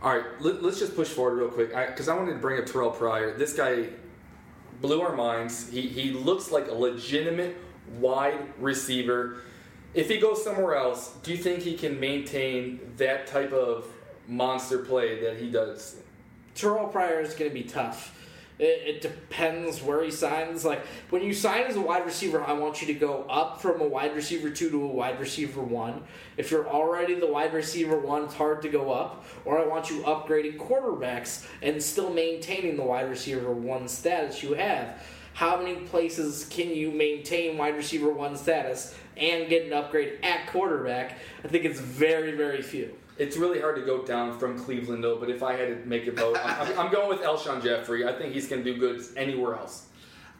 [0.00, 2.66] All right, let, us just push forward real quick because I, wanted to bring up
[2.66, 3.36] Terrelle Pryor.
[3.36, 3.88] This guy
[4.80, 5.68] blew our minds.
[5.70, 7.56] He he looks like a legitimate
[7.98, 9.38] wide receiver.
[9.94, 13.86] If he goes somewhere else, do you think he can maintain that type of
[14.28, 15.96] monster play that he does?
[16.54, 18.15] Terrelle Pryor is going to be tough.
[18.58, 20.64] It, it depends where he signs.
[20.64, 23.80] Like when you sign as a wide receiver, I want you to go up from
[23.80, 26.02] a wide receiver two to a wide receiver one.
[26.36, 29.24] If you're already the wide receiver one, it's hard to go up.
[29.44, 34.54] Or I want you upgrading quarterbacks and still maintaining the wide receiver one status you
[34.54, 35.02] have.
[35.34, 40.46] How many places can you maintain wide receiver one status and get an upgrade at
[40.46, 41.18] quarterback?
[41.44, 42.96] I think it's very, very few.
[43.18, 45.16] It's really hard to go down from Cleveland though.
[45.16, 48.06] But if I had to make a vote, I'm, I'm going with Alshon Jeffery.
[48.06, 49.86] I think he's going to do good anywhere else.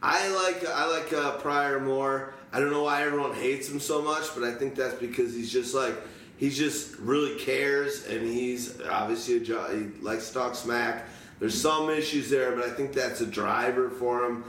[0.01, 2.33] I like I like uh, Pryor more.
[2.53, 5.51] I don't know why everyone hates him so much, but I think that's because he's
[5.51, 5.95] just like
[6.37, 11.07] he's just really cares, and he's obviously a jo- he likes talk smack.
[11.39, 14.43] There's some issues there, but I think that's a driver for him.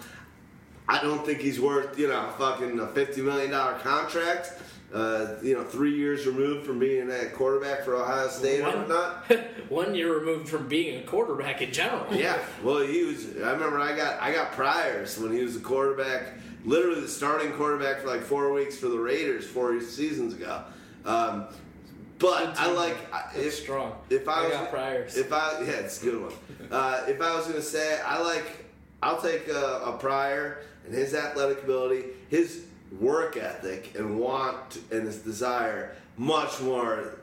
[0.87, 4.53] I don't think he's worth you know a fucking a fifty million dollar contract.
[4.93, 8.79] Uh, you know, three years removed from being a quarterback for Ohio State or One-
[8.79, 9.31] whatnot.
[9.69, 12.07] One year removed from being a quarterback in general.
[12.15, 13.27] Yeah, well, he was.
[13.37, 16.33] I remember I got I got Priors when he was a quarterback,
[16.65, 20.63] literally the starting quarterback for like four weeks for the Raiders four seasons ago.
[21.05, 21.45] Um,
[22.19, 22.97] but I like
[23.37, 23.93] if strong.
[24.09, 25.17] if I, I was got Priors.
[25.19, 26.33] If I yeah, it's a good one.
[26.71, 28.65] Uh, if I was gonna say I like,
[29.03, 32.65] I'll take a, a Pryor and his athletic ability, his
[33.01, 37.15] work ethic and want and this desire much more.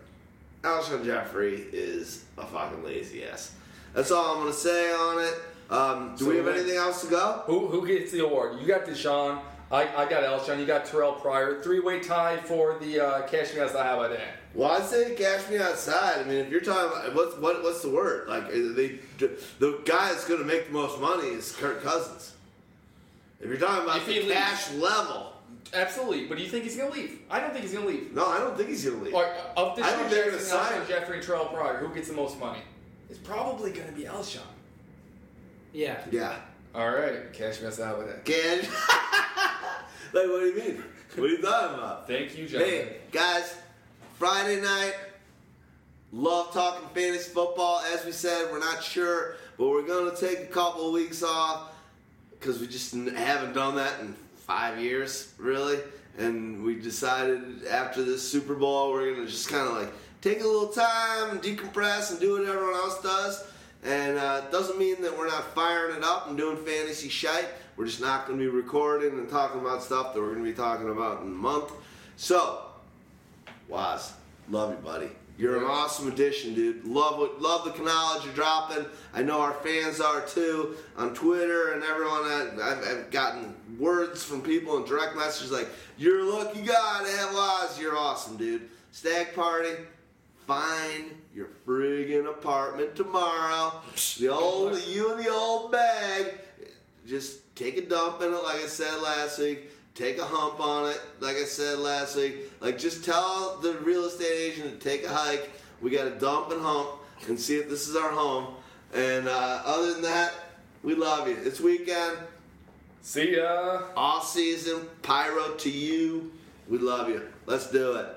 [0.63, 3.53] Alshon Jeffery is a fucking lazy ass.
[3.93, 5.33] That's all I'm gonna say on it.
[5.69, 7.43] Um, do So we have anything else to go?
[7.45, 8.59] Who who gets the award?
[8.59, 9.39] You got DeSean.
[9.71, 10.59] I, I got Alshon.
[10.59, 11.61] You got Terrelle Pryor.
[11.61, 13.83] Three way tie for the uh, Cash Me Outside.
[13.83, 14.27] How about that?
[14.55, 16.21] Well, I'd say cash me outside.
[16.21, 18.29] I mean, if you're talking about what's what, what's the word?
[18.29, 18.99] Like they,
[19.59, 22.33] the guy that's going to make the most money is Kirk Cousins.
[23.41, 25.33] If you're talking about If the cash level,
[25.73, 26.25] Absolutely.
[26.27, 27.19] But do you think he's going to leave?
[27.29, 28.13] I don't think he's going to leave.
[28.13, 29.13] no, I don't think he's going to leave.
[29.13, 29.25] Or,
[29.57, 32.39] of I DeSean think they're gonna sign- Jeffery, and Terrelle Pryor, who gets the most
[32.39, 32.59] money?
[33.09, 34.39] It's probably going to be Alshon.
[35.73, 35.99] Yeah.
[36.09, 36.37] Yeah,
[36.73, 37.33] All right.
[37.33, 37.85] Cash Me Outside.
[37.87, 38.25] How about that?
[38.25, 38.69] cash.
[40.13, 40.83] like, what do you mean?
[41.15, 42.07] What are you talking about?
[42.07, 42.75] Thank you, gentlemen.
[42.87, 43.55] Hey, guys,
[44.17, 44.93] Friday night.
[46.11, 47.81] Love talking fantasy football.
[47.93, 51.21] As we said, we're not sure, but we're going to take a couple of weeks
[51.23, 51.73] off
[52.31, 54.15] because we just haven't done that in
[54.45, 55.79] five years, really.
[56.17, 59.91] And we decided after this Super Bowl, we're to just kind of like
[60.21, 63.47] take a little time and decompress and do what everyone else does.
[63.83, 67.47] And uh, doesn't mean that we're not firing it up and doing fantasy shite.
[67.75, 70.49] We're just not going to be recording and talking about stuff that we're going to
[70.49, 71.71] be talking about in a month.
[72.15, 72.61] So,
[73.67, 74.13] Waz,
[74.49, 75.09] love you, buddy.
[75.37, 76.85] You're an awesome addition, dude.
[76.85, 78.85] Love love the knowledge you're dropping.
[79.13, 82.21] I know our fans are too on Twitter and everyone.
[82.23, 87.03] I- I've, I've gotten words from people and direct messages like, "You're a lucky guy
[87.03, 87.77] to have Waz.
[87.79, 89.71] You're awesome, dude." Stag party.
[90.47, 93.81] Find your friggin' apartment tomorrow.
[94.19, 96.39] The old you and the old bag.
[97.05, 99.69] Just take a dump in it, like I said last week.
[99.95, 102.51] Take a hump on it, like I said last week.
[102.59, 105.49] Like just tell the real estate agent to take a hike.
[105.81, 106.89] We got to dump and hump
[107.29, 108.55] and see if this is our home.
[108.93, 110.33] And uh, other than that,
[110.83, 111.37] we love you.
[111.43, 112.17] It's weekend,
[113.01, 113.83] See ya.
[113.95, 116.33] off season, pyro to you.
[116.67, 117.21] We love you.
[117.45, 118.07] Let's do it.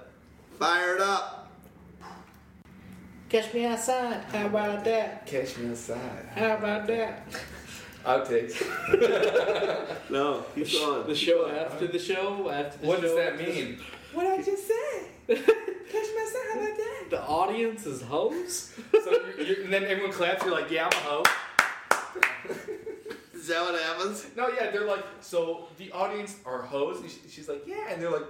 [0.58, 1.48] Fire it up.
[3.28, 4.24] Catch me outside.
[4.32, 5.26] How about that?
[5.26, 6.28] Catch me outside.
[6.34, 7.22] How about that?
[8.08, 8.64] Outtakes.
[10.10, 11.06] no, he's the on.
[11.06, 13.14] The show after the show after the what show.
[13.14, 13.78] What does that mean?
[14.14, 15.08] What I just said.
[15.28, 17.06] Catch myself, how about that?
[17.10, 18.74] The audience is hoes.
[19.04, 20.42] so you're, you're, and then everyone claps.
[20.42, 21.24] You're like, yeah, I'm a hoe.
[23.34, 24.26] Is that what happens?
[24.36, 27.02] No, yeah, they're like, so the audience are hoes.
[27.02, 28.22] She, she's like, yeah, and they're like.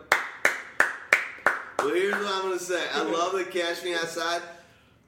[1.79, 2.85] Well, here's what I'm gonna say.
[2.93, 4.43] I love the Catch Me Outside.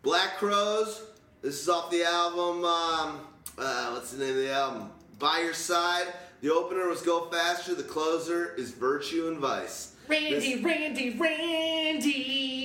[0.03, 1.03] Black Crowes.
[1.43, 2.65] This is off the album.
[2.65, 3.21] Um,
[3.61, 4.91] uh, what's the name of the album?
[5.19, 6.07] By Your Side.
[6.41, 7.75] The opener was Go Faster.
[7.75, 9.95] The closer is Virtue and Vice.
[10.09, 12.60] Randy, this- Randy, Randy.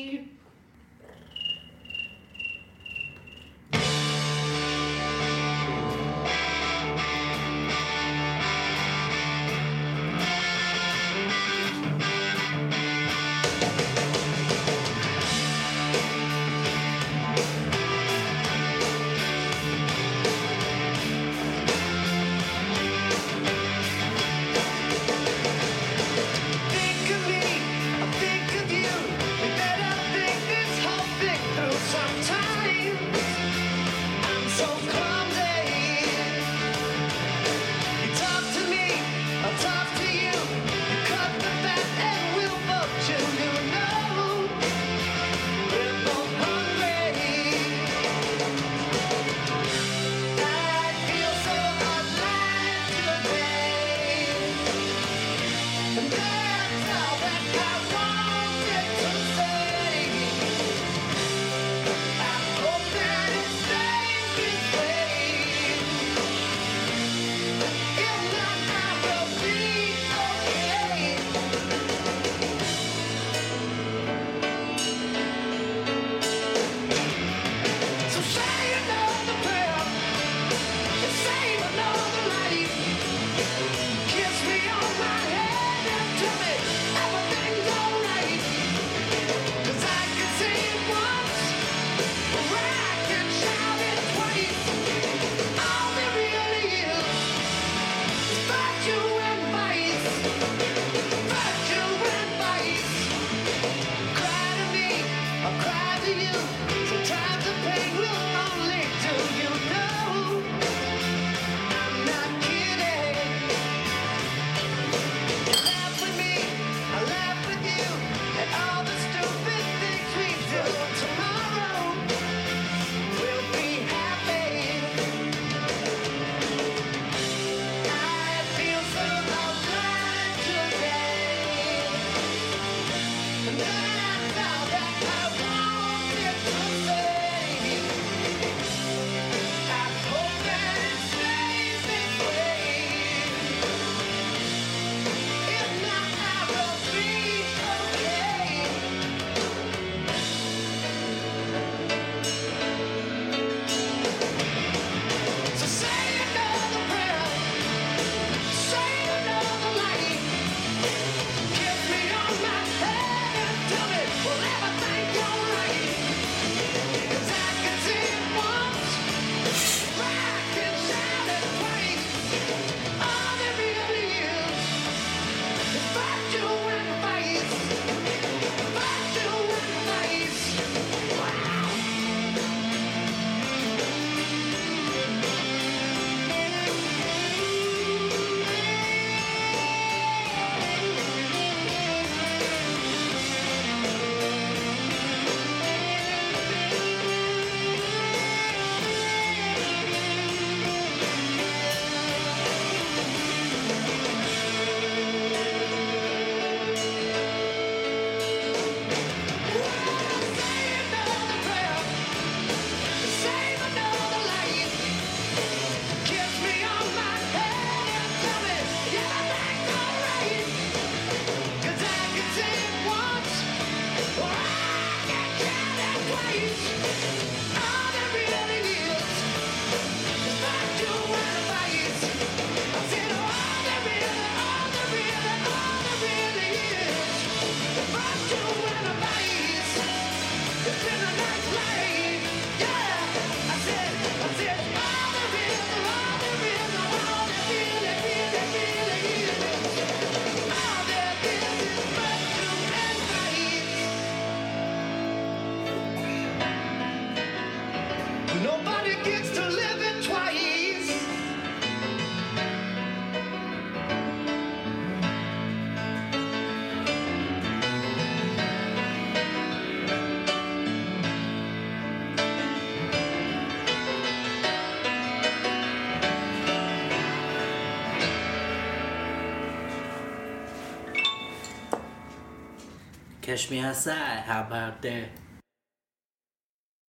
[283.36, 284.24] Catch me outside.
[284.24, 285.25] How about that?